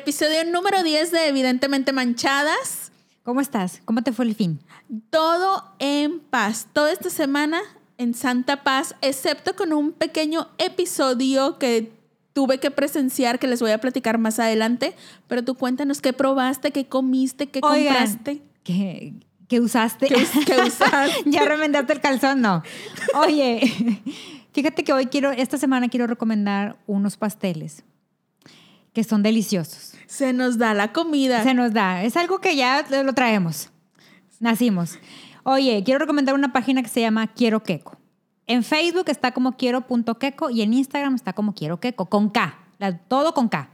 episodio 0.00 0.42
número 0.50 0.82
10 0.82 1.12
de 1.12 1.28
Evidentemente 1.28 1.92
Manchadas. 1.92 2.90
¿Cómo 3.22 3.42
estás? 3.42 3.82
¿Cómo 3.84 4.00
te 4.00 4.12
fue 4.12 4.24
el 4.24 4.34
fin? 4.34 4.58
Todo 5.10 5.74
en 5.78 6.20
paz. 6.20 6.68
Toda 6.72 6.90
esta 6.90 7.10
semana 7.10 7.60
en 7.98 8.14
Santa 8.14 8.62
Paz, 8.62 8.94
excepto 9.02 9.54
con 9.54 9.74
un 9.74 9.92
pequeño 9.92 10.48
episodio 10.56 11.58
que 11.58 11.92
tuve 12.32 12.58
que 12.60 12.70
presenciar 12.70 13.38
que 13.38 13.46
les 13.46 13.60
voy 13.60 13.72
a 13.72 13.78
platicar 13.78 14.16
más 14.16 14.38
adelante. 14.38 14.94
Pero 15.28 15.44
tú 15.44 15.54
cuéntanos 15.54 16.00
qué 16.00 16.14
probaste, 16.14 16.70
qué 16.70 16.86
comiste, 16.86 17.48
qué 17.48 17.60
compraste. 17.60 18.40
¿Qué, 18.64 19.12
qué 19.48 19.60
usaste? 19.60 20.08
¿Qué, 20.08 20.62
usaste? 20.62 21.24
¿Ya 21.26 21.44
remendaste 21.44 21.92
el 21.92 22.00
calzón? 22.00 22.40
No. 22.40 22.62
Oye, 23.16 23.60
fíjate 24.54 24.82
que 24.82 24.94
hoy 24.94 25.06
quiero, 25.06 25.30
esta 25.30 25.58
semana 25.58 25.90
quiero 25.90 26.06
recomendar 26.06 26.78
unos 26.86 27.18
pasteles 27.18 27.84
que 28.92 29.04
son 29.04 29.22
deliciosos. 29.22 29.94
Se 30.06 30.32
nos 30.32 30.58
da 30.58 30.74
la 30.74 30.92
comida. 30.92 31.42
Se 31.42 31.54
nos 31.54 31.72
da. 31.72 32.02
Es 32.02 32.16
algo 32.16 32.40
que 32.40 32.56
ya 32.56 32.84
lo 33.04 33.12
traemos. 33.12 33.70
Nacimos. 34.40 34.98
Oye, 35.44 35.82
quiero 35.84 36.00
recomendar 36.00 36.34
una 36.34 36.52
página 36.52 36.82
que 36.82 36.88
se 36.88 37.00
llama 37.00 37.26
Quiero 37.28 37.62
Queco. 37.62 37.96
En 38.46 38.64
Facebook 38.64 39.04
está 39.08 39.32
como 39.32 39.56
quiero.queco 39.56 40.50
y 40.50 40.62
en 40.62 40.74
Instagram 40.74 41.14
está 41.14 41.32
como 41.32 41.54
quiero 41.54 41.78
queco, 41.78 42.06
con 42.06 42.30
K. 42.30 42.58
todo 43.06 43.32
con 43.32 43.48
K. 43.48 43.70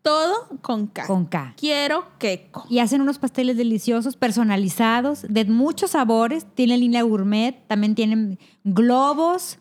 Todo 0.00 0.48
con 0.62 0.86
K. 0.86 1.06
Con 1.06 1.26
K. 1.26 1.54
Quiero 1.58 2.06
queco. 2.18 2.64
Y 2.70 2.78
hacen 2.78 3.02
unos 3.02 3.18
pasteles 3.18 3.58
deliciosos, 3.58 4.16
personalizados, 4.16 5.26
de 5.28 5.44
muchos 5.44 5.90
sabores. 5.90 6.46
Tienen 6.54 6.80
línea 6.80 7.02
gourmet, 7.02 7.66
también 7.66 7.94
tienen 7.94 8.38
globos. 8.64 9.58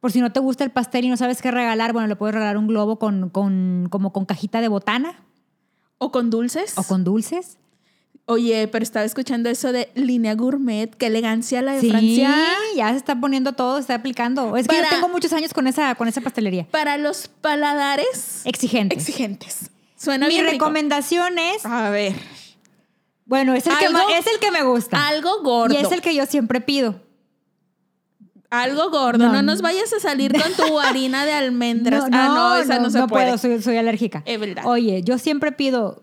Por 0.00 0.12
si 0.12 0.20
no 0.20 0.32
te 0.32 0.40
gusta 0.40 0.64
el 0.64 0.70
pastel 0.70 1.04
y 1.04 1.08
no 1.08 1.16
sabes 1.16 1.42
qué 1.42 1.50
regalar, 1.50 1.92
bueno, 1.92 2.06
le 2.06 2.16
puedes 2.16 2.34
regalar 2.34 2.56
un 2.56 2.68
globo 2.68 2.98
con, 2.98 3.30
con, 3.30 3.88
como 3.90 4.12
con 4.12 4.26
cajita 4.26 4.60
de 4.60 4.68
botana. 4.68 5.24
O 5.98 6.12
con 6.12 6.30
dulces. 6.30 6.78
O 6.78 6.84
con 6.84 7.02
dulces. 7.02 7.58
Oye, 8.30 8.68
pero 8.68 8.82
estaba 8.82 9.06
escuchando 9.06 9.48
eso 9.48 9.72
de 9.72 9.90
línea 9.94 10.34
gourmet, 10.34 10.94
qué 10.94 11.06
elegancia 11.06 11.62
la 11.62 11.72
de 11.72 11.80
sí, 11.80 11.88
Francia. 11.88 12.34
ya 12.76 12.90
se 12.90 12.96
está 12.96 13.18
poniendo 13.18 13.54
todo, 13.54 13.76
se 13.76 13.80
está 13.80 13.94
aplicando. 13.94 14.54
Es 14.56 14.68
que 14.68 14.76
yo 14.76 14.82
tengo 14.90 15.08
muchos 15.08 15.32
años 15.32 15.54
con 15.54 15.66
esa, 15.66 15.94
con 15.94 16.08
esa 16.08 16.20
pastelería. 16.20 16.66
Para 16.70 16.98
los 16.98 17.28
paladares 17.28 18.42
exigentes. 18.44 18.98
Exigentes. 18.98 19.70
Suena 19.96 20.28
Mi 20.28 20.34
bien 20.34 20.44
recomendación 20.44 21.38
es. 21.38 21.64
A 21.64 21.88
ver. 21.88 22.14
Bueno, 23.24 23.54
es 23.54 23.66
el, 23.66 23.76
que, 23.78 23.86
es 23.86 24.26
el 24.26 24.38
que 24.40 24.50
me 24.50 24.62
gusta. 24.62 25.08
Algo 25.08 25.42
gordo. 25.42 25.74
Y 25.74 25.78
es 25.78 25.90
el 25.90 26.02
que 26.02 26.14
yo 26.14 26.26
siempre 26.26 26.60
pido. 26.60 27.00
Algo 28.50 28.90
gordo, 28.90 29.30
no, 29.30 29.42
nos 29.42 29.60
vayas 29.60 29.92
a 29.92 30.00
salir 30.00 30.32
con 30.32 30.52
tu 30.52 30.80
harina 30.80 31.26
de 31.26 31.32
almendras. 31.32 32.08
No, 32.08 32.16
ah, 32.18 32.28
no, 32.28 32.56
esa 32.56 32.78
no, 32.78 32.88
se 32.88 32.98
puede. 33.06 33.26
puedo, 33.26 33.38
soy, 33.38 33.60
soy, 33.60 33.76
alérgica. 33.76 34.22
Es 34.24 34.40
verdad. 34.40 34.64
Oye, 34.66 35.02
yo 35.02 35.18
siempre 35.18 35.52
pido 35.52 36.02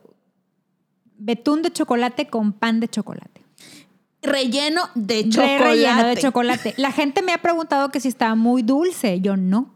betún 1.17 1.63
de 1.63 1.71
chocolate 1.71 2.27
con 2.27 2.53
pan 2.53 2.79
de 2.79 2.87
chocolate. 2.87 3.43
Relleno 4.21 4.89
de 4.93 5.27
chocolate. 5.29 5.63
relleno 5.63 6.03
de 6.03 6.17
chocolate. 6.17 6.73
La 6.77 6.91
gente 6.91 7.23
me 7.23 7.33
ha 7.33 7.41
preguntado 7.41 7.89
que 7.89 7.99
si 7.99 8.09
está 8.09 8.35
muy 8.35 8.61
dulce. 8.61 9.21
Yo 9.21 9.37
no, 9.37 9.75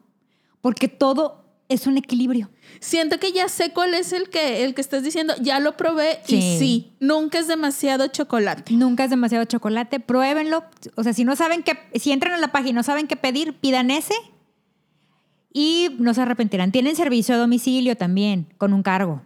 porque 0.62 0.88
todo 0.88 1.39
es 1.70 1.88
un 1.88 1.98
equilibrio. 1.98 2.50
Siento 2.80 3.20
que 3.20 3.32
ya 3.32 3.48
sé 3.48 3.72
cuál 3.72 3.94
es 3.94 4.12
el 4.12 4.30
que, 4.30 4.66
el 4.66 4.74
que 4.74 4.82
estás 4.82 5.04
diciendo. 5.04 5.34
Ya 5.40 5.60
lo 5.60 5.78
probé 5.78 6.20
y 6.28 6.42
sí, 6.58 6.94
nunca 7.00 7.40
es 7.40 7.48
demasiado 7.48 8.08
chocolate. 8.08 8.74
Nunca 8.74 9.04
es 9.04 9.12
demasiado 9.12 9.46
chocolate. 9.46 10.00
Pruébenlo. 10.00 10.64
O 10.96 11.04
sea, 11.04 11.14
si 11.14 11.24
no 11.24 11.36
saben 11.36 11.64
qué, 11.64 11.78
si 11.98 12.12
entran 12.12 12.34
a 12.34 12.38
la 12.38 12.52
página 12.52 12.72
y 12.72 12.74
no 12.74 12.84
saben 12.84 13.08
qué 13.08 13.16
pedir, 13.16 13.54
pidan 13.54 13.92
ese 13.92 14.16
y 15.54 15.96
no 16.00 16.14
se 16.14 16.22
arrepentirán. 16.22 16.72
Tienen 16.72 16.96
servicio 16.96 17.36
a 17.36 17.38
domicilio 17.38 17.96
también, 17.96 18.48
con 18.58 18.74
un 18.74 18.84
cargo. 18.84 19.22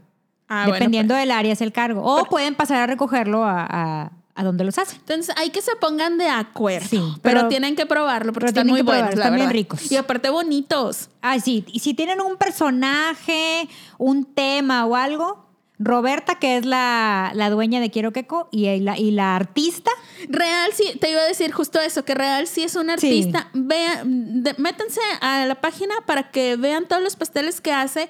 Ah, 0.50 0.68
Dependiendo 0.72 1.16
del 1.16 1.31
área 1.31 1.53
es 1.53 1.62
el 1.62 1.72
cargo. 1.72 2.01
O 2.03 2.25
pueden 2.25 2.56
pasar 2.56 2.81
a 2.81 2.88
recogerlo 2.88 3.44
a, 3.45 4.12
donde 4.41 4.63
los 4.63 4.79
hacen. 4.79 4.97
Entonces 4.97 5.35
hay 5.38 5.51
que 5.51 5.61
se 5.61 5.75
pongan 5.75 6.17
de 6.17 6.27
acuerdo. 6.27 6.88
Sí, 6.89 7.01
pero, 7.21 7.47
tienen 7.49 7.75
que 7.75 7.85
probarlo 7.85 8.33
porque 8.33 8.47
están 8.47 8.67
muy 8.67 8.81
buenos. 8.81 9.13
Están 9.13 9.35
bien 9.35 9.51
ricos. 9.51 9.91
Y 9.91 9.97
aparte 9.97 10.31
bonitos. 10.31 11.09
Ah, 11.21 11.39
sí. 11.39 11.66
Y 11.67 11.79
si 11.79 11.94
tienen 11.94 12.21
un 12.21 12.38
personaje, 12.38 13.69
un 13.99 14.25
tema 14.25 14.85
o 14.88 14.95
algo, 14.95 15.44
Roberta, 15.79 16.35
que 16.35 16.57
es 16.57 16.66
la, 16.66 17.33
dueña 17.51 17.81
de 17.81 17.91
Quiero 17.91 18.11
Queco, 18.11 18.47
y 18.51 18.79
la, 18.79 18.97
y 18.97 19.11
la 19.11 19.35
artista. 19.35 19.91
Real, 20.29 20.71
sí, 20.73 20.97
te 21.00 21.11
iba 21.11 21.19
a 21.19 21.25
decir 21.25 21.51
justo 21.51 21.81
eso, 21.81 22.05
que 22.05 22.15
Real 22.15 22.47
sí 22.47 22.63
es 22.63 22.75
una 22.75 22.94
artista. 22.94 23.50
Vean, 23.53 24.44
métanse 24.57 25.01
a 25.21 25.45
la 25.45 25.55
página 25.55 25.94
para 26.05 26.31
que 26.31 26.55
vean 26.55 26.88
todos 26.88 27.03
los 27.03 27.15
pasteles 27.15 27.59
que 27.59 27.71
hace 27.71 28.07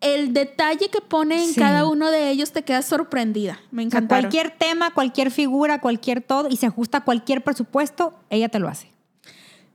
el 0.00 0.32
detalle 0.32 0.88
que 0.88 1.00
pone 1.00 1.44
en 1.44 1.54
cada 1.54 1.86
uno 1.86 2.10
de 2.10 2.30
ellos 2.30 2.52
te 2.52 2.62
queda 2.62 2.82
sorprendida. 2.82 3.60
Me 3.70 3.82
encanta. 3.82 4.18
cualquier 4.18 4.50
tema, 4.50 4.92
cualquier 4.92 5.30
figura, 5.30 5.80
cualquier 5.80 6.22
todo, 6.22 6.48
y 6.48 6.56
se 6.56 6.66
ajusta 6.66 6.98
a 6.98 7.04
cualquier 7.04 7.42
presupuesto, 7.42 8.14
ella 8.30 8.48
te 8.48 8.58
lo 8.58 8.68
hace. 8.68 8.90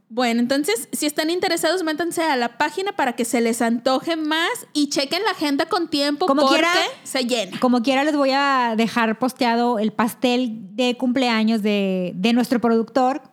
Bueno, 0.08 0.40
entonces, 0.40 0.88
si 0.92 1.08
están 1.08 1.30
interesados, 1.30 1.84
métanse 1.84 2.22
a 2.22 2.36
la 2.36 2.58
página 2.58 2.92
para 2.92 3.14
que 3.14 3.26
se 3.26 3.42
les 3.42 3.62
antoje 3.62 4.16
más 4.16 4.68
y 4.72 4.90
chequen 4.90 5.24
la 5.24 5.32
agenda 5.32 5.66
con 5.66 5.90
tiempo 5.90 6.28
como 6.28 6.44
porque 6.44 6.68
se 7.04 7.26
llena. 7.26 7.60
Como 7.60 7.82
quiera, 7.82 8.04
les 8.04 8.16
voy 8.16 8.30
a 8.32 8.76
dejar 8.78 9.18
posteado 9.18 9.80
el 9.80 9.92
pastel 9.92 10.76
de 10.76 10.96
cumpleaños 10.96 11.64
de, 11.64 12.14
de 12.16 12.34
nuestro 12.34 12.62
productor, 12.62 13.24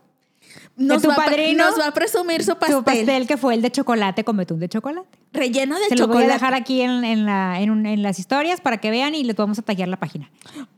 nos, 0.86 1.02
va, 1.08 1.16
nos 1.54 1.78
va 1.78 1.86
a 1.88 1.94
presumir 1.94 2.44
su 2.44 2.56
pastel. 2.56 2.76
Su 2.76 2.84
pastel 2.84 3.26
que 3.26 3.36
fue 3.36 3.54
el 3.54 3.62
de 3.62 3.70
chocolate 3.70 4.24
con 4.24 4.36
betún 4.36 4.60
de 4.60 4.68
chocolate. 4.68 5.08
Relleno 5.32 5.76
de 5.76 5.82
chocolate. 5.82 5.96
Se 5.96 5.96
lo 5.96 6.08
voy 6.08 6.24
a 6.24 6.28
dejar 6.28 6.54
aquí 6.54 6.82
en, 6.82 7.26
la, 7.26 7.60
en, 7.60 8.02
las 8.02 8.18
historias 8.18 8.60
para 8.60 8.78
que 8.78 8.90
vean 8.90 9.14
y 9.14 9.24
les 9.24 9.36
vamos 9.36 9.58
a 9.58 9.62
tallar 9.62 9.88
la 9.88 9.98
página. 9.98 10.30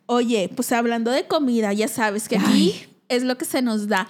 Oye, 0.06 0.50
pues 0.54 0.72
hablando 0.72 1.10
de 1.10 1.26
comida, 1.26 1.72
ya 1.72 1.88
sabes 1.88 2.28
que 2.28 2.37
aquí 2.37 2.87
es 3.09 3.22
lo 3.22 3.37
que 3.37 3.44
se 3.44 3.62
nos 3.62 3.88
da. 3.88 4.09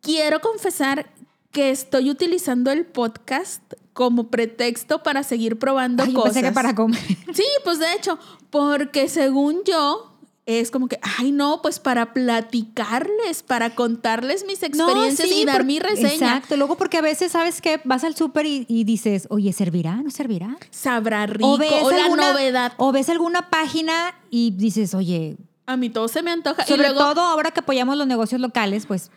Quiero 0.00 0.40
confesar 0.40 1.06
que 1.50 1.70
estoy 1.70 2.10
utilizando 2.10 2.70
el 2.70 2.84
podcast 2.84 3.62
como 3.92 4.28
pretexto 4.28 5.02
para 5.02 5.22
seguir 5.22 5.58
probando 5.58 6.02
Ay, 6.02 6.12
cosas. 6.12 6.34
Pensé 6.34 6.48
que 6.48 6.52
para 6.52 6.74
comer. 6.74 7.00
Sí, 7.32 7.46
pues 7.64 7.78
de 7.78 7.92
hecho, 7.94 8.18
porque 8.50 9.08
según 9.08 9.62
yo, 9.64 10.13
es 10.46 10.70
como 10.70 10.88
que, 10.88 10.98
ay, 11.18 11.32
no, 11.32 11.62
pues 11.62 11.78
para 11.78 12.12
platicarles, 12.12 13.42
para 13.42 13.74
contarles 13.74 14.44
mis 14.44 14.62
experiencias 14.62 15.30
y 15.30 15.44
dar 15.44 15.64
mi 15.64 15.78
reseña. 15.78 16.12
Exacto, 16.12 16.56
luego 16.56 16.76
porque 16.76 16.98
a 16.98 17.02
veces 17.02 17.32
sabes 17.32 17.62
que 17.62 17.80
vas 17.84 18.04
al 18.04 18.14
súper 18.14 18.44
y, 18.46 18.84
dices, 18.84 19.26
oye, 19.30 19.52
¿servirá? 19.52 19.96
¿No 19.96 20.10
servirá? 20.10 20.56
Sabrá 20.70 21.26
rico, 21.26 21.54
o, 21.54 21.90
la 21.90 22.08
novedad. 22.08 22.72
O 22.76 22.92
ves 22.92 23.08
alguna 23.08 23.48
página 23.48 24.14
y 24.30 24.50
dices, 24.50 24.94
oye. 24.94 25.36
A 25.66 25.78
mí 25.78 25.88
todo 25.88 26.08
se 26.08 26.22
me 26.22 26.30
antoja. 26.30 26.66
Sobre 26.66 26.88
todo 26.90 27.22
ahora 27.22 27.50
que 27.50 27.60
apoyamos 27.60 27.96
los 27.96 28.06
negocios 28.06 28.38
locales, 28.38 28.84
pues 28.84 29.10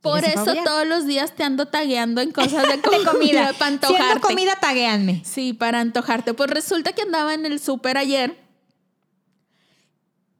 por 0.00 0.24
eso 0.24 0.54
todos 0.64 0.86
los 0.86 1.06
días 1.06 1.34
te 1.36 1.44
ando 1.44 1.66
tagueando 1.66 2.22
en 2.22 2.32
cosas 2.32 2.66
de, 2.66 2.80
comida, 3.04 3.52
para 3.58 3.72
antojarte. 3.72 4.02
Siendo 4.02 4.26
comida, 4.26 4.56
tagueanme. 4.58 5.22
Sí, 5.26 5.52
para 5.52 5.80
antojarte. 5.80 6.32
Pues 6.32 6.48
resulta 6.48 6.94
que 6.94 7.02
andaba 7.02 7.34
en 7.34 7.44
el 7.44 7.60
súper 7.60 7.98
ayer 7.98 8.39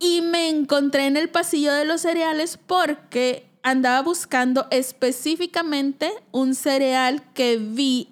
y 0.00 0.22
me 0.22 0.48
encontré 0.48 1.06
en 1.06 1.16
el 1.16 1.28
pasillo 1.28 1.72
de 1.72 1.84
los 1.84 2.00
cereales 2.00 2.58
porque 2.66 3.46
andaba 3.62 4.02
buscando 4.02 4.66
específicamente 4.70 6.10
un 6.32 6.54
cereal 6.54 7.22
que 7.34 7.58
vi 7.58 8.08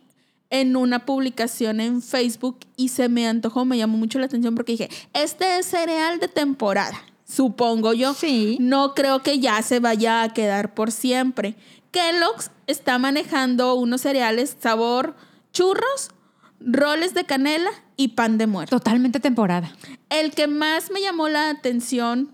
en 0.50 0.76
una 0.76 1.05
publicación 1.05 1.81
en 1.81 2.02
Facebook 2.02 2.58
y 2.76 2.88
se 2.90 3.08
me 3.08 3.26
antojó, 3.26 3.64
me 3.64 3.79
llamó 3.79 3.96
mucho 3.99 4.19
la 4.19 4.26
atención 4.26 4.55
porque 4.55 4.73
dije, 4.73 4.90
este 5.14 5.58
es 5.58 5.67
cereal 5.67 6.20
de 6.20 6.29
temporada, 6.29 7.02
supongo 7.25 7.94
yo. 7.94 8.14
Sí. 8.14 8.58
No 8.61 8.94
creo 8.94 9.23
que 9.23 9.41
ya 9.41 9.61
se 9.62 9.81
vaya 9.81 10.23
a 10.23 10.32
quedar 10.32 10.75
por 10.75 10.93
siempre. 10.93 11.56
Kellogg's 11.91 12.50
está 12.67 12.99
manejando 12.99 13.75
unos 13.75 14.02
cereales 14.02 14.56
sabor 14.61 15.17
churros, 15.52 16.11
roles 16.60 17.14
de 17.14 17.25
canela 17.25 17.70
y 17.96 18.08
pan 18.08 18.38
de 18.38 18.46
muerto. 18.46 18.78
Totalmente 18.78 19.20
temporada. 19.20 19.72
El 20.10 20.32
que 20.32 20.46
más 20.46 20.90
me 20.90 21.00
llamó 21.00 21.28
la 21.28 21.50
atención 21.50 22.32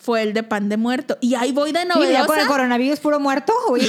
fue 0.00 0.22
el 0.22 0.32
de 0.32 0.42
pan 0.42 0.70
de 0.70 0.78
muerto. 0.78 1.18
Y 1.20 1.34
ahí 1.34 1.52
voy 1.52 1.72
de 1.72 1.84
novedosa. 1.84 2.22
Sí, 2.22 2.26
con 2.26 2.38
el 2.38 2.46
coronavirus 2.46 3.00
puro 3.00 3.20
muerto. 3.20 3.52
Oye, 3.68 3.86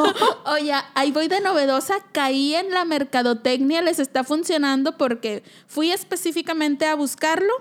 Oye, 0.44 0.72
ahí 0.94 1.10
voy 1.10 1.28
de 1.28 1.40
novedosa. 1.40 1.94
Caí 2.12 2.54
en 2.54 2.70
la 2.70 2.84
mercadotecnia. 2.84 3.80
Les 3.80 3.98
está 3.98 4.24
funcionando 4.24 4.98
porque 4.98 5.42
fui 5.66 5.90
específicamente 5.90 6.86
a 6.86 6.94
buscarlo. 6.94 7.52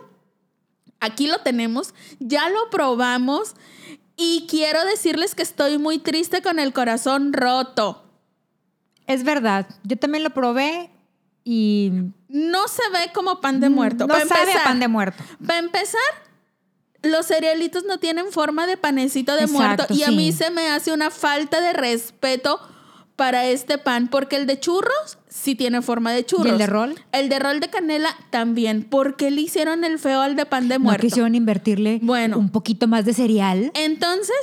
Aquí 0.99 1.27
lo 1.27 1.39
tenemos. 1.39 1.93
Ya 2.19 2.49
lo 2.49 2.69
probamos. 2.69 3.55
Y 4.17 4.47
quiero 4.49 4.83
decirles 4.85 5.33
que 5.33 5.43
estoy 5.43 5.77
muy 5.77 5.97
triste 5.97 6.41
con 6.41 6.59
el 6.59 6.73
corazón 6.73 7.31
roto. 7.31 8.03
Es 9.07 9.23
verdad. 9.23 9.67
Yo 9.83 9.97
también 9.97 10.25
lo 10.25 10.31
probé 10.31 10.92
y 11.43 11.91
no 12.29 12.67
se 12.67 12.81
ve 12.91 13.11
como 13.13 13.41
pan 13.41 13.59
de 13.59 13.69
muerto. 13.69 14.07
No 14.07 14.13
sabe 14.15 14.53
pan 14.63 14.79
de 14.79 14.87
muerto. 14.87 15.23
Para 15.45 15.59
empezar, 15.59 16.01
los 17.01 17.25
cerealitos 17.27 17.83
no 17.85 17.97
tienen 17.99 18.31
forma 18.31 18.65
de 18.65 18.77
panecito 18.77 19.35
de 19.35 19.47
muerto 19.47 19.85
y 19.93 20.03
a 20.03 20.11
mí 20.11 20.31
se 20.31 20.51
me 20.51 20.69
hace 20.69 20.93
una 20.93 21.09
falta 21.11 21.59
de 21.59 21.73
respeto 21.73 22.59
para 23.15 23.45
este 23.45 23.77
pan, 23.77 24.07
porque 24.07 24.37
el 24.37 24.47
de 24.47 24.59
churros 24.59 25.19
sí 25.27 25.53
tiene 25.53 25.83
forma 25.83 26.11
de 26.11 26.25
churros. 26.25 26.47
¿Y 26.47 26.49
el 26.49 26.57
de 26.57 26.65
rol? 26.65 26.95
El 27.11 27.29
de 27.29 27.37
rol 27.37 27.59
de 27.59 27.69
canela 27.69 28.09
también. 28.31 28.83
¿Por 28.83 29.17
qué 29.17 29.29
le 29.29 29.41
hicieron 29.41 29.83
el 29.83 29.99
feo 29.99 30.21
al 30.21 30.35
de 30.35 30.47
pan 30.47 30.67
de 30.67 30.79
No 30.79 30.85
muerto? 30.85 31.01
quisieron 31.01 31.35
invertirle 31.35 31.99
Bueno. 32.01 32.39
un 32.39 32.49
poquito 32.49 32.87
más 32.87 33.05
de 33.05 33.13
cereal. 33.13 33.69
Entonces, 33.75 34.35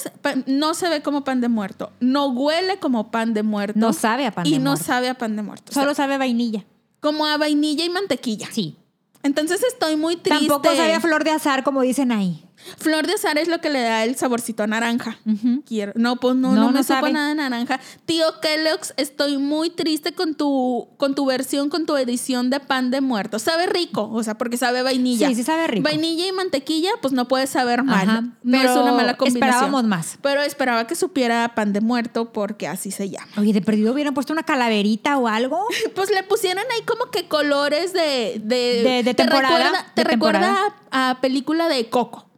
no 0.46 0.74
se 0.74 0.88
ve 0.88 1.02
como 1.02 1.24
pan 1.24 1.40
de 1.40 1.48
muerto, 1.48 1.90
no 1.98 2.26
huele 2.28 2.78
como 2.78 3.10
pan 3.10 3.34
de 3.34 3.42
muerto. 3.42 3.76
No 3.76 3.92
sabe 3.92 4.26
a 4.26 4.30
pan 4.30 4.46
y 4.46 4.52
de 4.52 4.58
no 4.60 4.70
muerto. 4.70 4.84
sabe 4.84 5.08
a 5.08 5.14
pan 5.18 5.34
de 5.34 5.42
muerto. 5.42 5.70
O 5.70 5.72
sea, 5.72 5.82
Solo 5.82 5.94
sabe 5.96 6.16
vainilla. 6.16 6.64
Como 7.00 7.26
a 7.26 7.36
vainilla 7.36 7.84
y 7.84 7.90
mantequilla. 7.90 8.48
Sí. 8.50 8.76
Entonces 9.22 9.62
estoy 9.62 9.96
muy 9.96 10.16
triste. 10.16 10.46
Tampoco 10.48 10.74
sabe 10.74 10.94
a 10.94 11.00
flor 11.00 11.24
de 11.24 11.30
azar, 11.30 11.62
como 11.62 11.82
dicen 11.82 12.12
ahí. 12.12 12.42
Flor 12.78 13.06
de 13.06 13.14
azar 13.14 13.36
es 13.38 13.48
lo 13.48 13.60
que 13.60 13.68
le 13.70 13.80
da 13.80 14.04
el 14.04 14.16
saborcito 14.16 14.62
a 14.62 14.66
naranja. 14.66 15.18
Quiero. 15.66 15.92
No, 15.96 16.16
pues 16.16 16.36
no, 16.36 16.52
No, 16.52 16.62
no, 16.66 16.70
me 16.72 16.82
supo 16.82 16.94
sabe. 16.94 17.12
nada 17.12 17.28
de 17.30 17.34
naranja. 17.34 17.80
Tío 18.06 18.24
Kellogg's, 18.40 18.94
estoy 18.96 19.38
muy 19.38 19.70
triste 19.70 20.12
con 20.14 20.34
tu, 20.34 20.88
con 20.96 21.14
tu 21.14 21.26
versión, 21.26 21.68
con 21.70 21.86
tu 21.86 21.96
edición 21.96 22.48
de 22.50 22.60
pan 22.60 22.90
de 22.90 23.00
muerto. 23.00 23.38
Sabe 23.38 23.66
rico, 23.66 24.08
o 24.12 24.22
sea, 24.22 24.36
porque 24.38 24.56
sabe 24.56 24.82
vainilla. 24.82 25.28
Sí, 25.28 25.34
sí 25.34 25.42
sabe 25.42 25.66
rico. 25.66 25.84
Vainilla 25.84 26.26
y 26.28 26.32
mantequilla, 26.32 26.90
pues 27.02 27.12
no 27.12 27.26
puede 27.28 27.46
saber 27.46 27.82
mal. 27.82 28.08
Ajá, 28.08 28.20
no 28.22 28.58
pero 28.58 28.70
es 28.72 28.76
una 28.78 28.92
mala 28.92 29.16
combinación. 29.16 29.48
esperábamos 29.50 29.84
más. 29.84 30.18
Pero 30.22 30.42
esperaba 30.42 30.86
que 30.86 30.94
supiera 30.94 31.52
pan 31.54 31.72
de 31.72 31.80
muerto 31.80 32.32
porque 32.32 32.68
así 32.68 32.90
se 32.90 33.10
llama. 33.10 33.26
Oye, 33.38 33.52
de 33.52 33.60
perdido 33.62 33.92
hubieran 33.92 34.14
puesto 34.14 34.32
una 34.32 34.42
calaverita 34.44 35.18
o 35.18 35.28
algo. 35.28 35.64
Pues 35.94 36.10
le 36.10 36.22
pusieron 36.22 36.62
ahí 36.72 36.82
como 36.86 37.10
que 37.10 37.26
colores 37.28 37.92
de... 37.92 38.40
De, 38.44 38.82
De- 38.82 39.02
de 39.02 39.04
te 39.04 39.14
temporada, 39.14 39.48
recuerda, 39.58 39.86
te 39.94 40.04
recuerda 40.04 40.40
temporada. 40.40 40.74
a, 40.90 41.10
a 41.10 41.20
película 41.20 41.68
de 41.68 41.88
Coco. 41.90 42.29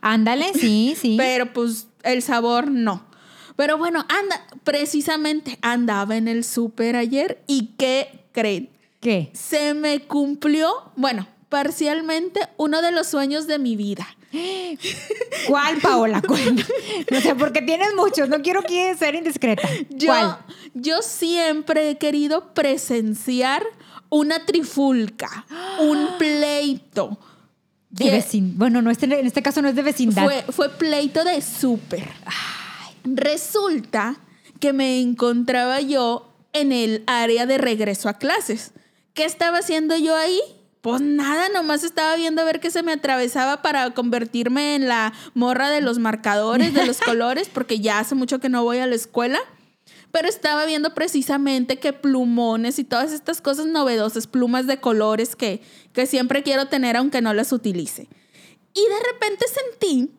Ándale, 0.00 0.52
sí, 0.54 0.94
sí. 0.98 1.16
Pero 1.18 1.52
pues 1.52 1.88
el 2.02 2.22
sabor 2.22 2.70
no. 2.70 3.04
Pero 3.56 3.78
bueno, 3.78 4.04
anda, 4.08 4.46
precisamente 4.64 5.58
andaba 5.62 6.16
en 6.16 6.28
el 6.28 6.44
súper 6.44 6.96
ayer 6.96 7.42
y 7.46 7.74
¿qué 7.78 8.24
creen? 8.32 8.70
¿Qué? 9.00 9.30
Se 9.34 9.74
me 9.74 10.00
cumplió, 10.00 10.92
bueno, 10.96 11.26
parcialmente 11.48 12.40
uno 12.56 12.80
de 12.80 12.92
los 12.92 13.08
sueños 13.08 13.46
de 13.46 13.58
mi 13.58 13.76
vida. 13.76 14.08
¿Cuál, 15.46 15.78
Paola? 15.80 16.22
¿Cuál? 16.26 16.64
O 17.14 17.20
sea, 17.20 17.34
porque 17.36 17.60
tienes 17.62 17.94
muchos. 17.94 18.28
No 18.28 18.40
quiero 18.40 18.62
que 18.62 18.94
ser 18.96 19.14
indiscreta. 19.14 19.68
Yo, 19.90 20.06
¿Cuál? 20.06 20.38
yo 20.74 21.02
siempre 21.02 21.90
he 21.90 21.98
querido 21.98 22.54
presenciar 22.54 23.64
una 24.08 24.44
trifulca, 24.46 25.46
un 25.80 26.08
pleito. 26.18 27.18
De 27.92 28.04
Que- 28.06 28.18
vecin- 28.18 28.54
Bueno, 28.56 28.82
no 28.82 28.90
este, 28.90 29.04
en 29.06 29.26
este 29.26 29.42
caso 29.42 29.62
no 29.62 29.68
es 29.68 29.76
de 29.76 29.82
vecindad. 29.82 30.24
Fue, 30.24 30.42
fue 30.50 30.68
pleito 30.70 31.22
de 31.24 31.40
súper. 31.40 32.08
Resulta 33.04 34.16
que 34.60 34.72
me 34.72 35.00
encontraba 35.00 35.80
yo 35.80 36.32
en 36.52 36.72
el 36.72 37.02
área 37.06 37.46
de 37.46 37.58
regreso 37.58 38.08
a 38.08 38.14
clases. 38.18 38.72
¿Qué 39.14 39.24
estaba 39.24 39.58
haciendo 39.58 39.96
yo 39.96 40.16
ahí? 40.16 40.40
Pues 40.80 41.00
nada, 41.00 41.48
nomás 41.48 41.84
estaba 41.84 42.16
viendo 42.16 42.42
a 42.42 42.44
ver 42.44 42.58
qué 42.60 42.70
se 42.70 42.82
me 42.82 42.92
atravesaba 42.92 43.62
para 43.62 43.90
convertirme 43.92 44.74
en 44.74 44.88
la 44.88 45.12
morra 45.34 45.70
de 45.70 45.80
los 45.80 45.98
marcadores, 45.98 46.74
de 46.74 46.86
los 46.86 46.98
colores, 47.04 47.48
porque 47.52 47.78
ya 47.80 47.98
hace 47.98 48.14
mucho 48.14 48.40
que 48.40 48.48
no 48.48 48.64
voy 48.64 48.78
a 48.78 48.86
la 48.86 48.94
escuela. 48.94 49.38
Pero 50.12 50.28
estaba 50.28 50.66
viendo 50.66 50.94
precisamente 50.94 51.78
que 51.78 51.92
plumones 51.92 52.78
y 52.78 52.84
todas 52.84 53.12
estas 53.12 53.40
cosas 53.40 53.66
novedosas, 53.66 54.26
plumas 54.26 54.66
de 54.66 54.78
colores 54.78 55.34
que, 55.34 55.62
que 55.92 56.06
siempre 56.06 56.42
quiero 56.42 56.68
tener 56.68 56.96
aunque 56.96 57.22
no 57.22 57.34
las 57.34 57.52
utilice. 57.52 58.08
Y 58.74 58.80
de 58.80 59.12
repente 59.12 59.46
sentí 59.48 60.10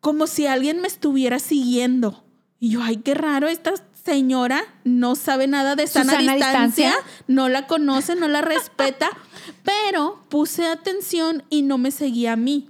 como 0.00 0.26
si 0.26 0.46
alguien 0.46 0.80
me 0.80 0.88
estuviera 0.88 1.38
siguiendo. 1.38 2.24
Y 2.58 2.70
yo, 2.70 2.82
ay, 2.82 2.98
qué 2.98 3.14
raro, 3.14 3.48
esta 3.48 3.72
señora 4.04 4.64
no 4.84 5.14
sabe 5.14 5.46
nada 5.46 5.76
de 5.76 5.86
sana, 5.86 6.12
Susana 6.12 6.32
distancia, 6.34 6.88
distancia. 6.88 7.12
no 7.26 7.48
la 7.48 7.66
conoce, 7.66 8.16
no 8.16 8.28
la 8.28 8.40
respeta, 8.40 9.10
pero 9.62 10.22
puse 10.28 10.66
atención 10.66 11.44
y 11.50 11.62
no 11.62 11.78
me 11.78 11.90
seguía 11.90 12.32
a 12.32 12.36
mí. 12.36 12.68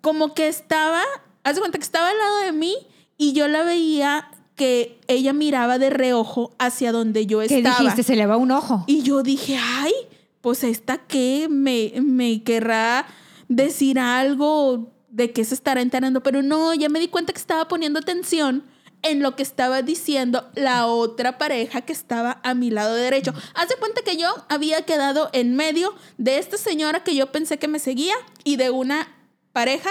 Como 0.00 0.34
que 0.34 0.48
estaba, 0.48 1.02
haz 1.44 1.54
de 1.54 1.60
cuenta 1.60 1.78
que 1.78 1.84
estaba 1.84 2.10
al 2.10 2.18
lado 2.18 2.38
de 2.40 2.52
mí 2.52 2.76
y 3.16 3.32
yo 3.32 3.48
la 3.48 3.62
veía 3.62 4.28
que 4.56 5.00
ella 5.08 5.32
miraba 5.32 5.78
de 5.78 5.90
reojo 5.90 6.52
hacia 6.58 6.92
donde 6.92 7.26
yo 7.26 7.40
¿Qué 7.40 7.58
estaba. 7.58 7.78
dijiste? 7.78 8.02
Se 8.02 8.16
le 8.16 8.26
va 8.26 8.36
un 8.36 8.50
ojo. 8.50 8.84
Y 8.86 9.02
yo 9.02 9.22
dije, 9.22 9.58
ay, 9.60 9.92
pues 10.40 10.62
esta 10.64 10.98
que 10.98 11.48
me, 11.50 11.92
me 12.02 12.42
querrá 12.42 13.06
decir 13.48 13.98
algo 13.98 14.92
de 15.08 15.32
qué 15.32 15.44
se 15.44 15.54
estará 15.54 15.80
enterando, 15.80 16.22
pero 16.22 16.42
no, 16.42 16.74
ya 16.74 16.88
me 16.88 17.00
di 17.00 17.08
cuenta 17.08 17.32
que 17.32 17.38
estaba 17.38 17.68
poniendo 17.68 17.98
atención 17.98 18.64
en 19.02 19.22
lo 19.22 19.36
que 19.36 19.42
estaba 19.42 19.82
diciendo 19.82 20.50
la 20.54 20.86
otra 20.86 21.36
pareja 21.38 21.82
que 21.82 21.92
estaba 21.92 22.40
a 22.42 22.54
mi 22.54 22.70
lado 22.70 22.94
derecho. 22.94 23.32
Haz 23.54 23.68
de 23.68 23.76
cuenta 23.76 24.02
que 24.02 24.16
yo 24.16 24.28
había 24.48 24.82
quedado 24.82 25.28
en 25.32 25.54
medio 25.54 25.94
de 26.16 26.38
esta 26.38 26.56
señora 26.56 27.04
que 27.04 27.14
yo 27.14 27.30
pensé 27.30 27.58
que 27.58 27.68
me 27.68 27.78
seguía 27.78 28.14
y 28.44 28.56
de 28.56 28.70
una 28.70 29.08
pareja 29.52 29.90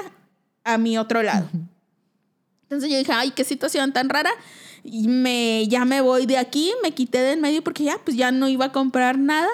a 0.63 0.77
mi 0.77 0.97
otro 0.97 1.21
lado. 1.21 1.47
Entonces 2.73 2.91
yo 2.91 2.97
dije, 2.97 3.11
ay, 3.11 3.31
qué 3.31 3.43
situación 3.43 3.93
tan 3.93 4.09
rara. 4.09 4.31
Y 4.83 5.07
me, 5.07 5.67
ya 5.67 5.85
me 5.85 6.01
voy 6.01 6.25
de 6.25 6.37
aquí, 6.37 6.73
me 6.83 6.91
quité 6.91 7.19
de 7.19 7.31
en 7.33 7.41
medio 7.41 7.63
porque 7.63 7.83
ya, 7.83 7.97
pues 8.03 8.17
ya 8.17 8.31
no 8.31 8.49
iba 8.49 8.65
a 8.65 8.71
comprar 8.71 9.17
nada. 9.17 9.49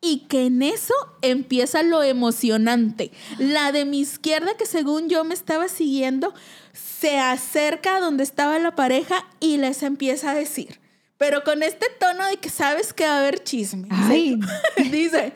Y 0.00 0.26
que 0.28 0.46
en 0.46 0.62
eso 0.62 0.94
empieza 1.22 1.82
lo 1.82 2.02
emocionante. 2.02 3.10
La 3.38 3.72
de 3.72 3.84
mi 3.84 4.00
izquierda, 4.00 4.56
que 4.56 4.66
según 4.66 5.08
yo 5.08 5.24
me 5.24 5.34
estaba 5.34 5.68
siguiendo, 5.68 6.34
se 6.72 7.18
acerca 7.18 7.96
a 7.96 8.00
donde 8.00 8.22
estaba 8.22 8.58
la 8.58 8.76
pareja 8.76 9.26
y 9.40 9.56
les 9.56 9.82
empieza 9.82 10.30
a 10.30 10.34
decir, 10.34 10.80
pero 11.18 11.42
con 11.44 11.62
este 11.62 11.86
tono 11.98 12.26
de 12.26 12.36
que 12.36 12.50
sabes 12.50 12.92
que 12.92 13.04
va 13.04 13.16
a 13.16 13.20
haber 13.20 13.42
chisme. 13.42 13.88
Ay. 13.90 14.38
Dice, 14.90 15.32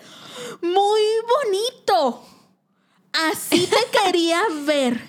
muy 0.61 1.01
bonito. 1.45 2.27
Así 3.13 3.67
te 3.67 3.99
quería 3.99 4.41
ver 4.65 5.01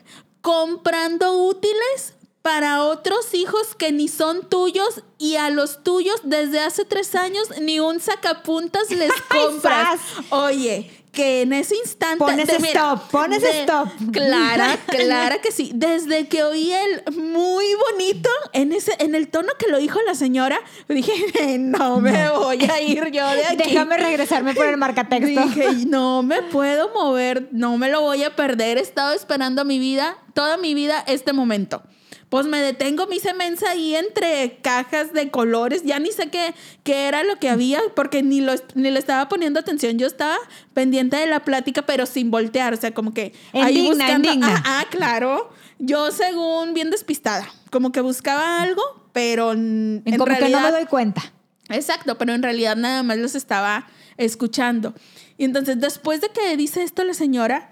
comprando 0.41 1.37
útiles 1.45 2.15
para 2.41 2.83
otros 2.83 3.33
hijos 3.33 3.75
que 3.75 3.91
ni 3.91 4.07
son 4.07 4.49
tuyos 4.49 5.03
y 5.19 5.35
a 5.35 5.49
los 5.49 5.83
tuyos 5.83 6.21
desde 6.23 6.59
hace 6.59 6.85
tres 6.85 7.13
años 7.13 7.47
ni 7.61 7.79
un 7.79 7.99
sacapuntas 7.99 8.89
les 8.89 9.11
compras. 9.29 9.99
Oye, 10.31 11.00
que 11.11 11.41
en 11.41 11.53
ese 11.53 11.75
instante... 11.75 12.23
Pones 12.23 12.47
de- 12.47 12.55
stop, 12.55 13.09
pones 13.11 13.43
stop. 13.43 13.89
Clara, 14.11 14.77
clara 14.87 15.39
que 15.41 15.51
sí. 15.51 15.71
Desde 15.73 16.27
que 16.27 16.43
oí 16.43 16.71
el 16.71 17.15
muy 17.15 17.65
bonito, 17.91 18.29
en, 18.53 18.71
ese, 18.71 18.95
en 18.99 19.15
el 19.15 19.27
tono 19.27 19.49
que 19.59 19.67
lo 19.67 19.77
dijo 19.77 19.99
la 20.05 20.15
señora, 20.15 20.59
dije, 20.87 21.57
no 21.59 21.99
me 21.99 22.29
voy 22.29 22.63
a 22.63 22.81
ir 22.81 23.11
yo 23.11 23.27
de 23.29 23.45
aquí. 23.45 23.57
Déjame 23.57 23.97
regresarme 23.97 24.53
por 24.53 24.67
el 24.67 24.77
marcatexto. 24.77 25.27
Dije, 25.27 25.85
no 25.85 26.23
me 26.23 26.41
puedo 26.43 26.93
mover, 26.93 27.49
no 27.51 27.77
me 27.77 27.89
lo 27.89 28.01
voy 28.01 28.23
a 28.23 28.35
perder. 28.35 28.77
He 28.77 28.81
estado 28.81 29.13
esperando 29.13 29.65
mi 29.65 29.79
vida, 29.79 30.17
toda 30.33 30.57
mi 30.57 30.73
vida, 30.73 31.03
este 31.07 31.33
momento. 31.33 31.83
Pues 32.31 32.47
me 32.47 32.61
detengo, 32.61 33.07
me 33.07 33.17
hice 33.17 33.33
mensa 33.33 33.71
ahí 33.71 33.93
entre 33.93 34.59
cajas 34.61 35.11
de 35.11 35.29
colores. 35.29 35.83
Ya 35.83 35.99
ni 35.99 36.13
sé 36.13 36.29
qué, 36.29 36.53
qué 36.85 37.09
era 37.09 37.25
lo 37.25 37.35
que 37.39 37.49
había, 37.49 37.81
porque 37.93 38.23
ni, 38.23 38.39
lo, 38.39 38.53
ni 38.73 38.89
le 38.89 38.99
estaba 38.99 39.27
poniendo 39.27 39.59
atención. 39.59 39.97
Yo 39.97 40.07
estaba 40.07 40.37
pendiente 40.73 41.17
de 41.17 41.27
la 41.27 41.41
plática, 41.41 41.81
pero 41.81 42.05
sin 42.05 42.31
voltear. 42.31 42.73
O 42.73 42.77
sea, 42.77 42.93
como 42.93 43.13
que 43.13 43.33
ahí 43.51 43.85
buscando. 43.85 44.29
indigna. 44.29 44.63
Ah, 44.65 44.79
ah, 44.79 44.85
claro. 44.89 45.49
Yo, 45.77 46.09
según 46.11 46.73
bien 46.73 46.89
despistada, 46.89 47.45
como 47.69 47.91
que 47.91 47.99
buscaba 47.99 48.61
algo, 48.61 48.81
pero 49.11 49.51
en, 49.51 50.01
como 50.05 50.23
que 50.23 50.31
no 50.31 50.37
realidad. 50.37 50.63
me 50.63 50.71
doy 50.71 50.85
cuenta. 50.85 51.33
Exacto, 51.67 52.17
pero 52.17 52.33
en 52.33 52.43
realidad 52.43 52.77
nada 52.77 53.03
más 53.03 53.17
los 53.17 53.35
estaba 53.35 53.89
escuchando. 54.15 54.93
Y 55.37 55.43
entonces, 55.43 55.81
después 55.81 56.21
de 56.21 56.29
que 56.29 56.55
dice 56.55 56.81
esto 56.83 57.03
la 57.03 57.13
señora, 57.13 57.71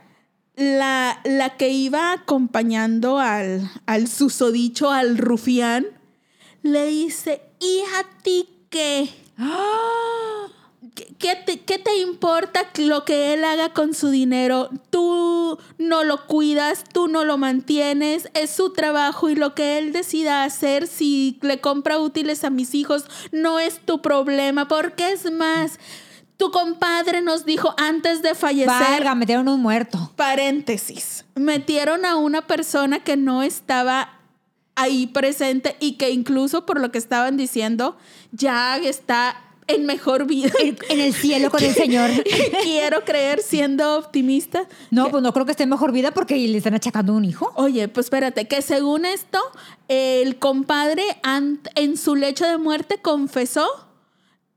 la, 0.60 1.22
la 1.24 1.56
que 1.56 1.70
iba 1.70 2.12
acompañando 2.12 3.18
al, 3.18 3.70
al 3.86 4.08
susodicho, 4.08 4.92
al 4.92 5.18
rufián, 5.18 5.88
le 6.62 6.86
dice, 6.88 7.42
¿y 7.60 7.80
a 7.98 8.22
ti 8.22 8.48
qué? 8.70 9.10
¿Qué, 10.96 11.16
qué 11.18 11.36
te, 11.46 11.62
qué 11.62 11.80
te 11.80 11.98
importa 12.00 12.70
lo 12.78 13.06
que 13.06 13.34
él 13.34 13.46
haga 13.46 13.74
con 13.74 13.94
su 13.94 14.10
dinero? 14.10 14.70
Tú 14.89 15.58
no 15.78 16.04
lo 16.04 16.28
cuidas, 16.28 16.84
tú 16.92 17.08
no 17.08 17.24
lo 17.24 17.38
mantienes, 17.38 18.30
es 18.34 18.50
su 18.50 18.74
trabajo 18.74 19.30
y 19.30 19.36
lo 19.36 19.56
que 19.56 19.78
él 19.78 19.94
decida 19.94 20.44
hacer, 20.44 20.88
si 20.88 21.39
le 21.42 21.62
compra 21.62 22.00
útiles 22.00 22.44
a 22.44 22.50
mis 22.50 22.75
hijos, 22.75 23.06
no 23.32 23.60
es 23.60 23.80
tu 23.80 24.01
problema, 24.01 24.68
porque 24.68 25.13
es 25.13 25.32
más, 25.32 25.80
tu 26.39 26.51
compadre 26.51 27.22
nos 27.22 27.43
dijo 27.43 27.75
antes 27.77 28.22
de 28.22 28.34
fallecer, 28.34 28.69
Valga, 28.69 29.13
metieron 29.13 29.50
un 29.50 29.62
muerto. 29.62 30.13
paréntesis, 30.15 31.25
metieron 31.36 32.05
a 32.05 32.15
una 32.15 32.48
persona 32.48 33.01
que 33.01 33.17
no 33.17 33.43
estaba 33.43 34.13
ahí 34.75 35.08
presente 35.08 35.75
y 35.81 35.98
que 35.98 36.12
incluso 36.12 36.65
por 36.65 36.79
lo 36.79 36.93
que 36.93 36.98
estaban 36.98 37.36
diciendo 37.36 37.98
ya 38.31 38.77
está 38.77 39.36
en 39.67 39.86
mejor 39.86 40.27
vida. 40.27 40.50
En, 40.62 40.77
en 40.88 41.01
el 41.01 41.13
cielo 41.13 41.51
con 41.51 41.62
el 41.62 41.74
Señor. 41.75 42.10
Quiero 42.63 43.03
creer 43.03 43.41
siendo 43.41 43.98
optimista. 43.98 44.65
No, 44.91 45.10
pues 45.12 45.22
no 45.22 45.34
creo 45.34 45.46
que 45.46 45.51
esté 45.51 45.63
en 45.63 45.69
mejor 45.69 45.91
vida 45.91 46.12
porque 46.12 46.36
le 46.38 46.58
están 46.58 46.74
achacando 46.74 47.13
un 47.13 47.25
hijo. 47.25 47.51
Oye, 47.55 47.89
pues 47.89 48.05
espérate, 48.05 48.48
que 48.48 48.62
según 48.62 49.03
esto, 49.03 49.39
el 49.89 50.39
compadre 50.39 51.03
en 51.75 51.98
su 51.98 52.15
lecho 52.15 52.46
de 52.46 52.58
muerte 52.58 53.00
confesó 53.01 53.88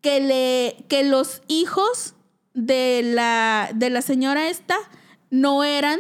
que, 0.03 0.21
le, 0.21 0.85
que 0.89 1.05
los 1.05 1.41
hijos 1.49 2.15
de 2.55 3.01
la, 3.03 3.71
de 3.75 3.89
la 3.89 4.03
señora 4.03 4.49
esta 4.49 4.77
no 5.31 5.65
eran 5.65 5.99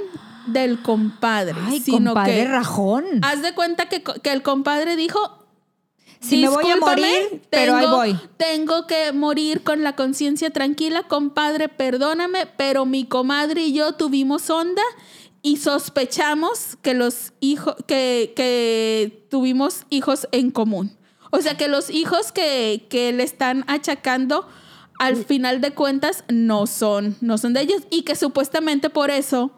del 0.49 0.83
compadre, 0.83 1.55
Ay, 1.67 1.81
sino 1.81 2.13
compadre 2.13 2.35
que 2.35 2.45
rajón. 2.49 3.05
haz 3.23 3.41
de 3.43 3.55
cuenta 3.55 3.89
que, 3.89 4.03
que 4.03 4.33
el 4.33 4.43
compadre 4.43 4.97
dijo, 4.97 5.47
Si 6.21 6.37
me 6.43 6.49
voy 6.49 6.65
a 6.65 6.75
"Discúlpame, 6.75 7.01
morir, 7.03 7.43
pero 7.49 7.77
ahí 7.77 7.87
voy. 7.87 8.19
Tengo 8.37 8.87
que 8.87 9.13
morir 9.13 9.63
con 9.63 9.83
la 9.83 9.95
conciencia 9.97 10.51
tranquila, 10.51 11.05
compadre, 11.05 11.69
perdóname, 11.69 12.47
pero 12.57 12.85
mi 12.87 13.05
comadre 13.07 13.63
y 13.63 13.73
yo 13.73 13.93
tuvimos 13.93 14.51
onda 14.51 14.83
y 15.43 15.57
sospechamos 15.57 16.77
que 16.83 16.95
los 16.95 17.33
hijos, 17.41 17.77
que, 17.87 18.33
que 18.37 19.27
tuvimos 19.31 19.85
hijos 19.91 20.29
en 20.33 20.51
común. 20.51 20.97
O 21.35 21.41
sea 21.41 21.57
que 21.57 21.67
los 21.67 21.89
hijos 21.89 22.31
que, 22.31 22.87
que 22.91 23.11
le 23.13 23.23
están 23.23 23.65
achacando 23.67 24.47
al 24.99 25.17
final 25.17 25.61
de 25.63 25.73
cuentas 25.73 26.25
no 26.29 26.67
son, 26.67 27.17
no 27.23 27.39
son 27.39 27.55
de 27.55 27.63
ellos 27.63 27.83
y 27.91 28.03
que 28.03 28.15
supuestamente 28.17 28.91
por 28.91 29.11
eso 29.11 29.51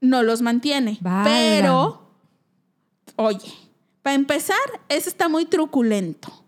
no 0.00 0.22
los 0.22 0.42
mantiene. 0.42 0.98
Pero, 1.24 2.02
oye, 3.16 3.52
para 4.02 4.14
empezar, 4.14 4.58
eso 4.90 5.08
está 5.08 5.28
muy 5.28 5.46
truculento. 5.46 6.44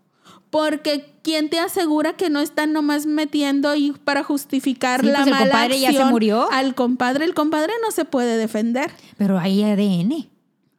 Porque 0.51 1.13
¿quién 1.23 1.49
te 1.49 1.59
asegura 1.59 2.13
que 2.13 2.29
no 2.29 2.39
están 2.39 2.71
nomás 2.71 3.05
metiendo 3.05 3.75
y 3.75 3.91
para 3.91 4.23
justificar 4.23 5.01
Sí, 5.01 5.07
la 5.07 5.15
pues 5.15 5.27
el 5.27 5.33
mala 5.33 5.45
compadre 5.45 5.79
ya 5.79 5.91
se 5.91 6.05
murió. 6.05 6.49
al 6.51 6.75
compadre? 6.75 7.25
El 7.25 7.33
compadre 7.33 7.73
no 7.83 7.91
se 7.91 8.05
puede 8.05 8.37
defender. 8.37 8.91
Pero 9.17 9.37
hay 9.39 9.63
ADN. 9.63 10.27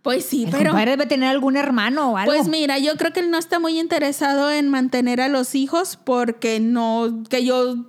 Pues 0.03 0.25
sí, 0.25 0.45
El 0.45 0.51
pero 0.51 0.71
compadre 0.71 0.93
debe 0.93 1.07
tener 1.07 1.29
algún 1.29 1.57
hermano 1.57 2.13
o 2.13 2.17
algo. 2.17 2.33
pues 2.33 2.49
mira, 2.49 2.79
yo 2.79 2.97
creo 2.97 3.13
que 3.13 3.21
él 3.21 3.31
no 3.31 3.39
está 3.39 3.59
muy 3.59 3.79
interesado 3.79 4.51
en 4.51 4.69
mantener 4.69 5.21
a 5.21 5.29
los 5.29 5.55
hijos 5.55 5.99
porque 6.03 6.59
no, 6.59 7.23
que 7.29 7.45
yo 7.45 7.87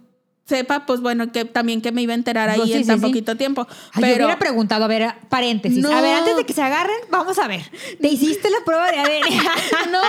sepa, 0.52 0.86
pues 0.86 1.00
bueno, 1.00 1.32
que 1.32 1.46
también 1.46 1.82
que 1.82 1.94
me 1.94 2.02
iba 2.02 2.12
a 2.12 2.16
enterar 2.16 2.50
ahí 2.50 2.62
sí, 2.66 2.74
en 2.74 2.82
sí, 2.82 2.88
tan 2.88 3.00
sí. 3.00 3.06
poquito 3.06 3.38
tiempo. 3.38 3.66
Ay, 3.94 4.02
yo 4.02 4.02
pero 4.02 4.26
hubiera 4.26 4.38
preguntado, 4.40 4.84
a 4.84 4.88
ver, 4.88 5.14
paréntesis. 5.30 5.80
No. 5.80 5.92
A 5.92 6.02
ver, 6.02 6.16
antes 6.16 6.36
de 6.36 6.44
que 6.46 6.54
se 6.54 6.62
agarren, 6.62 6.98
vamos 7.10 7.40
a 7.40 7.48
ver. 7.48 7.62
¿Te 8.02 8.08
hiciste 8.10 8.50
la 8.50 8.58
prueba 8.66 8.92
de 8.92 9.00
ADN? 9.00 9.92
no, 9.92 10.02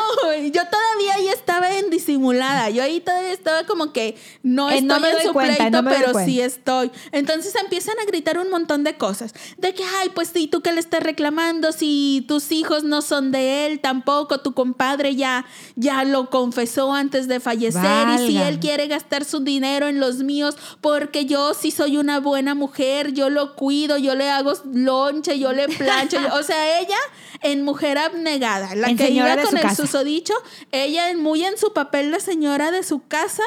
yo 0.46 0.62
todavía 0.66 1.14
ahí 1.16 1.28
estaba 1.28 1.70
en 1.78 1.90
disimulada. 1.90 2.70
Yo 2.70 2.82
ahí 2.82 3.00
todavía 3.00 3.32
estaba 3.32 3.64
como 3.64 3.92
que 3.92 4.16
no 4.42 4.68
Eh, 4.68 4.78
estoy 4.78 4.88
no 4.88 5.00
me 5.00 5.10
en 5.10 5.14
doy 5.14 5.26
su 5.26 5.32
cuenta, 5.32 5.56
pleito, 5.56 5.76
no 5.76 5.82
me 5.82 5.90
doy 5.92 6.00
pero 6.06 6.24
sí 6.24 6.40
estoy. 6.40 6.90
Entonces 7.12 7.54
empiezan 7.54 7.94
a 8.00 8.04
gritar 8.04 8.36
un 8.38 8.50
montón 8.50 8.82
de 8.82 8.96
cosas. 8.96 9.34
De 9.58 9.74
que, 9.74 9.84
ay, 10.00 10.10
pues 10.12 10.30
sí, 10.34 10.48
tú 10.48 10.60
que 10.60 10.72
le 10.72 10.80
estás 10.80 11.02
reclamando, 11.02 11.70
si 11.70 12.24
tus 12.26 12.50
hijos 12.50 12.82
no 12.82 13.00
son 13.00 13.30
de 13.30 13.66
él 13.66 13.78
tampoco, 13.78 14.40
tu 14.40 14.54
compadre 14.54 15.14
ya, 15.14 15.46
ya 15.76 16.02
lo 16.04 16.30
confesó 16.30 16.92
antes 16.92 17.28
de 17.28 17.38
fallecer. 17.38 18.08
Y 18.16 18.26
si 18.26 18.36
él 18.38 18.58
quiere 18.58 18.88
gastar 18.88 19.24
su 19.24 19.40
dinero 19.40 19.86
en 19.86 20.00
los 20.00 20.16
míos, 20.16 20.31
porque 20.80 21.24
yo 21.26 21.54
sí 21.54 21.70
soy 21.70 21.96
una 21.96 22.20
buena 22.20 22.54
mujer, 22.54 23.12
yo 23.12 23.30
lo 23.30 23.54
cuido, 23.54 23.98
yo 23.98 24.14
le 24.14 24.30
hago 24.30 24.52
lonche, 24.72 25.38
yo 25.38 25.52
le 25.52 25.68
plancho. 25.68 26.20
yo- 26.20 26.34
o 26.34 26.42
sea, 26.42 26.80
ella 26.80 26.98
en 27.42 27.62
mujer 27.64 27.98
abnegada, 27.98 28.74
la 28.74 28.88
En 28.88 28.96
que 28.96 29.10
iba 29.10 29.36
con 29.42 29.56
el 29.56 29.62
casa. 29.62 29.74
susodicho, 29.76 30.34
ella 30.70 31.04
muy 31.16 31.44
en 31.44 31.56
su 31.58 31.72
papel 31.72 32.10
de 32.12 32.20
señora 32.20 32.70
de 32.70 32.82
su 32.82 33.06
casa. 33.06 33.42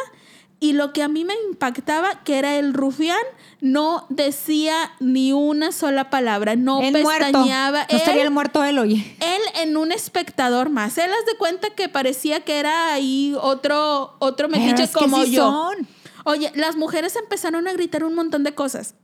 Y 0.57 0.71
lo 0.71 0.93
que 0.93 1.03
a 1.03 1.09
mí 1.09 1.25
me 1.25 1.33
impactaba, 1.49 2.23
que 2.23 2.37
era 2.37 2.55
el 2.57 2.73
rufián, 2.73 3.19
no 3.59 4.05
decía 4.09 4.73
ni 5.01 5.33
una 5.33 5.73
sola 5.73 6.09
palabra, 6.09 6.55
no 6.55 6.81
El 6.81 6.93
muerto. 7.03 7.25
pestañeaba. 7.25 7.85
No 7.91 7.97
estaría 7.97 8.21
Él- 8.21 8.27
el 8.27 8.31
muerto 8.33 8.63
él, 8.63 8.79
oye. 8.79 9.17
él 9.19 9.41
en 9.61 9.75
un 9.75 9.91
espectador 9.91 10.69
más. 10.69 10.97
Él 10.97 11.11
haz 11.11 11.25
de 11.25 11.37
cuenta 11.37 11.71
que 11.71 11.89
parecía 11.89 12.39
que 12.39 12.57
era 12.57 12.93
ahí 12.93 13.35
otro, 13.41 14.15
otro 14.19 14.47
metiche 14.47 14.87
como 14.93 15.23
yo. 15.25 15.43
son. 15.43 15.87
Oye, 16.25 16.51
las 16.55 16.75
mujeres 16.75 17.15
empezaron 17.15 17.67
a 17.67 17.73
gritar 17.73 18.03
un 18.03 18.15
montón 18.15 18.43
de 18.43 18.53
cosas. 18.53 18.95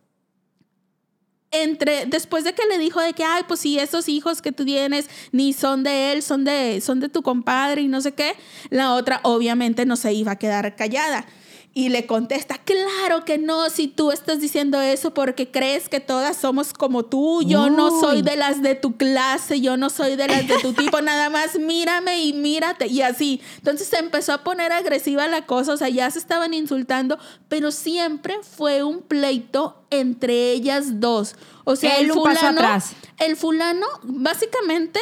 Entre, 1.51 2.05
después 2.07 2.43
de 2.43 2.53
que 2.53 2.65
le 2.65 2.79
dijo 2.79 2.99
de 2.99 3.13
que, 3.13 3.23
ay, 3.23 3.43
pues 3.47 3.59
sí, 3.59 3.77
esos 3.77 4.09
hijos 4.09 4.41
que 4.41 4.51
tú 4.51 4.65
tienes 4.65 5.07
ni 5.31 5.53
son 5.53 5.83
de 5.83 6.13
él, 6.13 6.23
son 6.23 6.45
de, 6.45 6.81
son 6.81 6.99
de 6.99 7.09
tu 7.09 7.21
compadre 7.21 7.81
y 7.81 7.87
no 7.87 8.01
sé 8.01 8.13
qué, 8.13 8.33
la 8.71 8.95
otra 8.95 9.19
obviamente 9.23 9.85
no 9.85 9.97
se 9.97 10.13
iba 10.13 10.31
a 10.31 10.35
quedar 10.37 10.75
callada. 10.75 11.27
Y 11.73 11.87
le 11.87 12.05
contesta, 12.05 12.57
claro 12.57 13.23
que 13.23 13.37
no, 13.37 13.69
si 13.69 13.87
tú 13.87 14.11
estás 14.11 14.41
diciendo 14.41 14.81
eso 14.81 15.13
porque 15.13 15.51
crees 15.51 15.87
que 15.87 16.01
todas 16.01 16.35
somos 16.35 16.73
como 16.73 17.05
tú, 17.05 17.43
yo 17.43 17.69
no 17.69 17.97
soy 18.01 18.23
de 18.23 18.35
las 18.35 18.61
de 18.61 18.75
tu 18.75 18.97
clase, 18.97 19.61
yo 19.61 19.77
no 19.77 19.89
soy 19.89 20.17
de 20.17 20.27
las 20.27 20.45
de 20.49 20.59
tu 20.59 20.73
tipo, 20.73 20.99
nada 21.01 21.29
más 21.29 21.57
mírame 21.57 22.25
y 22.25 22.33
mírate 22.33 22.87
y 22.87 23.01
así. 23.03 23.39
Entonces 23.55 23.87
se 23.87 23.99
empezó 23.99 24.33
a 24.33 24.43
poner 24.43 24.73
agresiva 24.73 25.29
la 25.29 25.45
cosa, 25.45 25.71
o 25.71 25.77
sea, 25.77 25.87
ya 25.87 26.11
se 26.11 26.19
estaban 26.19 26.53
insultando, 26.53 27.17
pero 27.47 27.71
siempre 27.71 28.35
fue 28.43 28.83
un 28.83 29.01
pleito 29.01 29.81
entre 29.91 30.51
ellas 30.51 30.99
dos. 30.99 31.35
O 31.63 31.77
sea, 31.77 31.99
Él 31.99 32.07
el 32.07 32.11
fulano, 32.11 32.49
atrás. 32.49 32.91
el 33.17 33.37
fulano 33.37 33.87
básicamente 34.03 34.99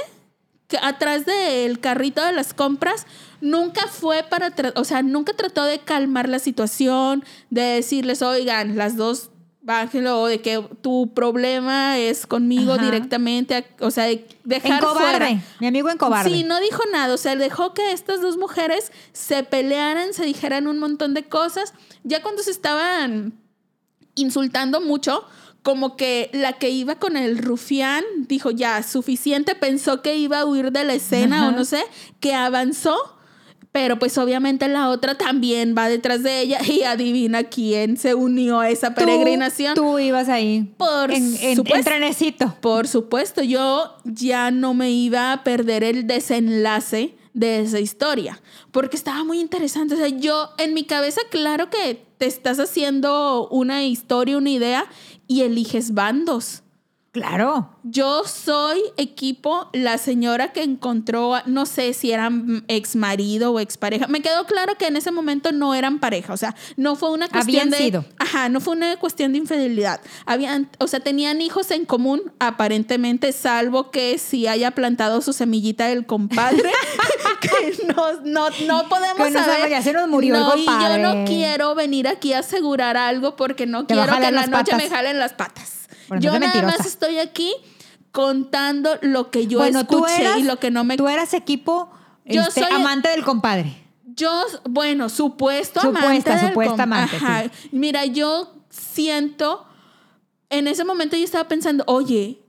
atrás 0.82 1.26
del 1.26 1.80
carrito 1.80 2.24
de 2.24 2.32
las 2.32 2.54
compras 2.54 3.06
nunca 3.42 3.88
fue 3.88 4.24
para, 4.24 4.54
o 4.76 4.84
sea, 4.84 5.02
nunca 5.02 5.34
trató 5.34 5.64
de 5.64 5.80
calmar 5.80 6.30
la 6.30 6.40
situación, 6.40 7.24
de 7.50 7.62
decirles, 7.62 8.22
oigan, 8.22 8.76
las 8.78 8.96
dos 8.96 9.32
bájenlo, 9.62 10.26
de 10.26 10.42
que 10.42 10.64
tu 10.82 11.14
problema 11.14 11.98
es 12.00 12.26
conmigo 12.26 12.74
Ajá. 12.74 12.84
directamente, 12.86 13.68
o 13.80 13.92
sea, 13.92 14.06
de 14.06 14.14
En 14.14 14.26
dejar 14.46 14.82
cobarde. 14.82 15.10
fuera. 15.10 15.42
Mi 15.60 15.68
amigo 15.68 15.90
en 15.92 15.98
cobarde. 15.98 16.30
Sí, 16.30 16.44
no 16.44 16.60
dijo 16.60 16.82
nada, 16.92 17.14
o 17.14 17.18
sea, 17.18 17.36
dejó 17.36 17.74
que 17.76 17.92
estas 17.92 18.22
dos 18.22 18.38
mujeres 18.38 18.92
se 19.14 19.44
pelearan, 19.44 20.14
se 20.14 20.26
dijeran 20.26 20.68
un 20.68 20.80
montón 20.80 21.14
de 21.14 21.24
cosas. 21.24 21.74
Ya 22.04 22.24
cuando 22.24 22.42
se 22.42 22.50
estaban 22.52 23.34
insultando 24.16 24.82
mucho, 24.82 25.24
como 25.64 25.98
que 25.98 26.30
la 26.34 26.54
que 26.54 26.70
iba 26.70 26.96
con 26.96 27.18
el 27.18 27.38
rufián 27.38 28.04
dijo, 28.28 28.52
ya, 28.52 28.82
suficiente, 28.84 29.56
pensó 29.56 30.02
que 30.02 30.18
iba 30.18 30.40
a 30.40 30.46
huir 30.46 30.72
de 30.72 30.84
la 30.84 30.94
escena 30.94 31.40
Ajá. 31.40 31.48
o 31.50 31.52
no 31.52 31.66
sé, 31.66 31.84
que 32.20 32.34
avanzó. 32.34 32.96
Pero 33.72 34.00
pues 34.00 34.18
obviamente 34.18 34.68
la 34.68 34.90
otra 34.90 35.16
también 35.16 35.76
va 35.78 35.90
detrás 35.90 36.24
de 36.24 36.42
ella 36.42 36.60
y 36.66 36.82
adivina 36.84 37.44
quién 37.44 37.98
se 37.98 38.16
unió 38.16 38.60
a 38.60 38.70
esa 38.70 38.96
peregrinación. 38.96 39.76
Tú, 39.76 40.00
ibas 40.00 40.28
ahí. 40.28 40.74
Por 40.76 41.12
en, 41.12 41.38
en, 41.40 41.56
supuesto. 41.56 41.92
en. 41.92 42.52
Por 42.62 42.88
supuesto, 42.88 43.44
yo 43.44 43.96
ya 44.06 44.50
no 44.50 44.74
me 44.74 44.90
iba 44.90 45.34
a 45.34 45.44
perder 45.44 45.84
el 45.84 46.08
desenlace 46.08 47.16
de 47.34 47.62
esa 47.62 47.80
historia, 47.80 48.42
porque 48.72 48.98
estaba 48.98 49.24
muy 49.24 49.40
interesante. 49.40 49.94
O 49.94 49.98
sea, 49.98 50.08
yo 50.08 50.50
en 50.58 50.74
mi 50.74 50.84
cabeza, 50.84 51.22
claro 51.30 51.70
que 51.70 52.04
te 52.18 52.26
estás 52.26 52.60
haciendo 52.60 53.48
una 53.50 53.84
historia, 53.86 54.38
una 54.38 54.50
idea 54.50 54.90
y 55.30 55.44
eliges 55.44 55.94
bandos. 55.94 56.64
Claro. 57.12 57.76
Yo 57.84 58.24
soy 58.24 58.80
equipo, 58.98 59.68
la 59.74 59.98
señora 59.98 60.54
que 60.54 60.62
encontró, 60.62 61.38
no 61.48 61.66
sé 61.66 61.94
si 61.94 62.12
eran 62.12 62.64
ex 62.68 62.96
marido 62.96 63.52
o 63.52 63.60
ex 63.60 63.78
pareja. 63.78 64.06
Me 64.08 64.22
quedó 64.22 64.46
claro 64.46 64.76
que 64.76 64.86
en 64.88 64.96
ese 64.96 65.12
momento 65.12 65.52
no 65.52 65.74
eran 65.74 66.00
pareja. 66.00 66.34
O 66.34 66.38
sea, 66.38 66.56
no 66.78 66.96
fue 66.96 67.10
una 67.10 67.28
cuestión 67.28 67.62
Habían 67.62 67.70
de. 67.72 67.78
sido. 67.78 68.06
Ajá, 68.20 68.50
no 68.50 68.60
fue 68.62 68.76
una 68.76 68.96
cuestión 68.98 69.32
de 69.32 69.40
infidelidad. 69.40 70.02
Habían, 70.28 70.70
o 70.78 70.88
sea, 70.88 71.00
tenían 71.00 71.42
hijos 71.42 71.72
en 71.72 71.86
común, 71.86 72.32
aparentemente, 72.38 73.32
salvo 73.34 73.90
que 73.90 74.20
si 74.20 74.46
haya 74.46 74.72
plantado 74.72 75.22
su 75.22 75.34
semillita 75.34 75.88
del 75.88 76.06
compadre, 76.06 76.70
que 77.40 77.74
no, 77.96 78.14
no, 78.24 78.50
no 78.68 78.90
podemos 78.90 79.18
Que 79.28 79.32
no 79.32 79.40
saber. 79.40 79.58
sabe, 79.58 79.70
ya 79.72 79.82
se 79.82 79.94
nos 79.94 80.08
murió 80.08 80.36
el 80.36 80.42
no, 80.42 80.56
y 80.56 80.66
yo 80.66 80.72
compadre. 80.72 81.02
no 81.02 81.26
quiero 81.26 81.76
venir 81.76 82.08
aquí 82.08 82.34
a 82.34 82.40
asegurar 82.40 82.98
algo 82.98 83.36
porque 83.36 83.66
no 83.66 83.86
Te 83.86 83.94
quiero 83.96 84.12
que 84.18 84.26
en 84.26 84.36
la 84.36 84.48
noche 84.48 84.72
patas. 84.72 84.78
me 84.78 84.90
jalen 84.90 85.20
las 85.20 85.34
patas. 85.34 85.88
Por 86.08 86.20
Yo 86.20 86.38
nada 86.40 86.62
más 86.64 86.86
estoy 86.86 87.20
aquí 87.20 87.54
contando 88.12 88.98
lo 89.02 89.30
que 89.32 89.48
yo 89.48 89.60
bueno, 89.60 89.86
tú 89.86 90.06
escuché 90.06 90.22
eras, 90.24 90.38
y 90.40 90.44
lo 90.44 90.58
que 90.60 90.72
no 90.72 90.84
me... 90.84 90.98
Tú 90.98 91.08
eras 91.08 91.34
equipo 91.34 91.92
Yo 92.26 92.42
este, 92.42 92.62
soy- 92.62 92.72
amante 92.74 93.10
del 93.10 93.24
compadre. 93.24 93.76
Yo, 94.04 94.32
bueno, 94.70 95.08
supuesto 95.10 95.80
Supuesta, 95.82 96.08
amante 96.10 96.30
del 96.32 96.48
supuesta 96.50 96.74
com- 96.74 96.82
amante, 96.82 97.16
Ajá. 97.16 97.44
Mira, 97.72 98.06
yo 98.06 98.54
siento, 98.70 99.66
en 100.50 100.68
ese 100.68 100.84
momento 100.84 101.16
yo 101.16 101.24
estaba 101.24 101.48
pensando, 101.48 101.84
oye, 101.88 102.42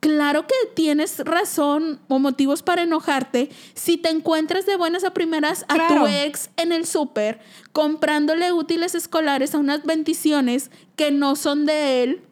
claro 0.00 0.46
que 0.46 0.54
tienes 0.74 1.18
razón 1.20 2.00
o 2.08 2.18
motivos 2.18 2.62
para 2.62 2.82
enojarte 2.82 3.50
si 3.74 3.96
te 3.98 4.08
encuentras 4.08 4.64
de 4.66 4.76
buenas 4.76 5.04
a 5.04 5.12
primeras 5.12 5.64
a 5.68 5.74
Claro. 5.74 6.02
tu 6.02 6.06
ex 6.06 6.50
en 6.56 6.72
el 6.72 6.86
súper 6.86 7.38
comprándole 7.72 8.52
útiles 8.52 8.94
escolares 8.94 9.54
a 9.54 9.58
unas 9.58 9.84
bendiciones 9.84 10.70
que 10.96 11.10
no 11.10 11.36
son 11.36 11.66
de 11.66 12.02
él 12.02 12.22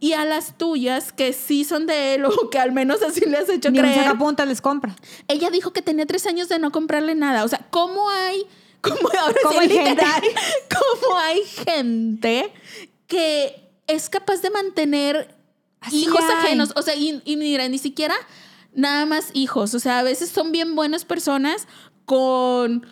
y 0.00 0.12
a 0.12 0.24
las 0.26 0.58
tuyas 0.58 1.12
que 1.12 1.32
sí 1.32 1.64
son 1.64 1.86
de 1.86 2.14
él 2.14 2.24
o 2.26 2.50
que 2.50 2.58
al 2.58 2.72
menos 2.72 3.02
así 3.02 3.20
le 3.24 3.38
has 3.38 3.48
hecho 3.48 3.70
Ni 3.70 3.78
creer. 3.78 3.94
sacapuntas 4.04 4.46
les 4.46 4.60
compra. 4.60 4.94
Ella 5.28 5.48
dijo 5.50 5.72
que 5.72 5.80
tenía 5.80 6.04
tres 6.04 6.26
años 6.26 6.48
de 6.50 6.58
no 6.58 6.72
comprarle 6.72 7.14
nada. 7.14 7.42
O 7.44 7.48
sea, 7.48 7.66
¿cómo 7.70 8.10
hay, 8.10 8.44
como 8.82 8.98
ahora 9.20 9.40
sí, 9.50 9.56
hay 9.60 9.68
gente. 9.70 10.04
como 11.02 11.16
hay 11.18 11.40
gente 11.44 12.52
que 13.06 13.70
es 13.86 14.10
capaz 14.10 14.42
de 14.42 14.50
mantener 14.50 15.33
Así 15.84 16.02
hijos 16.02 16.20
hay. 16.22 16.46
ajenos. 16.46 16.72
O 16.76 16.82
sea, 16.82 16.94
y, 16.94 17.20
y 17.24 17.36
mira, 17.36 17.68
ni 17.68 17.78
siquiera 17.78 18.14
nada 18.74 19.06
más 19.06 19.30
hijos. 19.34 19.74
O 19.74 19.78
sea, 19.80 19.98
a 20.00 20.02
veces 20.02 20.28
son 20.30 20.52
bien 20.52 20.74
buenas 20.74 21.04
personas 21.04 21.66
con 22.04 22.86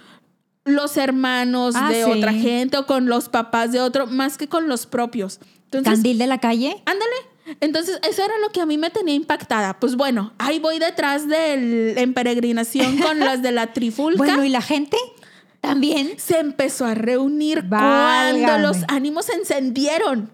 los 0.65 0.97
hermanos 0.97 1.75
Ah, 1.77 1.91
de 1.91 2.05
sí. 2.05 2.11
otra 2.11 2.33
gente 2.33 2.77
o 2.77 2.87
con 2.87 3.07
los 3.07 3.29
papás 3.29 3.73
de 3.73 3.81
otro, 3.81 4.07
más 4.07 4.39
que 4.39 4.49
con 4.49 4.69
los 4.69 4.87
propios. 4.87 5.41
Entonces, 5.65 5.93
Candil 5.95 6.19
de 6.19 6.27
la 6.27 6.39
calle. 6.39 6.83
Ándale. 6.87 7.57
Entonces, 7.61 7.99
eso 8.09 8.23
era 8.25 8.39
lo 8.39 8.51
que 8.51 8.61
a 8.61 8.67
mí 8.67 8.79
me 8.79 8.91
tenía 8.91 9.15
impactada. 9.17 9.81
Pues 9.81 9.97
bueno, 9.97 10.33
ahí 10.39 10.61
voy 10.61 10.79
detrás 10.79 11.27
del 11.27 11.95
en 11.99 12.15
peregrinación 12.15 12.99
con 12.99 13.19
las 13.19 13.43
de 13.43 13.51
la 13.53 13.73
trifulca. 13.73 14.17
Bueno, 14.25 14.45
¿y 14.45 14.49
la 14.51 14.61
gente? 14.63 14.97
También. 15.63 16.15
se 16.19 16.39
empezó 16.41 16.85
a 16.85 16.95
reunir 16.95 17.63
Válgame. 17.63 18.43
cuando 18.45 18.69
los 18.69 18.79
ánimos 18.89 19.27
se 19.27 19.35
encendieron. 19.35 20.31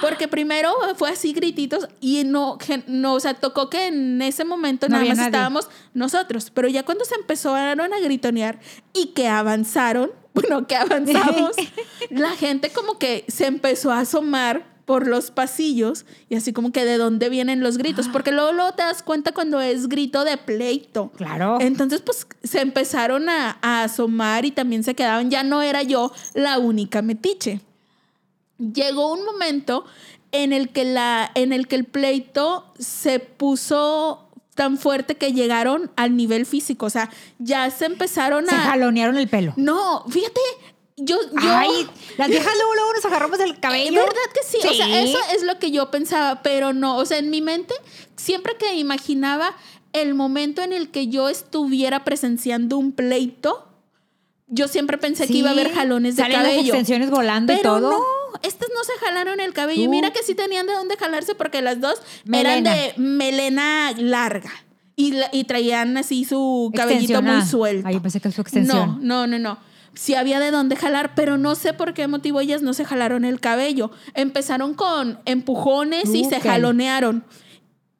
Porque 0.00 0.28
primero 0.28 0.74
fue 0.96 1.10
así 1.10 1.32
grititos 1.32 1.88
y 2.00 2.24
no, 2.24 2.58
no, 2.88 3.14
o 3.14 3.20
sea, 3.20 3.34
tocó 3.34 3.70
que 3.70 3.86
en 3.86 4.20
ese 4.20 4.44
momento 4.44 4.88
No 4.88 4.96
nada 4.96 5.04
más 5.08 5.16
nadie. 5.16 5.28
estábamos 5.28 5.68
nosotros. 5.94 6.50
Pero 6.50 6.68
ya 6.68 6.82
cuando 6.82 7.04
se 7.04 7.14
empezaron 7.14 7.92
a 7.92 8.00
gritonear 8.00 8.58
y 8.92 9.06
que 9.14 9.28
avanzaron, 9.28 10.10
bueno, 10.34 10.66
que 10.66 10.74
avanzamos, 10.76 11.52
la 12.10 12.30
gente 12.30 12.70
como 12.70 12.98
que 12.98 13.24
se 13.28 13.46
empezó 13.46 13.92
a 13.92 14.00
asomar 14.00 14.71
por 14.84 15.06
los 15.06 15.30
pasillos 15.30 16.04
y 16.28 16.34
así 16.36 16.52
como 16.52 16.72
que 16.72 16.84
de 16.84 16.98
dónde 16.98 17.28
vienen 17.28 17.60
los 17.60 17.78
gritos, 17.78 18.08
porque 18.08 18.32
luego, 18.32 18.52
luego 18.52 18.72
te 18.72 18.82
das 18.82 19.02
cuenta 19.02 19.32
cuando 19.32 19.60
es 19.60 19.88
grito 19.88 20.24
de 20.24 20.36
pleito. 20.36 21.12
Claro. 21.16 21.58
Entonces, 21.60 22.00
pues 22.00 22.26
se 22.42 22.60
empezaron 22.60 23.28
a, 23.28 23.58
a 23.62 23.84
asomar 23.84 24.44
y 24.44 24.50
también 24.50 24.82
se 24.82 24.94
quedaban. 24.94 25.30
Ya 25.30 25.44
no 25.44 25.62
era 25.62 25.82
yo 25.82 26.12
la 26.34 26.58
única 26.58 27.00
metiche. 27.02 27.60
Llegó 28.58 29.12
un 29.12 29.24
momento 29.24 29.84
en 30.32 30.52
el 30.52 30.70
que, 30.70 30.84
la, 30.84 31.30
en 31.34 31.52
el, 31.52 31.68
que 31.68 31.76
el 31.76 31.84
pleito 31.84 32.72
se 32.78 33.18
puso 33.20 34.28
tan 34.54 34.78
fuerte 34.78 35.16
que 35.16 35.32
llegaron 35.32 35.90
al 35.96 36.16
nivel 36.16 36.46
físico. 36.46 36.86
O 36.86 36.90
sea, 36.90 37.10
ya 37.38 37.70
se 37.70 37.86
empezaron 37.86 38.46
Se 38.46 38.54
a. 38.54 38.58
jalonearon 38.58 39.16
el 39.16 39.28
pelo. 39.28 39.54
No, 39.56 40.04
fíjate. 40.08 40.40
Yo, 40.96 41.16
yo, 41.20 41.38
Ay, 41.40 41.88
las 42.18 42.28
viejas 42.28 42.52
luego, 42.56 42.74
luego 42.74 42.92
nos 42.94 43.04
agarramos 43.04 43.40
el 43.40 43.58
cabello. 43.60 44.00
¿Verdad 44.00 44.12
que 44.34 44.40
sí? 44.46 44.58
O 44.66 44.72
sea, 44.74 45.02
eso 45.02 45.18
es 45.34 45.42
lo 45.42 45.58
que 45.58 45.70
yo 45.70 45.90
pensaba, 45.90 46.42
pero 46.42 46.72
no. 46.72 46.96
O 46.98 47.06
sea, 47.06 47.18
en 47.18 47.30
mi 47.30 47.40
mente, 47.40 47.74
siempre 48.16 48.56
que 48.58 48.74
imaginaba 48.76 49.54
el 49.92 50.14
momento 50.14 50.62
en 50.62 50.72
el 50.72 50.90
que 50.90 51.08
yo 51.08 51.28
estuviera 51.28 52.04
presenciando 52.04 52.76
un 52.78 52.92
pleito, 52.92 53.68
yo 54.48 54.68
siempre 54.68 54.98
pensé 54.98 55.26
que 55.26 55.32
Sí, 55.32 55.38
iba 55.38 55.48
a 55.48 55.52
haber 55.52 55.72
jalones 55.72 56.16
de 56.16 56.22
salen 56.22 56.38
las 56.38 56.46
cabello. 56.48 56.62
extensiones 56.74 57.10
volando 57.10 57.52
y 57.52 57.56
Pero 57.56 57.74
todo. 57.76 57.90
no, 57.92 57.98
estas 58.42 58.68
no 58.74 58.84
se 58.84 58.92
jalaron 59.04 59.40
el 59.40 59.54
cabello. 59.54 59.80
Y 59.82 59.84
Tú. 59.86 59.90
mira 59.90 60.12
que 60.12 60.22
sí 60.22 60.34
tenían 60.34 60.66
de 60.66 60.74
dónde 60.74 60.96
jalarse 60.98 61.34
porque 61.34 61.62
las 61.62 61.80
dos 61.80 62.00
Melena. 62.24 62.74
eran 62.76 62.94
de 62.96 63.02
melena 63.02 63.92
larga. 63.96 64.50
Y, 64.94 65.14
y 65.32 65.44
traían 65.44 65.96
así 65.96 66.26
su 66.26 66.70
cabellito 66.76 67.22
muy 67.22 67.40
suelto. 67.46 67.88
Ay, 67.88 67.98
pensé 67.98 68.20
que 68.20 68.30
su 68.30 68.42
extensión. 68.42 68.98
No, 69.02 69.26
no, 69.26 69.26
no, 69.26 69.38
no. 69.38 69.71
Sí 69.94 70.14
había 70.14 70.40
de 70.40 70.50
dónde 70.50 70.76
jalar, 70.76 71.14
pero 71.14 71.38
no 71.38 71.54
sé 71.54 71.72
por 71.72 71.94
qué 71.94 72.06
motivo 72.06 72.40
ellas 72.40 72.62
no 72.62 72.74
se 72.74 72.84
jalaron 72.84 73.24
el 73.24 73.40
cabello. 73.40 73.90
Empezaron 74.14 74.74
con 74.74 75.20
empujones 75.24 76.14
y 76.14 76.24
se 76.24 76.40
jalonearon. 76.40 77.24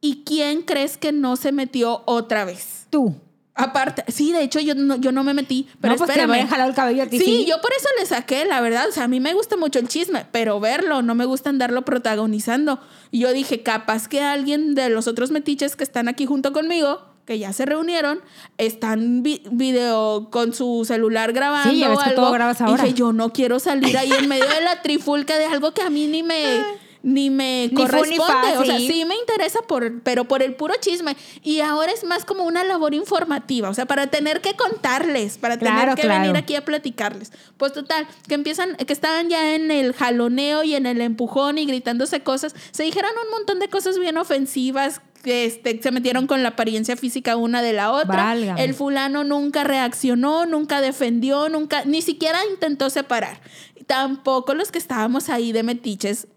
¿Y 0.01 0.25
quién 0.25 0.63
crees 0.63 0.97
que 0.97 1.13
no 1.13 1.37
se 1.37 1.53
metió 1.53 2.03
otra 2.07 2.45
vez? 2.45 2.87
Tú. 2.91 3.15
Aparte, 3.55 4.05
sí, 4.11 4.33
de 4.33 4.43
hecho 4.43 4.61
yo 4.61 4.75
no, 4.75 4.97
yo 4.97 5.13
no 5.13 5.25
me 5.25 5.35
metí, 5.35 5.69
pero 5.81 5.93
no, 5.93 5.99
pues 5.99 6.09
que 6.09 6.21
espérame. 6.21 6.43
me 6.43 6.49
jalado 6.49 6.71
el 6.71 6.75
cabello 6.75 7.03
a 7.03 7.07
ti. 7.07 7.19
Sí, 7.19 7.45
yo 7.47 7.61
por 7.61 7.71
eso 7.73 7.87
le 7.99 8.07
saqué, 8.07 8.47
la 8.47 8.63
verdad. 8.63 8.89
O 8.89 8.93
sea, 8.93 9.05
a 9.05 9.09
mí 9.09 9.21
me 9.21 9.35
gusta 9.35 9.59
mucho 9.59 9.79
el 9.79 9.89
chisme, 9.89 10.27
pero 10.33 10.59
verlo, 10.59 11.03
no 11.03 11.15
me 11.15 11.27
gusta 11.27 11.51
andarlo 11.51 11.83
protagonizando. 11.83 12.81
Y 13.11 13.21
yo 13.21 13.33
dije, 13.33 13.63
capaz 13.63 14.09
que 14.09 14.23
alguien 14.23 14.75
de 14.75 14.89
los 14.89 15.07
otros 15.07 15.31
metiches 15.31 15.77
que 15.77 15.85
están 15.85 16.09
aquí 16.09 16.25
junto 16.25 16.55
conmigo, 16.55 17.12
que 17.25 17.39
ya 17.39 17.53
se 17.53 17.65
reunieron, 17.67 18.21
están 18.59 19.23
vi- 19.23 19.43
video 19.51 20.29
con 20.31 20.53
su 20.55 20.85
celular 20.87 21.33
grabando. 21.33 21.71
Sí, 21.71 21.79
ya 21.79 21.89
ves 21.89 21.99
que 22.01 22.11
algo. 22.11 22.23
todo 22.23 22.33
grabas 22.33 22.61
ahora. 22.61 22.83
Dije, 22.83 22.95
yo 22.95 23.13
no 23.13 23.33
quiero 23.33 23.59
salir 23.61 23.97
ahí 23.97 24.11
en 24.13 24.29
medio 24.29 24.47
de 24.49 24.61
la 24.61 24.83
trifulca 24.83 25.39
de 25.39 25.45
algo 25.47 25.73
que 25.73 25.83
a 25.83 25.91
mí 25.91 26.07
ni 26.07 26.23
me. 26.23 26.63
Ni 27.03 27.31
me 27.31 27.69
Ni 27.73 27.75
corresponde. 27.75 28.59
o 28.59 28.65
sea, 28.65 28.79
sí. 28.79 29.05
me 29.05 29.17
interesa, 29.17 29.61
por, 29.63 30.03
pero 30.03 30.25
por 30.25 30.43
el 30.43 30.55
puro 30.55 30.75
chisme. 30.81 31.17
Y 31.43 31.61
ahora 31.61 31.91
es 31.93 32.05
más 32.05 32.25
como 32.25 32.45
una 32.45 32.63
labor 32.65 32.95
informativa. 32.95 33.69
O 33.69 33.75
sea, 33.75 33.87
para 33.87 34.07
tener 34.07 34.41
que 34.41 34.55
contarles, 34.55 35.39
para 35.39 35.59
tener 35.59 35.95
que 35.97 36.03
claro. 36.03 36.21
venir 36.23 36.37
aquí 36.37 36.55
a 36.55 36.65
platicarles. 36.65 37.33
Pues 37.57 37.73
total, 37.73 38.07
que 38.29 38.35
empiezan, 38.35 38.77
que 38.77 38.93
estaban 38.93 39.29
ya 39.29 39.55
en 39.55 39.71
el 39.71 39.93
jaloneo 39.95 40.63
y 40.63 40.75
en 40.75 40.87
el 40.87 41.01
empujón 41.01 41.59
y 41.59 41.67
gritándose 41.67 42.21
cosas. 42.23 42.55
Se 42.71 42.85
dijeron 42.85 43.11
un 43.25 43.31
montón 43.31 43.59
de 43.59 43.69
cosas 43.69 43.99
bien 43.99 44.17
ofensivas. 44.17 45.01
que, 45.25 45.45
Este, 45.47 45.81
se 45.83 45.91
metieron 45.93 46.27
con 46.27 46.43
la 46.43 46.51
apariencia 46.51 46.97
física 46.97 47.37
una 47.37 47.63
de 47.63 47.73
la 47.73 47.93
otra. 47.93 48.25
Válgame. 48.25 48.63
El 48.65 48.75
fulano 48.75 49.25
nunca 49.25 49.65
reaccionó, 49.65 50.47
nunca 50.47 50.81
defendió, 50.81 51.49
nunca, 51.49 51.85
ni 51.85 52.03
siquiera 52.03 52.39
intentó 52.51 52.91
separar. 52.91 53.41
Tampoco 53.87 54.55
los 54.55 54.71
que 54.71 54.79
estábamos 54.79 55.29
ahí 55.29 55.53
de 55.53 55.63
metiches 55.65 56.29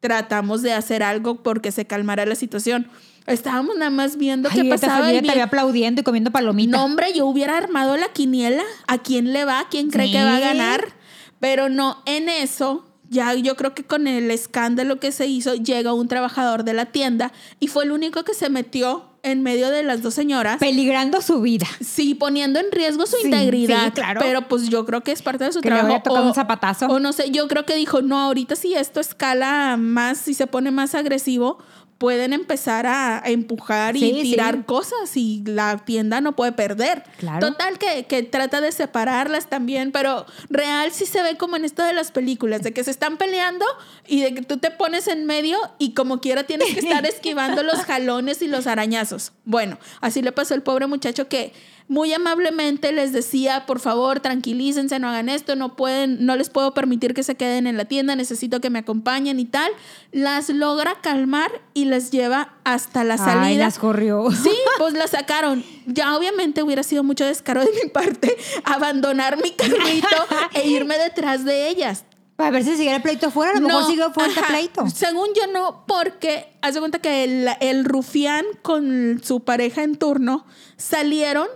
tratamos 0.00 0.62
de 0.62 0.72
hacer 0.72 1.02
algo 1.02 1.42
porque 1.42 1.72
se 1.72 1.86
calmara 1.86 2.26
la 2.26 2.34
situación. 2.34 2.88
Estábamos 3.26 3.76
nada 3.76 3.90
más 3.90 4.16
viendo 4.16 4.48
Ay, 4.50 4.62
qué 4.62 4.68
pasaba. 4.68 5.12
yo 5.12 5.18
había 5.18 5.44
aplaudiendo 5.44 6.00
y 6.00 6.04
comiendo 6.04 6.30
palomita. 6.30 6.76
no, 6.76 6.84
hombre, 6.84 7.12
yo 7.14 7.26
hubiera 7.26 7.56
armado 7.56 7.96
la 7.96 8.08
quiniela. 8.08 8.64
¿A 8.86 8.98
quién 8.98 9.32
le 9.32 9.44
va? 9.44 9.60
¿A 9.60 9.68
quién 9.68 9.90
cree 9.90 10.10
que 10.10 10.22
va 10.22 10.36
a 10.36 10.40
ganar? 10.40 10.84
Pero 11.38 11.68
no, 11.68 12.02
en 12.06 12.28
eso, 12.28 12.86
ya 13.08 13.34
yo 13.34 13.56
creo 13.56 13.74
que 13.74 13.84
con 13.84 14.06
el 14.06 14.30
escándalo 14.30 14.98
que 15.00 15.12
se 15.12 15.26
hizo, 15.26 15.54
llega 15.54 15.92
un 15.92 16.08
trabajador 16.08 16.64
de 16.64 16.74
la 16.74 16.86
tienda 16.86 17.32
y 17.60 17.68
fue 17.68 17.84
el 17.84 17.92
único 17.92 18.24
que 18.24 18.34
se 18.34 18.50
metió 18.50 19.09
en 19.22 19.42
medio 19.42 19.70
de 19.70 19.82
las 19.82 20.02
dos 20.02 20.14
señoras. 20.14 20.58
Peligrando 20.58 21.20
su 21.20 21.40
vida. 21.40 21.66
Sí, 21.80 22.14
poniendo 22.14 22.58
en 22.58 22.66
riesgo 22.72 23.06
su 23.06 23.16
Sí, 23.16 23.26
integridad. 23.26 23.86
sí, 23.86 23.90
claro. 23.92 24.20
Pero 24.22 24.48
pues 24.48 24.68
yo 24.68 24.86
creo 24.86 25.02
que 25.02 25.12
es 25.12 25.22
parte 25.22 25.44
de 25.44 25.52
su 25.52 25.60
Que 25.60 25.68
le 25.68 25.76
trabajo. 25.76 25.88
vaya 25.88 25.98
a 26.00 26.02
tocar 26.02 26.22
un 26.24 26.34
zapatazo. 26.34 26.86
O 26.86 26.98
no 27.00 27.12
sé, 27.12 27.30
yo 27.30 27.46
creo 27.48 27.66
que 27.66 27.74
dijo, 27.76 28.00
no, 28.02 28.18
ahorita 28.18 28.56
si 28.56 28.74
esto 28.74 29.00
escala 29.00 29.76
más, 29.78 30.18
si 30.18 30.34
se 30.34 30.46
pone 30.46 30.70
más 30.70 30.94
agresivo, 30.94 31.58
pueden 32.00 32.32
empezar 32.32 32.86
a, 32.86 33.22
empujar 33.26 33.94
y 33.94 34.00
Sí, 34.00 34.22
tirar 34.22 34.56
sí. 34.56 34.62
cosas 34.64 35.16
y 35.18 35.42
la 35.44 35.76
tienda 35.76 36.22
no 36.22 36.34
puede 36.34 36.52
perder. 36.52 37.04
Claro. 37.18 37.46
Total 37.46 37.78
que, 37.78 38.06
que 38.06 38.22
trata 38.22 38.62
de 38.62 38.72
separarlas 38.72 39.50
también, 39.50 39.92
pero 39.92 40.24
real 40.48 40.92
sí 40.92 41.04
se 41.04 41.22
ve 41.22 41.36
como 41.36 41.56
en 41.56 41.66
esto 41.66 41.84
de 41.84 41.92
las 41.92 42.10
películas, 42.10 42.62
de 42.62 42.72
que 42.72 42.84
se 42.84 42.90
están 42.90 43.18
peleando 43.18 43.66
y 44.08 44.22
de 44.22 44.32
que 44.32 44.40
tú 44.40 44.56
te 44.56 44.70
pones 44.70 45.08
en 45.08 45.26
medio 45.26 45.58
y 45.78 45.92
como 45.92 46.22
quiera 46.22 46.44
tienes 46.44 46.72
que 46.72 46.80
estar 46.80 47.04
esquivando 47.06 47.62
los 47.62 47.80
jalones 47.80 48.40
y 48.40 48.48
los 48.48 48.66
arañazos. 48.66 49.32
Bueno, 49.44 49.78
así 50.00 50.22
le 50.22 50.32
pasó 50.32 50.54
al 50.54 50.62
pobre 50.62 50.86
muchacho 50.86 51.28
que 51.28 51.52
muy 51.90 52.12
amablemente 52.12 52.92
les 52.92 53.12
decía, 53.12 53.66
por 53.66 53.80
favor, 53.80 54.20
tranquilícense, 54.20 55.00
no 55.00 55.08
hagan 55.08 55.28
esto, 55.28 55.56
no 55.56 55.74
pueden, 55.74 56.24
no 56.24 56.36
les 56.36 56.48
puedo 56.48 56.72
permitir 56.72 57.14
que 57.14 57.24
se 57.24 57.34
queden 57.34 57.66
en 57.66 57.76
la 57.76 57.84
tienda, 57.84 58.14
necesito 58.14 58.60
que 58.60 58.70
me 58.70 58.78
acompañen 58.78 59.40
y 59.40 59.44
tal. 59.44 59.72
Las 60.12 60.50
logra 60.50 61.00
calmar 61.02 61.50
y 61.74 61.86
les 61.86 62.12
lleva 62.12 62.54
hasta 62.62 63.02
la 63.02 63.18
salida. 63.18 63.42
Ay, 63.42 63.56
las 63.56 63.80
corrió. 63.80 64.28
Sí, 64.40 64.52
pues 64.78 64.94
la 64.94 65.08
sacaron. 65.08 65.64
Ya 65.86 66.16
obviamente 66.16 66.62
hubiera 66.62 66.84
sido 66.84 67.02
mucho 67.02 67.24
descaro 67.24 67.60
de 67.60 67.72
mi 67.82 67.90
parte 67.90 68.36
abandonar 68.62 69.36
mi 69.42 69.50
carrito 69.50 70.06
e 70.54 70.68
irme 70.68 70.96
detrás 70.96 71.44
de 71.44 71.70
ellas. 71.70 72.04
Para 72.36 72.52
ver 72.52 72.62
si 72.62 72.76
siguiera 72.76 72.98
el 72.98 73.02
pleito 73.02 73.26
afuera. 73.26 73.50
A 73.50 73.60
lo 73.60 73.66
mejor 73.66 73.86
sigue 73.86 74.04
fuerte 74.14 74.38
ajá. 74.38 74.46
pleito. 74.48 74.88
Según 74.88 75.26
yo 75.34 75.52
no, 75.52 75.84
porque 75.88 76.56
haz 76.62 76.74
de 76.74 76.80
cuenta 76.80 77.00
que 77.00 77.24
el, 77.24 77.48
el 77.58 77.84
rufián 77.84 78.44
con 78.62 79.20
su 79.24 79.40
pareja 79.40 79.82
en 79.82 79.96
turno 79.96 80.46
salieron. 80.76 81.48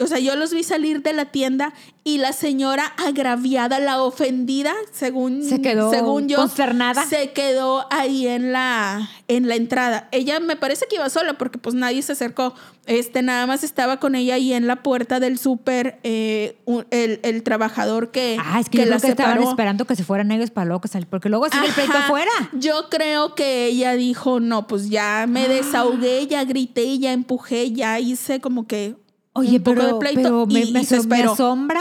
O 0.00 0.06
sea, 0.06 0.18
yo 0.18 0.34
los 0.36 0.52
vi 0.54 0.62
salir 0.62 1.02
de 1.02 1.12
la 1.12 1.26
tienda 1.26 1.72
y 2.04 2.18
la 2.18 2.32
señora 2.32 2.86
agraviada, 2.96 3.78
la 3.80 4.02
ofendida, 4.02 4.72
según, 4.92 5.44
Se 5.44 5.60
quedó 5.60 5.90
según 5.90 6.28
yo, 6.28 6.38
consternada. 6.38 7.04
se 7.06 7.32
quedó 7.32 7.86
ahí 7.90 8.26
en 8.26 8.52
la, 8.52 9.10
en 9.28 9.46
la 9.48 9.56
entrada. 9.56 10.08
Ella 10.10 10.40
me 10.40 10.56
parece 10.56 10.86
que 10.88 10.96
iba 10.96 11.08
sola 11.10 11.34
porque 11.34 11.58
pues 11.58 11.74
nadie 11.74 12.00
se 12.02 12.12
acercó. 12.12 12.54
Este, 12.86 13.22
nada 13.22 13.46
más 13.46 13.62
estaba 13.62 13.98
con 14.00 14.14
ella 14.14 14.34
ahí 14.36 14.52
en 14.54 14.66
la 14.66 14.82
puerta 14.82 15.20
del 15.20 15.38
súper 15.38 16.00
eh, 16.02 16.56
el, 16.90 17.20
el 17.22 17.42
trabajador 17.42 18.10
que, 18.10 18.36
Ah, 18.42 18.58
es 18.58 18.68
que, 18.70 18.78
yo 18.78 18.84
la 18.86 18.96
creo 18.96 19.00
que 19.02 19.08
estaban 19.22 19.42
esperando 19.42 19.84
que 19.84 19.94
se 19.96 20.02
fueran 20.04 20.32
ellos 20.32 20.50
para 20.50 20.64
luego 20.64 20.80
que 20.80 20.88
sal- 20.88 21.06
Porque 21.06 21.28
luego 21.28 21.48
sigue 21.50 21.66
el 21.66 21.72
pleito 21.74 21.92
afuera. 21.98 22.30
Yo 22.52 22.88
creo 22.90 23.34
que 23.34 23.66
ella 23.66 23.92
dijo, 23.92 24.40
no, 24.40 24.66
pues 24.66 24.88
ya 24.88 25.26
me 25.28 25.46
desahogué, 25.48 26.26
ya 26.26 26.42
grité, 26.44 26.98
ya 26.98 27.12
empujé, 27.12 27.70
ya 27.72 28.00
hice 28.00 28.40
como 28.40 28.66
que 28.66 28.96
Oye, 29.32 29.58
un 29.58 29.62
poco 29.62 29.76
pero, 29.76 29.86
de 29.94 30.00
pleito 30.00 30.22
pero 30.22 30.46
me, 30.46 30.60
y, 30.60 30.72
me 30.72 30.80
y 30.80 30.84
se 30.84 31.06
me 31.06 31.22
asombra 31.22 31.80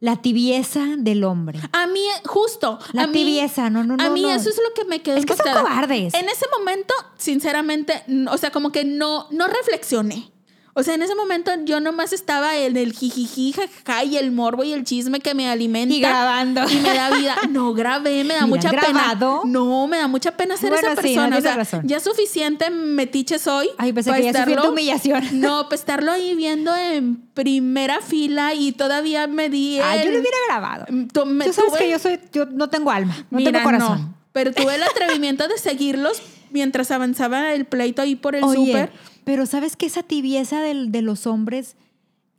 la 0.00 0.16
tibieza 0.20 0.84
del 0.98 1.24
hombre. 1.24 1.60
A 1.72 1.86
mí, 1.86 2.04
justo. 2.26 2.78
La 2.92 3.04
a 3.04 3.06
mí, 3.06 3.12
tibieza, 3.14 3.70
no, 3.70 3.84
no, 3.84 3.94
A 3.94 4.08
no, 4.08 4.10
mí 4.10 4.22
no. 4.22 4.30
eso 4.30 4.50
es 4.50 4.56
lo 4.56 4.74
que 4.74 4.84
me 4.84 5.00
quedó 5.00 5.16
Es 5.16 5.24
que 5.24 5.34
son 5.36 5.46
cobardes. 5.52 6.12
En 6.14 6.28
ese 6.28 6.46
momento, 6.58 6.92
sinceramente, 7.16 8.04
o 8.30 8.36
sea, 8.36 8.50
como 8.50 8.70
que 8.70 8.84
no, 8.84 9.28
no 9.30 9.48
reflexioné. 9.48 10.30
O 10.76 10.82
sea, 10.82 10.94
en 10.94 11.02
ese 11.02 11.14
momento 11.14 11.52
yo 11.64 11.78
nomás 11.78 12.12
estaba 12.12 12.56
en 12.56 12.76
el 12.76 12.92
jijiji, 12.92 13.52
jajaja, 13.52 14.04
y 14.04 14.16
el 14.16 14.32
morbo 14.32 14.64
y 14.64 14.72
el 14.72 14.82
chisme 14.84 15.20
que 15.20 15.32
me 15.32 15.48
alimenta. 15.48 15.94
Y 15.94 16.00
grabando. 16.00 16.62
Y 16.68 16.76
me 16.76 16.92
da 16.94 17.10
vida. 17.10 17.36
No 17.50 17.72
grabé, 17.74 18.24
me 18.24 18.34
da 18.34 18.40
Mira, 18.40 18.46
mucha 18.46 18.70
grabado. 18.70 19.42
pena. 19.42 19.52
No, 19.52 19.86
me 19.86 19.98
da 19.98 20.08
mucha 20.08 20.36
pena 20.36 20.56
ser 20.56 20.70
Bueno, 20.70 20.88
esa 20.92 21.00
sí, 21.02 21.14
no 21.14 21.22
persona. 21.22 21.38
o 21.38 21.40
sea, 21.40 21.56
razón. 21.56 21.82
ya 21.86 22.00
suficiente 22.00 22.70
metiche 22.70 23.38
soy. 23.38 23.68
Ay, 23.78 23.92
pensé 23.92 24.12
que 24.12 24.22
ya 24.24 24.30
estarlo- 24.32 24.68
humillación. 24.70 25.22
No, 25.40 25.68
pues 25.68 25.80
estarlo 25.82 26.10
ahí 26.10 26.34
viendo 26.34 26.74
en 26.74 27.16
primera 27.34 28.00
fila 28.00 28.54
y 28.54 28.72
todavía 28.72 29.26
me 29.28 29.48
di. 29.50 29.78
Ah, 29.78 29.96
yo 29.96 30.10
lo 30.10 30.18
hubiera 30.18 30.36
grabado. 30.48 30.86
Me- 30.90 31.06
Tú 31.44 31.52
sabes 31.52 31.70
tuve- 31.72 31.78
que 31.78 31.90
yo 31.90 31.98
soy, 32.00 32.18
yo 32.32 32.46
no 32.46 32.68
tengo 32.68 32.90
alma, 32.90 33.14
no 33.30 33.38
Mira, 33.38 33.52
tengo 33.52 33.64
corazón. 33.64 34.00
no, 34.00 34.14
pero 34.32 34.52
tuve 34.52 34.74
el 34.74 34.82
atrevimiento 34.92 35.46
de 35.46 35.56
seguirlos 35.58 36.20
mientras 36.54 36.90
avanzaba 36.90 37.52
el 37.52 37.66
pleito 37.66 38.00
ahí 38.00 38.16
por 38.16 38.34
el 38.34 38.44
súper. 38.44 38.90
pero 39.24 39.44
sabes 39.44 39.76
que 39.76 39.84
esa 39.86 40.02
tibieza 40.02 40.62
del- 40.62 40.90
de 40.92 41.02
los 41.02 41.26
hombres 41.26 41.76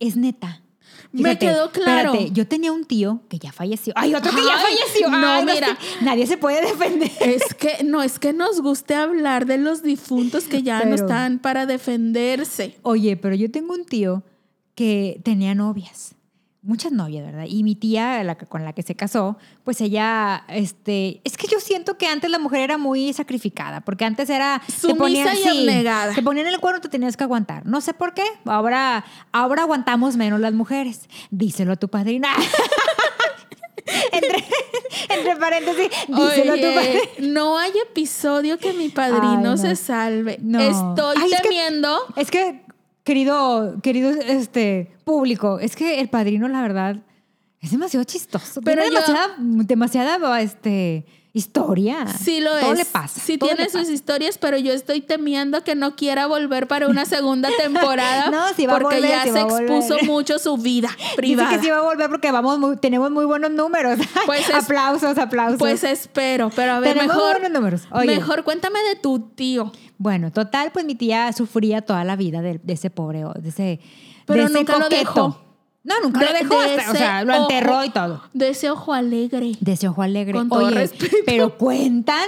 es 0.00 0.16
neta. 0.16 0.62
Me 1.12 1.38
quedó 1.38 1.70
claro. 1.70 2.12
Espérate, 2.14 2.34
yo 2.34 2.46
tenía 2.48 2.72
un 2.72 2.84
tío 2.84 3.20
que 3.28 3.38
ya 3.38 3.52
falleció. 3.52 3.92
Ay, 3.96 4.14
otro 4.14 4.30
que 4.32 4.42
ya 4.42 4.58
falleció. 4.58 5.08
no, 5.10 5.26
Ay, 5.28 5.44
mira. 5.44 5.78
nadie 6.02 6.26
se 6.26 6.36
puede 6.36 6.60
defender. 6.66 7.10
Es 7.20 7.54
que 7.54 7.84
no 7.84 8.02
es 8.02 8.18
que 8.18 8.32
nos 8.32 8.60
guste 8.60 8.94
hablar 8.94 9.46
de 9.46 9.58
los 9.58 9.82
difuntos 9.82 10.44
que 10.44 10.62
ya 10.62 10.84
no 10.84 10.94
están 10.94 11.38
para 11.38 11.64
defenderse. 11.66 12.76
Oye, 12.82 13.16
pero 13.16 13.34
yo 13.34 13.50
tengo 13.50 13.74
un 13.74 13.84
tío 13.84 14.22
que 14.74 15.20
tenía 15.22 15.54
novias. 15.54 16.15
Muchas 16.66 16.90
novias, 16.90 17.24
¿verdad? 17.24 17.44
Y 17.48 17.62
mi 17.62 17.76
tía, 17.76 18.22
la 18.24 18.34
que- 18.36 18.46
con 18.46 18.64
la 18.64 18.72
que 18.72 18.82
se 18.82 18.96
casó, 18.96 19.38
pues 19.62 19.80
ella, 19.80 20.44
este, 20.48 21.20
es 21.22 21.36
que 21.36 21.46
yo 21.46 21.60
siento 21.60 21.96
que 21.96 22.08
antes 22.08 22.28
la 22.28 22.40
mujer 22.40 22.60
era 22.60 22.76
muy 22.76 23.12
sacrificada, 23.12 23.82
porque 23.82 24.04
antes 24.04 24.28
era... 24.28 24.60
te 24.66 24.72
Sumisa 24.72 24.98
ponían- 24.98 25.36
y 25.36 25.42
sí. 25.42 25.84
Te 26.16 26.22
ponían 26.22 26.48
el 26.48 26.58
cuerno, 26.58 26.80
te 26.80 26.88
tenías 26.88 27.16
que 27.16 27.22
aguantar. 27.22 27.64
No 27.66 27.80
sé 27.80 27.94
por 27.94 28.14
qué, 28.14 28.24
ahora, 28.46 29.04
ahora 29.30 29.62
aguantamos 29.62 30.16
menos 30.16 30.40
las 30.40 30.52
mujeres. 30.54 31.08
Díselo 31.30 31.72
a 31.72 31.76
tu 31.76 31.88
padrina. 31.88 32.30
entre, 34.12 34.44
entre 35.10 35.36
paréntesis, 35.36 35.88
díselo 36.08 36.52
a 36.52 36.56
tu 36.56 36.74
padrina. 36.74 37.00
no 37.20 37.58
hay 37.58 37.72
episodio 37.88 38.58
que 38.58 38.72
mi 38.72 38.88
padrino 38.88 39.30
Ay, 39.30 39.42
no. 39.42 39.56
se 39.56 39.76
salve. 39.76 40.38
No. 40.42 40.58
Estoy 40.60 41.16
Ay, 41.20 41.30
es 41.32 41.40
que- 41.40 41.48
temiendo. 41.48 41.98
Es 42.16 42.30
que, 42.30 42.64
querido, 43.06 43.76
querido 43.82 44.10
este, 44.10 44.92
público, 45.04 45.58
es 45.60 45.74
que 45.76 46.00
el 46.00 46.10
padrino, 46.10 46.46
la 46.48 46.60
verdad, 46.60 46.96
es 47.60 47.70
demasiado 47.70 48.04
chistoso. 48.04 48.60
Pero 48.62 48.82
Tiene 48.82 48.94
yo- 48.94 49.00
demasiada, 49.00 49.36
demasiada 49.38 50.40
este, 50.42 51.06
historia. 51.32 52.06
Sí 52.08 52.40
lo 52.40 52.50
Todo 52.58 52.72
es. 52.72 52.78
le 52.78 52.84
pasa. 52.84 53.20
Sí 53.20 53.38
todo 53.38 53.48
tiene 53.50 53.64
le 53.64 53.70
sus 53.70 53.82
pasa. 53.82 53.92
historias, 53.92 54.38
pero 54.38 54.56
yo 54.58 54.72
estoy 54.72 55.00
temiendo 55.02 55.62
que 55.64 55.74
no 55.74 55.94
quiera 55.96 56.26
volver 56.26 56.66
para 56.66 56.88
una 56.88 57.04
segunda 57.04 57.48
temporada. 57.58 58.30
No, 58.30 58.52
sí 58.54 58.66
va 58.66 58.74
a 58.76 58.78
porque 58.78 58.96
volver, 58.96 59.10
ya 59.10 59.22
sí 59.22 59.30
se 59.30 59.38
a 59.38 59.42
expuso 59.42 59.96
mucho 60.04 60.38
su 60.38 60.56
vida 60.56 60.88
privada. 61.16 61.48
Dice 61.50 61.60
que 61.60 61.64
sí 61.66 61.70
va 61.70 61.78
a 61.78 61.82
volver 61.82 62.08
porque 62.10 62.30
vamos 62.32 62.58
muy- 62.58 62.76
tenemos 62.76 63.10
muy 63.10 63.24
buenos 63.24 63.50
números. 63.50 63.98
Pues 64.26 64.48
es- 64.48 64.54
aplausos, 64.54 65.16
aplausos. 65.18 65.58
Pues 65.58 65.84
espero, 65.84 66.50
pero 66.56 66.72
a 66.72 66.80
ver, 66.80 66.94
Tenemos 66.94 67.14
mejor, 67.16 67.32
buenos 67.40 67.50
números. 67.52 67.82
Oye. 67.92 68.06
mejor 68.16 68.42
cuéntame 68.44 68.80
de 68.82 68.96
tu 68.96 69.20
tío. 69.20 69.72
Bueno, 69.98 70.30
total, 70.32 70.70
pues 70.72 70.84
mi 70.84 70.94
tía 70.94 71.32
sufría 71.32 71.82
toda 71.82 72.04
la 72.04 72.16
vida 72.16 72.42
de, 72.42 72.58
de 72.62 72.72
ese 72.72 72.90
pobre, 72.90 73.24
de 73.40 73.48
ese, 73.48 73.80
Pero 74.26 74.40
de 74.42 74.44
ese 74.46 74.58
nunca 74.58 74.72
lo 74.74 74.84
coqueto. 74.84 74.98
dejó. 74.98 75.42
No, 75.84 75.94
nunca 76.02 76.18
De- 76.20 76.26
lo 76.26 76.32
dejó. 76.32 76.60
de 76.62 76.74
hasta- 76.76 76.90
o 76.90 76.94
sea, 76.96 77.24
lo 77.24 77.34
enterró 77.34 77.84
y 77.84 77.90
todo. 77.90 78.20
De 78.34 78.48
ese 78.48 78.70
ojo 78.70 78.92
alegre. 78.92 79.52
De 79.60 79.72
ese 79.72 79.86
ojo 79.86 80.02
alegre. 80.02 80.32
Con 80.32 80.48
todo 80.48 80.66
Oye, 80.66 80.74
respeto. 80.74 81.16
pero 81.24 81.56
cuentan, 81.56 82.26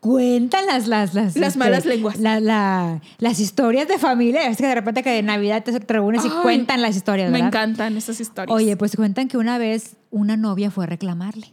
cuentan 0.00 0.64
las, 0.66 0.86
las, 0.88 1.12
las, 1.14 1.26
este, 1.28 1.40
Las 1.40 1.56
malas 1.58 1.84
lenguas. 1.84 2.18
la- 2.18 2.40
la- 2.40 3.00
las 3.18 3.40
historias 3.40 3.88
de 3.88 3.98
familia. 3.98 4.46
Es 4.48 4.56
que 4.56 4.66
de 4.66 4.74
repente 4.74 5.02
que 5.02 5.10
de 5.10 5.22
Navidad 5.22 5.62
te, 5.62 5.78
reúnes 5.80 6.24
y 6.24 6.28
Ay, 6.28 6.34
cuentan 6.42 6.80
las 6.80 6.96
historias, 6.96 7.30
Me 7.30 7.40
encantan 7.40 7.94
esas 7.96 8.20
historias. 8.20 8.54
Oye, 8.54 8.76
pues 8.78 8.96
cuentan 8.96 9.28
que 9.28 9.36
una 9.36 9.58
vez 9.58 9.96
una 10.10 10.36
novia 10.38 10.70
fue 10.70 10.84
a 10.84 10.86
reclamarle 10.86 11.52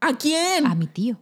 ¿A 0.00 0.14
quién? 0.16 0.66
a 0.66 0.74
mi 0.76 0.86
tío, 0.86 1.16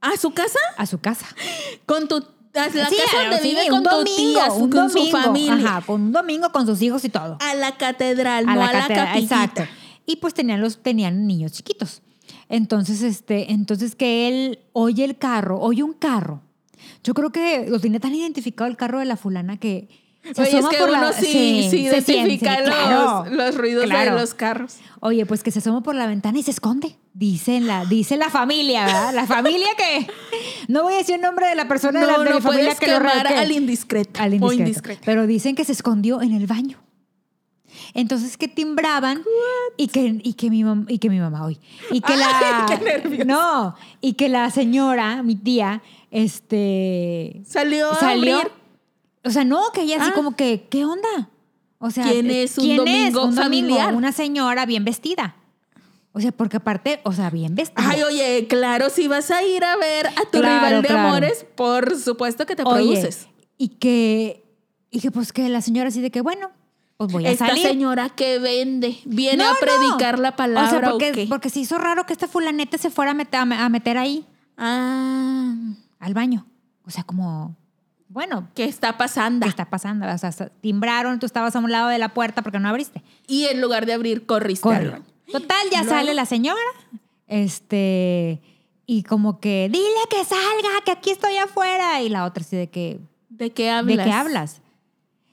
¿A 0.00 0.16
su 0.16 0.32
casa? 0.32 0.58
a 0.78 0.86
su 0.86 0.98
casa. 0.98 1.26
Con 1.86 2.08
tu. 2.08 2.24
La 2.56 2.70
Sí, 2.88 2.96
casa 2.96 3.20
donde 3.22 3.38
sí, 3.38 3.48
vive 3.50 3.68
con 3.68 3.82
tu 3.82 3.90
domingo, 3.90 4.16
tía, 4.16 4.46
su- 4.50 4.56
un 4.64 4.70
con 4.70 4.90
su 4.90 4.98
domingo, 4.98 5.18
familia. 5.18 5.54
Ajá, 5.54 5.80
con 5.86 6.00
un 6.02 6.12
domingo 6.12 6.50
con 6.52 6.66
sus 6.66 6.80
hijos 6.82 7.04
y 7.04 7.08
todo. 7.08 7.36
A 7.40 7.54
la 7.54 7.76
catedral, 7.76 8.48
a 8.48 8.54
no 8.54 8.60
la 8.60 8.68
a 8.68 8.72
la 8.72 8.80
catedral. 8.82 9.18
Exacto. 9.22 9.62
Y 10.06 10.16
pues 10.16 10.34
tenían 10.34 10.60
los 10.60 10.82
tenían 10.82 11.26
niños 11.26 11.52
chiquitos. 11.52 12.02
Entonces, 12.48 13.02
este, 13.02 13.52
entonces 13.52 13.94
que 13.94 14.28
él 14.28 14.58
oye 14.72 15.04
el 15.04 15.16
carro, 15.18 15.60
oye 15.60 15.82
un 15.82 15.92
carro. 15.92 16.42
Yo 17.02 17.14
creo 17.14 17.30
que 17.30 17.66
lo 17.68 17.80
tiene 17.80 18.00
tan 18.00 18.14
identificado 18.14 18.68
el 18.70 18.76
carro 18.76 18.98
de 19.00 19.04
la 19.04 19.16
fulana 19.16 19.56
que 19.58 19.88
se 20.34 20.40
Oye, 20.42 20.48
es 20.50 20.54
asoma 20.56 20.70
que 20.70 20.76
por 20.78 20.88
uno 20.90 21.00
la- 21.00 21.12
sí, 21.12 21.68
sí, 21.70 21.88
se 21.88 22.00
siente, 22.02 22.12
identifica 22.12 22.56
sí, 22.56 22.60
los, 22.62 22.68
claro, 22.74 23.24
los 23.30 23.54
ruidos 23.56 23.84
claro. 23.84 24.14
de 24.14 24.20
los 24.20 24.34
carros. 24.34 24.76
Oye, 25.00 25.24
pues 25.26 25.42
que 25.42 25.50
se 25.50 25.58
asoma 25.60 25.82
por 25.82 25.94
la 25.94 26.06
ventana 26.06 26.38
y 26.38 26.42
se 26.42 26.50
esconde. 26.50 26.96
Dice 27.12 27.60
la, 27.60 27.84
dice 27.86 28.16
la 28.16 28.28
familia, 28.30 28.84
¿verdad? 28.86 29.14
La 29.14 29.26
familia 29.26 29.68
que 29.78 30.06
no 30.68 30.82
voy 30.82 30.94
a 30.94 30.96
decir 30.98 31.14
el 31.14 31.20
nombre 31.22 31.46
de 31.48 31.54
la 31.54 31.66
persona 31.68 32.00
de, 32.00 32.06
la, 32.06 32.12
No, 32.18 32.24
de 32.24 32.30
no 32.30 32.36
mi 32.36 32.42
familia 32.42 32.74
que 32.74 32.86
lo 32.88 33.00
que- 33.00 33.34
al 33.34 33.52
indiscreto. 33.52 34.20
al 34.20 34.32
O 34.32 34.34
indiscreto. 34.34 34.62
indiscreto. 34.62 35.02
Pero 35.04 35.26
dicen 35.26 35.54
que 35.54 35.64
se 35.64 35.72
escondió 35.72 36.20
en 36.22 36.32
el 36.34 36.46
baño. 36.46 36.78
Entonces 37.94 38.36
que 38.36 38.48
timbraban 38.48 39.22
y 39.76 39.88
que, 39.88 40.20
y 40.22 40.32
que 40.34 40.50
mi 40.50 40.64
mamá, 40.64 40.84
y 40.88 40.98
que 40.98 41.08
mi 41.10 41.18
mamá 41.18 41.44
hoy. 41.46 41.58
Y 41.90 42.00
que 42.00 42.16
la. 42.16 42.66
Ay, 42.68 42.78
qué. 43.02 43.24
No, 43.24 43.74
y 44.00 44.14
que 44.14 44.28
la 44.28 44.50
señora, 44.50 45.22
mi 45.22 45.36
tía, 45.36 45.82
este. 46.10 47.42
Salió 47.46 47.90
a 47.92 47.94
salió. 48.00 48.36
abrir. 48.38 48.52
O 49.26 49.30
sea, 49.30 49.44
no, 49.44 49.60
que 49.74 49.82
ella 49.82 49.96
así 50.00 50.10
Ah. 50.12 50.14
como 50.14 50.36
que, 50.36 50.66
¿qué 50.70 50.84
onda? 50.84 51.28
O 51.78 51.90
sea, 51.90 52.04
¿Quién 52.04 52.30
es 52.30 52.56
un 52.58 52.76
domingo 52.76 53.30
familiar? 53.32 53.94
Una 53.94 54.12
señora 54.12 54.64
bien 54.66 54.84
vestida. 54.84 55.34
O 56.12 56.20
sea, 56.20 56.32
porque 56.32 56.56
aparte, 56.56 57.00
o 57.04 57.12
sea, 57.12 57.28
bien 57.28 57.54
vestida. 57.54 57.86
Ay, 57.90 58.02
oye, 58.02 58.46
claro, 58.48 58.88
si 58.88 59.06
vas 59.08 59.30
a 59.30 59.42
ir 59.42 59.62
a 59.64 59.76
ver 59.76 60.06
a 60.06 60.22
tu 60.30 60.38
Claro, 60.40 60.66
rival 60.66 60.82
de 60.82 60.88
claro. 60.88 61.08
amores, 61.08 61.44
por 61.54 61.94
supuesto 61.98 62.46
que 62.46 62.56
te 62.56 62.62
Oye, 62.64 62.74
produces. 62.86 63.28
Y 63.58 63.68
que, 63.68 64.42
y 64.90 65.00
que 65.00 65.10
pues 65.10 65.32
que 65.34 65.48
la 65.50 65.60
señora 65.60 65.88
así 65.88 66.00
de 66.00 66.10
que, 66.10 66.22
bueno, 66.22 66.50
pues 66.96 67.12
voy 67.12 67.26
a 67.26 67.30
Esta 67.30 67.48
salir. 67.48 67.66
señora 67.66 68.08
que 68.08 68.38
vende, 68.38 68.96
viene 69.04 69.44
No, 69.44 69.50
a 69.50 69.54
predicar 69.60 70.16
no. 70.16 70.22
la 70.22 70.36
palabra. 70.36 70.68
O 70.68 70.70
sea, 70.80 70.88
¿o 70.88 70.92
porque, 70.92 71.12
qué? 71.12 71.26
porque 71.28 71.50
se 71.50 71.60
hizo 71.60 71.76
raro 71.76 72.06
que 72.06 72.14
esta 72.14 72.26
fulaneta 72.28 72.78
se 72.78 72.88
fuera 72.88 73.10
a 73.10 73.14
meter, 73.14 73.38
a 73.40 73.68
meter 73.68 73.98
ahí, 73.98 74.24
Ah, 74.56 75.54
al 75.98 76.14
baño. 76.14 76.46
O 76.86 76.90
sea, 76.90 77.04
como, 77.04 77.54
bueno, 78.16 78.48
¿qué 78.54 78.64
está 78.64 78.96
pasando? 78.96 79.44
¿qué 79.44 79.50
está 79.50 79.66
pasando? 79.66 80.06
O 80.06 80.16
sea, 80.16 80.30
timbraron, 80.62 81.18
tú 81.18 81.26
estabas 81.26 81.54
a 81.54 81.58
un 81.58 81.70
lado 81.70 81.90
de 81.90 81.98
la 81.98 82.14
puerta 82.14 82.40
porque 82.40 82.58
no 82.58 82.66
abriste. 82.66 83.02
Y 83.26 83.44
en 83.44 83.60
lugar 83.60 83.84
de 83.84 83.92
abrir, 83.92 84.24
corriste 84.24 84.62
Corre. 84.62 85.02
Total, 85.30 85.58
ya 85.70 85.82
Luego- 85.82 85.98
sale 85.98 86.14
la 86.14 86.24
señora, 86.24 86.58
este, 87.26 88.40
y 88.86 89.02
como 89.02 89.38
que, 89.38 89.68
dile 89.70 90.00
que 90.08 90.24
salga, 90.24 90.82
que 90.86 90.92
aquí 90.92 91.10
estoy 91.10 91.36
afuera. 91.36 92.00
Y 92.00 92.08
la 92.08 92.24
otra 92.24 92.40
así 92.40 92.56
de 92.56 92.70
que, 92.70 93.00
¿De 93.28 93.52
qué 93.52 93.68
hablas? 93.68 93.98
¿de 93.98 94.02
qué 94.02 94.12
hablas? 94.12 94.62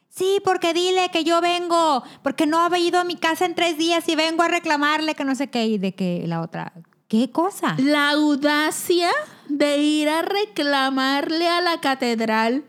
Sí, 0.10 0.41
porque 0.43 0.74
dile 0.74 1.08
que 1.10 1.24
yo 1.24 1.39
vengo, 1.39 2.04
porque 2.22 2.46
no 2.46 2.60
ha 2.60 2.78
ido 2.78 3.00
a 3.00 3.06
mi 3.06 3.15
casa 3.15 3.46
en 3.46 3.56
tres 3.56 3.78
días 3.78 4.10
y 4.10 4.17
vengo 4.17 4.43
a 4.43 4.50
reclamarle 4.50 5.15
que 5.15 5.24
no 5.24 5.36
sé 5.36 5.50
qué. 5.50 5.67
Y 5.67 5.78
de 5.78 5.96
que 5.96 6.26
la 6.28 6.41
otra, 6.41 6.74
¿qué 7.08 7.32
cosa? 7.32 7.78
La 7.80 8.10
audacia 8.10 9.10
de 9.48 9.78
ir 9.78 10.10
a 10.10 10.22
reclamarle 10.22 11.48
a 11.48 11.62
la 11.62 11.80
catedral 11.80 12.65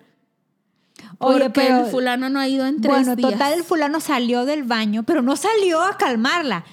Oye, 1.19 1.38
porque 1.40 1.51
pero- 1.51 1.85
el 1.85 1.90
fulano 1.90 2.29
no 2.31 2.40
ha 2.40 2.49
ido 2.49 2.67
en 2.67 2.81
tres 2.81 2.93
Bueno, 2.95 3.17
días. 3.17 3.33
total, 3.33 3.53
el 3.55 3.64
fulano 3.64 4.01
salió 4.01 4.45
del 4.45 4.62
baño, 4.64 5.03
pero 5.05 5.23
no 5.23 5.37
salió 5.37 5.83
a 5.83 5.97
calmarla. 5.97 6.64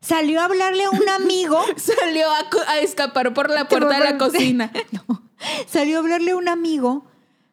Salió 0.00 0.40
a 0.40 0.46
hablarle 0.46 0.84
a 0.84 0.90
un 0.90 1.08
amigo. 1.08 1.62
Salió 1.76 2.26
a, 2.66 2.78
escapar 2.80 3.32
por 3.34 3.50
la 3.50 3.68
puerta 3.68 3.98
de 3.98 4.04
la 4.04 4.18
cocina. 4.18 4.72
No, 4.90 5.22
salió 5.68 5.96
a 5.96 6.00
hablarle 6.00 6.32
a 6.32 6.36
un 6.36 6.48
amigo 6.48 7.06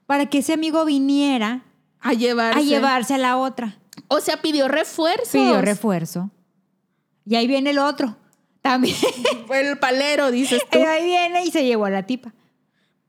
para 0.08 0.26
que 0.26 0.40
ese 0.40 0.54
amigo 0.54 0.84
viniera 0.86 1.62
A 2.00 2.14
llevarse. 2.14 2.60
a 2.60 2.64
llevarse 2.64 3.14
a 3.14 3.18
la 3.20 3.38
otra. 3.38 3.78
O 4.08 4.20
sea, 4.20 4.42
pidió 4.42 4.68
refuerzos. 4.68 5.30
Pidió 5.32 5.62
refuerzo. 5.62 6.32
Y 7.26 7.36
ahí 7.36 7.46
viene 7.46 7.70
el 7.70 7.78
otro. 7.78 8.18
También. 8.64 8.96
El 9.54 9.78
palero, 9.78 10.32
dices 10.32 10.64
tú. 10.72 10.80
Y 10.80 10.82
ahí 10.82 11.06
viene 11.06 11.46
y 11.46 11.52
se 11.52 11.64
llevó 11.66 11.86
a 11.86 11.90
la 11.92 12.04
tipa. 12.08 12.34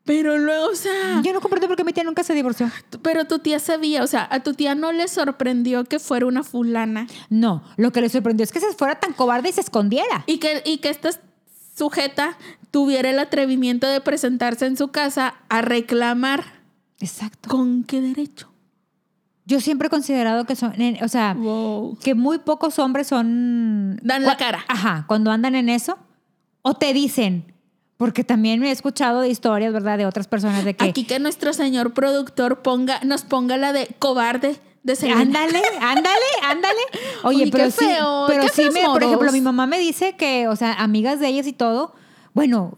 Pero 0.05 0.39
luego, 0.39 0.67
o 0.71 0.75
sea, 0.75 1.21
Yo 1.23 1.33
no 1.33 1.41
comprendo 1.41 1.69
por 1.69 1.77
qué 1.77 1.85
mi 1.85 1.93
tía 1.93 2.05
nunca 2.05 2.25
se 2.25 2.35
divorció. 2.35 2.71
pero 3.03 3.27
tu 3.27 3.39
tía 3.39 3.59
sabía, 3.59 4.03
o 4.03 4.07
sea, 4.07 4.27
a 4.31 4.41
tu 4.41 4.55
tía 4.55 4.75
no 4.75 4.93
le 4.93 5.07
sorprendió 5.09 5.85
que 5.85 5.99
fuera 5.99 6.27
una 6.27 6.43
fulana 6.43 7.07
No, 7.29 7.63
lo 7.77 7.93
que 7.93 8.01
le 8.01 8.09
sorprendió 8.09 8.43
es 8.45 8.51
que 8.53 8.61
se 8.61 8.73
fuera 8.73 8.99
tan 8.99 9.13
cobarde 9.13 9.51
y 9.51 9.53
se 9.53 9.61
escondiera. 9.61 10.25
y 10.27 10.39
que, 10.39 10.63
y 10.65 10.79
que 10.79 10.89
esta 10.89 11.11
sujeta 11.77 12.37
tuviera 12.71 13.11
el 13.11 13.19
atrevimiento 13.19 13.87
de 13.87 14.01
presentarse 14.01 14.67
en 14.67 14.77
su 14.77 14.89
casa 14.89 15.35
a 15.49 15.61
reclamar. 15.63 16.45
Exacto. 16.99 17.49
¿Con 17.49 17.85
qué 17.85 18.01
derecho? 18.01 18.49
Yo 19.47 19.61
siempre 19.61 19.87
he 19.89 19.91
considerado 19.91 20.45
que 20.45 20.55
son, 20.57 20.75
o 21.03 21.09
sea, 21.09 21.35
Wow. 21.35 21.99
que 22.03 22.15
muy 22.15 22.39
pocos 22.39 22.79
hombres 22.79 23.07
son... 23.09 23.97
Dan 24.03 24.25
la 24.25 24.37
cara. 24.37 24.65
Ajá, 24.69 25.05
cuando 25.09 25.31
andan 25.31 25.55
en 25.55 25.69
eso. 25.69 25.99
O 26.63 26.75
te 26.75 26.93
dicen, 26.93 27.53
porque 28.01 28.25
también 28.25 28.61
me 28.61 28.69
he 28.69 28.71
escuchado 28.71 29.21
de 29.21 29.29
historias, 29.29 29.75
¿verdad? 29.75 29.99
De 29.99 30.07
otras 30.07 30.27
personas 30.27 30.65
de 30.65 30.73
que... 30.73 30.87
Aquí 30.87 31.05
que 31.05 31.19
nuestro 31.19 31.53
señor 31.53 31.93
productor 31.93 32.63
ponga, 32.63 32.99
nos 33.05 33.25
ponga 33.25 33.59
la 33.59 33.75
de 33.75 33.95
cobarde. 33.99 34.59
de. 34.85 35.11
Ándale, 35.13 35.61
ándale, 35.83 36.27
ándale. 36.43 36.81
Oye, 37.25 37.45
Uy, 37.45 37.51
pero 37.51 37.65
qué 37.65 37.71
sí, 37.73 37.85
feo, 37.85 38.25
pero 38.27 38.43
qué 38.45 38.49
sí 38.49 38.71
me, 38.71 38.87
por 38.87 39.03
ejemplo, 39.03 39.31
mi 39.33 39.43
mamá 39.43 39.67
me 39.67 39.79
dice 39.79 40.17
que, 40.17 40.49
o 40.49 40.57
sea, 40.57 40.73
amigas 40.73 41.21
de 41.21 41.29
ellas 41.29 41.47
y 41.47 41.53
todo, 41.53 41.93
bueno, 42.33 42.73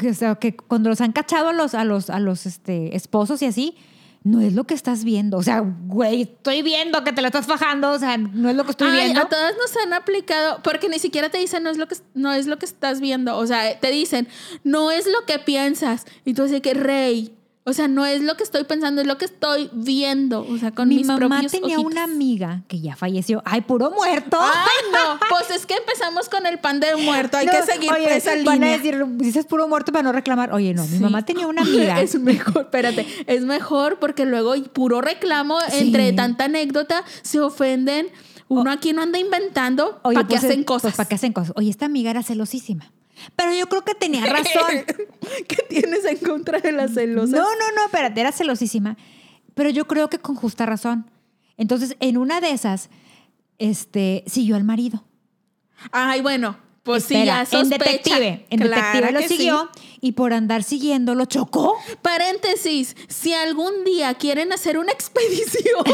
que, 0.00 0.10
o 0.10 0.14
sea, 0.14 0.34
que 0.34 0.56
cuando 0.56 0.88
los 0.88 1.00
han 1.00 1.12
cachado 1.12 1.50
a 1.50 1.52
los, 1.52 1.74
a 1.74 1.84
los, 1.84 2.10
a 2.10 2.18
los 2.18 2.46
este, 2.46 2.96
esposos 2.96 3.40
y 3.42 3.46
así, 3.46 3.76
no 4.22 4.40
es 4.40 4.52
lo 4.52 4.64
que 4.64 4.74
estás 4.74 5.04
viendo. 5.04 5.38
O 5.38 5.42
sea, 5.42 5.60
güey, 5.60 6.22
estoy 6.22 6.62
viendo 6.62 7.02
que 7.04 7.12
te 7.12 7.22
la 7.22 7.28
estás 7.28 7.46
fajando, 7.46 7.90
o 7.90 7.98
sea, 7.98 8.18
no 8.18 8.50
es 8.50 8.56
lo 8.56 8.64
que 8.64 8.72
estoy 8.72 8.88
Ay, 8.90 9.04
viendo. 9.04 9.22
a 9.22 9.28
todas 9.28 9.54
nos 9.56 9.74
han 9.78 9.92
aplicado, 9.92 10.60
porque 10.62 10.88
ni 10.88 10.98
siquiera 10.98 11.30
te 11.30 11.38
dicen 11.38 11.62
no 11.62 11.70
es 11.70 11.78
lo 11.78 11.88
que 11.88 11.96
no 12.14 12.32
es 12.32 12.46
lo 12.46 12.58
que 12.58 12.66
estás 12.66 13.00
viendo, 13.00 13.36
o 13.36 13.46
sea, 13.46 13.78
te 13.80 13.90
dicen 13.90 14.28
no 14.62 14.90
es 14.90 15.06
lo 15.06 15.24
que 15.26 15.38
piensas 15.38 16.04
y 16.24 16.34
tú 16.34 16.44
dices 16.44 16.60
que 16.60 16.74
rey, 16.74 17.34
o 17.64 17.72
sea, 17.74 17.88
no 17.88 18.06
es 18.06 18.22
lo 18.22 18.36
que 18.36 18.42
estoy 18.42 18.64
pensando, 18.64 19.02
es 19.02 19.06
lo 19.06 19.18
que 19.18 19.26
estoy 19.26 19.68
viendo, 19.72 20.46
o 20.48 20.56
sea, 20.56 20.72
con 20.72 20.88
Mi 20.88 20.96
mis 20.96 21.06
mamá 21.06 21.18
propios 21.18 21.52
tenía 21.52 21.76
ojitos. 21.76 21.92
una 21.92 22.04
amiga 22.04 22.62
que 22.68 22.80
ya 22.80 22.96
falleció. 22.96 23.42
Ay, 23.44 23.60
puro 23.60 23.90
muerto. 23.90 24.38
Ay, 24.40 24.68
no, 24.92 25.20
pues 25.28 25.50
es 25.50 25.66
que 25.66 25.74
empezamos 25.74 26.28
con 26.30 26.46
el 26.46 26.58
pan 26.58 26.80
de 26.80 26.96
muerto, 26.96 27.36
hay 27.36 27.46
No, 27.46 27.52
que 27.52 27.62
seguir 27.62 27.92
oye, 27.92 28.16
esa 28.16 28.30
van 28.44 28.48
a 28.48 28.52
línea. 28.54 28.72
decir, 28.78 29.04
dices 29.16 29.44
puro 29.46 29.68
muerto 29.68 29.92
para 29.92 30.02
no 30.02 30.12
reclamar. 30.12 30.52
Oye, 30.54 30.72
no, 30.74 30.86
mi 30.86 30.98
mamá 30.98 31.24
tenía 31.24 31.46
una 31.46 31.62
amiga. 31.62 32.00
Es 32.00 32.18
mejor, 32.18 32.62
espérate, 32.62 33.06
es 33.26 33.42
mejor 33.44 33.98
porque 33.98 34.24
luego 34.24 34.54
puro 34.72 35.00
reclamo 35.02 35.58
entre 35.72 36.12
tanta 36.14 36.44
anécdota 36.46 37.04
se 37.22 37.40
ofenden. 37.40 38.08
Uno 38.48 38.70
aquí 38.72 38.92
no 38.92 39.02
anda 39.02 39.18
inventando 39.18 40.00
para 40.02 40.20
que 40.22 40.24
pues, 40.34 40.44
hacen 40.44 40.60
eh, 40.60 40.64
cosas. 40.64 40.82
Pues 40.90 40.96
para 40.96 41.08
que 41.08 41.14
hacen 41.14 41.32
cosas. 41.32 41.52
Oye, 41.56 41.70
esta 41.70 41.86
amiga 41.86 42.10
era 42.10 42.22
celosísima. 42.24 42.90
Pero 43.36 43.54
yo 43.54 43.68
creo 43.68 43.84
que 43.84 43.94
tenía 43.94 44.24
razón. 44.32 44.84
¿Qué 45.48 45.56
tienes 45.68 46.04
en 46.04 46.18
contra 46.18 46.58
de 46.60 46.72
las 46.72 46.94
celosas? 46.94 47.30
No, 47.30 47.42
no, 47.42 47.72
no, 47.76 47.84
espérate, 47.86 48.20
era 48.20 48.32
celosísima. 48.32 48.96
Pero 49.54 49.70
yo 49.70 49.86
creo 49.86 50.08
que 50.08 50.18
con 50.18 50.36
justa 50.36 50.66
razón. 50.66 51.10
Entonces, 51.56 51.96
en 52.00 52.16
una 52.16 52.40
de 52.40 52.50
esas, 52.52 52.88
este, 53.58 54.24
siguió 54.26 54.56
al 54.56 54.64
marido. 54.64 55.04
Ay, 55.92 56.20
bueno, 56.22 56.56
pues 56.82 57.04
sí, 57.04 57.24
ya 57.24 57.44
sospecha. 57.44 57.60
en 57.60 57.68
detective. 57.68 58.46
En 58.50 58.60
Claro 58.60 58.76
detective 58.82 59.12
lo 59.12 59.20
sí. 59.20 59.28
siguió 59.28 59.70
y 60.00 60.12
por 60.12 60.32
andar 60.32 60.62
siguiendo 60.62 61.14
lo 61.14 61.26
chocó. 61.26 61.76
Paréntesis, 62.02 62.96
si 63.08 63.34
algún 63.34 63.84
día 63.84 64.14
quieren 64.14 64.52
hacer 64.52 64.78
una 64.78 64.92
expedición 64.92 65.84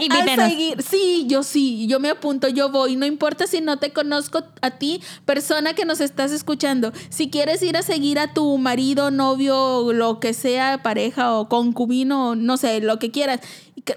a 0.00 0.02
Invítenos. 0.02 0.48
seguir, 0.48 0.82
sí, 0.82 1.24
yo 1.28 1.42
sí, 1.42 1.86
yo 1.86 2.00
me 2.00 2.10
apunto, 2.10 2.48
yo 2.48 2.70
voy, 2.70 2.96
no 2.96 3.06
importa 3.06 3.46
si 3.46 3.60
no 3.60 3.78
te 3.78 3.92
conozco 3.92 4.44
a 4.60 4.70
ti, 4.72 5.02
persona 5.24 5.74
que 5.74 5.84
nos 5.84 6.00
estás 6.00 6.32
escuchando, 6.32 6.92
si 7.08 7.30
quieres 7.30 7.62
ir 7.62 7.76
a 7.76 7.82
seguir 7.82 8.18
a 8.18 8.32
tu 8.32 8.58
marido, 8.58 9.10
novio, 9.10 9.92
lo 9.92 10.20
que 10.20 10.34
sea, 10.34 10.82
pareja 10.82 11.34
o 11.34 11.48
concubino, 11.48 12.34
no 12.34 12.56
sé, 12.56 12.80
lo 12.80 12.98
que 12.98 13.10
quieras, 13.10 13.40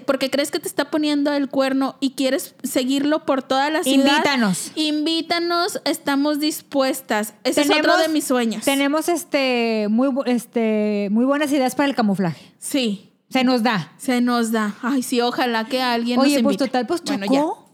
porque 0.04 0.30
crees 0.30 0.50
que 0.50 0.58
te 0.58 0.68
está 0.68 0.90
poniendo 0.90 1.32
el 1.32 1.48
cuerno 1.48 1.96
y 2.00 2.10
quieres 2.10 2.54
seguirlo 2.62 3.24
por 3.24 3.42
toda 3.42 3.70
la 3.70 3.82
ciudad, 3.82 4.16
Invítanos. 4.16 4.72
Invítanos, 4.74 5.80
estamos 5.84 6.40
dispuestas. 6.40 7.34
Ese 7.44 7.62
es 7.62 7.70
otro 7.70 7.96
de 7.98 8.08
mis 8.08 8.24
sueños. 8.24 8.64
Tenemos 8.64 9.08
este 9.08 9.86
muy, 9.88 10.08
este, 10.26 11.08
muy 11.10 11.24
buenas 11.24 11.52
ideas 11.52 11.74
para 11.74 11.88
el 11.88 11.94
camuflaje. 11.94 12.52
Sí. 12.58 13.10
Se 13.30 13.44
nos 13.44 13.62
da. 13.62 13.92
Se 13.98 14.20
nos 14.20 14.52
da. 14.52 14.74
Ay, 14.82 15.02
sí, 15.02 15.20
ojalá 15.20 15.64
que 15.64 15.82
alguien 15.82 16.18
Oye, 16.20 16.36
nos 16.36 16.42
pues 16.42 16.54
invite. 16.54 16.64
total, 16.66 16.86
pues 16.86 17.02
chocó. 17.02 17.18
Bueno, 17.26 17.34
ya. 17.60 17.65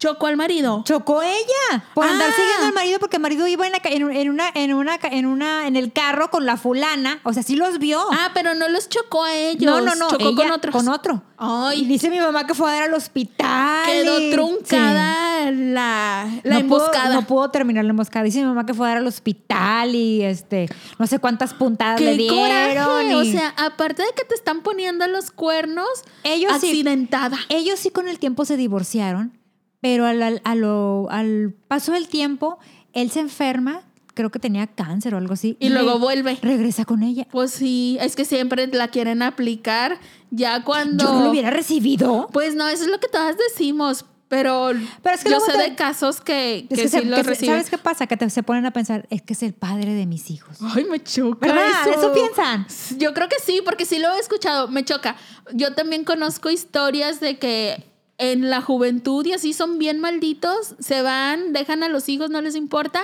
Chocó 0.00 0.26
al 0.28 0.36
marido. 0.38 0.82
Chocó 0.84 1.20
ella 1.22 1.84
por 1.94 2.06
andar 2.06 2.30
Ah. 2.30 2.34
siguiendo 2.34 2.66
al 2.68 2.72
marido 2.72 2.98
porque 2.98 3.16
el 3.16 3.22
marido 3.22 3.46
iba 3.46 3.66
en, 3.66 3.72
la 3.72 3.80
en 3.84 4.10
en 4.16 4.30
una, 4.30 4.44
en 4.54 4.72
una, 4.74 4.98
en 5.02 5.26
una, 5.26 5.66
en 5.66 5.76
el 5.76 5.92
carro 5.92 6.30
con 6.30 6.46
la 6.46 6.56
fulana. 6.56 7.20
O 7.22 7.32
sea, 7.34 7.42
sí 7.42 7.54
los 7.54 7.78
vio. 7.78 8.00
Ah, 8.10 8.30
pero 8.32 8.54
no 8.54 8.68
los 8.68 8.88
chocó 8.88 9.24
a 9.24 9.34
ellos. 9.34 9.62
no, 9.70 9.82
no, 9.82 9.94
no. 9.94 10.08
Chocó 10.08 10.24
ella 10.28 10.36
con 10.36 10.50
otros. 10.52 10.74
Con 10.74 10.88
otro. 10.88 11.22
Y 11.32 11.36
Ay, 11.38 11.84
dice 11.84 12.08
mi 12.08 12.18
mamá 12.18 12.46
que 12.46 12.54
fue 12.54 12.70
a 12.70 12.74
dar 12.74 12.82
al 12.84 12.94
hospital. 12.94 13.84
quedó 13.86 14.20
y- 14.20 14.30
truncada 14.30 15.50
la, 15.50 16.26
Sí. 16.30 16.40
la 16.44 16.54
no 16.54 16.60
emboscada. 16.60 17.04
Pudo, 17.06 17.14
no 17.20 17.26
pudo 17.26 17.50
terminar 17.50 17.84
la 17.84 17.90
emboscada. 17.90 18.24
Dice 18.24 18.38
mi 18.40 18.46
mamá 18.46 18.64
que 18.66 18.74
fue 18.74 18.86
a 18.86 18.90
dar 18.90 18.98
al 18.98 19.06
hospital 19.06 19.94
y 19.94 20.22
este, 20.22 20.68
no 20.98 21.06
sé 21.06 21.18
cuántas 21.18 21.54
puntadas 21.54 22.00
le 22.00 22.12
¡Qué 22.16 22.22
dieron. 22.22 23.10
y- 23.10 23.14
O 23.14 23.24
sea, 23.24 23.54
aparte 23.58 24.02
de 24.02 24.08
que 24.16 24.24
te 24.24 24.34
están 24.34 24.62
poniendo 24.62 25.06
los 25.08 25.30
cuernos, 25.30 25.88
Ellos 26.24 26.52
sí. 26.60 26.68
accidentada. 26.68 27.36
Ellos 27.48 27.78
sí 27.78 27.90
con 27.90 28.08
el 28.08 28.18
tiempo 28.18 28.44
se 28.44 28.56
divorciaron, 28.56 29.38
pero 29.80 30.06
al, 30.06 30.22
al, 30.22 30.40
a 30.44 30.54
lo- 30.54 31.08
al 31.10 31.54
paso 31.68 31.92
del 31.92 32.08
tiempo, 32.08 32.58
él 32.92 33.10
se 33.10 33.20
enferma, 33.20 33.82
creo 34.14 34.30
que 34.30 34.38
tenía 34.38 34.66
cáncer 34.66 35.14
o 35.14 35.18
algo 35.18 35.34
así. 35.34 35.56
Y 35.60 35.68
luego 35.70 35.98
vuelve. 35.98 36.38
Regresa 36.42 36.84
con 36.84 37.02
ella. 37.02 37.26
Pues 37.30 37.50
sí, 37.52 37.96
es 38.00 38.16
que 38.16 38.24
siempre 38.24 38.66
la 38.66 38.88
quieren 38.88 39.22
aplicar 39.22 39.98
ya 40.30 40.62
cuando... 40.64 41.04
Yo 41.04 41.12
no 41.12 41.24
lo 41.24 41.30
hubiera 41.30 41.50
recibido. 41.50 42.28
Pues 42.32 42.54
no, 42.54 42.68
eso 42.68 42.84
es 42.84 42.90
lo 42.90 42.98
que 43.00 43.08
todas 43.08 43.36
decimos, 43.38 44.04
pero, 44.28 44.70
Pero 45.02 45.14
es 45.16 45.24
que 45.24 45.30
yo 45.30 45.40
sé 45.40 45.52
te- 45.52 45.58
de 45.70 45.74
casos 45.74 46.20
que, 46.20 46.58
Es 46.58 46.68
que, 46.68 46.74
que 46.76 46.88
se- 46.88 47.00
sí 47.00 47.04
lo 47.06 47.16
que 47.16 47.22
reciben. 47.22 47.54
¿Sabes 47.54 47.70
qué 47.70 47.78
pasa? 47.78 48.06
Que 48.06 48.16
te- 48.16 48.28
se 48.30 48.42
ponen 48.42 48.66
a 48.66 48.72
pensar, 48.72 49.06
es 49.10 49.22
que 49.22 49.32
es 49.32 49.42
el 49.42 49.54
padre 49.54 49.94
de 49.94 50.06
mis 50.06 50.30
hijos. 50.30 50.58
Ay, 50.74 50.84
me 50.84 51.02
choca 51.02 51.46
¿Verdad? 51.48 51.88
eso. 51.88 51.98
Eso 51.98 52.12
piensan. 52.12 52.66
Yo 52.98 53.14
creo 53.14 53.28
que 53.28 53.36
sí, 53.44 53.60
porque 53.64 53.86
sí 53.86 53.98
lo 53.98 54.12
he 54.14 54.18
escuchado, 54.20 54.68
me 54.68 54.84
choca. 54.84 55.16
Yo 55.54 55.74
también 55.74 56.04
conozco 56.04 56.50
historias 56.50 57.18
de 57.20 57.38
que 57.38 57.89
en 58.20 58.50
la 58.50 58.60
juventud 58.60 59.24
y 59.24 59.32
así 59.32 59.54
son 59.54 59.78
bien 59.78 59.98
malditos, 59.98 60.74
se 60.78 61.00
van, 61.00 61.54
dejan 61.54 61.82
a 61.82 61.88
los 61.88 62.08
hijos, 62.10 62.28
no 62.28 62.42
les 62.42 62.54
importa, 62.54 63.02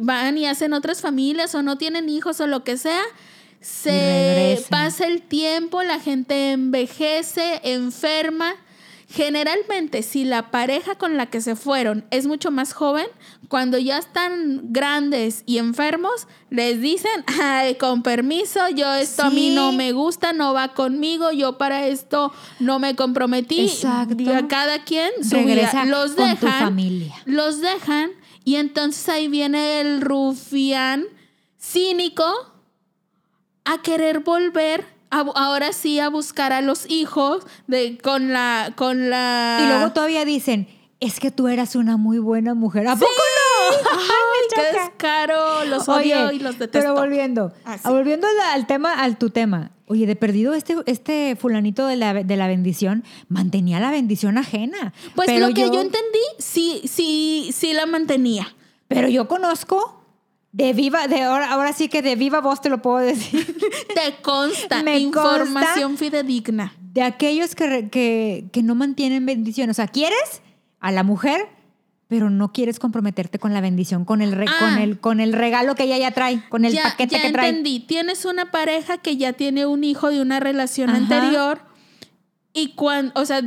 van 0.00 0.38
y 0.38 0.46
hacen 0.46 0.72
otras 0.72 1.02
familias 1.02 1.54
o 1.54 1.62
no 1.62 1.76
tienen 1.76 2.08
hijos 2.08 2.40
o 2.40 2.46
lo 2.46 2.64
que 2.64 2.78
sea. 2.78 3.02
Se 3.60 4.64
pasa 4.70 5.06
el 5.06 5.22
tiempo, 5.22 5.82
la 5.82 6.00
gente 6.00 6.52
envejece, 6.52 7.60
enferma. 7.64 8.54
Generalmente, 9.08 10.02
si 10.02 10.24
la 10.24 10.50
pareja 10.50 10.96
con 10.96 11.16
la 11.16 11.26
que 11.26 11.40
se 11.40 11.54
fueron 11.54 12.04
es 12.10 12.26
mucho 12.26 12.50
más 12.50 12.72
joven, 12.72 13.06
cuando 13.48 13.78
ya 13.78 13.98
están 13.98 14.72
grandes 14.72 15.44
y 15.46 15.58
enfermos, 15.58 16.26
les 16.50 16.80
dicen, 16.80 17.24
ay, 17.40 17.76
con 17.76 18.02
permiso, 18.02 18.68
yo 18.70 18.92
esto 18.94 19.22
a 19.22 19.30
mí 19.30 19.54
no 19.54 19.70
me 19.70 19.92
gusta, 19.92 20.32
no 20.32 20.52
va 20.54 20.74
conmigo, 20.74 21.30
yo 21.30 21.56
para 21.56 21.86
esto 21.86 22.32
no 22.58 22.80
me 22.80 22.96
comprometí. 22.96 23.66
Exacto. 23.66 24.16
Y 24.18 24.28
a 24.28 24.48
cada 24.48 24.82
quien 24.82 25.12
su 25.22 25.36
Regresa 25.36 25.84
vida. 25.84 25.96
Los 25.96 26.14
con 26.14 26.28
dejan, 26.28 26.38
tu 26.40 26.46
familia. 26.46 27.14
los 27.26 27.60
dejan 27.60 28.10
y 28.44 28.56
entonces 28.56 29.08
ahí 29.08 29.28
viene 29.28 29.80
el 29.80 30.00
rufián 30.00 31.04
cínico 31.60 32.24
a 33.64 33.82
querer 33.82 34.20
volver 34.20 34.95
a- 35.16 35.32
ahora 35.34 35.72
sí 35.72 35.98
a 36.00 36.08
buscar 36.08 36.52
a 36.52 36.60
los 36.60 36.88
hijos 36.90 37.44
de 37.66 37.98
con 38.02 38.32
la 38.32 38.72
con 38.76 39.10
la 39.10 39.58
Y 39.62 39.66
luego 39.68 39.92
todavía 39.92 40.24
dicen, 40.24 40.68
es 41.00 41.18
que 41.20 41.30
tú 41.30 41.48
eras 41.48 41.76
una 41.76 41.96
muy 41.96 42.18
buena 42.18 42.54
mujer. 42.54 42.86
¿A 42.88 42.94
poco 42.94 43.10
no? 43.10 43.76
Ay, 43.92 44.48
qué 44.72 44.78
descaro, 44.78 45.64
los 45.64 45.88
odio 45.88 46.30
y 46.32 46.38
los 46.38 46.58
detesto. 46.58 46.78
Pero 46.78 46.94
volviendo, 46.94 47.52
Ah, 47.64 47.76
sí. 47.78 47.88
volviendo 47.88 48.26
al, 48.52 48.66
tema, 48.66 48.94
al 48.94 49.18
tu 49.18 49.30
tema. 49.30 49.70
Oye, 49.88 50.06
de 50.06 50.16
perdido 50.16 50.54
este, 50.54 50.76
este 50.86 51.36
fulanito 51.38 51.86
de 51.86 51.96
la, 51.96 52.12
de 52.14 52.36
la 52.36 52.46
bendición 52.48 53.04
mantenía 53.28 53.78
la 53.78 53.90
bendición 53.90 54.36
ajena. 54.38 54.92
Pues 55.14 55.26
Pero 55.26 55.48
lo 55.48 55.54
que 55.54 55.60
yo, 55.62 55.80
entendí, 55.80 56.18
sí, 56.38 56.82
sí, 56.86 57.50
sí 57.52 57.72
la 57.72 57.86
mantenía. 57.86 58.54
Pero 58.88 59.08
yo 59.08 59.28
conozco 59.28 59.95
de 60.56 60.72
viva, 60.72 61.06
de 61.06 61.22
ahora, 61.22 61.52
ahora 61.52 61.72
sí 61.74 61.88
que 61.88 62.00
de 62.00 62.16
viva 62.16 62.40
voz 62.40 62.62
te 62.62 62.70
lo 62.70 62.80
puedo 62.80 62.96
decir, 62.98 63.44
Te 63.94 64.22
consta 64.22 64.82
Me 64.84 64.98
información 64.98 65.98
fidedigna. 65.98 66.72
de 66.94 67.02
aquellos 67.02 67.54
que, 67.54 67.88
que, 67.90 68.46
que 68.52 68.62
no 68.62 68.74
mantienen 68.74 69.26
bendición. 69.26 69.68
O 69.68 69.74
sea, 69.74 69.86
quieres 69.86 70.40
a 70.80 70.92
la 70.92 71.02
mujer, 71.02 71.46
pero 72.08 72.30
no 72.30 72.52
quieres 72.52 72.78
comprometerte 72.78 73.38
con 73.38 73.52
la 73.52 73.60
bendición, 73.60 74.06
con 74.06 74.22
el, 74.22 74.32
re- 74.32 74.46
Ah. 74.48 74.56
con 74.58 74.78
el, 74.78 74.98
con 74.98 75.20
el 75.20 75.34
regalo 75.34 75.74
que 75.74 75.82
ella 75.82 75.98
ya 75.98 76.12
trae, 76.12 76.40
con 76.48 76.64
el 76.64 76.72
ya, 76.72 76.84
paquete 76.84 77.16
ya 77.16 77.22
que 77.22 77.32
trae. 77.32 77.48
entendí. 77.50 77.80
Tienes 77.80 78.24
una 78.24 78.50
pareja 78.50 78.96
que 78.96 79.18
ya 79.18 79.34
tiene 79.34 79.66
un 79.66 79.84
hijo 79.84 80.08
de 80.10 80.22
una 80.22 80.40
relación 80.40 80.88
Ajá. 80.88 80.98
anterior 80.98 81.58
y 82.54 82.74
cuando, 82.76 83.12
o 83.20 83.26
sea, 83.26 83.42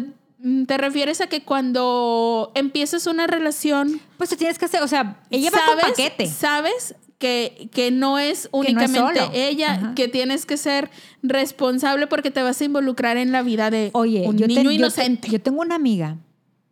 te 0.68 0.78
refieres 0.78 1.20
a 1.22 1.28
que 1.28 1.44
cuando 1.44 2.52
empiezas 2.56 3.08
una 3.08 3.28
relación, 3.28 4.00
Pues 4.18 4.30
te 4.30 4.38
tienes 4.38 4.58
que 4.58 4.66
hacer, 4.66 4.82
o 4.84 4.88
sea, 4.88 5.22
ella 5.30 5.52
va 5.52 5.60
con 5.68 5.80
paquete. 5.90 6.28
sabes 6.28 6.96
que, 7.18 7.70
que 7.74 7.92
no 7.92 8.18
es 8.18 8.50
no 8.54 8.62
es 8.64 8.70
únicamente 8.70 9.20
ella, 9.34 9.74
Ajá. 9.74 9.96
que 9.96 10.08
tienes 10.08 10.46
que 10.46 10.56
ser 10.56 10.90
responsable 11.22 12.08
porque 12.08 12.32
te 12.32 12.42
vas 12.42 12.62
a 12.62 12.64
involucrar 12.66 13.18
en 13.18 13.34
la 13.34 13.42
vida 13.44 13.70
de 13.70 13.90
Oye, 13.94 14.24
un 14.28 14.38
yo, 14.38 14.48
te- 14.48 14.54
niño 14.54 14.64
yo 14.64 14.70
te- 14.70 14.76
inocente. 14.76 15.30
yo 15.30 15.42
tengo 15.42 15.60
una 15.62 15.76
amiga 15.76 16.16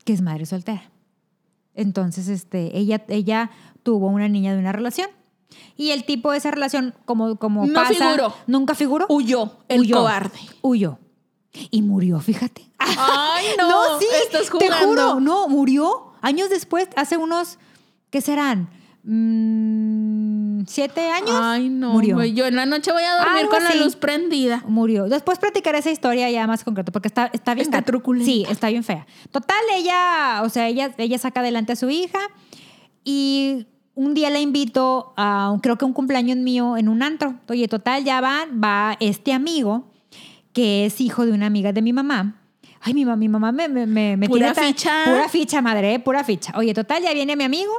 que 0.06 0.14
es 0.14 0.22
madre 0.22 0.46
soltera. 0.46 0.90
Entonces, 1.76 2.28
este, 2.30 2.78
ella, 2.78 3.04
ella 3.10 3.52
tuvo 3.84 4.08
una 4.08 4.28
niña 4.30 4.54
de 4.54 4.60
una 4.60 4.72
relación. 4.72 5.10
Y 5.76 5.92
el 5.92 6.06
tipo 6.06 6.32
de 6.32 6.38
esa 6.38 6.52
relación, 6.52 6.94
como, 7.06 7.36
como 7.38 7.66
No 7.66 7.74
pasa, 7.74 7.94
figuró. 7.94 8.34
nunca 8.48 8.74
figuró. 8.76 9.06
Huyó, 9.10 9.58
el 9.68 9.82
Huyó. 9.82 9.98
cobarde. 9.98 10.40
Huyó. 10.62 10.98
Y 11.72 11.82
murió, 11.82 12.20
fíjate. 12.20 12.70
Ay, 12.78 13.46
no, 13.58 14.00
sí, 14.00 14.06
estás 14.26 14.50
te 14.58 14.72
juro, 14.72 15.20
no, 15.20 15.48
murió 15.48 16.08
años 16.22 16.50
después, 16.50 16.88
hace 16.96 17.18
unos, 17.18 17.58
¿qué 18.10 18.22
serán? 18.22 18.70
Mm, 19.04 20.66
siete 20.68 21.10
años. 21.10 21.32
Ay, 21.32 21.70
no. 21.70 21.94
Murió. 21.94 22.24
Yo 22.26 22.46
en 22.46 22.56
la 22.56 22.66
noche 22.66 22.92
voy 22.92 23.04
a 23.04 23.18
dormir 23.18 23.40
Algo 23.40 23.52
con 23.52 23.64
la 23.64 23.76
luz 23.76 23.96
prendida. 23.96 24.64
Murió. 24.68 25.08
Después 25.08 25.40
platicaré 25.40 25.78
esa 25.78 25.92
historia 25.92 26.30
ya 26.30 26.46
más 26.46 26.64
concreto, 26.66 26.92
porque 26.92 27.08
está, 27.08 27.30
está 27.32 27.54
bien. 27.54 27.66
Está 27.66 27.82
truculenta. 27.84 28.30
Sí, 28.30 28.46
está 28.50 28.68
bien 28.68 28.84
fea. 28.84 29.08
Total, 29.32 29.62
ella, 29.74 30.42
o 30.44 30.50
sea, 30.50 30.68
ella, 30.68 30.94
ella 30.98 31.18
saca 31.18 31.40
adelante 31.40 31.72
a 31.74 31.76
su 31.78 31.90
hija 31.90 32.20
y 33.06 33.68
un 33.96 34.14
día 34.14 34.30
la 34.30 34.40
invito 34.40 35.14
a, 35.16 35.58
creo 35.62 35.78
que 35.78 35.86
un 35.86 35.94
cumpleaños 35.94 36.38
mío 36.38 36.76
en 36.76 36.90
un 36.90 37.02
antro. 37.02 37.36
Oye, 37.48 37.70
total, 37.70 38.04
ya 38.04 38.20
va, 38.20 38.46
va 38.52 38.98
este 39.00 39.32
amigo, 39.32 39.90
que 40.58 40.88
es 40.88 41.00
hijo 41.02 41.24
de 41.24 41.34
una 41.34 41.46
amiga 41.46 41.72
de 41.72 41.84
mi 41.84 41.94
mamá. 41.94 42.42
Ay, 42.82 42.96
mi, 42.96 43.06
mamá 43.06 43.16
mi 43.18 43.30
mamá 43.30 43.52
me, 43.52 43.68
me, 43.70 44.18
me, 44.18 44.28
Pura 44.28 44.52
tira 44.52 44.54
tan- 44.54 44.66
ficha. 44.74 45.04
Pura 45.06 45.30
ficha, 45.30 45.62
madre, 45.62 45.94
eh, 45.94 46.00
pura 46.00 46.24
ficha. 46.24 46.52
Oye, 46.58 46.74
total, 46.74 47.04
ya 47.04 47.14
viene 47.14 47.36
mi 47.36 47.44
amigo 47.44 47.72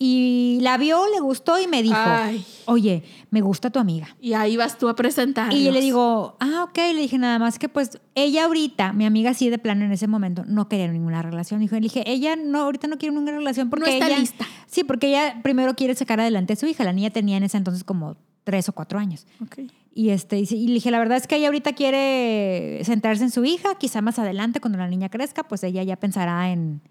y 0.00 0.58
la 0.62 0.76
vio, 0.78 1.00
le 1.12 1.20
gustó 1.20 1.60
y 1.60 1.66
me 1.68 1.80
dijo, 1.82 1.96
Ay. 1.96 2.44
oye, 2.66 3.02
me 3.30 3.40
gusta 3.40 3.70
tu 3.70 3.78
amiga. 3.78 4.16
Y 4.20 4.32
ahí 4.34 4.56
vas 4.56 4.78
tú 4.78 4.88
a 4.88 4.94
presentar. 4.96 5.52
Y 5.52 5.62
yo 5.64 5.70
le 5.72 5.80
digo, 5.80 6.36
ah, 6.40 6.64
ok, 6.68 6.76
le 6.94 7.00
dije 7.02 7.18
nada 7.18 7.38
más 7.38 7.58
que 7.60 7.68
pues 7.68 7.98
ella 8.16 8.46
ahorita, 8.46 8.92
mi 8.92 9.06
amiga 9.06 9.32
sí 9.34 9.48
de 9.50 9.58
plano 9.58 9.84
en 9.84 9.92
ese 9.92 10.06
momento, 10.08 10.44
no 10.46 10.68
quería 10.68 10.88
ninguna 10.88 11.22
relación. 11.22 11.60
Dijo, 11.60 11.74
le 11.76 11.80
dije, 11.82 12.02
ella 12.06 12.34
no, 12.36 12.62
ahorita 12.62 12.88
no 12.88 12.98
quiere 12.98 13.14
ninguna 13.14 13.38
relación 13.38 13.70
porque 13.70 13.86
No 13.90 13.92
está 13.92 14.06
ella... 14.08 14.18
lista. 14.18 14.44
Sí, 14.66 14.82
porque 14.84 15.08
ella 15.08 15.40
primero 15.42 15.74
quiere 15.74 15.94
sacar 15.94 16.20
adelante 16.20 16.52
a 16.52 16.56
su 16.56 16.66
hija. 16.66 16.82
La 16.84 16.92
niña 16.92 17.10
tenía 17.10 17.36
en 17.36 17.44
ese 17.44 17.56
entonces 17.58 17.84
como 17.84 18.16
tres 18.44 18.68
o 18.68 18.72
cuatro 18.72 18.98
años. 18.98 19.26
Ok. 19.42 19.58
Y, 19.98 20.10
este, 20.10 20.38
y 20.38 20.68
le 20.68 20.74
dije, 20.74 20.92
la 20.92 21.00
verdad 21.00 21.16
es 21.16 21.26
que 21.26 21.34
ella 21.34 21.48
ahorita 21.48 21.72
quiere 21.72 22.80
centrarse 22.84 23.24
en 23.24 23.32
su 23.32 23.44
hija, 23.44 23.74
quizá 23.80 24.00
más 24.00 24.16
adelante, 24.20 24.60
cuando 24.60 24.78
la 24.78 24.86
niña 24.86 25.08
crezca, 25.08 25.42
pues 25.42 25.64
ella 25.64 25.82
ya 25.82 25.96
pensará 25.96 26.52
en, 26.52 26.82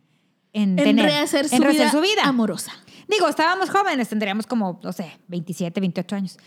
en, 0.51 0.77
En 0.77 0.83
tener, 0.83 1.05
rehacer 1.05 1.47
su, 1.47 1.55
en 1.55 1.61
rehacer 1.61 1.83
vida 1.83 1.91
su 1.91 2.01
vida. 2.01 2.23
amorosa. 2.25 2.73
Digo, 3.07 3.29
estábamos 3.29 3.69
jóvenes, 3.69 4.09
tendríamos 4.09 4.45
como, 4.45 4.81
no 4.83 4.91
sé, 4.91 5.09
27, 5.29 5.79
28 5.79 6.15
años. 6.17 6.37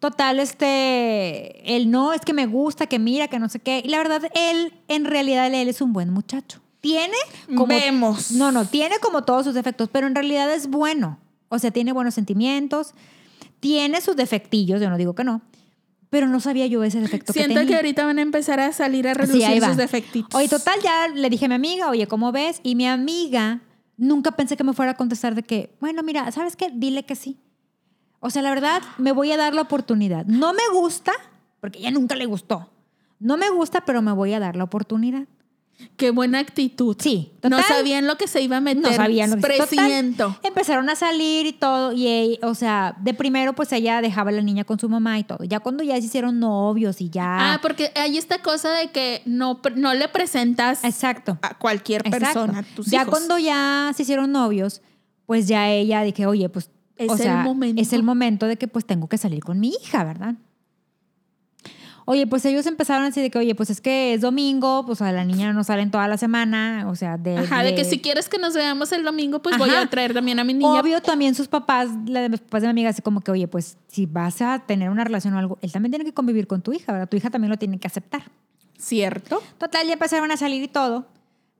Total, 0.00 0.40
este, 0.40 1.76
él 1.76 1.92
no, 1.92 2.12
es 2.12 2.22
que 2.22 2.32
me 2.32 2.46
gusta, 2.46 2.86
que 2.86 2.98
mira, 2.98 3.28
que 3.28 3.38
no 3.38 3.48
sé 3.48 3.60
qué. 3.60 3.80
Y 3.84 3.88
la 3.88 3.98
verdad, 3.98 4.22
él, 4.34 4.74
en 4.88 5.04
realidad, 5.04 5.46
él 5.54 5.68
es 5.68 5.80
un 5.80 5.92
buen 5.92 6.10
muchacho. 6.10 6.60
Tiene 6.80 7.14
como... 7.46 7.68
Vemos. 7.68 8.32
No, 8.32 8.50
no, 8.50 8.64
tiene 8.64 8.98
como 8.98 9.22
todos 9.22 9.44
sus 9.44 9.54
defectos, 9.54 9.88
pero 9.92 10.08
en 10.08 10.16
realidad 10.16 10.52
es 10.52 10.66
bueno. 10.66 11.20
O 11.50 11.60
sea, 11.60 11.70
tiene 11.70 11.92
buenos 11.92 12.14
sentimientos, 12.14 12.94
tiene 13.60 14.00
sus 14.00 14.16
defectillos, 14.16 14.80
yo 14.80 14.90
no 14.90 14.96
digo 14.96 15.14
que 15.14 15.22
no, 15.22 15.42
pero 16.10 16.26
no 16.26 16.40
sabía 16.40 16.66
yo 16.66 16.82
ese 16.84 17.00
defecto 17.00 17.32
que 17.32 17.38
Siento 17.38 17.54
tenía. 17.60 17.68
que 17.68 17.76
ahorita 17.76 18.04
van 18.04 18.18
a 18.18 18.22
empezar 18.22 18.60
a 18.60 18.72
salir 18.72 19.06
a 19.08 19.14
Sí, 19.26 19.58
va. 19.60 19.68
sus 19.68 19.76
defectitos. 19.76 20.34
Oye, 20.34 20.48
total, 20.48 20.80
ya 20.82 21.08
le 21.08 21.30
dije 21.30 21.46
a 21.46 21.48
mi 21.48 21.54
amiga, 21.54 21.88
oye, 21.88 22.06
¿cómo 22.08 22.32
ves? 22.32 22.60
Y 22.62 22.74
mi 22.74 22.86
amiga 22.86 23.60
nunca 23.96 24.32
pensé 24.32 24.56
que 24.56 24.64
me 24.64 24.72
fuera 24.72 24.92
a 24.92 24.96
contestar 24.96 25.34
de 25.34 25.42
que, 25.42 25.76
bueno, 25.80 26.02
mira, 26.02 26.30
¿sabes 26.32 26.56
qué? 26.56 26.70
Dile 26.74 27.04
que 27.04 27.14
sí. 27.14 27.38
O 28.18 28.28
sea, 28.30 28.42
la 28.42 28.50
verdad, 28.50 28.82
me 28.98 29.12
voy 29.12 29.30
a 29.32 29.36
dar 29.36 29.54
la 29.54 29.62
oportunidad. 29.62 30.26
No 30.26 30.52
me 30.52 30.62
gusta, 30.72 31.12
porque 31.60 31.78
ella 31.78 31.90
nunca 31.90 32.16
le 32.16 32.26
gustó. 32.26 32.70
No 33.18 33.36
me 33.36 33.48
gusta, 33.50 33.82
pero 33.84 34.02
me 34.02 34.12
voy 34.12 34.32
a 34.34 34.40
dar 34.40 34.56
la 34.56 34.64
oportunidad. 34.64 35.24
Qué 35.96 36.10
buena 36.10 36.38
actitud. 36.38 36.96
Sí, 36.98 37.32
No 37.42 37.50
total. 37.58 37.64
sabían 37.64 38.06
lo 38.06 38.16
que 38.16 38.26
se 38.26 38.40
iba 38.40 38.56
a 38.56 38.60
meter. 38.60 38.82
No 38.82 38.92
sabían 38.92 39.30
lo 39.30 39.36
que 39.36 39.58
total. 39.58 40.14
Empezaron 40.42 40.88
a 40.88 40.96
salir 40.96 41.46
y 41.46 41.52
todo. 41.52 41.92
Y, 41.92 42.06
ella- 42.06 42.38
o 42.48 42.54
sea, 42.54 42.96
de 43.00 43.12
primero, 43.14 43.54
pues 43.54 43.70
ella 43.72 44.00
dejaba 44.00 44.30
a 44.30 44.32
la 44.32 44.42
niña 44.42 44.64
con 44.64 44.78
su 44.78 44.88
mamá 44.88 45.18
y 45.18 45.24
todo. 45.24 45.44
Ya 45.44 45.60
cuando 45.60 45.82
ya 45.84 45.94
se 45.96 46.06
hicieron 46.06 46.40
novios 46.40 47.00
y 47.00 47.10
ya. 47.10 47.54
Ah, 47.54 47.58
porque 47.60 47.90
hay 47.96 48.16
esta 48.18 48.38
cosa 48.42 48.70
de 48.72 48.90
que 48.90 49.22
no, 49.26 49.60
no 49.76 49.92
le 49.94 50.08
presentas 50.08 50.82
Exacto. 50.84 51.38
a 51.42 51.58
cualquier 51.58 52.06
Exacto. 52.06 52.24
persona, 52.46 52.64
tus 52.74 52.86
ya 52.86 53.02
hijos. 53.02 53.10
cuando 53.10 53.38
ya 53.38 53.92
se 53.94 54.02
hicieron 54.04 54.32
novios, 54.32 54.80
pues 55.26 55.46
ya 55.48 55.68
ella 55.70 56.02
dije, 56.02 56.26
oye, 56.26 56.48
pues 56.48 56.70
Es 56.96 57.08
o 57.10 57.12
el 57.14 57.18
sea, 57.20 57.36
momento. 57.42 57.80
es 57.80 57.92
el 57.92 58.02
momento 58.02 58.46
de 58.46 58.56
que 58.56 58.68
pues 58.68 58.84
tengo 58.86 59.08
que 59.08 59.18
salir 59.18 59.42
con 59.44 59.60
mi 59.60 59.68
hija, 59.82 60.02
¿verdad? 60.04 60.34
Oye, 62.12 62.26
pues 62.26 62.44
ellos 62.44 62.66
empezaron 62.66 63.04
así 63.06 63.20
de 63.20 63.30
que, 63.30 63.38
oye, 63.38 63.54
pues 63.54 63.70
es 63.70 63.80
que 63.80 64.14
es 64.14 64.20
domingo, 64.20 64.84
pues 64.84 65.00
a 65.00 65.12
la 65.12 65.24
niña 65.24 65.52
no 65.52 65.62
salen 65.62 65.92
toda 65.92 66.08
la 66.08 66.16
semana, 66.16 66.86
o 66.88 66.96
sea, 66.96 67.16
de... 67.16 67.38
Ajá, 67.38 67.62
de 67.62 67.76
que 67.76 67.84
si 67.84 68.00
quieres 68.00 68.28
que 68.28 68.36
nos 68.36 68.52
veamos 68.54 68.90
el 68.90 69.04
domingo, 69.04 69.38
pues 69.40 69.56
voy 69.58 69.70
a 69.70 69.86
traer 69.86 70.12
también 70.12 70.40
a 70.40 70.42
mi 70.44 70.52
niña. 70.52 70.80
Obvio, 70.80 71.00
también 71.00 71.36
sus 71.36 71.46
papás, 71.46 71.88
la 72.06 72.22
de- 72.22 72.30
los 72.30 72.40
papás 72.40 72.62
de 72.62 72.66
mi 72.66 72.70
amiga, 72.72 72.90
así 72.90 73.00
como 73.00 73.20
que, 73.20 73.30
oye, 73.30 73.46
pues 73.46 73.76
si 73.86 74.06
vas 74.06 74.42
a 74.42 74.58
tener 74.58 74.90
una 74.90 75.04
relación 75.04 75.34
o 75.34 75.38
algo, 75.38 75.58
él 75.62 75.70
también 75.70 75.92
tiene 75.92 76.04
que 76.04 76.12
convivir 76.12 76.48
con 76.48 76.62
tu 76.62 76.72
hija, 76.72 76.90
¿verdad? 76.92 77.08
Tu 77.08 77.16
hija 77.16 77.30
también 77.30 77.48
lo 77.50 77.58
tiene 77.58 77.78
que 77.78 77.86
aceptar. 77.86 78.22
¿Cierto? 78.76 79.40
Total, 79.58 79.86
ya 79.86 79.92
empezaron 79.92 80.32
a 80.32 80.36
salir 80.36 80.62
y 80.64 80.68
todo, 80.68 81.06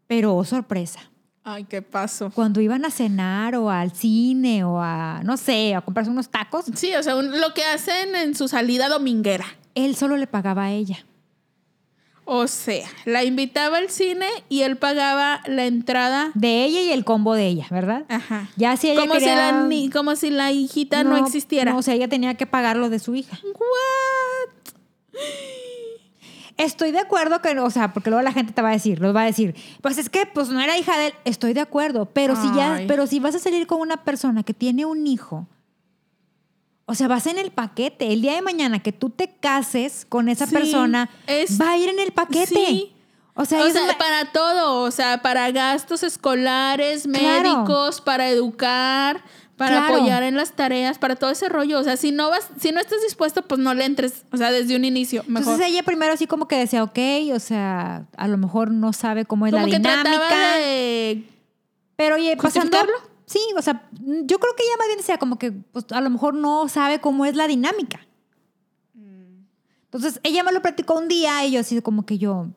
pero 0.08 0.34
oh, 0.34 0.44
sorpresa. 0.44 0.98
Ay, 1.44 1.64
¿qué 1.64 1.80
pasó? 1.80 2.30
cuando 2.30 2.60
iban 2.60 2.84
a 2.84 2.90
cenar 2.90 3.54
o 3.54 3.70
al 3.70 3.92
cine 3.92 4.64
o 4.64 4.80
a, 4.80 5.20
no 5.24 5.36
sé, 5.36 5.74
a 5.74 5.80
comprarse 5.80 6.10
unos 6.10 6.28
tacos, 6.28 6.64
Sí, 6.74 6.92
o 6.94 7.02
sea, 7.02 7.14
un- 7.16 7.40
lo 7.40 7.54
que 7.54 7.64
hacen 7.64 8.14
en 8.16 8.34
su 8.34 8.48
salida 8.48 8.88
dominguera. 8.88 9.46
Él 9.74 9.96
solo 9.96 10.16
le 10.16 10.26
pagaba 10.26 10.64
a 10.64 10.72
ella. 10.72 11.04
O 12.32 12.46
sea, 12.46 12.86
la 13.06 13.24
invitaba 13.24 13.78
al 13.78 13.90
cine 13.90 14.28
y 14.48 14.62
él 14.62 14.76
pagaba 14.76 15.40
la 15.46 15.66
entrada. 15.66 16.30
De 16.34 16.64
ella 16.64 16.80
y 16.82 16.90
el 16.92 17.04
combo 17.04 17.34
de 17.34 17.46
ella, 17.48 17.66
¿verdad? 17.70 18.04
Ajá. 18.08 18.48
Ya 18.56 18.76
si 18.76 18.88
ella 18.90 19.00
como, 19.00 19.14
quería- 19.14 19.28
si 19.30 19.34
la, 19.36 19.62
ni- 19.66 19.90
como 19.90 20.14
si 20.14 20.30
la 20.30 20.52
hijita 20.52 21.02
no, 21.02 21.16
existiera. 21.16 21.72
No, 21.72 21.78
o 21.78 21.82
sea, 21.82 21.94
ella 21.94 22.06
tenía 22.08 22.34
que 22.34 22.46
pagar 22.46 22.76
lo 22.76 22.88
de 22.88 23.00
su 23.00 23.16
hija. 23.16 23.36
What? 23.42 24.74
Estoy 26.56 26.90
de 26.92 26.98
acuerdo 26.98 27.40
que, 27.40 27.58
o 27.58 27.70
sea, 27.70 27.92
porque 27.94 28.10
luego 28.10 28.22
la 28.22 28.32
gente 28.32 28.52
te 28.52 28.60
va 28.60 28.68
a 28.68 28.72
decir, 28.72 29.00
los 29.00 29.16
va 29.16 29.22
a 29.22 29.26
decir, 29.26 29.54
pues 29.80 29.96
es 29.96 30.10
que 30.10 30.26
pues 30.26 30.50
no 30.50 30.60
era 30.60 30.76
hija 30.76 30.98
de 30.98 31.06
él. 31.08 31.14
Estoy 31.24 31.54
de 31.54 31.60
acuerdo, 31.60 32.04
pero 32.06 32.36
si 32.36 32.46
ya, 32.54 32.82
pero 32.86 33.06
si 33.06 33.18
vas 33.18 33.34
a 33.34 33.38
salir 33.38 33.66
con 33.66 33.80
una 33.80 34.04
persona 34.04 34.42
que 34.42 34.52
tiene 34.52 34.84
un 34.84 35.06
hijo, 35.06 35.48
o 36.90 36.94
sea, 36.94 37.06
vas 37.08 37.26
en 37.26 37.38
el 37.38 37.50
paquete. 37.52 38.12
El 38.12 38.20
día 38.20 38.34
de 38.34 38.42
mañana 38.42 38.80
que 38.80 38.92
tú 38.92 39.10
te 39.10 39.28
cases 39.40 40.04
con 40.08 40.28
esa 40.28 40.46
Sí, 40.46 40.54
persona, 40.54 41.08
es- 41.26 41.60
va 41.60 41.70
a 41.72 41.78
ir 41.78 41.88
en 41.88 42.00
el 42.00 42.12
paquete. 42.12 42.46
Sí. 42.46 42.92
O 43.34 43.44
sea, 43.44 43.62
o 43.64 43.70
sea, 43.70 43.96
para 43.96 44.32
todo, 44.32 44.82
o 44.82 44.90
sea, 44.90 45.22
para 45.22 45.50
gastos 45.52 46.02
escolares, 46.02 47.04
Claro. 47.04 47.58
médicos, 47.58 48.00
para 48.00 48.28
educar, 48.28 49.22
para 49.56 49.78
Claro. 49.78 49.94
apoyar 49.96 50.22
en 50.24 50.36
las 50.36 50.52
tareas, 50.52 50.98
para 50.98 51.16
todo 51.16 51.30
ese 51.30 51.48
rollo. 51.48 51.78
O 51.78 51.84
sea, 51.84 51.96
si 51.96 52.10
no 52.12 52.28
vas, 52.30 52.48
si 52.58 52.72
no 52.72 52.80
estás 52.80 53.00
dispuesto, 53.02 53.42
pues 53.42 53.60
no 53.60 53.72
le 53.72 53.84
entres, 53.84 54.24
o 54.32 54.36
sea, 54.36 54.50
desde 54.50 54.74
un 54.76 54.84
inicio, 54.84 55.22
mejor. 55.26 55.52
Entonces 55.54 55.66
ella 55.68 55.82
primero 55.84 56.12
así 56.12 56.26
como 56.26 56.48
que 56.48 56.56
decía, 56.56 56.82
ok, 56.82 56.98
o 57.34 57.38
sea, 57.38 58.06
a 58.16 58.28
lo 58.28 58.36
mejor 58.36 58.70
no 58.72 58.92
sabe 58.92 59.24
cómo 59.26 59.46
es 59.46 59.52
Como 59.52 59.66
la 59.66 59.70
que 59.70 59.78
dinámica. 59.78 60.56
de 60.56 61.24
Pero 61.96 62.16
oye, 62.16 62.36
pasando... 62.36 62.78
Sí, 63.30 63.38
o 63.56 63.62
sea, 63.62 63.88
yo 63.92 64.40
creo 64.40 64.56
que 64.56 64.64
ella 64.64 64.76
más 64.76 64.88
bien 64.88 64.98
decía 64.98 65.16
como 65.16 65.38
que 65.38 65.52
pues, 65.52 65.84
a 65.92 66.00
lo 66.00 66.10
mejor 66.10 66.34
no 66.34 66.68
sabe 66.68 67.00
cómo 67.00 67.24
es 67.24 67.36
la 67.36 67.46
dinámica. 67.46 68.00
Entonces 69.84 70.18
ella 70.24 70.42
me 70.42 70.50
lo 70.50 70.60
platicó 70.60 70.98
un 70.98 71.06
día 71.06 71.44
y 71.44 71.52
yo 71.52 71.60
así 71.60 71.80
como 71.80 72.04
que 72.04 72.18
yo, 72.18 72.48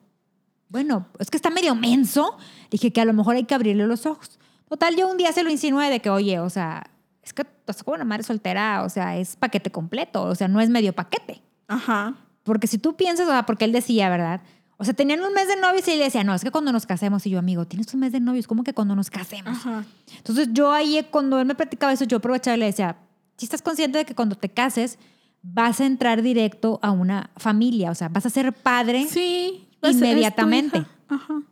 bueno, 0.68 1.06
es 1.20 1.30
que 1.30 1.36
está 1.36 1.48
medio 1.48 1.76
menso. 1.76 2.38
Dije 2.72 2.92
que 2.92 3.00
a 3.00 3.04
lo 3.04 3.12
mejor 3.12 3.36
hay 3.36 3.44
que 3.44 3.54
abrirle 3.54 3.86
los 3.86 4.04
ojos. 4.04 4.40
Total, 4.68 4.96
yo 4.96 5.08
un 5.08 5.16
día 5.16 5.30
se 5.30 5.44
lo 5.44 5.50
insinué 5.50 5.90
de 5.90 6.00
que, 6.00 6.10
oye, 6.10 6.40
o 6.40 6.50
sea, 6.50 6.90
es 7.22 7.32
que 7.32 7.42
estás 7.42 7.84
como 7.84 7.94
una 7.94 8.04
madre 8.04 8.24
soltera, 8.24 8.82
o 8.82 8.88
sea, 8.88 9.16
es 9.16 9.36
paquete 9.36 9.70
completo, 9.70 10.24
o 10.24 10.34
sea, 10.34 10.48
no 10.48 10.60
es 10.60 10.70
medio 10.70 10.92
paquete. 10.92 11.40
Ajá. 11.68 12.16
Porque 12.42 12.66
si 12.66 12.78
tú 12.78 12.96
piensas, 12.96 13.28
o 13.28 13.30
sea, 13.30 13.46
porque 13.46 13.64
él 13.64 13.70
decía, 13.70 14.08
¿verdad? 14.08 14.40
O 14.76 14.84
sea, 14.84 14.94
tenían 14.94 15.20
un 15.22 15.32
mes 15.32 15.46
de 15.48 15.56
novios 15.56 15.86
y 15.88 15.92
él 15.92 15.98
decía, 16.00 16.24
no, 16.24 16.34
es 16.34 16.42
que 16.42 16.50
cuando 16.50 16.72
nos 16.72 16.86
casemos. 16.86 17.26
Y 17.26 17.30
yo, 17.30 17.38
amigo, 17.38 17.64
tienes 17.64 17.92
un 17.94 18.00
mes 18.00 18.12
de 18.12 18.20
novios, 18.20 18.46
¿cómo 18.46 18.64
que 18.64 18.74
cuando 18.74 18.96
nos 18.96 19.10
casemos? 19.10 19.58
Ajá. 19.58 19.84
Entonces 20.16 20.48
yo 20.52 20.72
ahí, 20.72 20.98
eh, 20.98 21.06
cuando 21.10 21.38
él 21.38 21.46
me 21.46 21.54
platicaba 21.54 21.92
eso, 21.92 22.04
yo 22.04 22.16
aprovechaba 22.16 22.56
y 22.56 22.60
le 22.60 22.66
decía, 22.66 22.96
si 23.36 23.46
estás 23.46 23.62
consciente 23.62 23.98
de 23.98 24.04
que 24.04 24.14
cuando 24.14 24.36
te 24.36 24.48
cases 24.48 24.98
vas 25.42 25.80
a 25.80 25.86
entrar 25.86 26.22
directo 26.22 26.80
a 26.82 26.90
una 26.90 27.30
familia, 27.36 27.90
o 27.90 27.94
sea, 27.94 28.08
vas 28.08 28.26
a 28.26 28.30
ser 28.30 28.52
padre. 28.52 29.06
Sí. 29.08 29.68
Inmediatamente. 29.82 30.84
Ajá. 31.08 31.42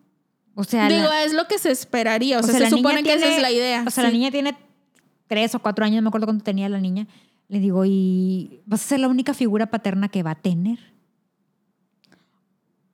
O 0.54 0.64
sea, 0.64 0.88
Digo, 0.88 1.08
la, 1.08 1.24
es 1.24 1.32
lo 1.32 1.46
que 1.46 1.58
se 1.58 1.70
esperaría. 1.70 2.38
O, 2.38 2.40
o 2.40 2.42
sea, 2.42 2.54
sea, 2.54 2.68
se 2.68 2.76
supone 2.76 3.02
que 3.02 3.14
esa 3.14 3.26
es 3.26 3.40
la 3.40 3.50
idea. 3.50 3.84
O 3.86 3.90
sea, 3.90 4.04
la 4.04 4.10
niña 4.10 4.30
tiene 4.30 4.56
tres 5.26 5.54
o 5.54 5.60
cuatro 5.60 5.84
años, 5.84 5.96
no 5.96 6.02
me 6.02 6.08
acuerdo 6.08 6.26
cuánto 6.26 6.44
tenía 6.44 6.68
la 6.68 6.80
niña. 6.80 7.06
Le 7.48 7.58
digo, 7.58 7.84
y 7.84 8.60
vas 8.66 8.84
a 8.84 8.88
ser 8.88 9.00
la 9.00 9.08
única 9.08 9.34
figura 9.34 9.66
paterna 9.66 10.08
que 10.08 10.22
va 10.22 10.32
a 10.32 10.34
tener. 10.34 10.91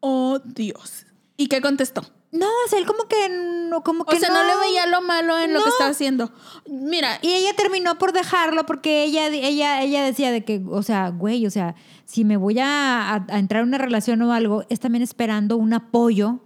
Oh, 0.01 0.38
Dios. 0.44 1.07
¿Y 1.36 1.46
qué 1.49 1.61
contestó? 1.61 2.03
No, 2.30 2.46
o 2.46 2.68
sea, 2.68 2.78
él 2.78 2.84
como 2.86 3.05
que 3.09 3.28
no, 3.70 3.82
como 3.82 4.03
O 4.03 4.07
que 4.07 4.20
sea, 4.20 4.28
no. 4.28 4.42
le 4.44 4.55
veía 4.57 4.86
lo 4.86 5.01
malo 5.01 5.38
en 5.38 5.55
lo 5.55 5.62
que 5.62 5.70
estaba 5.70 5.90
haciendo. 5.90 6.30
Mira, 6.68 7.18
Y 7.22 7.28
ella 7.32 7.55
terminó 7.57 7.96
por 7.96 8.12
dejarlo 8.12 8.66
porque 8.66 9.05
ella, 9.05 9.28
ella, 9.28 9.82
ella 9.82 10.03
decía 10.05 10.30
de 10.30 10.44
que, 10.44 10.62
o 10.70 10.82
sea, 10.82 11.09
güey, 11.09 11.46
o 11.46 11.51
sea, 11.51 11.74
si 12.05 12.24
me 12.24 12.36
voy 12.36 12.59
a, 12.59 13.14
a- 13.14 13.26
a 13.30 13.38
entrar 13.38 13.62
en 13.62 13.68
una 13.68 13.78
relación 13.78 14.20
o 14.22 14.32
algo, 14.34 14.64
es 14.68 14.78
también 14.78 15.03
esperando 15.03 15.57
un 15.57 15.72
apoyo. 15.72 16.40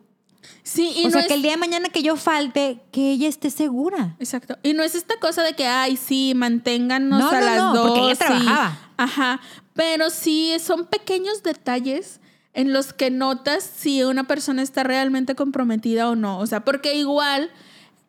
sí, 0.63 0.93
y 0.95 1.03
o 1.03 1.07
no 1.07 1.13
sea, 1.13 1.23
es... 1.23 1.27
que 1.27 1.35
el 1.35 1.43
día 1.43 1.53
de 1.53 1.57
mañana 1.57 1.89
que 1.89 2.03
yo 2.05 2.15
falte, 2.17 2.81
que 2.93 3.11
ella 3.11 3.29
esté 3.29 3.51
segura. 3.51 4.15
Exacto. 4.21 4.59
Y 4.63 4.75
no 4.75 4.85
es 4.85 4.95
esta 4.95 5.19
cosa 5.19 5.43
de 5.43 5.55
que, 5.55 5.67
ay, 5.67 5.97
sí, 5.97 6.33
manténganos 6.37 7.19
No, 7.19 7.29
a 7.31 7.41
las 7.41 7.57
no, 7.59 7.75
dos. 7.75 7.87
porque 7.89 8.05
ella 8.07 8.15
trabajaba. 8.17 8.79
Ajá. 8.97 9.41
Pero 9.75 10.11
sí, 10.11 10.55
son 10.61 10.87
pequeños 10.87 11.43
detalles 11.43 12.21
en 12.55 12.73
los 12.73 12.93
que 12.93 13.11
notas 13.11 13.63
si 13.65 14.03
una 14.03 14.25
persona 14.25 14.63
está 14.63 14.83
realmente 14.83 15.35
comprometida 15.35 16.11
o 16.11 16.17
no. 16.17 16.39
O 16.39 16.47
sea, 16.47 16.65
porque 16.65 16.95
igual 16.95 17.51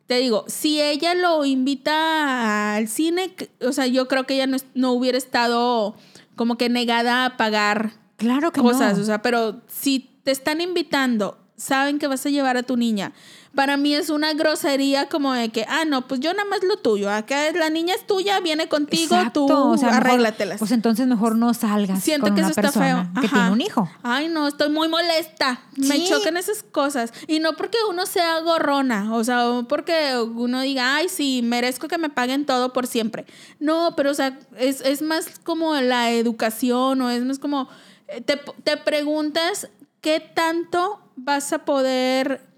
te 0.07 0.17
digo, 0.17 0.43
si 0.47 0.81
ella 0.81 1.13
lo 1.13 1.45
invita 1.45 2.75
al 2.75 2.87
cine, 2.87 3.35
o 3.61 3.71
sea, 3.71 3.87
yo 3.87 4.07
creo 4.07 4.25
que 4.25 4.35
ella 4.35 4.47
no, 4.47 4.57
no 4.73 4.91
hubiera 4.91 5.17
estado 5.17 5.95
como 6.35 6.57
que 6.57 6.69
negada 6.69 7.25
a 7.25 7.37
pagar 7.37 8.03
Claro 8.17 8.51
que 8.51 8.61
cosas, 8.61 8.97
no. 8.97 9.03
o 9.03 9.05
sea, 9.05 9.21
pero 9.21 9.61
si 9.67 10.11
te 10.23 10.31
están 10.31 10.61
invitando, 10.61 11.37
saben 11.57 11.99
que 11.99 12.07
vas 12.07 12.25
a 12.25 12.29
llevar 12.29 12.57
a 12.57 12.63
tu 12.63 12.77
niña. 12.77 13.13
Para 13.55 13.77
mí 13.77 13.93
es 13.93 14.09
una 14.09 14.33
grosería 14.33 15.09
como 15.09 15.31
de 15.33 15.49
que, 15.49 15.63
ah, 15.69 15.85
no, 15.85 16.07
pues 16.07 16.19
yo 16.19 16.33
nada 16.33 16.49
más 16.49 16.63
lo 16.63 16.77
tuyo. 16.77 17.11
Acá 17.11 17.47
es- 17.47 17.55
la 17.55 17.69
niña 17.69 17.93
es 17.93 18.07
tuya, 18.07 18.39
viene 18.39 18.67
contigo, 18.67 19.15
Exacto, 19.15 19.45
tú 19.45 19.53
o 19.53 19.77
sea, 19.77 19.89
mejor- 19.89 20.07
arréglatelas. 20.07 20.57
Pues 20.57 20.71
entonces 20.71 21.05
mejor 21.05 21.35
no 21.35 21.53
salgas 21.53 22.01
Siento 22.03 22.25
con 22.27 22.35
que 22.35 22.41
una 22.41 22.49
eso 22.49 22.59
está 22.59 22.71
feo. 22.71 23.05
que 23.21 23.27
Ajá. 23.27 23.35
tiene 23.37 23.51
un 23.51 23.61
hijo. 23.61 23.87
Ay, 24.01 24.27
no, 24.27 24.47
estoy 24.47 24.69
muy 24.69 24.87
molesta. 24.87 25.61
Me 25.77 26.03
chocan 26.03 26.35
esas 26.37 26.63
cosas. 26.63 27.13
Y 27.27 27.37
no 27.39 27.53
porque 27.53 27.77
uno 27.89 28.07
sea 28.07 28.39
gorrona, 28.39 29.13
o 29.13 29.23
sea, 29.23 29.47
o 29.47 29.67
porque 29.67 30.17
uno 30.17 30.61
diga, 30.61 30.95
ay, 30.95 31.07
sí, 31.09 31.41
merezco 31.43 31.87
que 31.87 31.99
me 31.99 32.09
paguen 32.09 32.47
todo 32.47 32.73
por 32.73 32.87
siempre. 32.87 33.27
No, 33.59 33.93
pero, 33.95 34.09
o 34.09 34.13
sea, 34.15 34.39
es, 34.57 34.81
es 34.81 35.03
más 35.03 35.27
como 35.43 35.75
la 35.75 36.09
educación 36.11 37.01
o 37.01 37.09
es 37.11 37.23
más 37.23 37.37
como, 37.37 37.69
eh, 38.07 38.21
te, 38.21 38.37
te 38.63 38.77
preguntas 38.77 39.69
qué 40.01 40.19
tanto 40.19 40.99
vas 41.15 41.53
a 41.53 41.59
poder 41.65 42.51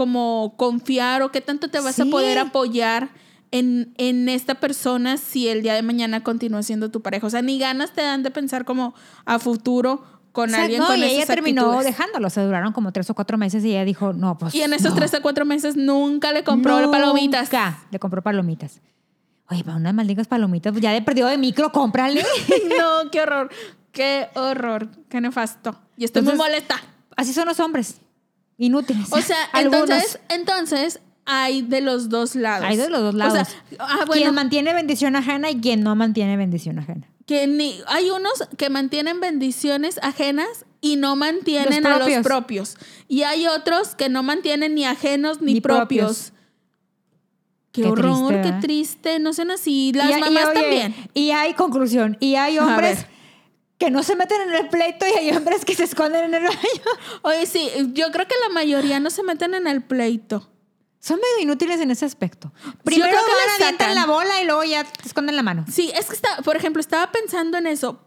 como 0.00 0.54
confiar 0.56 1.20
o 1.20 1.30
qué 1.30 1.42
tanto 1.42 1.68
te 1.68 1.78
vas 1.78 2.00
a 2.00 2.06
poder 2.06 2.38
apoyar 2.38 3.10
en, 3.50 3.92
en 3.98 4.30
esta 4.30 4.54
persona 4.54 5.18
si 5.18 5.46
el 5.48 5.60
día 5.60 5.74
de 5.74 5.82
mañana 5.82 6.24
continúa 6.24 6.62
siendo 6.62 6.90
tu 6.90 7.02
pareja. 7.02 7.26
O 7.26 7.28
sea, 7.28 7.42
ni 7.42 7.58
ganas 7.58 7.92
te 7.92 8.00
dan 8.00 8.22
de 8.22 8.30
pensar 8.30 8.64
como 8.64 8.94
a 9.26 9.38
futuro 9.38 10.02
con 10.32 10.48
O 10.48 10.52
sea, 10.54 10.62
alguien 10.62 10.80
no, 10.80 10.86
con 10.86 10.96
y 10.96 11.02
esas 11.02 11.12
ella 11.12 11.26
terminó 11.26 11.66
actitudes. 11.66 11.84
dejándolo. 11.84 12.30
Se 12.30 12.40
duraron 12.40 12.72
como 12.72 12.92
tres 12.92 13.10
o 13.10 13.14
cuatro 13.14 13.36
meses 13.36 13.62
y 13.62 13.72
ella 13.72 13.84
dijo, 13.84 14.14
no, 14.14 14.38
pues. 14.38 14.54
Y 14.54 14.62
en 14.62 14.72
esos 14.72 14.92
no. 14.92 14.96
tres 14.96 15.12
a 15.12 15.20
cuatro 15.20 15.44
meses 15.44 15.76
nunca 15.76 16.32
le 16.32 16.44
compró 16.44 16.90
palomitas. 16.90 17.52
Nunca 17.52 17.78
Le 17.90 17.98
compró 17.98 18.22
palomitas. 18.22 18.80
Oye, 19.50 19.62
para 19.64 19.76
unas 19.76 19.92
malditas 19.92 20.28
palomitas, 20.28 20.72
pues 20.72 20.82
ya 20.82 20.92
de 20.92 21.02
perdido 21.02 21.28
de 21.28 21.36
micro, 21.36 21.72
cómprale. 21.72 22.22
no, 22.78 23.10
qué 23.10 23.20
horror. 23.20 23.50
Qué 23.92 24.30
horror. 24.34 24.88
Qué 25.10 25.20
nefasto. 25.20 25.78
Y 25.98 26.04
estoy 26.04 26.22
muy 26.22 26.36
molesta. 26.36 26.76
Así 27.16 27.34
son 27.34 27.44
los 27.44 27.60
hombres. 27.60 28.00
Inútiles. 28.60 29.08
O 29.12 29.20
sea, 29.20 29.36
Algunos. 29.52 29.88
entonces, 29.90 30.20
entonces 30.28 31.00
hay 31.24 31.62
de 31.62 31.80
los 31.80 32.08
dos 32.08 32.34
lados. 32.36 32.66
Hay 32.68 32.76
de 32.76 32.88
los 32.90 33.00
dos 33.00 33.14
O 33.14 33.18
lados. 33.18 33.34
sea, 33.48 33.48
ah, 33.78 34.04
bueno, 34.06 34.12
Quien 34.22 34.34
mantiene 34.34 34.72
bendición 34.74 35.16
ajena 35.16 35.50
y 35.50 35.60
quien 35.60 35.82
no 35.82 35.96
mantiene 35.96 36.36
bendición 36.36 36.78
ajena. 36.78 37.08
que 37.26 37.46
ni, 37.46 37.80
hay 37.86 38.10
unos 38.10 38.32
que 38.58 38.68
mantienen 38.70 39.20
bendiciones 39.20 39.98
ajenas 40.02 40.66
y 40.80 40.96
no 40.96 41.14
mantienen 41.16 41.82
Los 41.84 41.92
a 41.92 41.98
los 42.08 42.18
propios. 42.24 42.76
Y 43.08 43.22
hay 43.22 43.46
otros 43.46 43.94
que 43.94 44.08
no 44.08 44.22
mantienen 44.22 44.74
ni 44.74 44.84
ajenos 44.84 45.40
ni, 45.40 45.54
Ni 45.54 45.60
propios. 45.60 46.32
propios. 46.32 46.32
Qué, 47.72 47.82
Qué 47.82 47.88
horror, 47.88 48.28
triste, 48.32 48.42
qué 48.50 48.60
triste. 48.60 49.18
No 49.20 49.32
sean 49.32 49.52
así. 49.52 49.92
Las 49.94 50.10
Y- 50.10 50.14
y, 50.14 50.20
mamás 50.20 50.46
oye, 50.48 50.60
también. 50.60 50.94
Y 51.14 51.30
hay 51.30 51.54
conclusión. 51.54 52.16
Y 52.18 52.34
hay 52.34 52.58
hombres. 52.58 53.06
Que 53.80 53.90
no 53.90 54.02
se 54.02 54.14
meten 54.14 54.42
en 54.42 54.54
el 54.54 54.68
pleito 54.68 55.06
y 55.08 55.18
hay 55.18 55.30
hombres 55.30 55.64
que 55.64 55.74
se 55.74 55.84
esconden 55.84 56.26
en 56.26 56.34
el 56.34 56.42
baño. 56.44 56.58
Oye, 57.22 57.46
sí, 57.46 57.68
yo 57.94 58.12
creo 58.12 58.28
que 58.28 58.34
la 58.46 58.52
mayoría 58.52 59.00
no 59.00 59.08
se 59.10 59.22
meten 59.22 59.54
en 59.54 59.66
el 59.66 59.82
pleito. 59.82 60.48
Son 61.00 61.16
medio 61.16 61.42
inútiles 61.42 61.80
en 61.80 61.90
ese 61.90 62.04
aspecto. 62.04 62.52
Primero 62.84 63.08
creo 63.10 63.24
que 63.24 63.32
van, 63.32 63.62
avientan 63.62 63.94
la 63.94 64.04
bola 64.04 64.42
y 64.42 64.44
luego 64.44 64.62
ya 64.64 64.84
te 64.84 65.08
esconden 65.08 65.34
la 65.34 65.42
mano. 65.42 65.64
Sí, 65.72 65.90
es 65.98 66.06
que 66.06 66.14
está, 66.14 66.36
por 66.44 66.56
ejemplo, 66.56 66.78
estaba 66.78 67.10
pensando 67.10 67.56
en 67.56 67.66
eso. 67.66 67.98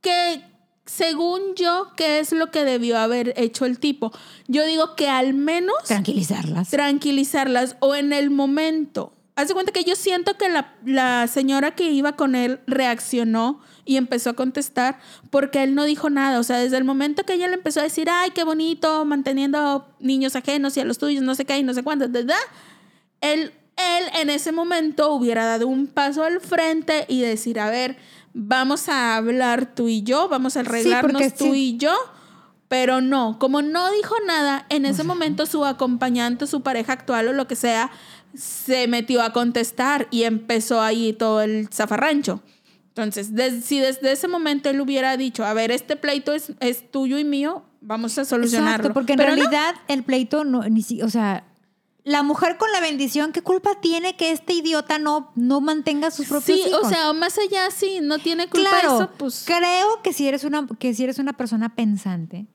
Que 0.00 0.42
según 0.84 1.54
yo, 1.54 1.92
¿qué 1.96 2.18
es 2.18 2.32
lo 2.32 2.50
que 2.50 2.64
debió 2.64 2.98
haber 2.98 3.34
hecho 3.36 3.66
el 3.66 3.78
tipo? 3.78 4.10
Yo 4.48 4.66
digo 4.66 4.96
que 4.96 5.08
al 5.08 5.32
menos 5.32 5.76
Tranquilizarlas. 5.86 6.70
tranquilizarlas 6.70 7.76
o 7.78 7.94
en 7.94 8.12
el 8.12 8.30
momento. 8.30 9.13
Haz 9.36 9.48
de 9.48 9.54
cuenta 9.54 9.72
que 9.72 9.82
yo 9.84 9.96
siento 9.96 10.36
que 10.36 10.48
la, 10.48 10.74
la 10.84 11.26
señora 11.26 11.72
que 11.72 11.90
iba 11.90 12.12
con 12.12 12.36
él 12.36 12.60
reaccionó 12.66 13.60
y 13.84 13.96
empezó 13.96 14.30
a 14.30 14.34
contestar 14.34 14.98
porque 15.30 15.62
él 15.62 15.74
no 15.74 15.84
dijo 15.84 16.08
nada. 16.08 16.38
O 16.38 16.44
sea, 16.44 16.58
desde 16.58 16.76
el 16.76 16.84
momento 16.84 17.24
que 17.24 17.34
ella 17.34 17.48
le 17.48 17.54
empezó 17.54 17.80
a 17.80 17.84
decir, 17.84 18.08
ay, 18.10 18.30
qué 18.30 18.44
bonito, 18.44 19.04
manteniendo 19.04 19.88
niños 19.98 20.36
ajenos 20.36 20.76
y 20.76 20.80
a 20.80 20.84
los 20.84 20.98
tuyos, 20.98 21.22
no 21.22 21.34
sé 21.34 21.44
qué 21.44 21.58
y 21.58 21.62
no 21.62 21.74
sé 21.74 21.82
cuánto, 21.82 22.08
¿verdad? 22.08 22.36
Él, 23.20 23.52
él 23.76 24.04
en 24.20 24.30
ese 24.30 24.52
momento 24.52 25.12
hubiera 25.12 25.44
dado 25.44 25.66
un 25.66 25.88
paso 25.88 26.22
al 26.22 26.40
frente 26.40 27.04
y 27.08 27.20
decir, 27.20 27.58
a 27.58 27.70
ver, 27.70 27.96
vamos 28.34 28.88
a 28.88 29.16
hablar 29.16 29.74
tú 29.74 29.88
y 29.88 30.02
yo, 30.02 30.28
vamos 30.28 30.56
a 30.56 30.60
arreglarnos 30.60 31.22
porque 31.22 31.30
tú 31.30 31.52
sí. 31.54 31.74
y 31.74 31.76
yo. 31.76 31.94
Pero 32.66 33.00
no, 33.00 33.38
como 33.38 33.62
no 33.62 33.92
dijo 33.92 34.14
nada, 34.26 34.66
en 34.68 34.86
ese 34.86 35.04
momento 35.04 35.46
su 35.46 35.64
acompañante, 35.64 36.46
su 36.46 36.62
pareja 36.62 36.94
actual 36.94 37.28
o 37.28 37.32
lo 37.32 37.46
que 37.46 37.56
sea, 37.56 37.90
se 38.36 38.86
metió 38.88 39.22
a 39.22 39.32
contestar 39.32 40.08
y 40.10 40.24
empezó 40.24 40.80
ahí 40.80 41.12
todo 41.12 41.40
el 41.42 41.68
zafarrancho. 41.72 42.42
Entonces, 42.88 43.34
des- 43.34 43.64
si 43.64 43.80
desde 43.80 44.12
ese 44.12 44.28
momento 44.28 44.68
él 44.70 44.80
hubiera 44.80 45.16
dicho, 45.16 45.44
a 45.44 45.52
ver, 45.54 45.70
este 45.72 45.96
pleito 45.96 46.32
es, 46.32 46.52
es 46.60 46.90
tuyo 46.90 47.18
y 47.18 47.24
mío, 47.24 47.64
vamos 47.80 48.16
a 48.18 48.24
solucionarlo. 48.24 48.70
Exacto, 48.88 48.94
porque 48.94 49.12
en 49.14 49.18
Pero 49.18 49.30
no, 49.30 49.36
realidad 49.36 49.74
el 49.88 50.04
pleito 50.04 50.44
no, 50.44 50.62
ni 50.68 50.82
si, 50.82 51.02
o 51.02 51.08
sea, 51.10 51.44
la 52.04 52.22
mujer 52.22 52.56
con 52.56 52.70
la 52.70 52.80
bendición, 52.80 53.32
¿qué 53.32 53.42
culpa 53.42 53.80
tiene 53.80 54.14
que 54.14 54.30
este 54.30 54.52
idiota 54.52 54.98
no, 54.98 55.32
no 55.34 55.60
mantenga 55.60 56.10
sus 56.10 56.26
propios 56.28 56.60
sí, 56.60 56.68
hijos? 56.68 56.82
o 56.84 56.88
sea, 56.88 57.12
más 57.14 57.36
allá, 57.38 57.70
sí, 57.70 57.98
no 58.02 58.18
tiene 58.18 58.48
culpa 58.48 58.68
claro, 58.70 58.94
eso, 58.96 59.10
pues. 59.16 59.44
creo 59.46 60.02
que 60.02 60.12
si 60.12 60.28
eres 60.28 60.44
una, 60.44 60.66
que 60.78 60.94
si 60.94 61.02
eres 61.02 61.18
una 61.18 61.32
persona 61.32 61.74
pensante, 61.74 62.46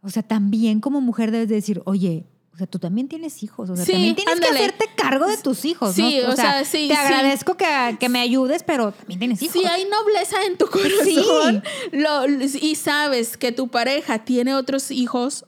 o 0.00 0.08
sea, 0.10 0.22
también 0.22 0.80
como 0.80 1.00
mujer 1.00 1.30
debes 1.30 1.48
de 1.48 1.54
decir, 1.56 1.82
oye, 1.84 2.26
o 2.58 2.60
sea, 2.60 2.66
tú 2.66 2.80
también 2.80 3.06
tienes 3.06 3.40
hijos, 3.44 3.70
o 3.70 3.76
sea, 3.76 3.84
Sí, 3.84 3.92
también 3.92 4.16
tienes 4.16 4.34
ándale. 4.34 4.52
que 4.52 4.58
hacerte 4.64 4.86
cargo 4.96 5.26
de 5.28 5.36
tus 5.36 5.64
hijos, 5.64 5.94
Sí, 5.94 6.18
¿no? 6.26 6.32
o 6.32 6.34
sea, 6.34 6.64
sí, 6.64 6.88
te 6.88 6.94
sí. 6.96 7.00
agradezco 7.00 7.56
que, 7.56 7.96
que 8.00 8.08
me 8.08 8.18
ayudes, 8.18 8.64
pero 8.64 8.90
también 8.90 9.20
tienes 9.20 9.40
hijos. 9.42 9.52
Si 9.62 9.64
hay 9.64 9.84
nobleza 9.84 10.42
en 10.44 10.58
tu 10.58 10.66
corazón 10.66 11.62
lo- 11.92 12.26
y 12.28 12.74
sabes 12.74 13.36
que 13.36 13.52
tu 13.52 13.68
pareja 13.68 14.24
tiene 14.24 14.56
otros 14.56 14.90
hijos, 14.90 15.44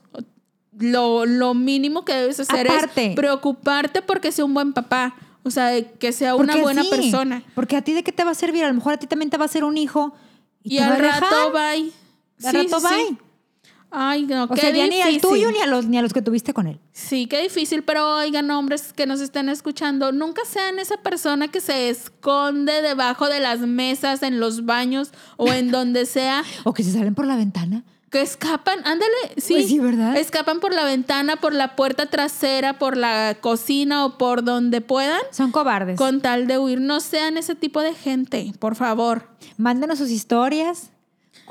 lo, 0.79 1.25
lo 1.25 1.53
mínimo 1.53 2.05
que 2.05 2.13
debes 2.13 2.39
hacer 2.39 2.65
Aparte. 2.71 3.07
es 3.09 3.15
preocuparte 3.17 4.01
porque 4.01 4.31
sea 4.31 4.45
un 4.45 4.53
buen 4.53 4.71
papá. 4.71 5.13
O 5.43 5.51
sea, 5.51 5.81
que 5.83 6.13
sea 6.13 6.35
una 6.35 6.53
Porque 6.53 6.61
buena 6.61 6.83
persona. 6.89 7.43
Porque 7.55 7.75
a 7.75 7.81
ti 7.81 7.93
de 7.93 8.03
qué 8.03 8.11
te 8.11 8.23
va 8.23 8.31
a 8.31 8.35
servir, 8.35 8.63
a 8.63 8.67
lo 8.69 8.73
mejor 8.75 8.93
a 8.93 8.97
ti 8.97 9.07
también 9.07 9.29
te 9.29 9.37
va 9.37 9.45
a 9.45 9.47
ser 9.49 9.63
un 9.63 9.75
hijo 9.75 10.13
y, 10.63 10.75
Y, 10.75 10.79
al 10.79 10.97
rato 10.97 11.51
bye. 11.51 11.91
Al 12.45 12.51
Sí, 12.51 12.67
rato 12.69 12.79
bye. 12.79 13.17
Ay, 13.93 14.23
no, 14.25 14.45
O 14.45 14.47
qué 14.49 14.61
sea, 14.61 14.69
ya 14.71 14.87
ni 14.87 15.01
al 15.01 15.09
difícil. 15.09 15.21
tuyo 15.29 15.51
ni 15.51 15.59
a 15.59 15.67
los 15.67 15.85
ni 15.85 15.97
a 15.97 16.01
los 16.01 16.13
que 16.13 16.21
tuviste 16.21 16.53
con 16.53 16.65
él. 16.67 16.79
Sí, 16.93 17.27
qué 17.27 17.41
difícil, 17.41 17.83
pero 17.83 18.15
oigan, 18.17 18.49
hombres 18.51 18.93
que 18.93 19.05
nos 19.05 19.19
estén 19.19 19.49
escuchando, 19.49 20.11
nunca 20.13 20.43
sean 20.45 20.79
esa 20.79 20.97
persona 20.97 21.49
que 21.49 21.59
se 21.59 21.89
esconde 21.89 22.81
debajo 22.81 23.27
de 23.27 23.39
las 23.41 23.59
mesas, 23.59 24.23
en 24.23 24.39
los 24.39 24.65
baños 24.65 25.11
o 25.37 25.51
en 25.51 25.71
donde 25.71 26.05
sea, 26.05 26.43
O 26.63 26.73
que 26.73 26.83
se 26.83 26.91
salen 26.93 27.15
por 27.15 27.25
la 27.27 27.35
ventana. 27.35 27.83
que 28.09 28.21
escapan, 28.21 28.79
ándale, 28.85 29.11
sí, 29.37 29.53
Pues 29.55 29.67
sí, 29.67 29.79
¿verdad? 29.79 30.15
escapan 30.17 30.59
por 30.61 30.73
la 30.73 30.83
ventana, 30.85 31.37
por 31.37 31.53
la 31.53 31.75
puerta 31.75 32.05
trasera, 32.07 32.77
por 32.79 32.95
la 32.97 33.37
cocina 33.41 34.05
o 34.05 34.17
por 34.17 34.43
donde 34.43 34.79
puedan, 34.81 35.19
Son 35.31 35.51
cobardes. 35.51 35.97
con 35.97 36.21
tal 36.21 36.47
de 36.47 36.57
huir. 36.59 36.79
No 36.81 36.99
sean 37.01 37.37
ese 37.37 37.55
tipo 37.55 37.81
de 37.81 37.93
gente, 37.93 38.53
por 38.59 38.75
favor. 38.75 39.29
Mándenos 39.57 39.97
sus 39.97 40.09
historias, 40.11 40.90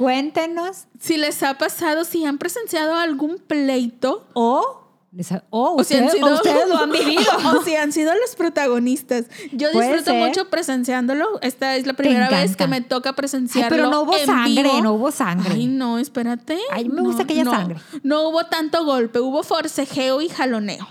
cuéntenos 0.05 0.87
Si 0.99 1.17
les 1.19 1.43
ha 1.43 1.55
pasado, 1.59 2.05
si 2.05 2.25
han 2.25 2.39
presenciado 2.39 2.95
algún 2.97 3.39
pleito, 3.39 4.27
o 4.33 4.79
les 5.13 5.33
ha- 5.33 5.43
o, 5.51 5.75
O 5.81 5.85
si 5.85 5.97
han 5.97 6.05
ustedes, 6.05 6.23
sido- 6.25 6.33
o 6.33 6.35
ustedes 6.37 6.69
lo 6.69 6.77
han 6.79 6.91
vivido. 7.01 7.23
o 7.53 7.63
si 7.65 7.75
han 7.75 7.93
sido 7.93 8.15
los 8.15 8.37
protagonistas. 8.37 9.25
Yo 9.53 9.69
disfruto 9.73 10.05
ser. 10.13 10.25
mucho 10.25 10.49
presenciándolo. 10.51 11.27
Esta 11.43 11.75
es 11.77 11.85
la 11.87 11.95
primera 11.95 12.29
vez 12.31 12.57
que 12.57 12.67
me 12.69 12.81
toca 12.81 13.11
Ay, 13.11 13.15
presenciarlo. 13.17 13.69
pero 13.77 13.91
no 13.91 14.03
hubo 14.03 14.17
en 14.17 14.27
sangre, 14.27 14.63
vivo. 14.63 14.81
no 14.83 14.93
hubo 14.95 15.11
sangre. 15.11 15.53
Ay, 15.55 15.67
no, 15.67 15.99
espérate. 15.99 16.59
Ay, 16.71 16.89
me 16.89 17.03
gusta 17.03 17.25
No, 17.25 17.31
haya 17.33 17.45
no. 17.45 17.51
sangre. 17.51 17.81
No 18.05 18.29
hubo 18.29 18.45
tanto 18.47 18.85
golpe, 18.85 19.19
hubo 19.21 19.43
forcejeo 19.43 20.21
y 20.23 20.29
jaloneo. 20.29 20.87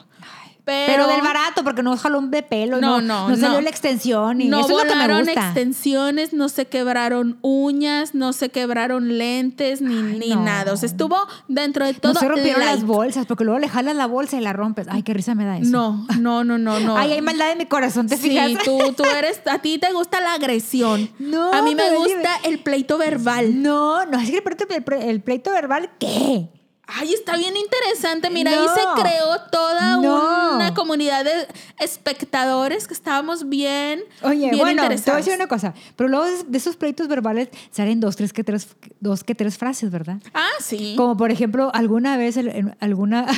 Pero, 0.70 1.06
Pero, 1.06 1.08
del 1.08 1.22
barato, 1.22 1.64
porque 1.64 1.84
no 1.84 1.98
jalón 1.98 2.32
de 2.32 2.44
pelo, 2.44 2.80
No, 2.80 3.02
no, 3.02 3.28
no, 3.28 3.30
no, 3.30 3.36
salió 3.36 3.56
no. 3.58 3.62
la 3.62 3.70
extensión. 3.70 4.42
Y 4.42 4.48
no 4.48 4.60
eso 4.60 4.70
es 4.70 4.84
lo 4.86 4.90
que 4.90 4.96
me 4.96 5.02
volaron 5.02 5.26
gusta. 5.26 5.46
extensiones, 5.48 6.34
no 6.34 6.50
se 6.50 6.66
quebraron 6.68 7.38
uñas, 7.42 8.14
no 8.16 8.34
se 8.34 8.50
quebraron 8.50 9.18
lentes, 9.18 9.82
ni, 9.82 9.96
Ay, 9.98 10.20
ni 10.20 10.30
no. 10.36 10.44
nada. 10.44 10.72
O 10.74 10.78
sea, 10.78 10.88
estuvo 10.88 11.18
dentro 11.48 11.86
de 11.86 11.94
todo. 11.94 12.14
No 12.14 12.20
se 12.20 12.28
rompieron 12.28 12.62
light. 12.62 12.76
las 12.76 12.84
bolsas, 12.86 13.26
porque 13.26 13.44
luego 13.44 13.60
le 13.60 13.68
jalas 13.70 13.96
la 13.96 14.06
bolsa 14.06 14.38
y 14.38 14.42
la 14.42 14.54
rompes. 14.54 14.88
Ay, 14.90 15.04
qué 15.04 15.14
risa 15.14 15.36
me 15.36 15.46
da 15.46 15.58
eso. 15.58 15.70
No, 15.70 16.06
no, 16.20 16.44
no, 16.44 16.58
no, 16.58 16.80
no. 16.80 16.98
Ay, 16.98 17.14
hay 17.14 17.22
maldad 17.22 17.52
en 17.52 17.58
mi 17.58 17.66
corazón, 17.66 18.08
¿te 18.08 18.18
Sí, 18.18 18.30
fijas? 18.30 18.64
tú, 18.64 18.78
tú 18.96 19.04
eres, 19.18 19.42
a 19.50 19.60
ti 19.60 19.78
te 19.80 19.92
gusta 19.94 20.22
la 20.22 20.34
agresión. 20.34 21.10
No, 21.20 21.52
a 21.54 21.62
mí 21.62 21.76
me 21.76 21.88
es 21.88 21.96
gusta 21.98 22.30
el 22.44 22.60
pleito 22.60 22.98
verbal. 22.98 23.62
No, 23.62 24.06
no, 24.06 24.20
es 24.20 24.30
que 24.30 24.38
el 24.38 24.44
pleito, 24.44 24.66
el 24.94 25.22
pleito 25.22 25.52
verbal, 25.52 25.90
¿qué? 26.00 26.50
Ay, 26.92 27.14
está 27.14 27.38
bien 27.38 27.56
interesante. 27.56 28.30
Mira, 28.30 28.52
No. 28.52 28.62
ahí 28.64 28.68
se 28.70 29.02
creó 29.02 29.42
toda 29.52 29.98
No. 29.98 30.56
una 30.56 30.74
comunidad 30.74 31.24
de 31.24 31.48
espectadores 31.78 32.88
que 32.88 32.94
estábamos 32.94 33.48
bien, 33.48 34.02
Oye, 34.24 34.50
bien 34.50 34.58
bueno, 34.58 34.58
te 34.58 34.64
voy 34.64 34.70
a 34.70 34.84
interesados. 34.86 35.18
decir 35.26 35.34
una 35.40 35.48
cosa, 35.48 35.74
pero 35.96 36.10
luego 36.10 36.26
de 36.48 36.58
esos 36.58 36.76
pleitos 36.78 37.08
verbales 37.08 37.50
salen 37.72 38.00
dos, 38.00 38.16
tres 38.16 38.34
que 38.34 38.44
tres, 38.44 38.68
dos 39.00 39.24
que 39.24 39.36
tres 39.36 39.58
frases, 39.58 39.92
¿verdad? 39.92 40.18
Ah, 40.34 40.50
sí. 40.60 40.96
Como 40.98 41.16
por 41.16 41.32
ejemplo, 41.32 41.70
alguna 41.74 42.18
vez, 42.18 42.38
en 42.38 42.76
alguna, 42.80 43.26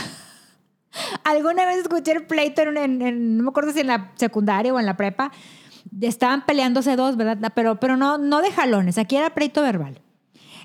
Alguna 1.23 1.65
vez 1.65 1.77
escuché 1.77 2.11
el 2.11 2.25
pleito 2.27 2.61
en, 2.63 2.75
en- 2.77 3.01
en- 3.01 3.37
no 3.37 3.43
me 3.43 3.49
acuerdo 3.49 3.71
si 3.71 3.79
en 3.79 3.87
la 3.87 4.11
secundaria 4.15 4.73
o 4.73 4.79
en 4.79 4.85
la 4.85 4.97
prepa. 4.97 5.31
Estaban 6.01 6.45
peleándose 6.45 6.95
dos, 6.97 7.15
¿verdad? 7.15 7.51
Pero, 7.55 7.79
pero 7.79 7.95
no, 7.95 8.17
no 8.17 8.41
de 8.41 8.51
jalones, 8.51 8.97
aquí 8.97 9.15
era 9.15 9.33
pleito 9.33 9.61
verbal. 9.61 10.01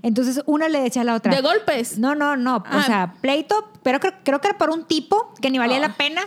Entonces 0.02 0.42
una 0.46 0.68
le 0.68 0.80
decía 0.80 1.02
a 1.02 1.04
la 1.04 1.14
otra. 1.14 1.34
De 1.34 1.40
golpes. 1.42 1.98
No, 1.98 2.14
no, 2.14 2.36
no. 2.36 2.56
O 2.56 2.62
Ah. 2.66 2.82
sea, 2.84 3.14
pleito, 3.20 3.70
pero 3.82 4.00
creo, 4.00 4.12
creo 4.24 4.40
que 4.40 4.48
era 4.48 4.58
por 4.58 4.70
un 4.70 4.84
tipo 4.84 5.32
que 5.40 5.50
ni 5.50 5.58
valía 5.58 5.76
Ah. 5.76 5.80
la 5.80 5.94
pena. 5.94 6.22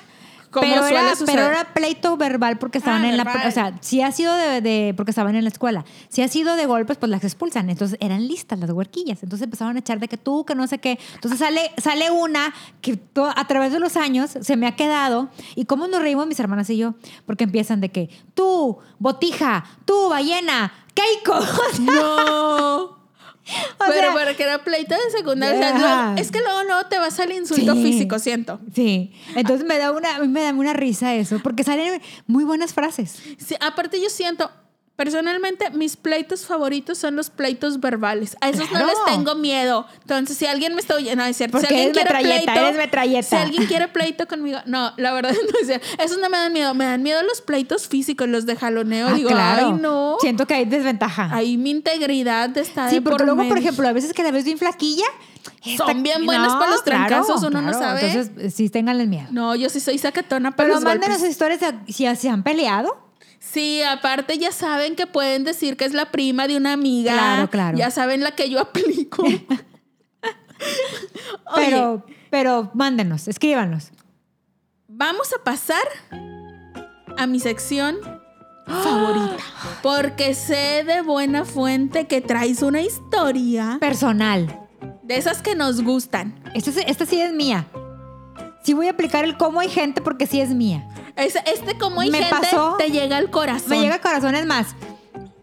Como 0.52 0.66
Pero 0.68 0.82
suele 0.82 1.00
era, 1.00 1.14
pero 1.28 1.42
era 1.44 1.74
pleito 1.76 2.18
verbal 2.18 2.58
porque 2.58 2.80
estaban 2.80 3.04
Ah, 3.06 3.10
en 3.10 3.18
la. 3.18 3.44
O 3.48 3.52
sea, 3.52 3.78
si 3.82 4.02
ha 4.02 4.12
sido 4.12 4.34
de, 4.34 4.62
de- 4.62 4.96
porque 4.98 5.12
estaban 5.12 5.36
en 5.36 5.44
la 5.44 5.50
escuela. 5.52 5.86
Si 6.08 6.24
ha 6.24 6.28
sido 6.28 6.56
de 6.56 6.66
golpes, 6.66 6.98
pues 6.98 7.08
las 7.12 7.24
expulsan. 7.24 7.70
Entonces 7.70 8.00
eran 8.02 8.28
listas 8.28 8.58
las 8.58 8.72
huerquillas. 8.72 9.22
Entonces 9.22 9.44
empezaron 9.46 9.76
a 9.76 9.80
echar 9.80 10.00
de 10.00 10.08
que 10.08 10.18
tú, 10.18 10.46
que 10.46 10.56
no 10.56 10.66
sé 10.66 10.80
qué. 10.80 10.98
Entonces 11.14 11.38
sale, 11.40 11.72
sale 11.78 12.10
una 12.10 12.52
que 12.82 12.98
to- 12.98 13.32
a 13.36 13.46
través 13.46 13.72
de 13.72 13.78
los 13.80 13.96
años 13.96 14.32
se 14.42 14.58
me 14.58 14.66
ha 14.66 14.76
quedado. 14.76 15.30
¿Y 15.56 15.66
cómo 15.66 15.88
nos 15.88 16.02
reímos 16.02 16.26
mis 16.26 16.40
hermanas 16.40 16.68
y 16.72 16.78
yo? 16.78 16.96
Porque 17.28 17.44
empiezan 17.44 17.80
de 17.80 17.90
que 17.92 18.10
tú, 18.34 18.80
botija, 18.98 19.66
tú, 19.86 20.10
ballena, 20.10 20.74
Keiko. 20.96 21.40
O 23.80 23.86
pero, 23.88 23.94
sea- 24.02 24.14
pero 24.16 24.38
que 24.38 24.44
era 24.44 24.64
pleito 24.64 24.94
de 24.96 25.12
secundaria. 25.18 25.58
o 25.58 25.62
sea, 25.62 25.76
Ajá. 25.76 26.04
luego- 26.06 26.22
es 26.22 26.32
que 26.32 26.40
luego 26.40 26.64
no 26.66 26.86
te 26.88 27.00
vas 27.00 27.20
al 27.20 27.32
insulto 27.32 27.74
Sí. 27.76 27.84
físico, 27.84 28.20
siento. 28.20 28.60
Sí, 28.74 29.14
entonces 29.36 29.66
me 29.68 29.78
da 29.78 29.92
una, 29.92 30.16
a 30.16 30.20
mí 30.20 30.28
me 30.28 30.42
da 30.42 30.52
una 30.54 30.74
risa 30.74 31.16
eso, 31.16 31.40
porque 31.44 31.64
salen 31.64 32.02
muy 32.28 32.44
buenas 32.44 32.74
frases. 32.74 33.20
Sí, 33.38 33.56
aparte 33.60 34.02
yo 34.02 34.10
siento, 34.10 34.52
personalmente, 35.00 35.70
mis 35.72 35.96
pleitos 35.96 36.46
favoritos 36.46 36.98
son 36.98 37.16
los 37.16 37.30
pleitos 37.30 37.80
verbales. 37.80 38.36
A 38.42 38.50
esos 38.50 38.68
Claro. 38.68 38.86
no 38.86 38.92
les 38.92 39.06
tengo 39.06 39.34
miedo. 39.36 39.86
Entonces, 40.02 40.38
si 40.38 40.46
alguien 40.46 40.76
me 40.76 40.82
está 40.82 40.96
oyendo, 40.96 41.24
no 41.24 41.26
es 41.26 41.38
cierto. 41.38 41.54
Porque 41.58 41.68
si 41.70 41.74
alguien 41.74 41.90
eres 41.92 42.04
quiere 42.04 42.14
metralleta, 42.20 42.52
pleito, 42.52 42.68
eres 42.68 42.78
metralleta. 42.78 43.30
Si 43.30 43.36
alguien 43.38 43.66
quiere 43.66 43.88
pleito 43.88 44.28
conmigo, 44.28 44.60
no, 44.66 44.92
la 44.98 45.14
verdad 45.14 45.32
no 45.54 45.60
es 45.62 45.68
cierto. 45.68 45.88
Esos 46.04 46.18
no 46.18 46.30
me 46.30 46.38
dan 46.38 46.52
miedo. 46.52 46.74
Me 46.74 46.84
dan 46.84 47.02
miedo 47.02 47.24
los 47.24 47.40
pleitos 47.40 47.88
físicos, 47.88 48.28
los 48.28 48.46
de 48.46 48.58
jaloneo. 48.58 49.08
Ah, 49.08 49.14
Digo, 49.14 49.30
claro. 49.30 49.68
ay, 49.68 49.82
no. 49.82 50.18
Siento 50.20 50.46
que 50.46 50.56
hay 50.56 50.66
desventaja. 50.66 51.30
Ahí 51.34 51.56
mi 51.56 51.72
integridad 51.72 52.56
está 52.58 52.90
sí, 52.90 52.96
de 52.96 53.02
porque 53.02 53.24
por 53.24 53.26
luego, 53.36 53.48
por 53.48 53.58
ejemplo, 53.58 53.88
a 53.88 53.94
veces 53.94 54.12
que 54.12 54.22
la 54.24 54.32
ves 54.32 54.44
bien 54.44 54.58
flaquilla. 54.58 55.06
Son 55.78 56.04
bien 56.04 56.26
buenas 56.26 56.54
para 56.56 56.72
los 56.72 56.84
trancazos, 56.84 57.42
uno 57.44 57.62
no 57.62 57.72
sabe. 57.74 58.06
Entonces, 58.12 58.54
sí, 58.54 58.70
ténganle 58.70 59.08
miedo. 59.08 59.28
No, 59.32 59.56
yo 59.56 59.70
sí 59.70 59.80
soy 59.80 59.98
sacatona 59.98 60.52
para 60.52 60.68
Pero 60.68 60.76
los 60.76 60.84
mándenos 60.84 61.18
golpes. 61.20 61.32
historias 61.32 61.60
de 61.62 61.94
si 61.94 62.06
se 62.18 62.30
han 62.30 62.44
peleado. 62.44 63.09
Sí, 63.40 63.82
aparte 63.84 64.38
ya 64.38 64.52
saben 64.52 64.96
que 64.96 65.08
pueden 65.08 65.44
decir 65.44 65.78
que 65.78 65.86
es 65.86 65.94
la 65.94 66.12
prima 66.12 66.48
de 66.48 66.58
una 66.58 66.74
amiga. 66.74 67.14
Claro, 67.14 67.50
claro. 67.50 67.78
Ya 67.78 67.90
saben 67.90 68.22
la 68.22 68.32
que 68.32 68.50
yo 68.50 68.60
aplico. 68.60 69.24
Pero, 71.56 72.06
pero 72.30 72.70
mándenos, 72.74 73.28
escríbanos. 73.28 73.92
vamos 74.88 75.32
a 75.34 75.44
pasar 75.44 75.82
a 77.18 77.28
mi 77.28 77.40
sección 77.40 77.98
favorita. 78.68 79.38
Porque 79.82 80.34
sé 80.34 80.84
de 80.86 81.02
buena 81.02 81.46
fuente 81.46 82.08
que 82.08 82.20
traes 82.22 82.62
una 82.62 82.82
historia 82.82 83.78
Personal. 83.80 84.68
de 85.04 85.16
esas 85.18 85.42
que 85.42 85.56
nos 85.56 85.82
gustan. 85.82 86.40
Esta, 86.54 86.70
es- 86.72 86.78
esta 86.88 87.06
sí 87.06 87.22
es 87.22 87.32
mía. 87.34 87.68
Sí 88.64 88.74
voy 88.74 88.88
a 88.88 88.92
aplicar 88.92 89.24
el 89.24 89.38
cómo 89.38 89.62
hay 89.62 89.70
gente 89.70 90.02
porque 90.02 90.28
sí 90.28 90.42
es 90.42 90.50
mía. 90.50 90.88
Es- 91.16 91.36
este 91.46 91.78
como 91.78 92.02
hay 92.02 92.12
Me 92.12 92.20
gente 92.24 92.36
pasó- 92.50 92.76
te 92.78 92.90
llega 92.92 93.18
al 93.18 93.30
corazón. 93.30 93.70
Me 93.70 93.80
llega 93.82 93.96
al 93.96 94.02
corazón, 94.02 94.36
es 94.36 94.46
más. 94.46 94.76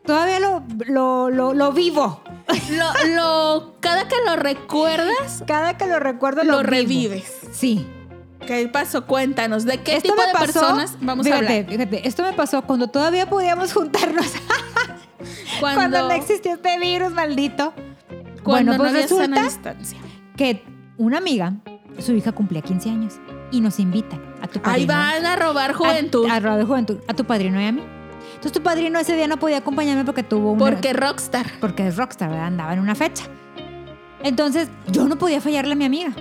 Todavía 0.04 0.38
lo, 0.40 0.62
lo, 0.86 1.30
lo, 1.30 1.52
lo 1.54 1.72
vivo. 1.72 2.22
Lo, 2.70 3.14
lo- 3.16 3.74
cada 3.80 4.06
que 4.08 4.14
lo 4.24 4.36
recuerdas, 4.36 5.42
Cada 5.46 5.76
que 5.76 5.86
lo 5.86 5.98
recuerdo 5.98 6.44
lo, 6.44 6.62
revives. 6.62 7.32
Sí. 7.52 7.86
¿Qué 8.46 8.68
pasó? 8.68 9.06
Cuéntanos. 9.06 9.64
¿De 9.64 9.82
qué 9.82 9.96
esto 9.96 10.10
tipo 10.10 10.20
me 10.20 10.28
de 10.28 10.32
pasó, 10.32 10.46
personas 10.60 10.96
vamos 11.00 11.26
fíjate, 11.26 11.44
a 11.44 11.56
hablar? 11.58 11.70
Fíjate, 11.72 12.06
esto 12.06 12.22
me 12.22 12.32
pasó 12.34 12.62
cuando 12.62 12.86
todavía 12.88 13.28
podíamos 13.28 13.72
juntarnos. 13.72 14.26
Cuando, 15.58 15.80
cuando 15.80 16.02
no 16.08 16.10
existió 16.12 16.52
este 16.52 16.78
virus 16.78 17.10
maldito. 17.12 17.72
cuando 18.44 18.72
bueno, 18.72 18.76
pues 18.76 18.92
no 18.92 18.98
resulta 19.00 19.42
distancia. 19.42 19.98
que 20.36 20.62
una 20.98 21.18
amiga, 21.18 21.54
su 21.98 22.12
hija 22.12 22.32
cumplía 22.32 22.60
15 22.62 22.90
años 22.90 23.14
y 23.50 23.60
nos 23.62 23.80
invitan 23.80 24.20
a 24.46 24.50
tu 24.50 24.60
Ahí 24.64 24.86
van 24.86 25.24
a 25.26 25.36
robar 25.36 25.74
juventud. 25.74 26.26
A, 26.28 26.36
a 26.36 26.40
robar 26.40 26.64
juventud. 26.64 26.98
A 27.08 27.14
tu 27.14 27.24
padrino 27.24 27.60
y 27.60 27.66
a 27.66 27.72
mí. 27.72 27.82
Entonces 28.28 28.52
tu 28.52 28.62
padrino 28.62 28.98
ese 28.98 29.14
día 29.16 29.26
no 29.28 29.38
podía 29.38 29.58
acompañarme 29.58 30.04
porque 30.04 30.22
tuvo 30.22 30.52
una... 30.52 30.64
porque 30.64 30.92
rockstar. 30.92 31.46
Porque 31.60 31.86
es 31.88 31.96
rockstar, 31.96 32.30
¿verdad? 32.30 32.46
Andaba 32.46 32.72
en 32.74 32.80
una 32.80 32.94
fecha. 32.94 33.24
Entonces 34.22 34.68
yo 34.88 35.06
no 35.08 35.16
podía 35.16 35.40
fallarle 35.40 35.72
a 35.72 35.76
mi 35.76 35.84
amiga. 35.84 36.12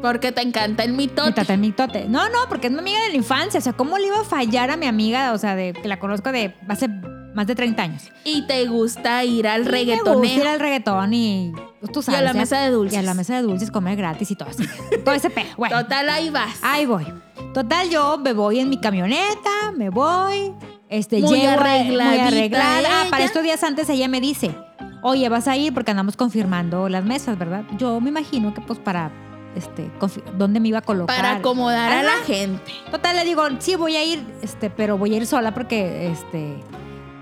Porque 0.00 0.32
te 0.32 0.40
encanta 0.42 0.84
el 0.84 0.92
Mi 0.92 0.98
mitote. 1.08 1.32
tata, 1.32 1.56
mi 1.56 1.72
tote. 1.72 2.08
No, 2.08 2.28
no, 2.28 2.38
porque 2.48 2.68
es 2.68 2.72
mi 2.72 2.78
amiga 2.78 3.00
de 3.02 3.10
la 3.10 3.16
infancia. 3.16 3.58
O 3.58 3.62
sea, 3.62 3.72
¿cómo 3.72 3.98
le 3.98 4.06
iba 4.06 4.20
a 4.20 4.24
fallar 4.24 4.70
a 4.70 4.76
mi 4.76 4.86
amiga? 4.86 5.32
O 5.32 5.38
sea, 5.38 5.54
de 5.56 5.72
que 5.72 5.88
la 5.88 5.98
conozco 5.98 6.30
de 6.32 6.54
hace 6.68 6.88
más 7.34 7.46
de 7.46 7.54
30 7.54 7.82
años. 7.82 8.02
Y 8.24 8.46
te 8.46 8.66
gusta 8.66 9.24
ir 9.24 9.46
al 9.48 9.64
Me 9.64 9.84
gusta 9.94 10.26
ir 10.28 10.46
al 10.46 10.60
reggaetón 10.60 11.12
y 11.14 11.52
pues, 11.80 11.92
tú 11.92 12.00
Y 12.00 12.02
sabes. 12.04 12.20
a 12.20 12.22
la 12.24 12.32
mesa 12.32 12.60
de 12.60 12.70
dulces. 12.70 12.94
Y 12.96 12.98
a 12.98 13.02
la 13.02 13.14
mesa 13.14 13.34
de 13.36 13.42
dulces, 13.42 13.70
comer 13.70 13.96
gratis 13.96 14.30
y 14.30 14.36
todo 14.36 14.50
eso. 14.50 14.62
todo 15.04 15.14
ese 15.14 15.28
pedo. 15.30 15.48
Bueno, 15.56 15.80
Total, 15.82 16.08
ahí 16.08 16.30
vas. 16.30 16.58
ahí 16.62 16.86
voy. 16.86 17.06
Total, 17.52 17.90
yo 17.90 18.16
me 18.18 18.32
voy 18.32 18.60
en 18.60 18.68
mi 18.68 18.78
camioneta, 18.78 19.72
me 19.76 19.90
voy. 19.90 20.52
Este, 20.88 21.20
Muy 21.20 21.40
llego, 21.40 21.52
arregladita 21.52 22.04
muy 22.04 22.18
arreglada. 22.18 22.88
Ah, 22.88 23.00
ella. 23.02 23.10
para 23.10 23.24
estos 23.24 23.42
días 23.42 23.62
antes 23.64 23.88
ella 23.88 24.06
me 24.06 24.20
dice, 24.20 24.54
oye, 25.02 25.28
vas 25.28 25.48
a 25.48 25.56
ir 25.56 25.74
porque 25.74 25.90
andamos 25.90 26.16
confirmando 26.16 26.88
las 26.88 27.04
mesas, 27.04 27.38
¿verdad? 27.38 27.64
Yo 27.76 28.00
me 28.00 28.10
imagino 28.10 28.54
que 28.54 28.60
pues 28.60 28.78
para, 28.78 29.10
este, 29.56 29.90
dónde 30.38 30.60
me 30.60 30.68
iba 30.68 30.78
a 30.78 30.82
colocar. 30.82 31.16
Para 31.16 31.36
acomodar 31.36 31.92
a 31.92 32.02
la 32.04 32.18
gente. 32.24 32.62
Total, 32.90 33.16
le 33.16 33.24
digo, 33.24 33.42
sí, 33.58 33.74
voy 33.74 33.96
a 33.96 34.04
ir, 34.04 34.24
este, 34.42 34.70
pero 34.70 34.96
voy 34.96 35.14
a 35.14 35.16
ir 35.16 35.26
sola 35.26 35.52
porque, 35.52 36.08
este, 36.08 36.56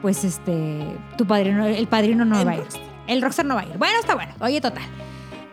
pues, 0.03 0.25
este, 0.25 0.85
tu 1.17 1.27
padrino, 1.27 1.65
el 1.65 1.89
padrino 1.89 2.27
no 2.27 2.39
El 2.39 2.47
va 2.47 2.53
a 2.53 2.57
ir. 2.57 2.65
El 3.07 3.23
rockstar 3.23 3.47
no 3.47 3.55
va 3.55 3.63
a 3.63 3.67
ir. 3.67 3.79
Bueno, 3.79 3.99
está 3.99 4.15
bueno. 4.15 4.35
Oye, 4.41 4.61
total. 4.61 4.85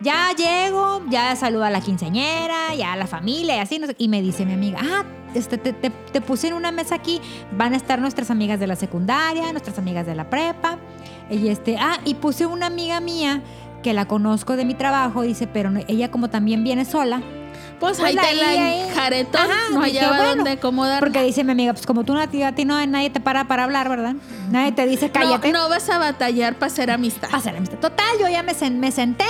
Ya 0.00 0.30
llego, 0.36 1.02
ya 1.08 1.34
saludo 1.36 1.64
a 1.64 1.70
la 1.70 1.80
quinceañera, 1.80 2.74
ya 2.74 2.92
a 2.92 2.96
la 2.96 3.06
familia 3.06 3.56
y 3.56 3.58
así, 3.60 3.78
no 3.78 3.86
sé, 3.86 3.94
y 3.98 4.08
me 4.08 4.20
dice 4.20 4.44
mi 4.44 4.52
amiga, 4.52 4.78
ah, 4.82 5.04
este, 5.34 5.56
te, 5.58 5.72
te- 5.72 5.88
te 5.90 6.20
puse 6.20 6.48
en 6.48 6.54
una 6.54 6.70
mesa 6.70 6.94
aquí, 6.96 7.20
van 7.52 7.72
a 7.72 7.76
estar 7.76 7.98
nuestras 7.98 8.30
amigas 8.30 8.60
de 8.60 8.66
la 8.66 8.76
secundaria, 8.76 9.50
nuestras 9.52 9.78
amigas 9.78 10.04
de 10.06 10.14
la 10.14 10.28
prepa, 10.28 10.76
y 11.30 11.48
este, 11.48 11.78
ah, 11.78 11.98
y 12.04 12.14
puse 12.14 12.44
una 12.44 12.66
amiga 12.66 13.00
mía 13.00 13.42
que 13.82 13.94
la 13.94 14.06
conozco 14.06 14.56
de 14.56 14.64
mi 14.66 14.74
trabajo, 14.74 15.22
dice, 15.22 15.46
pero 15.46 15.70
ella 15.88 16.10
como 16.10 16.28
también 16.28 16.62
viene 16.62 16.84
sola, 16.84 17.22
Pues, 17.80 17.98
Pues 17.98 18.00
ahí 18.00 18.16
te 18.16 18.34
la 18.34 18.86
enjaretó. 18.88 19.38
No 19.72 19.80
hallaba 19.82 20.16
bueno, 20.16 20.34
dónde 20.36 20.50
acomodar. 20.52 21.00
Porque 21.00 21.22
dice 21.22 21.42
mi 21.44 21.52
amiga, 21.52 21.72
pues 21.74 21.86
como 21.86 22.04
tú 22.04 22.16
a 22.16 22.26
ti, 22.26 22.42
a 22.42 22.54
ti 22.54 22.64
no, 22.64 22.84
nadie 22.86 23.10
te 23.10 23.20
para 23.20 23.48
para 23.48 23.64
hablar, 23.64 23.88
¿verdad? 23.88 24.14
Nadie 24.50 24.72
te 24.72 24.86
dice 24.86 25.10
cállate. 25.10 25.52
No, 25.52 25.64
no 25.64 25.68
vas 25.68 25.88
a 25.90 25.98
batallar 25.98 26.54
para 26.54 26.72
hacer 26.72 26.90
amistad. 26.90 27.28
Pasa 27.30 27.52
la 27.52 27.58
amistad. 27.58 27.78
Total, 27.78 28.06
yo 28.20 28.28
ya 28.28 28.42
me, 28.42 28.54
sen- 28.54 28.76
me 28.78 28.90
senté 28.92 29.24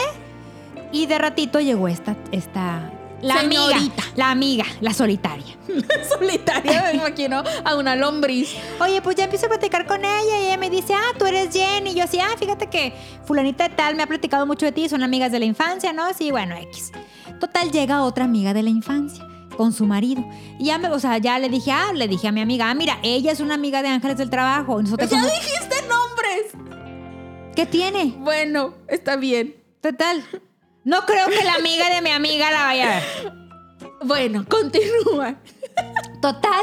y 1.02 1.06
de 1.06 1.18
ratito 1.18 1.60
llegó 1.60 1.88
esta, 1.88 2.16
esta, 2.32 2.90
la 3.22 3.40
amiga, 3.40 3.78
la 4.14 4.30
amiga, 4.30 4.64
la 4.80 4.92
solitaria. 4.92 5.56
Solitaria, 6.08 6.84
me 6.92 6.98
imagino, 6.98 7.42
a 7.64 7.74
una 7.76 7.96
lombriz. 7.96 8.54
Oye, 8.80 9.02
pues 9.02 9.16
ya 9.16 9.24
empiezo 9.24 9.46
a 9.46 9.48
platicar 9.48 9.86
con 9.86 10.04
ella 10.04 10.40
y 10.40 10.46
ella 10.46 10.56
me 10.56 10.70
dice, 10.70 10.94
ah, 10.94 11.12
tú 11.18 11.26
eres 11.26 11.52
Jenny. 11.52 11.90
Y 11.90 11.94
yo 11.96 12.04
así, 12.04 12.18
ah, 12.20 12.34
fíjate 12.38 12.68
que 12.68 12.94
fulanita 13.24 13.68
de 13.68 13.74
tal 13.74 13.94
me 13.96 14.02
ha 14.02 14.06
platicado 14.06 14.46
mucho 14.46 14.64
de 14.66 14.72
ti, 14.72 14.88
son 14.88 15.02
amigas 15.02 15.32
de 15.32 15.38
la 15.40 15.44
infancia, 15.44 15.92
¿no? 15.92 16.12
Sí, 16.14 16.30
bueno, 16.30 16.56
X. 16.56 16.92
Total, 17.40 17.70
llega 17.70 18.02
otra 18.02 18.24
amiga 18.24 18.54
de 18.54 18.62
la 18.62 18.70
infancia 18.70 19.26
con 19.56 19.72
su 19.72 19.86
marido. 19.86 20.24
Y 20.58 20.66
ya 20.66 20.78
me, 20.78 20.88
o 20.88 20.98
sea, 20.98 21.18
ya 21.18 21.38
le 21.38 21.48
dije, 21.48 21.72
ah, 21.72 21.92
le 21.94 22.08
dije 22.08 22.28
a 22.28 22.32
mi 22.32 22.40
amiga, 22.40 22.70
ah, 22.70 22.74
mira, 22.74 22.98
ella 23.02 23.32
es 23.32 23.40
una 23.40 23.54
amiga 23.54 23.82
de 23.82 23.88
Ángeles 23.88 24.18
del 24.18 24.30
Trabajo. 24.30 24.80
Nosotros 24.80 25.10
Ya 25.10 25.18
somos- 25.18 25.32
dijiste 25.32 25.76
nombres. 25.88 27.54
¿Qué 27.54 27.66
tiene? 27.66 28.14
Bueno, 28.18 28.74
está 28.88 29.16
bien. 29.16 29.56
Total. 29.80 30.22
No 30.86 31.04
creo 31.04 31.26
que 31.28 31.44
la 31.44 31.54
amiga 31.54 31.90
de 31.94 32.00
mi 32.00 32.10
amiga 32.10 32.50
la 32.50 32.62
vaya 32.64 32.84
a 32.84 32.94
ver. 33.00 33.32
Bueno, 34.04 34.44
continúa. 34.48 35.34
Total. 36.22 36.62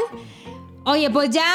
Oye, 0.86 1.08
pues 1.10 1.30
ya 1.30 1.46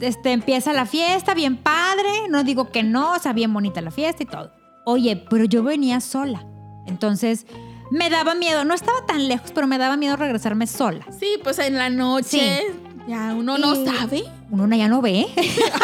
este, 0.00 0.32
empieza 0.32 0.72
la 0.72 0.86
fiesta, 0.86 1.34
bien 1.34 1.56
padre. 1.56 2.08
No 2.30 2.44
digo 2.44 2.70
que 2.70 2.82
no, 2.82 3.12
o 3.14 3.18
sea, 3.18 3.32
bien 3.32 3.52
bonita 3.52 3.80
la 3.80 3.90
fiesta 3.90 4.22
y 4.22 4.26
todo. 4.26 4.52
Oye, 4.84 5.24
pero 5.30 5.44
yo 5.44 5.62
venía 5.62 6.00
sola. 6.00 6.44
Entonces, 6.86 7.46
me 7.90 8.10
daba 8.10 8.34
miedo. 8.34 8.64
No 8.64 8.74
estaba 8.74 9.04
tan 9.06 9.26
lejos, 9.28 9.50
pero 9.54 9.66
me 9.66 9.78
daba 9.78 9.96
miedo 9.96 10.16
regresarme 10.16 10.66
sola. 10.66 11.06
Sí, 11.18 11.38
pues 11.42 11.58
en 11.58 11.76
la 11.76 11.88
noche 11.90 12.62
ya 13.06 13.34
uno 13.34 13.56
no 13.58 13.74
Y- 13.74 13.86
sabe. 13.86 14.24
Uno 14.50 14.74
ya 14.76 14.88
no 14.88 15.00
ve, 15.02 15.26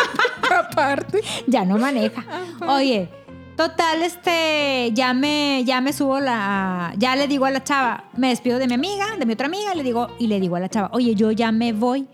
Aparte. 0.51 1.21
ya 1.47 1.65
no 1.65 1.77
maneja. 1.79 2.25
Oye, 2.67 3.11
total, 3.57 4.03
este, 4.03 4.91
ya 4.95 5.13
me, 5.15 5.63
ya 5.65 5.81
me 5.81 5.93
subo 5.93 6.21
la, 6.21 6.93
ya 6.97 7.17
le 7.17 7.29
digo 7.29 7.45
a 7.45 7.51
la 7.51 7.63
chava, 7.63 8.05
me 8.17 8.29
despido 8.29 8.59
de 8.59 8.67
mi 8.67 8.75
amiga, 8.75 9.17
de 9.19 9.27
mi 9.27 9.35
otra 9.35 9.47
amiga, 9.47 9.75
le 9.75 9.83
digo, 9.83 10.09
y 10.19 10.27
le 10.27 10.41
digo 10.41 10.57
a 10.57 10.61
la 10.61 10.69
chava, 10.69 10.91
oye, 10.93 11.15
yo 11.15 11.31
ya 11.33 11.53
me 11.53 11.73
voy. 11.73 12.09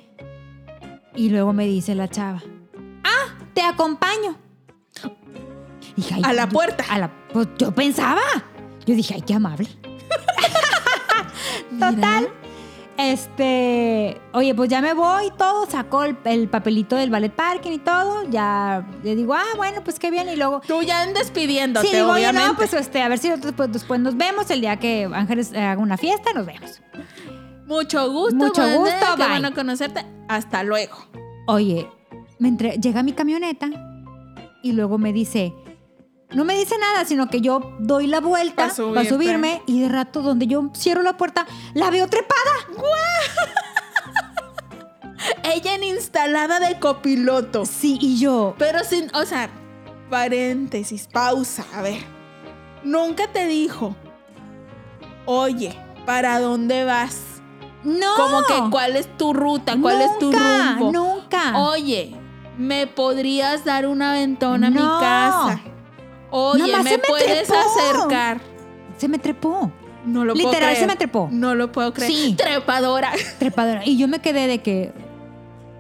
Y 1.17 1.29
luego 1.31 1.53
me 1.53 1.67
dice 1.67 1.95
la 1.95 2.09
chava, 2.09 2.43
ah, 3.05 3.35
te 3.55 3.63
acompaño. 3.63 4.37
Dije, 5.97 6.15
"Ay, 6.15 6.23
A 6.25 6.33
la 6.33 6.45
yo- 6.45 6.49
puerta. 6.51 6.85
A 6.89 6.99
la, 6.99 7.11
pues 7.33 7.49
yo 7.59 7.73
pensaba. 7.75 8.21
Yo 8.87 8.95
dije, 8.95 9.15
ay, 9.15 9.23
qué 9.23 9.35
amable. 9.35 9.69
Total. 11.79 12.29
Este, 13.09 14.21
oye, 14.33 14.55
pues 14.55 14.69
ya 14.69 14.81
me 14.83 14.93
voy 14.95 15.27
y 15.27 15.31
todo, 15.31 15.67
sacó 15.67 16.05
el, 16.05 16.17
el 16.25 16.49
papelito 16.49 16.97
del 16.97 17.11
ballet 17.11 17.33
parking 17.33 17.73
y 17.73 17.79
todo, 17.79 18.29
ya 18.31 18.87
le 19.03 19.17
digo, 19.17 19.35
ah, 19.35 19.45
bueno, 19.57 19.83
pues 19.85 19.99
qué 19.99 20.11
bien, 20.11 20.29
y 20.29 20.37
luego... 20.37 20.61
Tú 20.67 20.83
ya 20.83 21.05
en 21.05 21.15
despidiéndote, 21.15 21.87
Sí, 21.87 21.95
digo, 21.97 22.13
obviamente. 22.13 22.49
no, 22.49 22.57
pues 22.57 22.75
este, 22.75 23.03
a 23.03 23.09
ver 23.09 23.19
si 23.19 23.29
después, 23.31 23.73
después 23.73 24.01
nos 24.01 24.17
vemos 24.17 24.51
el 24.51 24.61
día 24.61 24.77
que 24.79 25.09
Ángeles 25.13 25.53
haga 25.55 25.79
una 25.81 25.97
fiesta, 25.97 26.33
nos 26.35 26.47
vemos. 26.47 26.81
Mucho 27.67 28.11
gusto, 28.11 28.35
Mucho 28.37 28.63
gusto, 28.79 29.07
Qué 29.17 29.27
bueno 29.29 29.55
conocerte. 29.55 30.05
Hasta 30.29 30.63
luego. 30.65 30.97
Oye, 31.47 31.89
me 32.39 32.49
entre- 32.49 32.79
llega 32.79 33.03
mi 33.03 33.13
camioneta 33.13 33.69
y 34.63 34.73
luego 34.73 34.99
me 34.99 35.13
dice, 35.13 35.53
no 36.33 36.45
me 36.45 36.55
dice 36.57 36.77
nada, 36.79 37.05
sino 37.05 37.29
que 37.29 37.41
yo 37.41 37.73
doy 37.79 38.07
la 38.07 38.21
vuelta 38.21 38.69
para 38.95 39.09
subirme 39.09 39.63
y 39.67 39.81
de 39.81 39.89
rato 39.89 40.23
donde 40.23 40.47
yo 40.47 40.71
cierro 40.75 41.03
la 41.03 41.17
puerta, 41.17 41.47
la 41.75 41.91
veo 41.91 42.07
trepada. 42.09 42.51
Ella 45.45 45.75
en 45.75 45.85
instalada 45.85 46.61
de 46.61 46.79
copiloto. 46.79 47.65
Sí, 47.67 47.99
y 48.01 48.19
yo, 48.19 48.55
Pero 48.59 48.85
sin, 48.85 49.15
o 49.15 49.25
sea, 49.25 49.51
paréntesis, 50.09 51.09
pausa, 51.13 51.65
a 51.75 51.83
ver. 51.83 52.03
Nunca 52.85 53.31
te 53.33 53.47
dijo, 53.47 53.95
oye, 55.27 55.77
¿para 56.07 56.41
dónde 56.41 56.85
vas? 56.85 57.23
no. 57.83 58.15
Como 58.17 58.43
que 58.43 58.71
cuál 58.71 58.97
es 58.97 59.17
tu 59.17 59.33
ruta, 59.33 59.77
cuál 59.81 60.03
es 60.03 60.19
tu 60.19 60.31
rumbo. 60.33 60.93
Nunca. 60.93 61.59
Oye, 61.59 62.15
¿me 62.59 62.87
podrías 62.87 63.65
dar 63.65 63.87
un 63.87 64.03
aventón 64.03 64.65
a 64.65 64.71
mi 64.71 64.77
No. 64.77 65.01
casa? 65.01 65.61
Oye, 66.31 66.77
¿me 66.83 66.99
puedes 66.99 67.49
trepó. 67.49 67.61
acercar? 67.61 68.41
Se 68.99 69.09
me 69.09 69.19
trepó. 69.19 69.73
No 70.05 70.25
lo 70.25 70.33
puedo 70.35 70.47
Literal, 70.49 70.71
creer. 70.71 70.79
se 70.81 70.87
me 70.87 70.97
trepó. 70.97 71.29
No 71.31 71.55
lo 71.55 71.73
puedo 71.73 71.93
creer. 71.93 72.11
Sí. 72.11 72.35
Trepadora. 72.37 73.13
Trepadora. 73.39 73.85
Y 73.85 73.99
yo 73.99 74.09
me 74.09 74.21
quedé 74.21 74.47
de 74.47 74.61
que, 74.63 74.93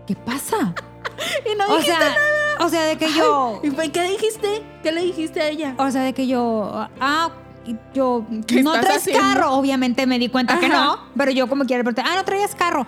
¿qué 0.06 0.14
pasa? 0.14 0.74
y 1.50 1.56
no 1.56 1.64
O 1.66 1.76
dijiste 1.78 1.96
sea, 1.96 1.98
nada. 2.10 2.66
o 2.66 2.68
sea, 2.68 2.82
de 2.84 2.96
que 2.98 3.06
yo, 3.12 3.60
¿Y 3.62 3.70
qué 3.90 4.02
dijiste? 4.02 4.62
¿Qué 4.82 4.92
le 4.92 5.02
dijiste 5.02 5.40
a 5.40 5.48
ella? 5.48 5.74
o 5.78 5.90
sea, 5.90 6.02
de 6.02 6.12
que 6.12 6.26
yo, 6.26 6.70
ah, 7.00 7.30
yo, 7.94 8.26
¿Qué 8.46 8.62
no 8.62 8.72
traes 8.80 8.98
haciendo? 8.98 9.22
carro. 9.22 9.52
Obviamente 9.52 10.06
me 10.06 10.18
di 10.18 10.28
cuenta 10.28 10.58
que 10.58 10.68
no, 10.68 10.98
pero 11.16 11.30
yo 11.30 11.48
como 11.48 11.64
quiera 11.64 11.82
preguntar, 11.82 12.04
ah, 12.08 12.16
no 12.16 12.24
traías 12.24 12.54
carro. 12.54 12.86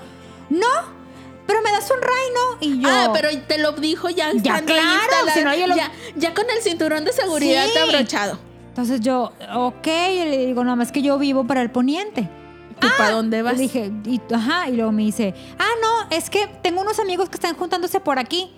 No, 0.51 0.67
pero 1.47 1.61
me 1.63 1.71
das 1.73 1.91
un 1.91 2.01
ray, 2.01 2.29
¿no? 2.35 2.59
Y 2.61 2.81
yo, 2.83 2.89
Ah, 2.91 3.11
pero 3.13 3.29
te 3.47 3.59
lo 3.59 3.73
dijo 3.73 4.09
ya. 4.11 4.33
Ya, 4.35 4.63
claro, 4.63 4.85
si 5.35 5.43
no, 5.45 5.55
yo 5.55 5.67
lo- 5.67 5.77
ya, 5.77 5.91
ya 6.17 6.35
con 6.35 6.45
el 6.51 6.63
cinturón 6.63 7.05
de 7.05 7.13
seguridad 7.13 7.67
Sí. 7.67 7.79
abrochado. 7.79 8.39
entonces 8.69 9.01
yo, 9.01 9.33
ok, 9.55 9.87
y 9.87 10.25
le 10.31 10.47
digo, 10.47 10.65
no, 10.65 10.75
más 10.77 10.93
que 10.93 11.03
yo 11.03 11.19
vivo 11.19 11.47
para 11.47 11.61
el 11.63 11.71
poniente. 11.71 12.29
¿Tú 12.81 12.89
para 12.97 13.11
dónde 13.13 13.43
vas? 13.43 13.55
Le 13.57 13.63
dije, 13.63 13.93
y, 14.07 14.21
ajá, 14.35 14.69
y 14.69 14.73
luego 14.77 14.91
me 14.93 15.03
dice, 15.03 15.35
ah, 15.59 15.69
no, 15.83 16.09
es 16.17 16.31
que 16.31 16.47
tengo 16.63 16.81
unos 16.81 16.99
amigos 16.99 17.29
que 17.29 17.35
están 17.37 17.55
juntándose 17.55 18.01
por 18.01 18.19
aquí. 18.19 18.51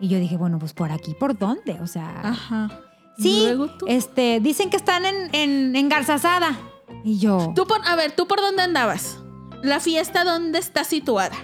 Y 0.00 0.08
yo 0.08 0.18
dije, 0.18 0.36
bueno, 0.38 0.58
pues 0.58 0.72
por 0.72 0.90
aquí, 0.90 1.14
¿por 1.14 1.38
dónde? 1.38 1.78
O 1.82 1.86
sea, 1.86 2.20
Ajá. 2.24 2.80
sí, 3.18 3.42
Luego 3.44 3.68
tú. 3.76 3.84
este, 3.86 4.40
dicen 4.40 4.70
que 4.70 4.76
están 4.78 5.04
en, 5.04 5.28
en, 5.34 5.76
en 5.76 5.88
Garzazada. 5.90 6.58
Y 7.04 7.18
yo, 7.18 7.52
Tú 7.54 7.66
por- 7.66 7.86
a 7.86 7.94
ver, 7.96 8.12
¿tú 8.12 8.26
por 8.26 8.40
dónde 8.40 8.62
andabas? 8.62 9.18
La 9.62 9.78
fiesta, 9.78 10.24
¿dónde 10.24 10.58
está 10.58 10.82
situada? 10.84 11.36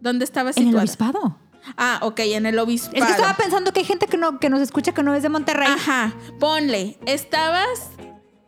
¿Dónde 0.00 0.24
estaba 0.24 0.50
en 0.50 0.56
el 0.58 0.64
situada? 0.64 0.82
obispado. 0.82 1.38
Ah, 1.76 1.98
ok, 2.02 2.20
en 2.20 2.46
el 2.46 2.58
obispado. 2.58 2.96
Es 2.96 3.04
que 3.04 3.10
estaba 3.12 3.34
pensando 3.36 3.72
que 3.72 3.80
hay 3.80 3.86
gente 3.86 4.06
que, 4.06 4.16
no, 4.16 4.38
que 4.38 4.48
nos 4.50 4.60
escucha 4.60 4.92
que 4.92 5.02
no 5.02 5.14
es 5.14 5.22
de 5.22 5.28
Monterrey. 5.28 5.66
Ajá, 5.68 6.14
ponle, 6.38 6.98
estabas 7.06 7.90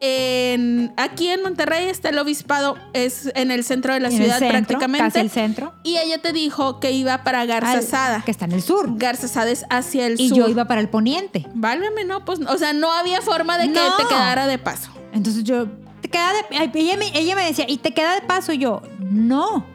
en... 0.00 0.92
Aquí 0.96 1.28
en 1.28 1.42
Monterrey 1.42 1.88
está 1.88 2.10
el 2.10 2.18
obispado, 2.18 2.76
es 2.92 3.32
en 3.34 3.50
el 3.50 3.64
centro 3.64 3.92
de 3.92 3.98
la 4.00 4.10
ciudad 4.12 4.38
centro, 4.38 4.48
prácticamente. 4.50 5.04
Casi 5.06 5.18
el 5.18 5.30
centro. 5.30 5.74
Y 5.82 5.96
ella 5.96 6.18
te 6.22 6.32
dijo 6.32 6.78
que 6.78 6.92
iba 6.92 7.24
para 7.24 7.44
Garza 7.46 7.72
al- 7.72 7.82
Sada. 7.82 8.22
Que 8.24 8.30
está 8.30 8.44
en 8.44 8.52
el 8.52 8.62
sur. 8.62 8.96
Garza 8.96 9.26
Sada 9.26 9.50
es 9.50 9.64
hacia 9.70 10.06
el 10.06 10.20
Y 10.20 10.28
sur. 10.28 10.38
yo 10.38 10.48
iba 10.48 10.66
para 10.66 10.80
el 10.80 10.88
poniente. 10.88 11.46
Válgame, 11.54 12.04
no, 12.04 12.24
pues, 12.24 12.38
o 12.46 12.58
sea, 12.58 12.72
no 12.72 12.92
había 12.92 13.20
forma 13.22 13.58
de 13.58 13.64
que 13.72 13.80
No. 13.80 13.96
te 13.96 14.04
quedara 14.06 14.46
de 14.46 14.58
paso. 14.58 14.90
Entonces 15.12 15.42
yo, 15.42 15.66
te 16.00 16.08
queda 16.08 16.30
de. 16.32 16.70
Ella 16.74 16.96
me, 16.96 17.18
ella 17.18 17.34
me 17.34 17.44
decía, 17.44 17.64
¿y 17.68 17.78
te 17.78 17.92
queda 17.92 18.14
de 18.14 18.20
paso? 18.22 18.52
Y 18.52 18.58
yo, 18.58 18.82
no. 19.00 19.66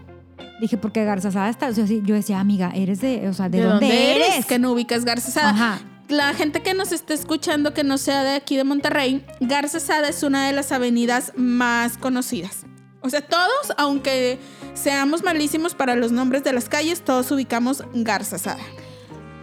Dije, 0.59 0.77
porque 0.77 1.03
Garzazada 1.03 1.49
está. 1.49 1.67
o 1.67 1.73
sea, 1.73 1.85
yo 1.85 2.15
decía, 2.15 2.39
amiga, 2.39 2.71
eres 2.75 3.01
de. 3.01 3.27
O 3.27 3.33
sea, 3.33 3.49
¿de, 3.49 3.61
dónde, 3.61 4.15
eres? 4.15 4.45
Que 4.45 4.59
no 4.59 4.71
ubicas 4.71 5.05
Garza 5.05 5.31
Sada. 5.31 5.49
Ajá. 5.49 5.79
La 6.09 6.33
gente 6.33 6.61
que 6.61 6.73
nos 6.73 6.91
esté 6.91 7.13
escuchando 7.13 7.73
que 7.73 7.83
no 7.83 7.97
sea 7.97 8.23
de 8.23 8.35
aquí 8.35 8.57
de 8.57 8.63
Monterrey, 8.63 9.25
Garza 9.39 9.79
Sada 9.79 10.09
es 10.09 10.21
una 10.21 10.45
de 10.47 10.53
las 10.53 10.71
avenidas 10.71 11.33
más 11.35 11.97
conocidas. 11.97 12.65
O 13.01 13.09
sea, 13.09 13.21
todos, 13.21 13.73
aunque 13.77 14.39
seamos 14.73 15.23
malísimos 15.23 15.75
para 15.75 15.95
los 15.95 16.11
nombres 16.11 16.43
de 16.43 16.53
las 16.53 16.69
calles, 16.69 17.03
todos 17.03 17.31
ubicamos 17.31 17.83
Garza 17.93 18.37
Sada. 18.37 18.63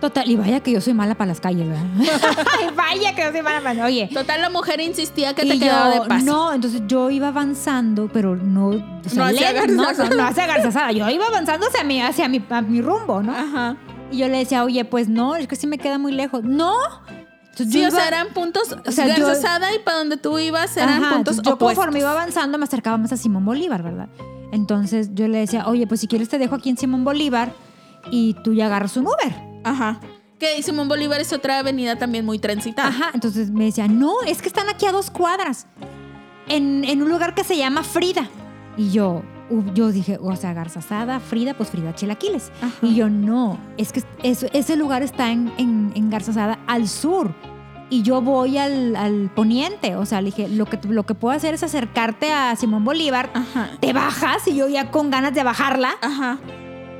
Total, 0.00 0.30
y 0.30 0.36
vaya 0.36 0.60
que 0.60 0.72
yo 0.72 0.80
soy 0.80 0.94
mala 0.94 1.14
para 1.14 1.28
las 1.28 1.40
calles, 1.40 1.68
¿verdad? 1.68 1.84
Ay, 2.58 2.68
vaya 2.74 3.14
que 3.14 3.22
yo 3.22 3.32
soy 3.32 3.42
mala 3.42 3.60
para. 3.60 3.84
Oye. 3.84 4.08
Total, 4.12 4.40
la 4.40 4.48
mujer 4.48 4.80
insistía 4.80 5.34
que 5.34 5.44
y 5.44 5.48
te 5.50 5.58
yo, 5.58 5.64
quedaba 5.66 5.90
de 5.90 6.00
paso. 6.08 6.24
No, 6.24 6.52
entonces 6.54 6.82
yo 6.86 7.10
iba 7.10 7.28
avanzando, 7.28 8.08
pero 8.12 8.34
no. 8.34 8.68
o 8.68 8.72
sea, 9.06 9.14
No 9.16 9.24
hacia 9.26 9.52
lento, 9.52 9.74
no, 9.74 9.82
Garzazada. 9.84 10.08
no, 10.10 10.16
no 10.16 10.24
hacia 10.26 10.46
Garzazada. 10.46 10.92
Yo 10.92 11.08
iba 11.10 11.26
avanzando 11.26 11.66
hacia 11.66 11.84
mi, 11.84 12.00
hacia 12.00 12.28
mi, 12.28 12.42
a 12.48 12.62
mi 12.62 12.80
rumbo, 12.80 13.22
¿no? 13.22 13.32
Ajá. 13.36 13.76
Y 14.10 14.16
yo 14.18 14.28
le 14.28 14.38
decía, 14.38 14.64
oye, 14.64 14.84
pues 14.86 15.08
no, 15.08 15.36
es 15.36 15.46
que 15.46 15.54
sí 15.56 15.66
me 15.66 15.76
queda 15.78 15.98
muy 15.98 16.12
lejos. 16.12 16.42
¡No! 16.44 16.72
Entonces, 17.50 17.72
Sí, 17.72 17.82
yo 17.82 17.88
o 17.88 17.90
sea, 17.90 18.00
iba- 18.00 18.08
eran 18.08 18.28
puntos. 18.32 18.74
o 18.86 18.90
sea, 18.92 19.06
yo- 19.14 19.26
y 19.74 19.78
para 19.84 19.98
donde 19.98 20.16
tú 20.16 20.38
ibas 20.38 20.76
eran 20.78 21.02
Ajá, 21.04 21.14
puntos 21.16 21.36
yo 21.42 21.52
opuestos. 21.54 21.76
conforme 21.76 21.98
iba 22.00 22.10
avanzando 22.12 22.56
me 22.56 22.64
acercaba 22.64 22.96
más 22.96 23.12
a 23.12 23.16
Simón 23.18 23.44
Bolívar, 23.44 23.82
¿verdad? 23.82 24.08
Entonces 24.52 25.10
yo 25.14 25.28
le 25.28 25.38
decía, 25.38 25.66
oye, 25.68 25.86
pues 25.86 26.00
si 26.00 26.06
quieres 26.06 26.28
te 26.30 26.38
dejo 26.38 26.54
aquí 26.54 26.70
en 26.70 26.78
Simón 26.78 27.04
Bolívar 27.04 27.52
y 28.10 28.34
tú 28.42 28.54
ya 28.54 28.66
agarras 28.66 28.96
un 28.96 29.06
Uber. 29.06 29.49
Ajá. 29.64 30.00
Que 30.38 30.62
Simón 30.62 30.88
Bolívar 30.88 31.20
es 31.20 31.32
otra 31.32 31.58
avenida 31.58 31.96
también 31.96 32.24
muy 32.24 32.38
transitada. 32.38 32.88
Ajá, 32.88 33.10
entonces 33.12 33.50
me 33.50 33.64
decía, 33.66 33.88
no, 33.88 34.14
es 34.26 34.40
que 34.40 34.48
están 34.48 34.68
aquí 34.70 34.86
a 34.86 34.92
dos 34.92 35.10
cuadras, 35.10 35.66
en, 36.48 36.84
en 36.84 37.02
un 37.02 37.08
lugar 37.10 37.34
que 37.34 37.44
se 37.44 37.56
llama 37.56 37.82
Frida. 37.82 38.28
Y 38.76 38.90
yo, 38.90 39.22
yo 39.74 39.90
dije, 39.92 40.18
o 40.20 40.34
sea, 40.36 40.54
Garzazada, 40.54 41.20
Frida, 41.20 41.54
pues 41.54 41.68
Frida 41.70 41.94
Chilaquiles. 41.94 42.50
Ajá. 42.62 42.72
Y 42.82 42.94
yo, 42.94 43.10
no, 43.10 43.58
es 43.76 43.92
que 43.92 44.02
es- 44.22 44.46
ese 44.52 44.76
lugar 44.76 45.02
está 45.02 45.30
en, 45.30 45.52
en, 45.58 45.92
al 46.66 46.88
sur. 46.88 47.34
Y 47.92 48.02
yo 48.02 48.22
voy 48.22 48.56
al, 48.56 48.94
al 48.96 49.30
poniente. 49.34 49.96
O 49.96 50.06
sea, 50.06 50.20
le 50.22 50.26
dije, 50.26 50.48
lo 50.48 50.64
que, 50.66 50.78
lo 50.88 51.04
que 51.04 51.14
puedo 51.14 51.36
hacer 51.36 51.54
es 51.54 51.62
acercarte 51.64 52.32
a 52.32 52.54
Simón 52.56 52.84
Bolívar, 52.84 53.30
Ajá. 53.34 53.70
te 53.80 53.92
bajas 53.92 54.46
y 54.46 54.54
yo 54.54 54.68
ya 54.68 54.90
con 54.92 55.10
ganas 55.10 55.34
de 55.34 55.42
bajarla. 55.42 55.94
Ajá. 56.00 56.38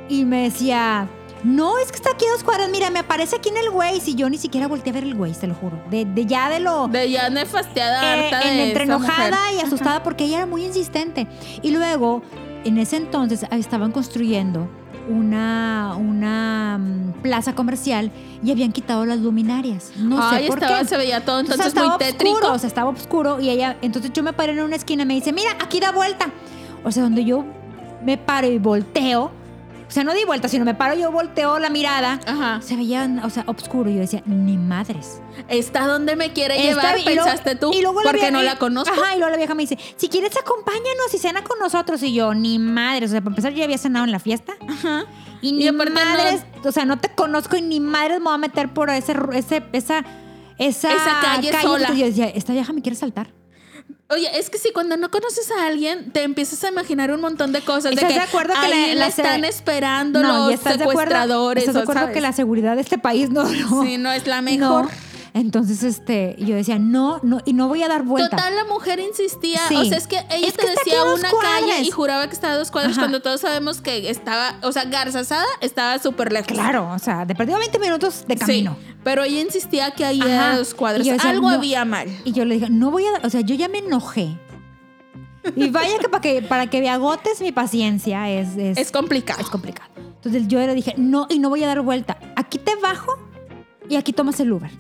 Y 0.09 0.25
me 0.25 0.43
decía, 0.43 1.09
no, 1.45 1.79
es 1.79 1.91
que 1.91 1.97
está 1.97 2.11
aquí 2.13 2.25
a 2.27 2.33
dos 2.33 2.45
cuadras. 2.45 2.69
Mira, 2.71 2.91
me 2.91 2.99
aparece 2.99 3.37
aquí 3.37 3.49
en 3.49 3.57
el 3.57 3.71
Waze. 3.71 4.11
Y 4.11 4.15
yo 4.15 4.29
ni 4.29 4.39
siquiera 4.39 4.69
volteé 4.69 4.91
a 4.91 4.95
ver 4.95 5.05
el 5.05 5.15
Waze, 5.15 5.41
te 5.41 5.47
lo 5.47 5.55
juro. 5.55 5.79
De, 5.91 6.05
de 6.05 6.27
ya 6.27 6.49
de 6.51 6.61
lo... 6.61 6.89
De 6.89 7.11
ya 7.11 7.31
nefasteada, 7.31 8.03
eh, 8.19 8.25
harta 8.33 8.43
en- 8.49 8.57
de 8.57 8.69
entre 8.69 8.85
enojada 8.85 9.31
mujer. 9.49 9.55
y 9.57 9.61
asustada 9.67 10.03
porque 10.03 10.25
ella 10.25 10.39
era 10.39 10.47
muy 10.47 10.65
insistente. 10.65 11.27
Y 11.63 11.71
luego, 11.71 12.23
en 12.65 12.79
ese 12.79 12.97
entonces, 12.97 13.45
ah, 13.51 13.57
estaban 13.57 13.91
construyendo 13.93 14.69
una, 15.09 15.95
una 15.99 16.79
mm, 16.79 17.23
plaza 17.23 17.55
comercial 17.55 18.11
y 18.45 18.51
habían 18.51 18.73
quitado 18.73 19.05
las 19.07 19.19
luminarias. 19.19 19.93
No 19.97 20.19
Ay, 20.23 20.43
sé 20.45 20.49
por 20.49 20.63
estaba, 20.63 20.81
qué. 20.81 20.85
se 20.87 20.97
veía 20.97 21.25
todo 21.25 21.41
entonces 21.41 21.75
muy 21.75 21.99
tétrico. 21.99 22.35
oscuro, 22.35 22.53
o 22.55 22.59
sea, 22.59 22.69
estaba 22.69 22.91
oscuro 22.91 23.41
y 23.41 23.51
ella, 23.51 23.77
entonces 23.83 24.13
yo 24.13 24.23
me 24.23 24.33
paré 24.33 24.53
en 24.53 24.61
una 24.61 24.77
esquina 24.77 25.03
y 25.03 25.07
me 25.07 25.15
dice, 25.15 25.33
mira, 25.33 25.51
aquí 25.61 25.81
da 25.81 25.91
vuelta. 25.91 26.27
O 26.85 26.93
sea, 26.93 27.03
donde 27.03 27.25
yo 27.25 27.45
me 28.05 28.17
paro 28.19 28.47
y 28.47 28.59
volteo, 28.59 29.31
o 29.91 29.93
sea, 29.93 30.05
no 30.05 30.15
di 30.15 30.25
vuelta, 30.25 30.49
sino 30.49 30.65
me 30.65 30.73
paro 30.75 30.95
yo 30.95 31.11
volteo 31.11 31.59
la 31.59 31.69
mirada, 31.69 32.21
Ajá. 32.25 32.63
se 32.63 32.77
veía, 32.77 33.11
o 33.25 33.29
sea, 33.29 33.43
oscuro. 33.47 33.91
Y 33.91 33.95
yo 33.97 34.01
decía, 34.01 34.23
ni 34.25 34.57
madres. 34.57 35.21
Está 35.49 35.87
donde 35.89 36.15
me 36.17 36.33
quiere 36.33 36.55
Está 36.57 36.69
llevar, 36.95 37.05
luego- 37.05 37.25
pensaste 37.25 37.57
tú, 37.57 37.73
y 37.75 37.83
luego 37.83 37.99
la 38.01 38.05
porque 38.05 38.21
vieja- 38.21 38.31
no 38.31 38.43
la 38.43 38.57
conozco. 38.57 38.95
Ajá, 38.95 39.17
y 39.17 39.19
luego 39.19 39.31
la 39.33 39.37
vieja 39.37 39.55
me 39.55 39.65
dice, 39.65 39.77
si 39.97 40.09
quieres 40.09 40.37
acompáñanos 40.37 41.13
y 41.13 41.19
cena 41.19 41.43
con 41.45 41.59
nosotros. 41.59 42.03
Y 42.05 42.15
yo, 42.15 42.33
ni 42.35 42.59
madres. 42.61 43.11
O 43.11 43.13
sea, 43.13 43.21
para 43.21 43.33
empezar, 43.33 43.51
yo 43.53 43.59
ya 43.59 43.65
había 43.65 43.79
cenado 43.79 44.05
en 44.05 44.13
la 44.13 44.21
fiesta. 44.21 44.53
Ajá. 44.69 45.05
Y 45.43 45.53
ni 45.53 45.65
Y 45.65 45.69
aparte 45.69 45.93
no- 45.93 46.01
madres, 46.01 46.45
o 46.65 46.71
sea, 46.73 46.85
no 46.85 46.99
te 46.99 47.09
conozco 47.15 47.57
y 47.57 47.63
ni 47.63 47.81
madres 47.81 48.19
me 48.21 48.27
voy 48.27 48.35
a 48.35 48.39
meter 48.39 48.73
por 48.73 48.91
ese, 48.91 49.13
ese 49.35 49.63
esa, 49.73 50.05
esa, 50.59 50.95
Esa 50.95 51.21
calle 51.21 51.51
sola. 51.63 51.89
Entonces 51.89 51.99
yo 51.99 52.07
decía, 52.07 52.27
esta 52.29 52.53
vieja 52.53 52.73
me 52.73 52.81
quiere 52.83 52.95
saltar. 52.97 53.33
Oye, 54.11 54.29
es 54.39 54.51
que 54.51 54.59
si 54.59 54.73
cuando 54.73 54.97
no 54.97 55.09
conoces 55.11 55.51
a 55.53 55.67
alguien, 55.67 56.11
te 56.11 56.23
empiezas 56.25 56.65
a 56.65 56.69
imaginar 56.69 57.13
un 57.13 57.21
montón 57.21 57.53
de 57.53 57.61
cosas. 57.61 57.85
De 57.85 57.95
¿Estás 57.95 58.09
que 58.09 58.15
de 58.15 58.21
acuerdo 58.21 58.55
que 58.61 58.95
la- 58.97 59.07
están 59.07 59.45
esperando 59.45 60.19
y 60.19 60.23
los 60.25 60.53
estás 60.55 60.79
de 60.79 60.83
acuerdo, 60.85 61.01
secuestradores. 61.03 61.63
¿estás 61.63 61.75
de 61.77 61.81
acuerdo 61.83 62.01
sabes. 62.03 62.15
que 62.15 62.21
la 62.21 62.33
seguridad 62.33 62.75
de 62.75 62.83
este 62.83 62.99
país 62.99 63.31
no, 63.31 63.45
no, 63.45 63.83
Sí, 63.85 63.99
no 63.99 64.11
es 64.11 64.27
la 64.27 64.43
mejor. 64.43 64.87
no. 64.87 65.10
Entonces, 65.33 65.83
este, 65.83 66.37
yo 66.39 66.55
decía, 66.57 66.79
no, 66.79 67.21
no, 67.23 67.41
y 67.45 67.53
no 67.53 67.69
voy 67.69 67.83
a 67.83 67.89
dar 67.89 68.03
vuelta. 68.05 68.37
Total, 68.37 68.57
la 68.57 68.65
mujer 68.65 68.99
insistía. 69.01 69.61
Sí. 69.69 69.77
O 69.77 69.85
sea, 69.85 69.99
es 69.99 70.07
que 70.07 70.17
ella 70.31 70.49
Es 70.49 70.55
te 70.55 70.65
que 70.65 70.71
decía 70.71 71.05
una 71.05 71.31
cuadras. 71.31 71.61
calle 71.61 71.83
y 71.83 71.91
juraba 71.91 72.27
que 72.29 72.35
estaba 72.35 72.55
a 72.55 72.57
dos 72.59 72.71
cuadras 72.71 72.93
Ajá. 72.93 73.03
cuando 73.03 73.23
todos 73.23 73.41
sabemos 73.41 73.81
que 73.81 74.11
estaba, 74.11 74.57
o 74.63 74.73
sea, 74.73 74.85
Garzazada 74.85 75.47
estaba 75.61 75.99
súper 75.99 76.33
lejos. 76.33 76.49
Claro, 76.49 76.91
o 76.93 76.99
sea, 76.99 77.25
de 77.25 77.35
perdido 77.35 77.59
20 77.59 77.79
minutos 77.79 78.25
de 78.27 78.37
camino. 78.37 78.77
Sí, 78.81 78.95
pero 79.05 79.23
ella 79.25 79.41
insistía 79.41 79.93
que 79.93 80.05
ahí 80.05 80.21
era 80.21 80.53
a 80.53 80.59
dos 80.59 80.75
yo 81.05 81.13
decía, 81.13 81.31
Algo 81.31 81.49
no. 81.49 81.55
había 81.55 81.85
mal. 81.85 82.09
Y 82.25 82.33
yo 82.33 82.45
le 82.45 82.55
dije, 82.57 82.69
no 82.71 82.91
voy 82.91 83.05
a, 83.07 83.25
o 83.27 83.31
sea, 83.31 83.41
yo 83.43 83.55
ya 83.55 83.69
me 83.69 83.79
enojé 83.79 84.37
Y 85.57 85.71
vaya 85.71 85.99
que 85.99 86.09
para 86.09 86.21
que, 86.21 86.43
para 86.43 86.67
que 86.69 86.81
me 86.81 86.91
agotes 86.91 87.41
mi 87.41 87.53
paciencia 87.53 88.29
es, 88.31 88.57
es, 88.57 88.77
Es 88.79 88.91
complicado. 88.93 89.41
es 89.41 89.49
complicado. 89.49 89.89
Entonces 89.97 90.49
yo 90.49 90.59
le 90.59 90.75
dije, 90.75 90.95
no, 90.99 91.27
y 91.31 91.39
no 91.39 91.49
voy 91.49 91.63
a 91.65 91.67
dar 91.69 91.81
vuelta. 91.81 92.19
Aquí 92.37 92.59
te 92.59 92.75
bajo 92.77 93.17
y 93.89 93.97
aquí 93.97 94.13
tomas 94.13 94.39
el 94.41 94.53
Uber. 94.53 94.71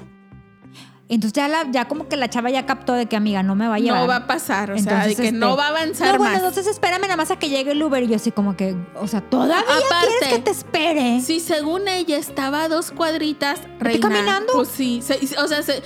Entonces 1.10 1.32
ya, 1.34 1.48
la, 1.48 1.66
ya 1.70 1.86
como 1.88 2.08
que 2.08 2.16
la 2.16 2.30
chava 2.30 2.50
ya 2.50 2.64
captó 2.66 2.92
de 2.94 3.06
que, 3.06 3.16
amiga, 3.16 3.42
no 3.42 3.54
me 3.56 3.66
va 3.68 3.74
a 3.74 3.78
llevar. 3.78 4.00
No 4.00 4.06
va 4.06 4.16
a 4.16 4.26
pasar, 4.26 4.70
o 4.70 4.78
sea, 4.78 5.06
de 5.06 5.16
que 5.16 5.24
este, 5.26 5.32
no 5.32 5.56
va 5.56 5.66
a 5.66 5.68
avanzar 5.70 6.12
No, 6.12 6.18
bueno, 6.18 6.32
más. 6.34 6.38
entonces 6.42 6.66
espérame 6.68 7.02
nada 7.02 7.16
más 7.16 7.30
a 7.30 7.36
que 7.38 7.48
llegue 7.48 7.72
el 7.72 7.82
Uber. 7.82 8.02
Y 8.04 8.06
yo 8.08 8.16
así 8.16 8.30
como 8.30 8.56
que, 8.56 8.76
o 8.94 9.06
sea, 9.08 9.20
¿todavía 9.20 9.58
Aparte, 9.60 10.06
quieres 10.20 10.36
que 10.36 10.38
te 10.42 10.50
espere? 10.52 11.20
Si 11.20 11.40
según 11.40 11.88
ella 11.88 12.16
estaba 12.16 12.62
a 12.62 12.68
dos 12.68 12.92
cuadritas, 12.92 13.60
reina, 13.80 14.08
caminando? 14.08 14.52
Pues 14.54 14.68
sí, 14.68 15.02
se- 15.02 15.18
o 15.38 15.48
sea, 15.48 15.62
se- 15.62 15.82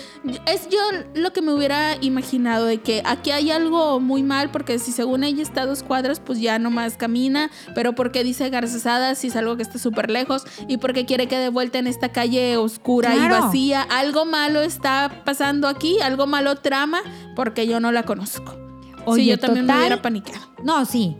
es 0.46 0.68
yo 0.68 0.78
lo 1.14 1.32
que 1.32 1.40
me 1.40 1.52
hubiera 1.54 1.96
imaginado 2.02 2.66
de 2.66 2.80
que 2.82 3.02
aquí 3.06 3.30
hay 3.30 3.50
algo 3.50 4.00
muy 4.00 4.22
mal 4.22 4.50
porque 4.50 4.78
si 4.78 4.92
según 4.92 5.24
ella 5.24 5.42
está 5.42 5.62
a 5.62 5.66
dos 5.66 5.82
cuadras, 5.82 6.20
pues 6.20 6.38
ya 6.38 6.58
nomás 6.58 6.96
camina, 6.98 7.50
pero 7.74 7.94
porque 7.94 8.24
dice 8.24 8.50
garzazada 8.50 9.14
si 9.14 9.28
es 9.28 9.36
algo 9.36 9.56
que 9.56 9.62
está 9.62 9.78
súper 9.78 10.10
lejos 10.10 10.42
y 10.68 10.76
porque 10.76 11.06
quiere 11.06 11.28
que 11.28 11.38
de 11.38 11.48
vuelta 11.48 11.78
en 11.78 11.86
esta 11.86 12.10
calle 12.10 12.56
oscura 12.58 13.14
y 13.16 13.26
vacía, 13.28 13.80
algo 13.82 14.26
malo 14.26 14.60
está 14.60 15.12
pasando 15.24 15.68
aquí, 15.68 16.00
algo 16.00 16.26
malo 16.26 16.56
trama 16.56 17.00
porque 17.36 17.66
yo 17.66 17.80
no 17.80 17.92
la 17.92 18.04
conozco. 18.04 18.56
Oye, 19.04 19.22
sí, 19.24 19.28
yo 19.30 19.38
también 19.38 19.66
me 19.66 19.76
hubiera 19.76 20.02
paniqueado. 20.02 20.46
No, 20.62 20.84
sí. 20.84 21.16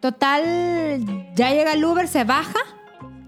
Total, 0.00 0.42
ya 1.34 1.50
llega 1.50 1.72
el 1.72 1.84
Uber, 1.84 2.06
se 2.06 2.24
baja. 2.24 2.58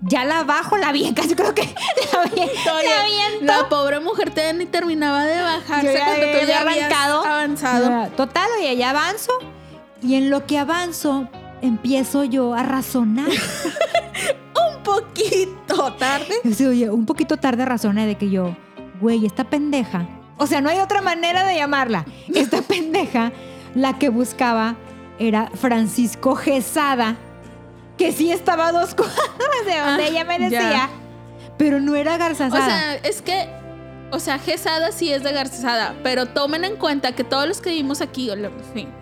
Ya 0.01 0.25
la 0.25 0.45
bajo, 0.45 0.77
la 0.77 0.93
vi, 0.93 1.13
casi 1.17 1.35
creo 1.35 1.55
que 1.55 1.63
la 1.63 2.23
la 3.43 3.63
la 3.63 3.69
pobre 3.69 3.99
mujer 3.99 4.33
ni 4.55 4.67
terminaba 4.67 5.25
de 5.25 5.43
bajarse 5.43 5.87
Yo 5.87 5.93
ya 5.93 6.05
cuando 6.05 6.27
tú 6.27 6.47
ya 6.47 6.61
arrancado. 6.61 7.25
avanzado. 7.25 8.09
Total, 8.17 8.49
oye, 8.59 8.77
ya 8.77 8.91
avanzo. 8.91 9.33
Y 10.01 10.15
en 10.15 10.31
lo 10.31 10.47
que 10.47 10.59
avanzo, 10.59 11.29
empiezo 11.63 12.23
yo 12.25 12.55
a 12.55 12.63
razonar. 12.63 13.29
Un 13.29 14.83
poquito 14.85 15.93
tarde. 15.95 16.35
Yo 16.45 16.55
sí, 16.55 16.67
oye, 16.67 16.91
un 16.91 17.05
poquito 17.07 17.37
tarde 17.37 17.65
razoné 17.65 18.07
de 18.07 18.17
que 18.17 18.31
yo, 18.31 18.57
güey, 19.01 19.27
esta 19.27 19.45
pendeja. 19.45 20.07
O 20.37 20.47
sea, 20.47 20.61
no 20.61 20.69
hay 20.71 20.79
otra 20.79 21.03
manera 21.03 21.45
de 21.45 21.57
llamarla. 21.57 22.05
Esta 22.35 22.63
pendeja, 22.63 23.33
la 23.75 23.99
que 23.99 24.09
buscaba 24.09 24.77
era 25.19 25.51
Francisco 25.55 26.35
Gesada, 26.37 27.17
que 27.97 28.13
sí 28.13 28.31
estaba 28.31 28.69
a 28.69 28.73
dos 28.73 28.95
cuadras 28.97 29.19
de 29.67 29.79
donde 29.81 30.05
Ah, 30.05 30.09
ella 30.09 30.25
me 30.25 30.39
ya. 30.39 30.49
decía, 30.49 30.89
pero 31.57 31.81
no 31.81 31.97
era 31.97 32.15
O 32.15 32.19
Garzazada. 32.19 32.67
sea, 32.67 32.95
es 32.97 33.21
que, 33.23 33.49
o 34.13 34.21
sea, 34.21 34.39
Gesada 34.39 34.93
sí 34.93 35.13
es 35.13 35.25
de 35.25 35.33
Garzazada, 35.33 35.97
pero 36.05 36.27
tomen 36.27 36.65
en 36.65 36.77
cuenta 36.77 37.13
que 37.13 37.25
todos 37.25 37.49
los 37.49 37.61
que 37.61 37.71
vivimos 37.71 38.01
aquí, 38.01 38.31
o 38.31 38.35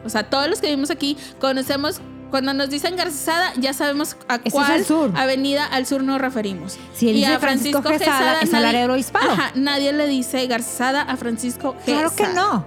o 0.04 0.08
sea, 0.08 0.30
todos 0.30 0.48
los 0.48 0.60
que 0.62 0.68
vivimos 0.68 0.90
aquí 0.90 1.18
conocemos, 1.38 2.00
cuando 2.30 2.52
nos 2.54 2.68
dicen 2.70 2.96
Garzazada, 2.96 3.52
ya 3.56 3.72
sabemos 3.72 4.16
a 4.28 4.38
cuál 4.38 4.84
sur. 4.84 5.12
avenida 5.16 5.64
al 5.66 5.86
sur 5.86 6.02
nos 6.02 6.20
referimos. 6.20 6.76
si 6.94 7.08
él 7.08 7.16
y 7.16 7.20
dice 7.20 7.32
a 7.34 7.38
Francisco, 7.38 7.82
Gesada, 7.82 8.40
es 8.40 8.52
nadie- 8.52 8.98
Hispano. 8.98 9.30
Ajá, 9.32 9.52
nadie 9.54 9.92
le 9.92 10.06
dice 10.06 10.46
Garzazada 10.46 11.02
a 11.02 11.16
Francisco 11.16 11.74
Gesada. 11.84 12.08
Claro 12.10 12.16
que 12.16 12.34
no. 12.34 12.64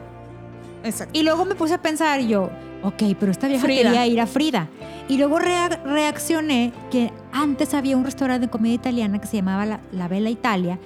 Exacto. 0.83 1.17
Y 1.17 1.23
luego 1.23 1.45
me 1.45 1.55
puse 1.55 1.73
a 1.73 1.81
pensar 1.81 2.21
yo, 2.21 2.49
ok, 2.83 3.03
pero 3.19 3.31
esta 3.31 3.47
vieja 3.47 3.63
Frida. 3.63 3.83
quería 3.83 4.07
ir 4.07 4.21
a 4.21 4.27
Frida. 4.27 4.67
Y 5.09 5.17
luego 5.17 5.39
rea- 5.39 5.67
reaccioné 5.85 6.71
que 6.91 7.11
antes 7.33 7.73
había 7.73 7.97
un 7.97 8.05
restaurante 8.05 8.45
de 8.45 8.51
comida 8.51 8.73
italiana 8.75 9.19
que 9.19 9.27
se 9.27 9.37
llamaba 9.37 9.65
La, 9.65 9.79
La 9.91 10.07
Bella 10.07 10.29
Italia, 10.29 10.79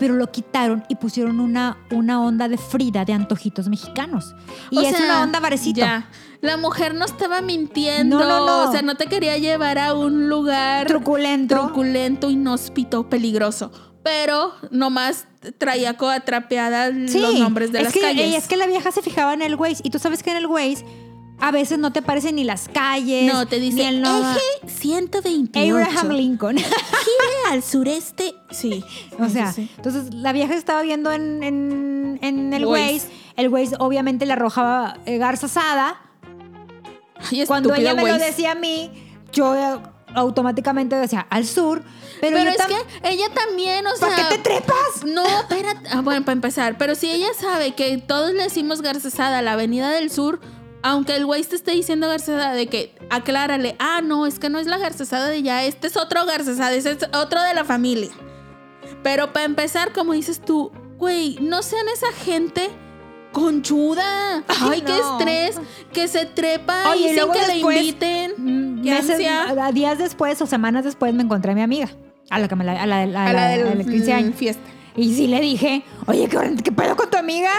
pero 0.00 0.14
lo 0.14 0.32
quitaron 0.32 0.82
y 0.88 0.96
pusieron 0.96 1.38
una, 1.38 1.76
una 1.92 2.20
onda 2.20 2.48
de 2.48 2.56
Frida 2.58 3.04
de 3.04 3.12
antojitos 3.12 3.68
mexicanos. 3.68 4.34
Y 4.70 4.78
O 4.78 4.80
es 4.80 4.96
sea, 4.96 5.04
una 5.04 5.22
onda 5.22 5.38
barecito. 5.38 5.78
Ya. 5.78 6.08
La 6.40 6.56
mujer 6.56 6.94
no 6.94 7.04
estaba 7.04 7.42
mintiendo. 7.42 8.18
No, 8.18 8.24
no, 8.26 8.46
no. 8.46 8.68
O 8.68 8.72
sea, 8.72 8.80
no 8.82 8.94
te 8.96 9.06
quería 9.06 9.36
llevar 9.36 9.78
a 9.78 9.92
un 9.94 10.28
lugar 10.30 10.86
Truculento. 10.86 11.54
truculento, 11.54 12.30
inhóspito, 12.30 13.08
peligroso. 13.10 13.70
Pero 14.02 14.54
nomás 14.70 15.26
traía 15.58 15.98
coatrapeadas 15.98 16.94
Sí, 17.08 17.18
los 17.20 17.38
nombres 17.38 17.70
de 17.70 17.78
es 17.80 17.84
las 17.84 17.92
que, 17.92 18.00
calles. 18.00 18.28
y 18.30 18.34
es 18.34 18.48
que 18.48 18.56
la 18.56 18.66
vieja 18.66 18.90
se 18.92 19.02
fijaba 19.02 19.34
en 19.34 19.42
el 19.42 19.54
Waze. 19.56 19.82
Y 19.84 19.90
tú 19.90 19.98
sabes 19.98 20.22
que 20.22 20.30
en 20.30 20.38
el 20.38 20.46
Waze 20.46 20.86
a 21.40 21.50
veces 21.50 21.78
no 21.78 21.92
te 21.92 22.00
aparecen 22.00 22.36
ni 22.36 22.44
las 22.44 22.68
calles. 22.68 23.32
no, 23.32 23.46
te 23.46 23.58
ni 23.60 23.70
dice 23.70 23.88
el 23.88 24.02
no- 24.02 24.30
eje 24.32 24.40
128. 24.68 25.74
Abraham 25.76 26.08
Lincoln. 26.10 26.56
Gire 26.58 26.74
al 27.50 27.62
sureste. 27.62 28.34
Sí. 28.50 28.84
O 29.18 29.28
sea, 29.28 29.52
sí, 29.52 29.70
entonces 29.76 30.12
la 30.14 30.32
vieja 30.32 30.54
estaba 30.54 30.82
viendo 30.82 31.12
en, 31.12 31.42
en- 31.42 32.18
en 32.22 32.52
el 32.52 32.66
Waze. 32.66 33.08
El 33.36 33.48
Waze 33.48 33.76
obviamente 33.78 34.26
le 34.26 34.32
arrojaba 34.34 34.98
eh, 35.06 35.18
garza 35.18 35.46
asada. 35.46 36.00
Ay, 37.30 37.44
Cuando 37.46 37.74
ella 37.74 37.94
me 37.94 38.02
lo 38.06 38.18
decía 38.18 38.52
a 38.52 38.54
mí, 38.54 38.90
yo 39.32 39.54
eh, 39.54 39.78
automáticamente 40.14 40.96
decía 40.96 41.26
al 41.30 41.46
sur. 41.46 41.82
Pero, 42.20 42.36
es 42.36 42.56
que 42.66 42.76
ella 43.10 43.26
también, 43.34 43.86
o 43.86 43.96
sea. 43.96 44.08
¿Para 44.08 44.28
qué 44.28 44.36
te 44.36 44.42
trepas? 44.42 45.04
No, 45.06 45.24
espérate. 45.26 45.88
Ah, 45.90 46.02
bueno, 46.02 46.20
para 46.22 46.32
empezar. 46.34 46.76
Pero 46.76 46.94
si 46.94 47.10
ella 47.10 47.28
sabe 47.38 47.74
que 47.74 47.96
todos 47.98 48.34
le 48.34 48.42
decimos 48.42 48.82
Garcesada 48.82 49.38
a 49.38 49.42
la 49.42 49.52
Avenida 49.54 49.90
del 49.90 50.10
Sur, 50.10 50.40
aunque 50.82 51.16
el 51.16 51.26
güey 51.26 51.42
te 51.44 51.56
esté 51.56 51.72
diciendo 51.72 52.08
Garcesada 52.08 52.52
de 52.54 52.66
que 52.66 52.94
aclárale, 53.10 53.76
ah, 53.78 54.00
no, 54.02 54.26
es 54.26 54.38
que 54.38 54.48
no 54.50 54.58
es 54.58 54.66
la 54.66 54.78
Garcesada 54.78 55.28
de 55.28 55.42
ya, 55.42 55.64
este 55.64 55.86
es 55.88 55.96
otro 55.96 56.24
Garcesada, 56.26 56.72
ese 56.72 56.92
es 56.92 56.98
otro 57.14 57.42
de 57.42 57.54
la 57.54 57.64
familia. 57.64 58.10
Pero 59.02 59.32
para 59.32 59.44
empezar, 59.46 59.92
como 59.92 60.12
dices 60.12 60.40
tú, 60.40 60.70
güey, 60.98 61.36
no 61.40 61.62
sean 61.62 61.86
esa 61.88 62.12
gente 62.12 62.70
conchuda. 63.32 64.38
Ay, 64.48 64.68
Ay, 64.72 64.80
qué 64.82 64.92
no. 64.92 65.18
estrés, 65.18 65.60
que 65.92 66.08
se 66.08 66.26
trepa 66.26 66.90
Oye, 66.90 67.12
y 67.12 67.18
sin 67.18 67.32
que 67.32 67.38
después, 67.38 67.46
le 67.48 67.58
inviten. 67.82 68.32
Mm, 68.36 68.80
meses- 68.82 69.18
días 69.72 69.98
después 69.98 70.40
o 70.42 70.46
semanas 70.46 70.84
después 70.84 71.14
me 71.14 71.22
encontré 71.22 71.52
a 71.52 71.54
mi 71.54 71.62
amiga. 71.62 71.88
A 72.30 72.38
la 72.38 72.48
que 72.48 72.56
me 72.56 72.64
la, 72.64 72.80
a 72.80 72.86
la, 72.86 73.02
a 73.02 73.06
la- 73.06 73.26
A 73.26 73.32
la 73.32 73.48
del 73.48 73.66
a 73.68 73.74
la 73.74 73.84
15 73.84 74.12
años. 74.12 74.34
fiesta. 74.36 74.62
Y 74.96 75.14
sí 75.14 75.26
le 75.26 75.40
dije, 75.40 75.82
oye, 76.06 76.28
¿qué, 76.28 76.38
qué 76.64 76.72
pedo 76.72 76.96
con 76.96 77.10
tu 77.10 77.16
amiga? 77.16 77.50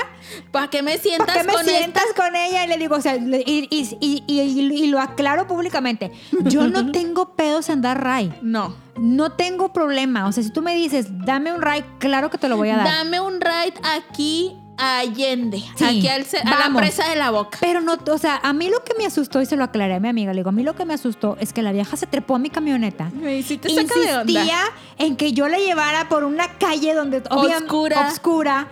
¿Para 0.51 0.69
qué 0.69 0.81
me 0.81 0.97
sientas 0.97 1.27
¿Para 1.27 1.41
qué 1.41 1.47
me 1.47 1.53
con 1.53 1.61
esta 1.61 1.77
sientas 1.77 2.05
con 2.15 2.35
ella? 2.35 2.65
Y 2.65 2.67
le 2.67 2.77
digo, 2.77 2.95
o 2.95 3.01
sea, 3.01 3.15
y, 3.15 3.67
y- 3.69 3.97
y- 3.99 4.23
y- 4.27 4.83
y 4.83 4.87
lo 4.87 4.99
aclaro 4.99 5.47
públicamente. 5.47 6.11
Yo 6.45 6.67
no 6.67 6.91
tengo 6.91 7.35
pedos 7.35 7.69
en 7.69 7.81
dar 7.81 8.03
ray. 8.03 8.33
No. 8.41 8.75
No 8.97 9.31
tengo 9.31 9.71
problema. 9.73 10.27
O 10.27 10.31
sea, 10.31 10.43
si 10.43 10.51
tú 10.51 10.61
me 10.61 10.75
dices, 10.75 11.07
dame 11.25 11.53
un 11.53 11.61
ray, 11.61 11.83
claro 11.99 12.29
que 12.29 12.37
te 12.37 12.49
lo 12.49 12.57
voy 12.57 12.69
a 12.69 12.77
dar. 12.77 12.85
Dame 12.85 13.19
un 13.21 13.39
ride 13.41 13.73
aquí 13.97 14.55
Allende. 14.81 15.63
Sí, 15.75 15.83
aquí 15.83 16.07
al 16.07 16.25
a 16.45 16.69
la 16.69 16.75
presa 16.75 17.07
de 17.09 17.15
la 17.15 17.29
boca. 17.31 17.57
Pero 17.61 17.81
no, 17.81 17.97
o 18.09 18.17
sea, 18.17 18.39
a 18.43 18.51
mí 18.53 18.69
lo 18.69 18.83
que 18.83 18.93
me 18.97 19.05
asustó, 19.05 19.41
y 19.41 19.45
se 19.45 19.55
lo 19.55 19.63
aclaré 19.63 19.93
a 19.95 19.99
mi 19.99 20.07
amiga, 20.07 20.33
le 20.33 20.39
digo, 20.39 20.49
a 20.49 20.53
mí 20.53 20.63
lo 20.63 20.75
que 20.75 20.85
me 20.85 20.93
asustó 20.93 21.37
es 21.39 21.53
que 21.53 21.61
la 21.61 21.71
vieja 21.71 21.95
se 21.97 22.07
trepó 22.07 22.35
a 22.35 22.39
mi 22.39 22.49
camioneta. 22.49 23.11
Güey, 23.13 23.43
sí 23.43 23.57
te 23.57 23.69
saca 23.69 23.93
de 23.99 24.11
onda. 24.17 24.21
Insistía 24.31 24.59
en 24.97 25.15
que 25.15 25.33
yo 25.33 25.47
la 25.47 25.59
llevara 25.59 26.09
por 26.09 26.23
una 26.23 26.57
calle 26.57 26.93
donde 26.93 27.23
Oscura. 27.29 28.07
obscura. 28.07 28.67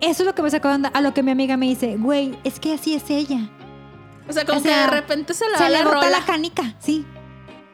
Eso 0.00 0.22
es 0.22 0.26
lo 0.26 0.34
que 0.34 0.42
me 0.42 0.50
sacó 0.50 0.68
de 0.68 0.74
onda. 0.74 0.90
A 0.94 1.00
lo 1.00 1.12
que 1.12 1.22
mi 1.24 1.32
amiga 1.32 1.56
me 1.56 1.66
dice, 1.66 1.96
güey, 1.96 2.38
es 2.44 2.60
que 2.60 2.74
así 2.74 2.94
es 2.94 3.10
ella. 3.10 3.50
O 4.28 4.32
sea, 4.32 4.44
como 4.44 4.58
O 4.58 4.62
sea, 4.62 4.74
que 4.74 4.80
de 4.80 4.86
repente 5.00 5.34
se 5.34 5.48
le 5.48 5.56
Se 5.56 5.64
le 5.64 5.70
la 5.70 5.84
bota 5.84 5.94
rola. 5.96 6.10
la 6.10 6.24
canica, 6.24 6.74
sí. 6.78 7.04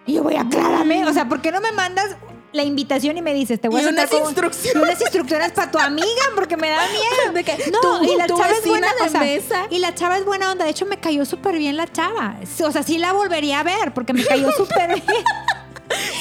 Y 0.07 0.15
yo 0.15 0.23
voy, 0.23 0.37
aclárame. 0.37 1.05
O 1.07 1.13
sea, 1.13 1.29
¿por 1.29 1.43
qué 1.43 1.51
no 1.51 1.61
me 1.61 1.73
mandas 1.73 2.17
la 2.55 2.63
invitación 2.63 3.19
y 3.19 3.23
me 3.23 3.35
dices, 3.35 3.61
te 3.61 3.69
voy 3.69 3.83
Y 3.83 3.85
a 3.85 3.89
unas 3.89 4.13
instrucciones. 4.13 4.75
y 4.75 4.79
unas 4.79 5.01
instrucciones 5.01 5.53
para 5.53 5.71
tu 5.71 5.79
amiga? 5.79 6.07
Porque 6.35 6.57
me 6.57 6.71
da 6.71 6.79
miedo. 6.91 7.33
De 7.35 7.45
que 7.45 7.71
no, 7.71 7.81
tu- 7.81 8.05
y 8.05 8.17
la 8.17 8.27
chava 8.27 8.51
es 8.51 8.65
buena 8.67 8.87
de 8.95 9.03
o 9.03 9.09
sea, 9.11 9.21
mesa. 9.21 9.67
Y 9.71 9.79
la 9.81 9.95
chava 9.95 10.17
es 10.19 10.25
buena 10.25 10.51
onda. 10.53 10.65
De 10.65 10.71
hecho, 10.71 10.87
me 10.87 10.97
cayó 10.99 11.25
súper 11.25 11.59
bien 11.59 11.77
la 11.77 11.87
chava. 11.91 12.37
O 12.65 12.71
sea, 12.73 12.83
sí 12.83 12.99
la 12.99 13.13
volvería 13.13 13.61
a 13.61 13.63
ver 13.65 13.93
porque 13.93 14.13
me 14.13 14.25
cayó 14.25 14.51
súper 14.57 14.95
bien. 14.95 15.25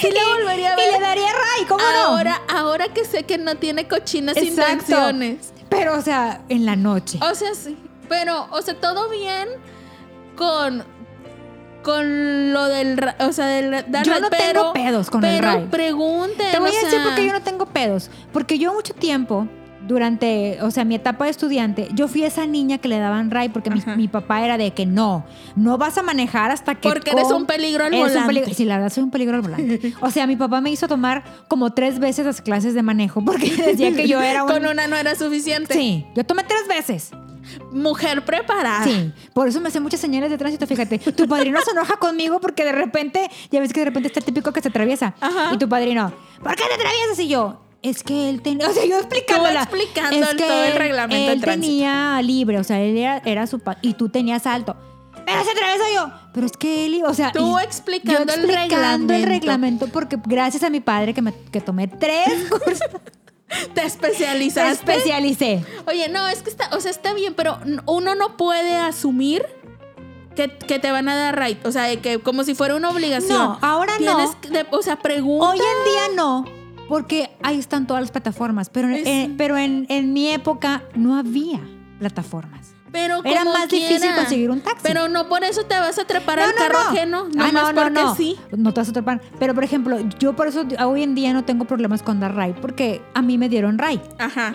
Sí 0.02 0.10
la 0.12 0.34
volvería 0.36 0.72
a 0.72 0.74
Y 0.74 0.76
ver. 0.78 0.94
le 0.94 1.00
daría 1.00 1.32
ray, 1.32 1.66
¿cómo 1.68 1.84
no? 1.84 1.98
Ahora, 2.08 2.42
ahora 2.50 2.88
que 2.90 3.06
sé 3.06 3.24
que 3.24 3.38
no 3.38 3.56
tiene 3.56 3.88
cochinas 3.88 4.36
intenciones. 4.38 5.54
Pero, 5.70 5.96
o 5.98 6.02
sea, 6.02 6.42
en 6.50 6.66
la 6.66 6.76
noche. 6.76 7.20
O 7.22 7.34
sea, 7.36 7.56
sí. 7.56 7.78
Pero, 8.10 8.48
o 8.52 8.62
sea, 8.62 8.80
todo 8.80 9.08
bien 9.10 9.48
con. 10.36 10.84
Con 11.84 12.54
lo 12.54 12.66
del. 12.66 13.00
O 13.20 13.32
sea, 13.34 13.46
del 13.48 13.86
Yo 14.04 14.20
no 14.20 14.30
pero, 14.30 14.48
tengo 14.54 14.74
pedos 14.74 15.10
con 15.10 15.24
el 15.24 15.36
pero 15.40 15.52
ride. 15.60 15.68
pregunten. 15.68 16.52
Te 16.52 16.60
voy 16.60 16.70
a 16.70 16.74
decir 16.74 16.90
sea, 16.90 17.04
por 17.04 17.16
qué 17.16 17.26
yo 17.28 17.34
no 17.34 17.42
tengo 17.42 17.66
pedos. 17.68 18.10
Porque 18.32 18.58
yo 18.58 18.74
mucho 18.74 18.94
tiempo, 18.94 19.48
durante, 19.88 20.60
o 20.62 20.72
sea, 20.72 20.86
mi 20.86 20.96
etapa 20.96 21.26
de 21.26 21.32
estudiante, 21.32 21.90
yo 21.94 22.08
fui 22.08 22.24
esa 22.24 22.46
niña 22.46 22.78
que 22.78 22.88
le 22.88 23.00
daban 23.00 23.32
ray 23.32 23.50
porque 23.50 23.70
mi, 23.70 23.82
mi 23.98 24.08
papá 24.08 24.42
era 24.46 24.58
de 24.58 24.72
que 24.72 24.86
no, 24.86 25.26
no 25.58 25.78
vas 25.78 25.98
a 25.98 26.04
manejar 26.04 26.52
hasta 26.52 26.76
que... 26.76 26.88
Porque 26.88 27.12
eres 27.12 27.30
un 27.30 27.46
peligro 27.46 27.84
al 27.84 27.92
volante. 27.92 28.26
peligro- 28.28 28.54
Sí, 28.54 28.64
la 28.64 28.78
verdad 28.78 28.92
soy 28.94 29.04
un 29.04 29.12
peligro 29.12 29.36
al 29.36 29.42
volante. 29.42 29.94
O 30.02 30.10
sea, 30.10 30.26
mi 30.26 30.38
papá 30.38 30.62
me 30.62 30.72
hizo 30.72 30.88
tomar 30.88 31.24
como 31.50 31.74
tres 31.74 32.00
veces 32.00 32.26
las 32.26 32.42
clases 32.42 32.74
de 32.76 32.82
manejo 32.82 33.24
porque 33.26 33.50
decía 33.56 33.94
que 33.94 34.08
yo 34.08 34.22
era 34.22 34.44
un... 34.46 34.50
Con 34.52 34.66
una 34.66 34.88
no 34.88 34.96
era 34.96 35.16
suficiente. 35.16 35.74
Sí, 35.74 36.06
yo 36.16 36.24
tomé 36.24 36.44
tres 36.46 36.66
veces. 36.70 37.12
Mujer 37.72 38.24
preparada. 38.26 38.84
Sí, 38.86 39.12
por 39.34 39.48
eso 39.48 39.60
me 39.62 39.68
hace 39.70 39.80
muchas 39.80 40.00
señales 40.00 40.30
de 40.30 40.38
tránsito, 40.38 40.66
fíjate. 40.68 41.00
Tu 41.00 41.28
padrino 41.28 41.60
se 41.62 41.72
enoja 41.72 41.98
conmigo 41.98 42.40
porque 42.40 42.64
de 42.64 42.72
repente, 42.72 43.30
ya 43.52 43.60
ves 43.60 43.74
que 43.74 43.80
de 43.82 43.86
repente 43.86 44.08
está 44.08 44.20
el 44.20 44.26
típico 44.26 44.52
que 44.54 44.62
se 44.62 44.70
atraviesa. 44.70 45.14
Ajá. 45.20 45.52
Y 45.54 45.58
tu 45.58 45.68
padrino, 45.70 46.14
¿por 46.42 46.56
qué 46.56 46.64
te 46.68 46.74
atraviesas? 46.76 47.20
Y 47.20 47.28
yo, 47.28 47.62
es 47.82 48.04
que 48.04 48.30
él 48.30 48.42
tenía, 48.42 48.70
o 48.70 48.74
sea, 48.74 48.86
yo 48.86 48.98
explicando 49.00 49.48
es 49.50 50.30
el- 50.32 50.38
que 50.38 50.44
todo 50.48 50.64
el 50.64 50.72
él- 50.72 50.78
reglamento 50.78 51.26
de 51.28 51.34
él 51.34 51.42
tránsito. 51.42 51.68
tenía 51.68 52.22
libre, 52.22 52.60
o 52.60 52.64
sea, 52.64 52.80
él 52.82 52.98
era, 52.98 53.18
era 53.26 53.46
su, 53.48 53.60
pa- 53.60 53.78
y 53.82 53.94
tú 53.96 54.10
tenías 54.10 54.46
alto. 54.48 54.76
pero 55.26 55.44
se 55.44 55.52
atravesó 55.52 55.84
yo. 55.94 56.12
Pero 56.34 56.46
es 56.48 56.52
que 56.54 56.86
Eli, 56.86 57.02
o 57.04 57.14
sea. 57.14 57.32
Tú 57.32 57.58
explicando 57.60 58.34
yo 58.34 58.42
el 58.42 58.50
explicando 58.50 59.14
el 59.14 59.24
reglamento. 59.24 59.30
reglamento, 59.30 59.88
porque 59.88 60.18
gracias 60.26 60.64
a 60.64 60.70
mi 60.70 60.80
padre 60.82 61.14
que, 61.14 61.22
me, 61.22 61.34
que 61.52 61.62
tomé 61.62 61.88
tres 61.88 62.28
cursos, 62.50 62.82
Te 63.74 63.86
especializaste. 63.86 64.72
especialicé. 64.94 65.64
Oye, 65.88 66.10
no, 66.10 66.28
es 66.28 66.42
que 66.42 66.50
está, 66.50 66.70
o 66.76 66.80
sea, 66.80 66.92
está 66.92 67.14
bien, 67.14 67.34
pero 67.36 67.60
uno 67.86 68.16
no 68.16 68.36
puede 68.38 68.76
asumir 68.76 69.46
que, 70.36 70.50
que 70.58 70.80
te 70.80 70.90
van 70.92 71.08
a 71.10 71.16
dar 71.16 71.40
right. 71.40 71.64
O 71.66 71.72
sea, 71.72 71.96
que 72.02 72.20
como 72.20 72.44
si 72.44 72.56
fuera 72.56 72.76
una 72.76 72.90
obligación. 72.90 73.38
No, 73.38 73.60
ahora 73.62 73.94
no. 74.00 74.18
Que- 74.42 74.66
o 74.72 74.82
sea, 74.82 74.96
pregunta. 74.98 75.50
Hoy 75.50 75.58
en 75.60 75.92
día 75.92 76.16
no, 76.16 76.46
porque 76.90 77.30
ahí 77.44 77.60
están 77.60 77.86
todas 77.86 78.02
las 78.02 78.12
plataformas, 78.12 78.70
pero, 78.70 78.90
Es- 78.90 79.06
eh, 79.06 79.32
pero 79.38 79.58
en, 79.58 79.86
en 79.90 80.14
mi 80.14 80.30
época 80.30 80.84
no 80.96 81.16
había 81.18 81.60
plataformas. 82.00 82.73
Pero 82.94 83.22
Era 83.26 83.40
como 83.40 83.54
más 83.54 83.68
difícil 83.68 84.14
conseguir 84.16 84.52
un 84.52 84.62
taxi. 84.62 84.84
Pero 84.84 85.10
no 85.10 85.28
por 85.28 85.44
eso 85.44 85.66
te 85.66 85.74
vas 85.74 85.98
a 85.98 86.06
trepar 86.06 86.40
al 86.40 86.54
carro 86.54 86.78
ajeno. 86.78 87.28
Ah, 87.40 87.52
no, 87.52 87.74
no, 87.74 87.82
porque 87.82 87.90
no. 87.92 88.16
sí. 88.16 88.38
No 88.56 88.72
te 88.72 88.82
vas 88.82 88.90
a 88.90 88.94
topar. 88.94 89.20
Pero, 89.40 89.56
por 89.56 89.64
ejemplo, 89.64 89.98
yo 90.20 90.34
por 90.34 90.48
eso 90.48 90.64
hoy 90.86 91.02
en 91.02 91.16
día 91.16 91.34
no 91.34 91.44
tengo 91.44 91.66
problemas 91.66 92.04
con 92.04 92.20
dar 92.20 92.38
ride, 92.38 92.54
porque 92.62 93.02
a 93.16 93.24
mí 93.24 93.40
me 93.40 93.50
dieron 93.50 93.80
ride. 93.80 94.04
Ajá. 94.20 94.54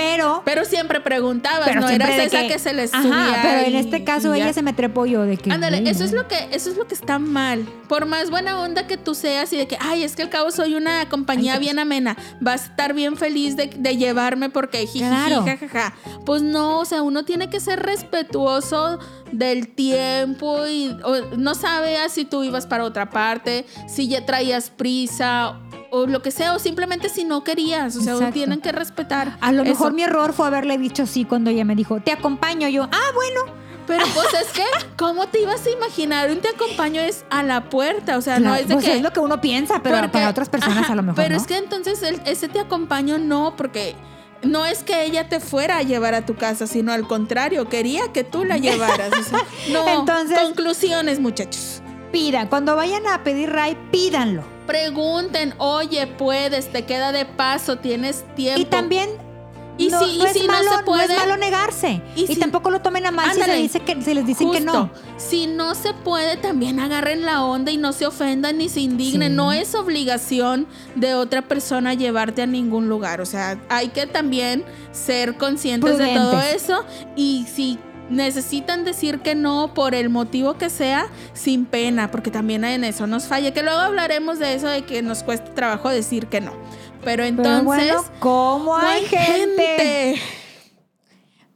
Pero... 0.00 0.42
Pero 0.44 0.64
siempre 0.64 1.00
preguntabas, 1.00 1.66
pero 1.68 1.80
no 1.82 1.88
siempre 1.88 2.14
eras 2.14 2.26
esa 2.32 2.48
que, 2.48 2.58
se 2.58 2.72
les 2.72 2.92
Ajá, 2.94 3.02
subía. 3.02 3.38
pero 3.42 3.60
en 3.66 3.74
este 3.76 4.02
caso 4.02 4.32
ella 4.32 4.52
se 4.52 4.62
me 4.62 4.72
trepó 4.72 5.04
yo 5.06 5.22
de 5.22 5.36
que... 5.36 5.50
Ándale, 5.52 5.88
eso 5.88 6.04
es 6.04 6.12
lo 6.12 6.26
que 6.26 6.48
eso 6.52 6.70
es 6.70 6.76
lo 6.76 6.86
que 6.86 6.94
está 6.94 7.18
mal. 7.18 7.66
Por 7.88 8.06
más 8.06 8.30
buena 8.30 8.60
onda 8.60 8.86
que 8.86 8.96
tú 8.96 9.14
seas 9.14 9.52
y 9.52 9.56
de 9.56 9.66
que, 9.68 9.76
ay, 9.80 10.02
es 10.02 10.16
que 10.16 10.22
al 10.22 10.30
cabo 10.30 10.50
soy 10.50 10.74
una 10.74 11.08
compañía 11.08 11.54
Ay, 11.54 11.60
bien 11.60 11.78
amena, 11.78 12.16
vas 12.40 12.62
a 12.62 12.64
estar 12.66 12.94
bien 12.94 13.16
feliz 13.16 13.56
de, 13.56 13.66
de 13.66 13.96
llevarme 13.96 14.48
porque 14.48 14.78
jijiji, 14.78 15.00
Claro. 15.04 15.44
jajaja. 15.44 15.94
Pues 16.24 16.42
no, 16.42 16.78
o 16.80 16.84
sea, 16.84 17.02
uno 17.02 17.24
tiene 17.24 17.50
que 17.50 17.60
ser 17.60 17.80
respetuoso 17.80 18.98
del 19.32 19.68
tiempo 19.68 20.66
y 20.66 20.96
o, 21.04 21.36
no 21.36 21.54
sabes 21.54 22.12
si 22.12 22.24
tú 22.24 22.42
ibas 22.42 22.66
para 22.66 22.84
otra 22.84 23.10
parte, 23.10 23.66
si 23.88 24.08
ya 24.08 24.24
traías 24.24 24.70
prisa 24.70 25.58
o 25.90 26.06
lo 26.06 26.22
que 26.22 26.30
sea, 26.30 26.54
o 26.54 26.58
simplemente 26.58 27.08
si 27.08 27.24
no 27.24 27.42
querías, 27.44 27.96
o 27.96 28.00
sea, 28.00 28.12
Exacto. 28.14 28.34
tienen 28.34 28.60
que 28.60 28.72
respetar. 28.72 29.36
A 29.40 29.52
lo 29.52 29.64
mejor 29.64 29.92
mi 29.92 30.02
error 30.02 30.32
fue 30.32 30.46
haberle 30.46 30.78
dicho 30.78 31.06
sí 31.06 31.24
cuando 31.24 31.50
ella 31.50 31.64
me 31.64 31.74
dijo, 31.74 32.00
te 32.00 32.12
acompaño. 32.12 32.68
Yo, 32.68 32.84
ah, 32.84 33.10
bueno. 33.14 33.58
Pero 33.86 34.04
pues 34.14 34.28
es 34.40 34.48
que, 34.52 34.62
¿cómo 34.96 35.26
te 35.26 35.40
ibas 35.40 35.66
a 35.66 35.70
imaginar? 35.70 36.30
Un 36.30 36.38
te 36.40 36.48
acompaño 36.48 37.00
es 37.00 37.24
a 37.30 37.42
la 37.42 37.68
puerta, 37.70 38.18
o 38.18 38.20
sea, 38.22 38.38
no 38.38 38.54
es 38.54 38.68
de 38.68 38.74
pues 38.74 38.84
que... 38.86 38.96
es 38.96 39.02
lo 39.02 39.12
que 39.12 39.18
uno 39.20 39.40
piensa, 39.40 39.80
pero 39.82 39.96
porque- 39.96 40.08
para 40.10 40.28
otras 40.30 40.48
personas 40.48 40.78
ajá, 40.84 40.92
a 40.92 40.96
lo 40.96 41.02
mejor 41.02 41.16
Pero 41.16 41.34
no. 41.34 41.40
es 41.40 41.46
que 41.46 41.56
entonces 41.56 42.00
el- 42.02 42.20
ese 42.24 42.46
te 42.48 42.60
acompaño 42.60 43.18
no, 43.18 43.56
porque 43.56 43.96
no 44.42 44.64
es 44.64 44.84
que 44.84 45.04
ella 45.04 45.28
te 45.28 45.40
fuera 45.40 45.78
a 45.78 45.82
llevar 45.82 46.14
a 46.14 46.24
tu 46.24 46.36
casa, 46.36 46.68
sino 46.68 46.92
al 46.92 47.08
contrario, 47.08 47.68
quería 47.68 48.12
que 48.12 48.22
tú 48.22 48.44
la 48.44 48.58
llevaras. 48.58 49.10
o 49.12 49.22
sea, 49.24 49.40
no, 49.72 49.88
Entonces- 50.00 50.38
conclusiones, 50.38 51.18
muchachos. 51.18 51.82
Pidan, 52.12 52.46
cuando 52.46 52.76
vayan 52.76 53.06
a 53.08 53.24
pedir 53.24 53.50
ride, 53.52 53.76
pídanlo. 53.90 54.44
Pregunten, 54.70 55.54
oye, 55.58 56.06
puedes, 56.06 56.70
te 56.70 56.84
queda 56.84 57.10
de 57.12 57.24
paso, 57.24 57.78
tienes 57.78 58.24
tiempo. 58.36 58.60
Y 58.60 58.64
también 58.64 59.10
Y 59.78 59.88
no, 59.88 59.98
si- 60.04 60.10
y 60.10 60.18
no 60.18 60.24
es 60.26 60.32
si 60.34 60.40
no 60.46 60.52
malo, 60.52 60.70
se 60.76 60.84
puede- 60.84 61.14
es 61.14 61.18
malo 61.18 61.36
negarse. 61.38 62.02
Y 62.14 62.36
tampoco 62.36 62.70
lo 62.70 62.80
tomen 62.82 63.06
a 63.06 63.10
mal 63.10 63.30
si 63.30 63.36
se, 63.36 63.42
Ándale. 63.42 63.62
dice 63.62 63.80
que, 63.80 64.00
se 64.02 64.14
les 64.14 64.26
dicen 64.26 64.50
que 64.52 64.60
no. 64.60 64.90
Si 65.16 65.46
no 65.46 65.74
se 65.74 65.94
puede, 65.94 66.36
también 66.36 66.78
agarren 66.80 67.24
la 67.24 67.42
onda 67.42 67.72
y 67.72 67.78
no 67.78 67.92
se 67.94 68.04
ofendan 68.06 68.58
ni 68.58 68.68
se 68.68 68.80
indignen. 68.80 69.30
Sí. 69.32 69.36
No 69.36 69.52
es 69.52 69.74
obligación 69.74 70.66
de 70.96 71.14
otra 71.14 71.40
persona 71.42 71.94
llevarte 71.94 72.42
a 72.42 72.46
ningún 72.46 72.88
lugar. 72.90 73.20
O 73.22 73.26
sea, 73.26 73.58
hay 73.70 73.88
que 73.88 74.06
también 74.06 74.64
ser 74.92 75.36
conscientes 75.36 75.96
de 75.98 76.14
todo 76.14 76.40
eso. 76.42 76.84
Y 77.16 77.46
si 77.52 77.78
necesitan 78.10 78.84
decir 78.84 79.20
que 79.20 79.34
no 79.34 79.72
por 79.72 79.94
el 79.94 80.10
motivo 80.10 80.58
que 80.58 80.68
sea, 80.68 81.06
sin 81.32 81.64
pena, 81.64 82.10
porque 82.10 82.30
también 82.30 82.64
en 82.64 82.84
eso 82.84 83.06
nos 83.06 83.24
falla. 83.26 83.52
Que 83.52 83.62
luego 83.62 83.78
hablaremos 83.78 84.38
de 84.38 84.54
eso, 84.54 84.68
de 84.68 84.82
que 84.82 85.02
nos 85.02 85.22
cuesta 85.22 85.54
trabajo 85.54 85.88
decir 85.88 86.26
que 86.26 86.40
no. 86.40 86.52
Pero 87.04 87.24
entonces... 87.24 87.62
Pero 87.64 87.64
bueno, 87.64 88.04
¿cómo 88.18 88.78
no 88.78 88.86
hay, 88.86 89.04
gente? 89.06 89.76
gente. 89.78 90.22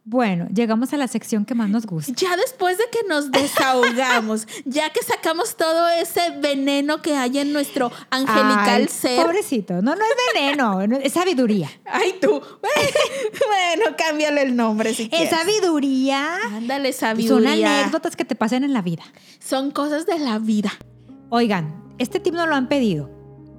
Bueno, 0.07 0.47
llegamos 0.55 0.93
a 0.93 0.99
la 0.99 1.09
sección 1.09 1.47
que 1.47 1.55
más 1.55 1.71
nos 1.71 1.87
gusta. 1.87 2.13
Ya 2.15 2.37
después 2.37 2.77
de 2.77 2.85
que 2.93 3.09
nos 3.09 3.31
desahogamos, 3.31 4.47
ya 4.67 4.91
que 4.91 5.03
sacamos 5.03 5.57
todo 5.57 5.89
ese 5.89 6.21
veneno 6.43 7.01
que 7.01 7.17
hay 7.17 7.39
en 7.39 7.55
nuestro 7.55 7.91
angelical 8.11 8.83
Ay, 8.83 8.89
ser. 8.89 9.23
Pobrecito. 9.23 9.75
No, 9.81 9.95
no 9.97 10.05
es 10.05 10.35
veneno, 10.35 10.87
no, 10.87 10.97
es 10.99 11.15
sabiduría. 11.15 11.71
Ay, 11.87 12.17
tú. 12.21 12.29
bueno, 13.47 13.97
cámbiale 13.97 14.43
el 14.43 14.55
nombre 14.55 14.93
si 14.93 15.05
Es 15.05 15.09
quieres. 15.09 15.31
sabiduría. 15.31 16.37
Ándale, 16.53 16.93
Son 16.93 17.01
sabiduría. 17.09 17.81
anécdotas 17.81 18.15
que 18.15 18.27
te 18.27 18.35
pasan 18.35 18.63
en 18.63 18.75
la 18.75 18.83
vida. 18.83 19.05
Son 19.39 19.71
cosas 19.71 20.05
de 20.05 20.19
la 20.19 20.39
vida. 20.39 20.71
Oigan, 21.31 21.83
este 21.99 22.21
tip 22.21 22.35
no 22.35 22.47
lo 22.47 22.55
han 22.57 22.69
pedido. 22.69 23.11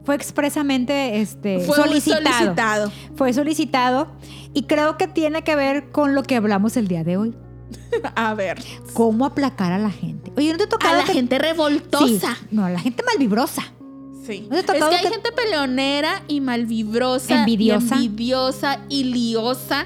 Fue 0.05 0.15
expresamente 0.15 1.19
este, 1.19 1.59
Fue 1.61 1.75
solicitado. 1.75 2.21
solicitado. 2.23 2.91
Fue 3.15 3.33
solicitado 3.33 4.07
y 4.53 4.63
creo 4.63 4.97
que 4.97 5.07
tiene 5.07 5.43
que 5.43 5.55
ver 5.55 5.91
con 5.91 6.15
lo 6.15 6.23
que 6.23 6.35
hablamos 6.35 6.77
el 6.77 6.87
día 6.87 7.03
de 7.03 7.17
hoy. 7.17 7.35
A 8.15 8.33
ver. 8.35 8.63
Cómo 8.93 9.25
aplacar 9.25 9.71
a 9.73 9.79
la 9.79 9.89
gente. 9.89 10.31
Oye, 10.37 10.51
¿no 10.53 10.57
te 10.59 10.65
ha 10.85 10.89
A 10.91 10.97
la 10.97 11.03
que- 11.03 11.13
gente 11.13 11.39
revoltosa. 11.39 12.35
Sí, 12.35 12.45
no, 12.51 12.63
a 12.65 12.69
la 12.69 12.79
gente 12.79 13.03
malvibrosa. 13.03 13.63
Sí. 14.25 14.47
¿No 14.49 14.63
te 14.63 14.71
ha 14.71 14.75
Es 14.75 14.83
que 14.85 14.95
hay 14.95 15.01
que- 15.03 15.09
gente 15.09 15.31
peleonera 15.31 16.21
y 16.27 16.39
malvibrosa. 16.41 17.39
Envidiosa. 17.39 17.95
Y 17.95 18.05
envidiosa 18.05 18.79
y 18.89 19.03
liosa. 19.05 19.85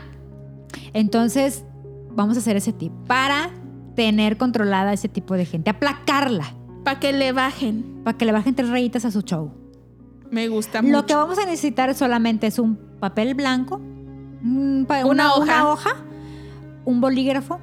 Entonces, 0.93 1.63
vamos 2.11 2.35
a 2.37 2.39
hacer 2.39 2.57
ese 2.57 2.73
tip 2.73 2.91
para 3.07 3.51
tener 3.95 4.37
controlada 4.37 4.93
ese 4.93 5.09
tipo 5.09 5.35
de 5.35 5.45
gente, 5.45 5.69
aplacarla, 5.69 6.53
Para 6.83 6.99
que 6.99 7.11
le 7.13 7.31
bajen. 7.31 8.01
para 8.03 8.17
que 8.17 8.25
le 8.25 8.31
bajen 8.31 8.55
tres 8.55 8.69
rayitas 8.69 9.05
a 9.05 9.11
su 9.11 9.21
show. 9.21 9.53
Me 10.31 10.47
gusta 10.47 10.81
mucho. 10.81 10.93
Lo 10.93 11.05
que 11.05 11.15
vamos 11.15 11.37
a 11.39 11.45
necesitar 11.45 11.93
solamente 11.95 12.47
es 12.47 12.59
un 12.59 12.77
papel 12.99 13.33
blanco, 13.33 13.79
pa- 14.87 15.05
Una 15.05 15.33
hoja. 15.33 15.43
una 15.43 15.69
hoja, 15.69 15.89
un 16.85 17.01
bolígrafo. 17.01 17.59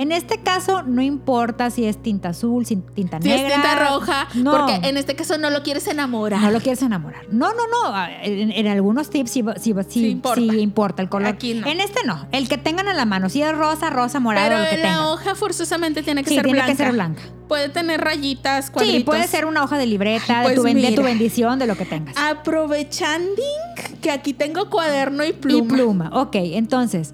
En 0.00 0.12
este 0.12 0.38
caso, 0.38 0.82
no 0.82 1.02
importa 1.02 1.68
si 1.70 1.84
es 1.84 2.00
tinta 2.02 2.30
azul, 2.30 2.64
sin 2.64 2.80
tinta 2.82 3.20
Si 3.20 3.28
negra. 3.28 3.48
es 3.48 3.52
tinta 3.54 3.74
roja, 3.90 4.28
No. 4.34 4.52
porque 4.52 4.88
en 4.88 4.96
este 4.96 5.14
caso 5.14 5.36
no 5.36 5.50
lo 5.50 5.62
quieres 5.62 5.86
enamorar. 5.88 6.40
No 6.40 6.50
lo 6.50 6.60
quieres 6.60 6.80
enamorar. 6.82 7.24
No, 7.30 7.50
no, 7.52 7.64
no. 7.66 7.94
En, 8.22 8.50
en 8.50 8.66
algunos 8.66 9.10
tips 9.10 9.30
sí, 9.30 9.40
importa. 9.40 9.90
sí 9.90 10.58
importa 10.58 11.02
el 11.02 11.08
color. 11.10 11.28
Aquí 11.28 11.52
no. 11.52 11.66
En 11.66 11.80
este 11.80 12.00
no. 12.06 12.26
El 12.32 12.48
que 12.48 12.56
tengan 12.56 12.88
a 12.88 12.94
la 12.94 13.04
mano. 13.04 13.28
Si 13.28 13.42
es 13.42 13.54
rosa, 13.54 13.90
rosa, 13.90 14.20
morado, 14.20 14.48
Pero 14.48 14.58
lo 14.62 14.68
que 14.70 14.74
en 14.76 14.80
la 14.82 14.88
tengan. 14.88 15.04
hoja 15.04 15.34
forzosamente 15.34 16.02
tiene 16.02 16.24
que 16.24 16.30
ser 16.30 16.44
tiene 16.44 16.58
blanca. 16.60 16.72
que 16.72 16.76
ser 16.76 16.92
blanca. 16.92 17.22
Puede 17.46 17.68
tener 17.68 18.00
rayitas, 18.00 18.70
cuadritos. 18.70 18.96
Sí, 19.00 19.04
puede 19.04 19.26
ser 19.28 19.44
una 19.44 19.64
hoja 19.64 19.76
de 19.76 19.84
libreta, 19.84 20.48
de, 20.48 20.54
tu 20.54 20.62
pues 20.62 20.74
de 20.74 20.92
tu 20.92 21.02
bendición, 21.02 21.58
de 21.58 21.66
lo 21.66 21.76
que 21.76 21.84
tengas. 21.84 22.16
Aprovechando 22.16 23.42
que 24.00 24.10
aquí 24.10 24.32
tengo 24.32 24.70
cuaderno 24.70 25.24
y 25.24 25.32
pluma. 25.32 25.58
Y 25.64 25.68
pluma. 25.68 26.10
Ok, 26.14 26.36
entonces, 26.36 27.12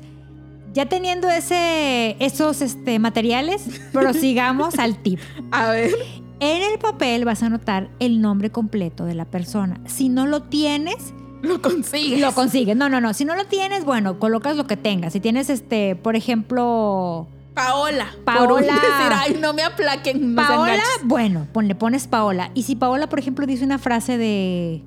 ya 0.77 0.87
teniendo 0.87 1.31
ese, 1.31 2.17
esos 2.21 2.61
este, 2.61 2.99
materiales, 2.99 3.65
prosigamos 3.93 4.79
al 4.79 4.99
tip. 4.99 5.19
A 5.51 5.71
ver. 5.71 5.91
En 6.39 6.63
el 6.71 6.79
papel 6.79 7.25
vas 7.25 7.43
a 7.43 7.47
anotar 7.47 7.89
el 7.99 8.21
nombre 8.21 8.51
completo 8.51 9.07
de 9.07 9.15
la 9.15 9.25
persona. 9.25 9.81
Si 9.87 10.11
no 10.11 10.27
lo 10.27 10.43
tienes, 10.43 11.15
Lo 11.41 11.63
consigues. 11.63 12.21
lo 12.21 12.33
consigues. 12.33 12.77
No, 12.77 12.91
no, 12.91 13.01
no. 13.01 13.15
Si 13.15 13.25
no 13.25 13.35
lo 13.35 13.47
tienes, 13.47 13.87
bueno, 13.87 14.19
colocas 14.19 14.55
lo 14.59 14.67
que 14.67 14.77
tengas. 14.77 15.15
Si 15.15 15.21
tienes, 15.21 15.49
este, 15.49 15.97
por 15.97 16.15
ejemplo, 16.15 17.27
Paola. 17.55 18.09
Paola. 18.27 18.49
Por 18.49 18.61
decir, 18.61 19.13
ay, 19.13 19.39
no 19.41 19.55
me 19.55 19.63
aplaquen. 19.63 20.19
sean 20.19 20.37
Paola, 20.37 20.83
bueno, 21.05 21.47
le 21.63 21.75
pones 21.75 22.07
Paola. 22.07 22.51
Y 22.53 22.65
si 22.65 22.77
Paola, 22.77 23.09
por 23.09 23.19
ejemplo, 23.19 23.47
dice 23.47 23.65
una 23.65 23.79
frase 23.79 24.19
de... 24.19 24.83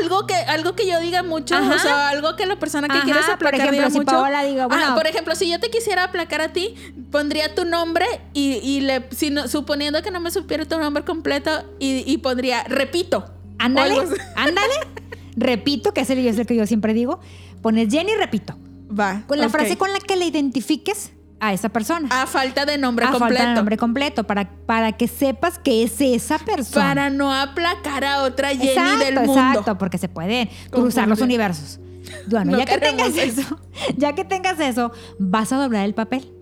Algo 0.00 0.26
que, 0.26 0.34
algo 0.34 0.74
que 0.74 0.88
yo 0.88 0.98
diga 1.00 1.22
mucho, 1.22 1.54
Ajá. 1.54 1.74
o 1.74 1.78
sea, 1.78 2.08
algo 2.08 2.34
que 2.34 2.46
la 2.46 2.58
persona 2.58 2.88
que 2.88 2.96
Ajá, 2.96 3.04
quieres 3.04 3.24
por 3.26 3.34
aplacar 3.34 3.60
ejemplo, 3.60 3.76
diga 3.78 3.90
si 3.90 3.98
mucho. 3.98 4.06
Paola 4.10 4.42
diga, 4.44 4.64
Ah, 4.64 4.66
bueno- 4.66 4.94
por 4.96 5.06
ejemplo, 5.06 5.34
si 5.36 5.48
yo 5.48 5.60
te 5.60 5.70
quisiera 5.70 6.04
aplacar 6.04 6.40
a 6.40 6.52
ti, 6.52 6.74
pondría 7.12 7.54
tu 7.54 7.64
nombre 7.64 8.04
y, 8.34 8.54
y 8.62 8.80
le, 8.80 9.08
si 9.12 9.30
no- 9.30 9.46
suponiendo 9.46 10.02
que 10.02 10.10
no 10.10 10.18
me 10.20 10.30
supiera 10.32 10.64
tu 10.64 10.78
nombre 10.78 11.04
completo, 11.04 11.50
y, 11.78 12.02
y 12.10 12.18
pondría, 12.18 12.64
repito. 12.64 13.24
Ándale, 13.58 13.94
ándale. 14.36 14.74
Repito, 15.36 15.92
que 15.94 16.00
es 16.00 16.10
el, 16.10 16.26
es 16.26 16.36
el 16.38 16.46
que 16.46 16.56
yo 16.56 16.66
siempre 16.66 16.92
digo. 16.94 17.20
Pones 17.62 17.88
Jenny, 17.92 18.12
repito. 18.14 18.56
Va. 18.90 19.22
Con 19.28 19.38
la 19.38 19.48
frase 19.48 19.76
con 19.76 19.92
la 19.92 20.00
que 20.00 20.16
le 20.16 20.24
identifiques 20.26 21.12
a 21.40 21.52
esa 21.52 21.68
persona. 21.68 22.08
A 22.10 22.26
falta 22.26 22.66
de 22.66 22.78
nombre 22.78 23.04
a 23.04 23.10
completo. 23.10 23.34
falta 23.36 23.48
de 23.50 23.54
nombre 23.54 23.76
completo, 23.76 24.24
para, 24.24 24.50
para 24.66 24.92
que 24.92 25.06
sepas 25.08 25.58
que 25.58 25.82
es 25.84 26.00
esa 26.00 26.38
persona. 26.38 26.84
Para 26.86 27.10
no 27.10 27.32
aplacar 27.32 28.04
a 28.04 28.22
otra 28.22 28.48
Jenny 28.50 28.68
exacto, 28.68 29.04
del 29.04 29.14
mundo. 29.16 29.32
exacto, 29.32 29.78
porque 29.78 29.98
se 29.98 30.08
pueden 30.08 30.48
cruzar 30.70 31.06
los 31.08 31.20
universos. 31.20 31.78
Bueno, 32.26 32.52
No 32.52 32.58
ya 32.58 32.64
que 32.64 32.78
tengas 32.78 33.16
eso, 33.16 33.60
ya 33.96 34.14
que 34.14 34.24
tengas 34.24 34.58
eso, 34.60 34.92
vas 35.18 35.52
a 35.52 35.56
doblar 35.58 35.84
el 35.84 35.94
papel 35.94 36.32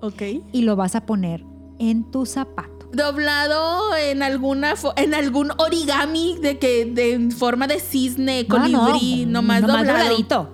Ok. 0.00 0.22
y 0.52 0.62
lo 0.62 0.76
vas 0.76 0.94
a 0.96 1.06
poner 1.06 1.44
en 1.78 2.10
tu 2.10 2.26
zapato. 2.26 2.88
Doblado 2.92 3.96
en 3.96 4.22
alguna 4.22 4.74
en 4.96 5.14
algún 5.14 5.50
origami 5.58 6.36
de 6.40 6.58
que 6.58 6.84
de 6.84 7.14
en 7.14 7.30
forma 7.32 7.66
de 7.66 7.80
cisne, 7.80 8.44
No, 8.48 8.68
no, 8.68 8.80
colibrí, 8.86 9.24
nomás, 9.26 9.62
nomás 9.62 9.78
doblado. 9.86 9.98
dobladito. 10.04 10.52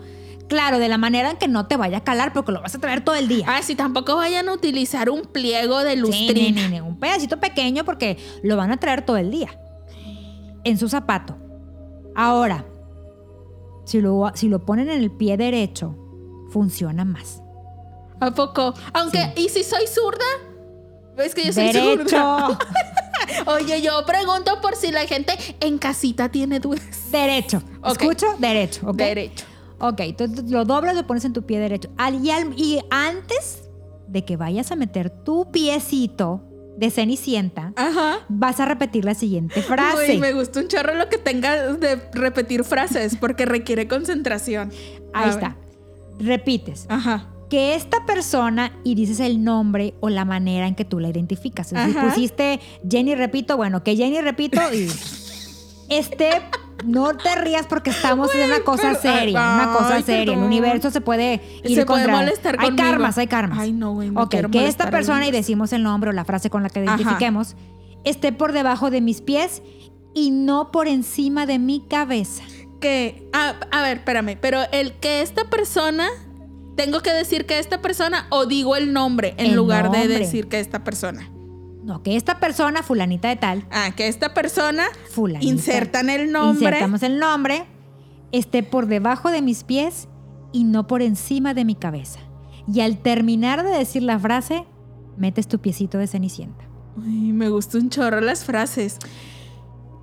Claro, 0.51 0.79
de 0.81 0.89
la 0.89 0.99
manera 0.99 1.31
en 1.31 1.37
que 1.39 1.47
no 1.49 1.67
te 1.69 1.77
vaya 1.77 1.99
a 1.99 2.05
calar 2.05 2.33
porque 2.33 2.51
lo 2.53 2.61
vas 2.61 2.75
a 2.75 2.79
traer 2.81 3.03
todo 3.05 3.15
el 3.15 3.29
día. 3.29 3.47
Ah, 3.49 3.63
si 3.63 3.77
tampoco 3.77 4.17
vayan 4.17 4.49
a 4.49 4.53
utilizar 4.53 5.09
un 5.09 5.23
pliego 5.23 5.79
de 5.85 5.93
Sí, 5.93 5.97
lustrina. 5.97 6.61
ni- 6.63 6.67
ni- 6.67 6.69
ni, 6.69 6.81
un 6.81 6.99
pedacito 6.99 7.39
pequeño 7.39 7.85
porque 7.85 8.19
lo 8.43 8.57
van 8.57 8.73
a 8.73 8.77
traer 8.77 9.07
todo 9.07 9.17
el 9.17 9.31
día. 9.31 9.49
En 10.65 10.77
su 10.77 10.89
zapato. 10.89 11.37
Ahora, 12.17 12.67
si 13.87 14.01
lo, 14.01 14.31
si 14.35 14.49
lo 14.49 14.59
ponen 14.67 14.91
en 14.91 15.01
el 15.01 15.11
pie 15.13 15.37
derecho, 15.37 15.97
funciona 16.51 17.05
más. 17.05 17.41
¿A 18.21 18.33
poco? 18.33 18.75
Aunque, 18.93 19.33
¿y 19.37 19.49
si 19.49 19.63
soy 19.65 19.87
zurda? 19.87 20.25
Es 21.17 21.35
que 21.35 21.45
yo 21.45 21.53
soy 21.53 21.67
Derecho. 21.73 22.05
zurda. 22.09 22.59
Oye, 23.47 23.81
yo 23.83 24.05
pregunto 24.05 24.61
por 24.61 24.75
si 24.75 24.91
la 24.91 25.03
gente 25.07 25.33
en 25.61 25.79
casita 25.79 26.29
tiene 26.29 26.59
dudas. 26.61 27.11
derecho. 27.13 27.63
¿Escucho? 27.87 28.27
Derecho. 28.39 28.89
¿ok? 28.89 28.97
Derecho. 28.97 29.45
Ok, 29.81 30.01
entonces 30.01 30.51
lo 30.51 30.65
doblas, 30.65 30.95
lo 30.95 31.07
pones 31.07 31.25
en 31.25 31.33
tu 31.33 31.43
pie 31.43 31.59
derecho. 31.59 31.89
Al- 31.97 32.25
y, 32.25 32.31
al- 32.31 32.53
y 32.59 32.81
antes 32.91 33.65
de 34.09 34.25
que 34.25 34.37
vayas 34.37 34.71
a 34.73 34.77
meter 34.77 35.11
tu 35.11 35.51
piecito 35.51 36.43
de 36.77 36.91
cenicienta, 36.91 37.73
Ajá. 37.77 38.19
vas 38.29 38.59
a 38.61 38.65
repetir 38.65 39.05
la 39.05 39.15
siguiente 39.15 39.61
frase. 39.63 40.13
Uy, 40.13 40.19
me 40.19 40.33
gusta 40.33 40.61
un 40.61 40.69
chorro 40.69 40.95
lo 40.95 41.09
que 41.09 41.19
tenga 41.19 41.73
de 41.75 41.97
repetir 42.13 42.65
frases 42.65 43.17
porque 43.17 43.45
requiere 43.47 43.87
concentración. 43.89 44.71
Ahí 45.13 45.29
A 45.29 45.33
está. 45.33 45.57
Repites. 46.19 46.87
Ajá. 46.89 47.29
Que 47.49 47.75
esta 47.75 48.05
persona 48.07 48.73
y 48.85 48.95
dices 48.95 49.19
el 49.21 49.43
nombre 49.43 49.95
o 50.01 50.09
la 50.09 50.25
manera 50.25 50.69
en 50.69 50.75
que 50.75 50.85
tú 50.85 51.01
la 51.01 51.09
identificas. 51.09 51.69
Si 51.69 51.75
pusiste 51.75 52.61
Jenny 52.89 53.15
Repito, 53.15 53.57
bueno, 53.57 53.83
que 53.83 53.97
Jenny 53.97 54.21
Repito 54.21 54.61
y 54.73 54.89
este, 55.89 56.29
no 56.85 57.17
te 57.17 57.35
rías 57.37 57.67
porque 57.67 57.91
estamos 57.91 58.35
en 58.35 58.47
una 58.51 58.61
cosa 58.61 58.97
pero- 59.01 59.01
seria, 59.01 59.39
una 59.41 59.63
ay, 59.73 59.79
cosa 59.79 59.95
ay, 59.97 60.03
seria. 60.03 60.35
El 60.35 60.41
universo 60.41 60.91
se 60.91 61.01
puede 61.01 61.35
ir 61.65 61.77
Se 61.77 61.87
puede 61.87 62.05
contra- 62.05 62.17
molestar 62.17 62.57
Hay 62.59 62.69
conmigo. 62.69 62.89
karmas, 62.89 63.19
hay 63.19 63.27
karmas. 63.27 63.59
Ay, 63.59 63.73
no, 63.73 63.93
güey, 63.93 64.11
no 64.11 64.23
Ok, 64.23 64.35
que 64.51 64.67
esta 64.67 64.91
persona, 64.91 65.27
y 65.27 65.31
decimos 65.31 65.73
el 65.73 65.83
nombre 65.83 66.11
o 66.11 66.13
la 66.13 66.25
frase 66.25 66.51
con 66.51 66.63
la 66.63 66.71
que 66.71 66.81
Ajá. 66.81 66.97
identifiquemos, 66.97 67.57
esté 68.05 68.33
por 68.33 68.53
debajo 68.53 68.91
de 68.91 69.01
mis 69.01 69.21
pies 69.21 69.63
y 70.15 70.31
no 70.31 70.71
por 70.73 70.89
encima 70.89 71.47
de 71.47 71.59
mi 71.59 71.81
cabeza. 71.81 72.43
Que, 72.81 73.29
ah, 73.35 73.55
a 73.71 73.83
ver, 73.83 73.99
espérame, 73.99 74.39
pero 74.41 74.61
el 74.73 74.95
que 74.95 75.21
esta 75.23 75.45
persona, 75.51 76.09
tengo 76.77 77.01
que 77.01 77.13
decir 77.13 77.45
que 77.45 77.59
esta 77.59 77.83
persona 77.83 78.27
o 78.31 78.47
digo 78.47 78.75
el 78.75 78.93
nombre 78.95 79.35
en 79.37 79.47
El 79.47 79.55
lugar 79.57 79.91
de 79.91 80.09
decir 80.09 80.49
que 80.49 80.61
esta 80.61 80.83
persona. 80.83 81.31
No, 81.83 82.03
que 82.03 82.17
esta 82.17 82.39
persona, 82.41 82.83
fulanita 82.83 83.29
de 83.29 83.37
tal, 83.37 83.65
Ah, 83.71 83.91
que 83.97 84.07
esta 84.09 84.35
persona, 84.35 84.85
fulanita. 85.11 85.51
insertan 85.51 86.11
el 86.11 86.31
nombre. 86.31 86.67
Insertamos 86.67 87.03
el 87.03 87.19
nombre, 87.19 87.65
esté 88.33 88.63
por 88.63 88.87
debajo 88.87 89.31
de 89.31 89.41
mis 89.43 89.65
pies 89.65 90.07
y 90.53 90.65
no 90.65 90.87
por 90.87 91.01
encima 91.03 91.55
de 91.55 91.65
mi 91.65 91.75
cabeza. 91.75 92.21
Y 92.73 92.81
al 92.81 92.99
terminar 92.99 93.63
de 93.65 93.71
decir 93.71 94.03
la 94.03 94.19
frase, 94.19 94.67
metes 95.17 95.49
tu 95.49 95.59
piecito 95.59 95.97
de 95.99 96.07
cenicienta. 96.07 96.65
Uy, 96.97 97.33
me 97.33 97.49
gusta 97.49 97.79
un 97.79 97.89
chorro 97.89 98.21
las 98.21 98.45
frases. 98.45 98.99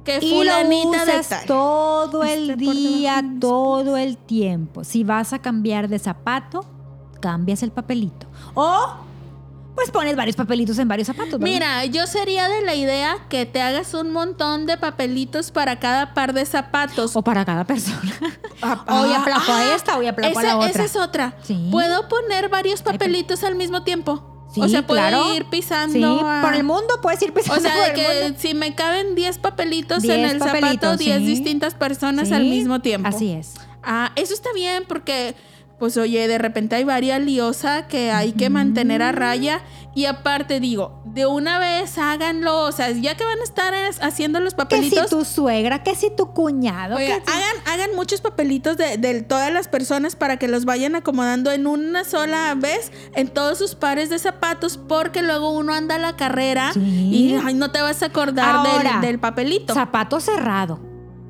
Que 0.03 0.17
Y 0.19 0.29
lo 0.43 0.51
fulanita 0.51 1.05
de 1.05 1.11
usas 1.19 1.29
tal. 1.29 1.45
todo 1.45 2.23
el 2.23 2.55
día, 2.57 3.23
todo 3.39 3.97
el 3.97 4.17
tiempo. 4.17 4.83
Si 4.83 5.03
vas 5.03 5.33
a 5.33 5.39
cambiar 5.39 5.89
de 5.89 5.99
zapato, 5.99 6.65
cambias 7.21 7.61
el 7.61 7.71
papelito. 7.71 8.25
O, 8.53 8.87
pues 9.77 9.91
pones 9.91 10.15
varios 10.15 10.35
papelitos 10.35 10.79
en 10.79 10.87
varios 10.87 11.05
zapatos. 11.05 11.33
¿verdad? 11.39 11.45
Mira, 11.53 11.85
yo 11.85 12.07
sería 12.07 12.49
de 12.49 12.63
la 12.63 12.73
idea 12.73 13.15
que 13.29 13.45
te 13.45 13.61
hagas 13.61 13.93
un 13.93 14.11
montón 14.11 14.65
de 14.65 14.75
papelitos 14.77 15.51
para 15.51 15.77
cada 15.77 16.15
par 16.15 16.33
de 16.33 16.45
zapatos. 16.45 17.15
O 17.15 17.21
para 17.21 17.45
cada 17.45 17.63
persona. 17.63 18.11
Ah, 18.63 18.83
Hoy 18.89 19.11
ah, 19.13 19.21
aplaco 19.21 19.51
ah, 19.51 19.59
a 19.59 19.75
esta, 19.75 19.97
hoy 19.99 20.07
aplaco 20.07 20.39
a 20.39 20.41
esa, 20.41 20.51
la 20.51 20.57
otra. 20.57 20.69
Esa 20.71 20.83
es 20.83 20.95
otra. 20.95 21.35
Sí. 21.43 21.69
Puedo 21.71 22.09
poner 22.09 22.49
varios 22.49 22.81
papelitos 22.81 23.43
al 23.43 23.53
mismo 23.55 23.83
tiempo. 23.83 24.33
Sí, 24.51 24.61
o 24.61 24.67
sea, 24.67 24.81
puedo 24.87 24.99
claro. 24.99 25.35
ir 25.35 25.45
pisando. 25.45 25.93
Sí, 25.93 26.23
a- 26.25 26.41
por 26.41 26.55
el 26.55 26.63
mundo 26.63 26.99
puedes 27.01 27.21
ir 27.21 27.31
pisando 27.33 27.59
O 27.59 27.61
sea, 27.61 27.73
por 27.75 27.83
de 27.83 27.89
el 27.89 27.95
que 27.95 28.23
mundo. 28.23 28.39
si 28.39 28.53
me 28.55 28.73
caben 28.73 29.13
10 29.13 29.37
papelitos 29.37 30.03
en 30.05 30.09
10 30.21 30.31
el 30.33 30.39
zapato, 30.39 30.55
papelitos, 30.61 30.97
10 30.97 31.17
sí. 31.19 31.25
distintas 31.25 31.75
personas 31.75 32.29
Sí, 32.29 32.33
al 32.33 32.45
mismo 32.45 32.79
tiempo. 32.81 33.07
Así 33.07 33.31
es. 33.31 33.53
Ah, 33.83 34.11
eso 34.15 34.33
está 34.33 34.49
bien 34.53 34.85
porque, 34.87 35.35
pues 35.79 35.95
oye, 35.97 36.27
de 36.27 36.37
repente 36.37 36.75
hay 36.75 36.83
varias 36.83 37.21
liosa 37.21 37.87
que 37.87 38.11
hay 38.11 38.31
que 38.33 38.49
mantener 38.49 39.01
a 39.03 39.11
raya. 39.11 39.61
Y 39.93 40.05
aparte 40.05 40.59
digo, 40.59 41.01
de 41.05 41.25
una 41.25 41.57
vez 41.57 41.97
háganlo, 41.97 42.61
o 42.65 42.71
sea, 42.71 42.91
ya 42.91 43.15
que 43.17 43.23
van 43.23 43.39
a 43.39 43.43
estar 43.43 43.73
es- 43.73 43.99
haciendo 44.01 44.39
los 44.39 44.53
Que 44.53 44.57
papelitos. 44.57 45.05
si 45.05 45.09
tu 45.09 45.25
suegra, 45.25 45.81
que 45.81 45.95
si 45.95 46.11
tu 46.15 46.33
cuñado. 46.33 46.97
Que 46.97 47.07
si- 47.07 47.11
hagan, 47.13 47.55
hagan 47.65 47.95
muchos 47.95 48.21
papelitos 48.21 48.77
de, 48.77 48.97
de 48.97 49.23
todas 49.23 49.51
las 49.51 49.67
personas 49.67 50.15
para 50.15 50.37
que 50.37 50.47
los 50.47 50.65
vayan 50.65 50.95
acomodando 50.95 51.51
en 51.51 51.65
una 51.65 52.03
sola 52.03 52.53
vez 52.55 52.91
en 53.15 53.27
todos 53.27 53.57
sus 53.57 53.73
pares 53.73 54.09
de 54.11 54.19
zapatos, 54.19 54.77
porque 54.77 55.23
luego 55.23 55.49
uno 55.51 55.73
anda 55.73 55.95
a 55.95 55.99
la 55.99 56.15
carrera 56.15 56.73
Sí. 56.73 56.79
y 56.79 57.35
ay, 57.43 57.55
no 57.55 57.71
te 57.71 57.81
vas 57.81 58.03
a 58.03 58.07
acordar 58.07 59.01
del, 59.01 59.17
papelito. 59.19 59.73
Zapato 59.73 60.19
cerrado. 60.19 60.79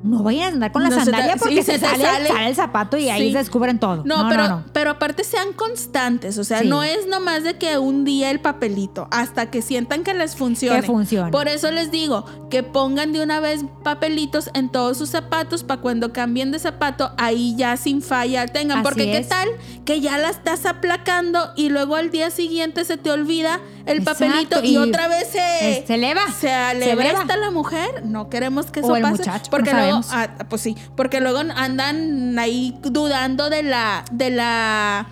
No 0.02 0.22
vayan 0.22 0.44
a 0.44 0.48
andar 0.54 0.72
con 0.72 0.82
la 0.84 0.90
No 0.90 0.94
se 0.96 1.04
sandalia 1.06 1.32
sí, 1.34 1.38
porque 1.40 1.62
se 1.64 1.72
se, 1.72 1.78
sale, 1.80 2.04
sale. 2.04 2.28
sale 2.28 2.48
el 2.48 2.54
zapato 2.54 2.96
y 2.98 3.08
ahí 3.08 3.32
se 3.32 3.38
descubren 3.38 3.80
todo. 3.80 4.04
No, 4.04 4.28
pero, 4.28 4.48
no. 4.48 4.64
pero 4.72 4.90
aparte 4.92 5.24
sean 5.24 5.52
constantes, 5.54 6.38
o 6.38 6.44
sea, 6.44 6.60
Sí. 6.60 6.68
no 6.68 6.84
es 6.84 7.08
nomás 7.08 7.42
de 7.42 7.58
que 7.58 7.78
un 7.78 8.04
día 8.04 8.30
el 8.30 8.38
papelito, 8.40 9.08
hasta 9.10 9.50
que 9.50 9.60
sientan 9.60 10.04
que 10.04 10.14
les 10.14 10.36
funcione. 10.36 10.80
Que 10.80 10.86
funcione. 10.86 11.32
Por 11.32 11.48
eso 11.48 11.70
les 11.72 11.90
digo 11.90 12.24
que 12.48 12.62
pongan 12.62 13.12
de 13.12 13.22
una 13.22 13.40
vez 13.40 13.64
papelitos 13.82 14.50
en 14.54 14.68
todos 14.70 14.96
sus 14.98 15.10
zapatos 15.10 15.64
para 15.64 15.80
cuando 15.80 16.12
cambien 16.12 16.52
de 16.52 16.60
zapato, 16.60 17.10
ahí 17.18 17.56
ya 17.56 17.76
sin 17.76 18.00
falla 18.00 18.46
tengan. 18.46 18.78
Así 18.78 18.84
Porque 18.84 19.10
qué 19.10 19.22
tal 19.28 19.48
que 19.84 20.00
ya 20.00 20.16
la 20.18 20.28
estás 20.30 20.64
aplacando 20.64 21.50
y 21.56 21.70
luego 21.70 21.96
al 21.96 22.10
día 22.10 22.30
siguiente 22.30 22.84
se 22.84 22.96
te 22.98 23.10
olvida 23.10 23.60
el 23.86 23.98
Exacto, 23.98 24.24
papelito 24.26 24.60
y, 24.62 24.74
y 24.74 24.76
otra 24.76 25.08
vez 25.08 25.28
se, 25.28 25.84
se 25.86 25.94
eleva. 25.94 26.20
se 26.30 26.52
alebresta 26.52 27.22
eleva. 27.22 27.36
la 27.36 27.50
mujer. 27.50 28.04
No 28.06 28.28
queremos 28.28 28.66
que 28.70 28.80
eso 28.80 28.88
O 28.88 28.96
el 28.96 29.02
pase. 29.02 29.18
muchacho, 29.18 29.50
porque 29.50 29.72
no 29.72 29.87
sabemos. 29.88 30.08
ah, 30.12 30.46
pues 30.48 30.62
sí, 30.62 30.76
porque 30.96 31.20
luego 31.20 31.38
andan 31.38 32.38
ahí 32.38 32.74
dudando 32.82 33.50
de 33.50 33.62
la, 33.62 34.04
de 34.12 34.30
la 34.30 35.08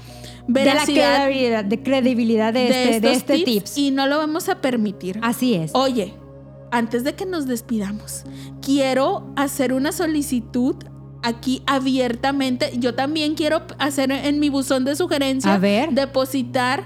de 0.48 0.64
la 0.64 0.72
veracidad 0.74 1.24
credibilidad 1.24 1.64
de, 1.64 1.82
credibilidad 1.82 2.52
de, 2.52 2.60
de, 2.60 2.84
este, 2.94 3.00
de 3.00 3.12
este 3.12 3.34
tips, 3.34 3.44
tips. 3.46 3.78
y 3.78 3.90
no 3.90 4.06
lo 4.06 4.18
vamos 4.18 4.48
a 4.48 4.60
permitir. 4.60 5.18
Así 5.22 5.54
es. 5.54 5.72
Oye, 5.74 6.14
antes 6.70 7.04
de 7.04 7.14
que 7.14 7.26
nos 7.26 7.46
despidamos, 7.46 8.24
quiero 8.62 9.32
hacer 9.36 9.72
una 9.72 9.92
solicitud 9.92 10.76
aquí 11.22 11.62
abiertamente. 11.66 12.72
Yo 12.78 12.94
también 12.94 13.34
quiero 13.34 13.62
hacer 13.78 14.10
en 14.12 14.38
mi 14.40 14.48
buzón 14.48 14.84
de 14.84 14.94
sugerencias 14.96 15.54
A 15.54 15.58
ver. 15.58 15.90
depositar 15.90 16.84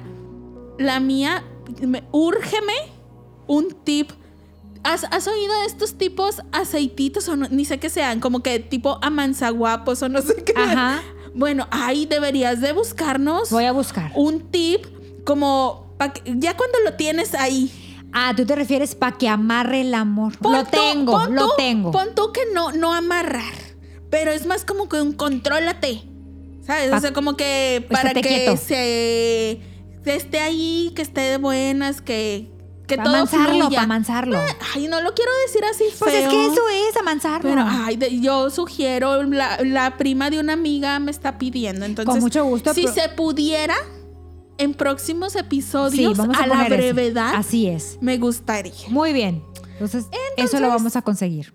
la 0.79 1.01
mía. 1.01 1.45
Me, 1.83 2.05
úrgeme 2.13 2.73
un 3.47 3.71
tip. 3.85 4.11
¿Has, 4.83 5.05
has 5.05 5.27
oído 5.29 5.61
de 5.61 5.67
estos 5.67 5.95
tipos 5.99 6.41
aceititos 6.53 7.29
o 7.29 7.37
no? 7.37 7.47
ni 7.51 7.65
sé 7.65 7.79
qué 7.79 7.91
sean, 7.91 8.21
como 8.21 8.43
que 8.43 8.59
tipo 8.61 8.99
amanzaguapos 9.03 10.03
o 10.03 10.09
no 10.09 10.23
sé 10.23 10.43
qué? 10.45 10.55
Ajá. 10.57 11.03
Bueno, 11.35 11.69
ahí 11.71 12.07
deberías 12.07 12.61
de 12.61 12.73
buscarnos 12.73 13.51
Voy 13.51 13.65
a 13.65 13.73
buscar. 13.73 14.11
un 14.15 14.51
tip 14.51 14.87
como 15.25 15.95
ya 16.25 16.57
cuando 16.57 16.79
lo 16.85 16.95
tienes 16.95 17.35
ahí. 17.35 17.71
Ah, 18.13 18.33
tú 18.37 18.45
te 18.45 18.57
refieres 18.57 18.95
para 18.97 19.17
que 19.19 19.29
amarre 19.29 19.83
el 19.83 19.95
amor. 19.95 20.37
pon 20.39 20.53
lo 20.55 20.65
tú- 20.65 20.71
tengo, 20.73 21.13
pon 21.13 21.35
lo 21.35 21.47
tú- 21.49 21.53
tengo. 21.59 21.91
Pon 21.93 22.09
tú 22.17 22.33
que 22.33 22.41
no, 22.53 22.73
no 22.73 22.93
amarrar, 22.95 23.53
pero 24.11 24.33
es 24.33 24.47
más 24.47 24.65
como 24.65 24.89
que 24.89 25.01
un 25.01 25.13
contrólate. 25.13 26.03
¿Sabes? 26.67 26.91
Pa- 26.91 26.97
o 26.97 27.01
sea, 27.01 27.13
como 27.13 27.37
que 27.37 27.87
para 27.91 28.13
que 28.15 28.21
quieto. 28.23 28.57
se 28.57 29.61
esté 30.05 30.41
ahí, 30.41 30.93
que 30.97 31.03
esté 31.03 31.21
de 31.21 31.37
buenas, 31.37 32.01
que, 32.01 32.51
que 32.91 32.97
Para 32.97 33.05
todo 33.09 33.17
amansarlo, 33.17 33.65
fluya. 33.67 33.83
amansarlo. 33.83 34.39
Ay, 34.75 34.89
no 34.89 35.01
lo 35.01 35.15
quiero 35.15 35.31
decir 35.47 35.63
así 35.65 35.85
feo. 35.85 35.99
Pues 36.01 36.15
es 36.15 36.29
que 36.29 36.47
eso 36.47 36.63
es 36.91 36.97
amansarlo. 36.97 37.49
Pero, 37.49 37.65
ay, 37.67 37.97
de- 37.97 38.21
yo 38.21 38.51
sugiero, 38.51 39.23
la, 39.23 39.59
la 39.65 39.97
prima 39.97 40.29
de 40.29 40.39
una 40.41 40.53
amiga 40.53 40.99
me 40.99 41.11
está 41.11 41.39
pidiendo. 41.39 41.85
Entonces, 41.87 42.11
Con 42.13 42.21
mucho 42.21 42.45
gusto, 42.45 42.75
Si 42.75 42.87
se 42.89 43.09
pudiera, 43.11 43.77
en 44.59 44.75
próximos 44.75 45.37
episodios, 45.37 46.13
sí, 46.13 46.19
vamos 46.19 46.37
a, 46.37 46.43
a, 46.43 46.47
la 46.47 46.65
brevedad, 46.65 47.35
Así 47.35 47.67
es. 47.67 47.97
me 48.03 48.19
gustaría. 48.19 48.73
Muy 48.89 49.13
bien. 49.15 49.43
Entonces, 49.73 50.05
eso 50.11 50.21
Entonces- 50.37 50.61
lo 50.61 50.69
vamos 50.69 50.97
a 50.97 51.03
conseguir. 51.03 51.55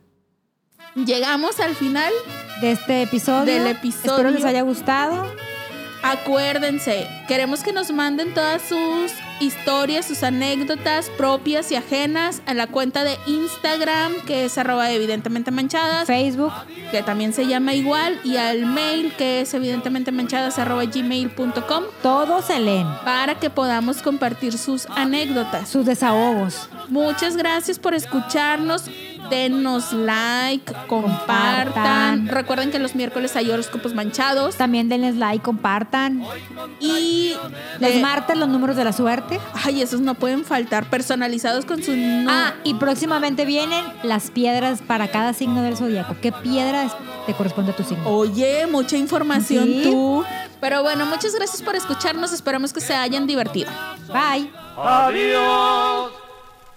Llegamos 0.95 1.59
al 1.59 1.75
final. 1.75 2.11
De 2.61 2.71
este 2.71 3.01
episodio. 3.01 3.53
Del 3.53 3.67
episodio. 3.67 4.11
Espero 4.11 4.29
les 4.31 4.45
haya 4.45 4.61
gustado. 4.61 5.25
Acuérdense, 6.03 7.07
queremos 7.27 7.61
que 7.63 7.73
nos 7.73 7.91
manden 7.91 8.33
todas 8.33 8.61
sus 8.61 9.11
historias, 9.39 10.05
sus 10.05 10.23
anécdotas 10.23 11.09
propias 11.17 11.71
y 11.71 11.75
ajenas 11.75 12.41
a 12.45 12.53
la 12.53 12.67
cuenta 12.67 13.03
de 13.03 13.17
Instagram, 13.27 14.13
que 14.25 14.45
es 14.45 14.57
arroba 14.57 14.91
evidentemente 14.91 15.51
manchadas, 15.51 16.07
Facebook. 16.07 16.53
que 16.91 17.03
también 17.03 17.33
se 17.33 17.47
llama 17.47 17.73
igual, 17.73 18.19
y 18.23 18.37
al 18.37 18.65
mail, 18.65 19.13
que 19.17 19.41
es 19.41 19.53
evidentemente 19.53 20.11
manchadas 20.11 20.59
arroba 20.59 20.85
gmail.com, 20.85 21.83
Todos 22.01 22.45
se 22.45 22.59
leen. 22.59 22.87
para 23.03 23.35
que 23.35 23.49
podamos 23.49 24.01
compartir 24.01 24.57
sus 24.57 24.85
anécdotas. 24.87 25.69
Sus 25.69 25.85
desahogos. 25.85 26.69
Muchas 26.89 27.35
gracias 27.35 27.79
por 27.79 27.93
escucharnos. 27.93 28.85
Denos 29.29 29.93
like, 29.93 30.73
compartan. 30.87 31.65
Compartan. 31.65 32.27
Recuerden 32.27 32.71
que 32.71 32.79
los 32.79 32.95
miércoles 32.95 33.35
hay 33.35 33.49
horóscopos 33.51 33.93
manchados. 33.93 34.55
También 34.55 34.89
denles 34.89 35.15
like, 35.15 35.43
compartan. 35.43 36.23
Y 36.79 37.33
Los 37.79 37.91
eh, 37.91 38.01
martes, 38.01 38.37
los 38.37 38.47
números 38.49 38.75
de 38.75 38.83
la 38.83 38.93
suerte. 38.93 39.39
Ay, 39.63 39.81
esos 39.81 40.01
no 40.01 40.15
pueden 40.15 40.45
faltar. 40.45 40.89
Personalizados 40.89 41.65
con 41.65 41.81
su 41.83 41.95
nu- 41.95 42.27
Ah, 42.29 42.53
y 42.63 42.73
próximamente 42.75 43.45
vienen 43.45 43.83
las 44.03 44.31
piedras 44.31 44.81
para 44.81 45.07
cada 45.09 45.33
signo 45.33 45.61
del 45.61 45.77
zodiaco. 45.77 46.15
¿Qué 46.21 46.31
piedra 46.31 46.87
te 47.25 47.33
corresponde 47.33 47.71
a 47.71 47.75
tu 47.75 47.83
signo? 47.83 48.07
Oye, 48.09 48.67
mucha 48.67 48.97
información 48.97 49.65
Sí. 49.65 49.81
tú. 49.83 50.23
Pero 50.61 50.81
bueno, 50.83 51.05
muchas 51.05 51.35
gracias 51.35 51.61
por 51.61 51.75
escucharnos. 51.75 52.31
Esperamos 52.33 52.73
que 52.73 52.81
se 52.81 52.95
hayan 52.95 53.27
divertido. 53.27 53.69
Bye. 54.07 54.49
Adiós, 54.77 56.11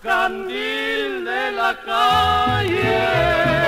candil 0.02 1.24
de 1.24 1.50
la 1.56 1.74
calle. 1.84 3.67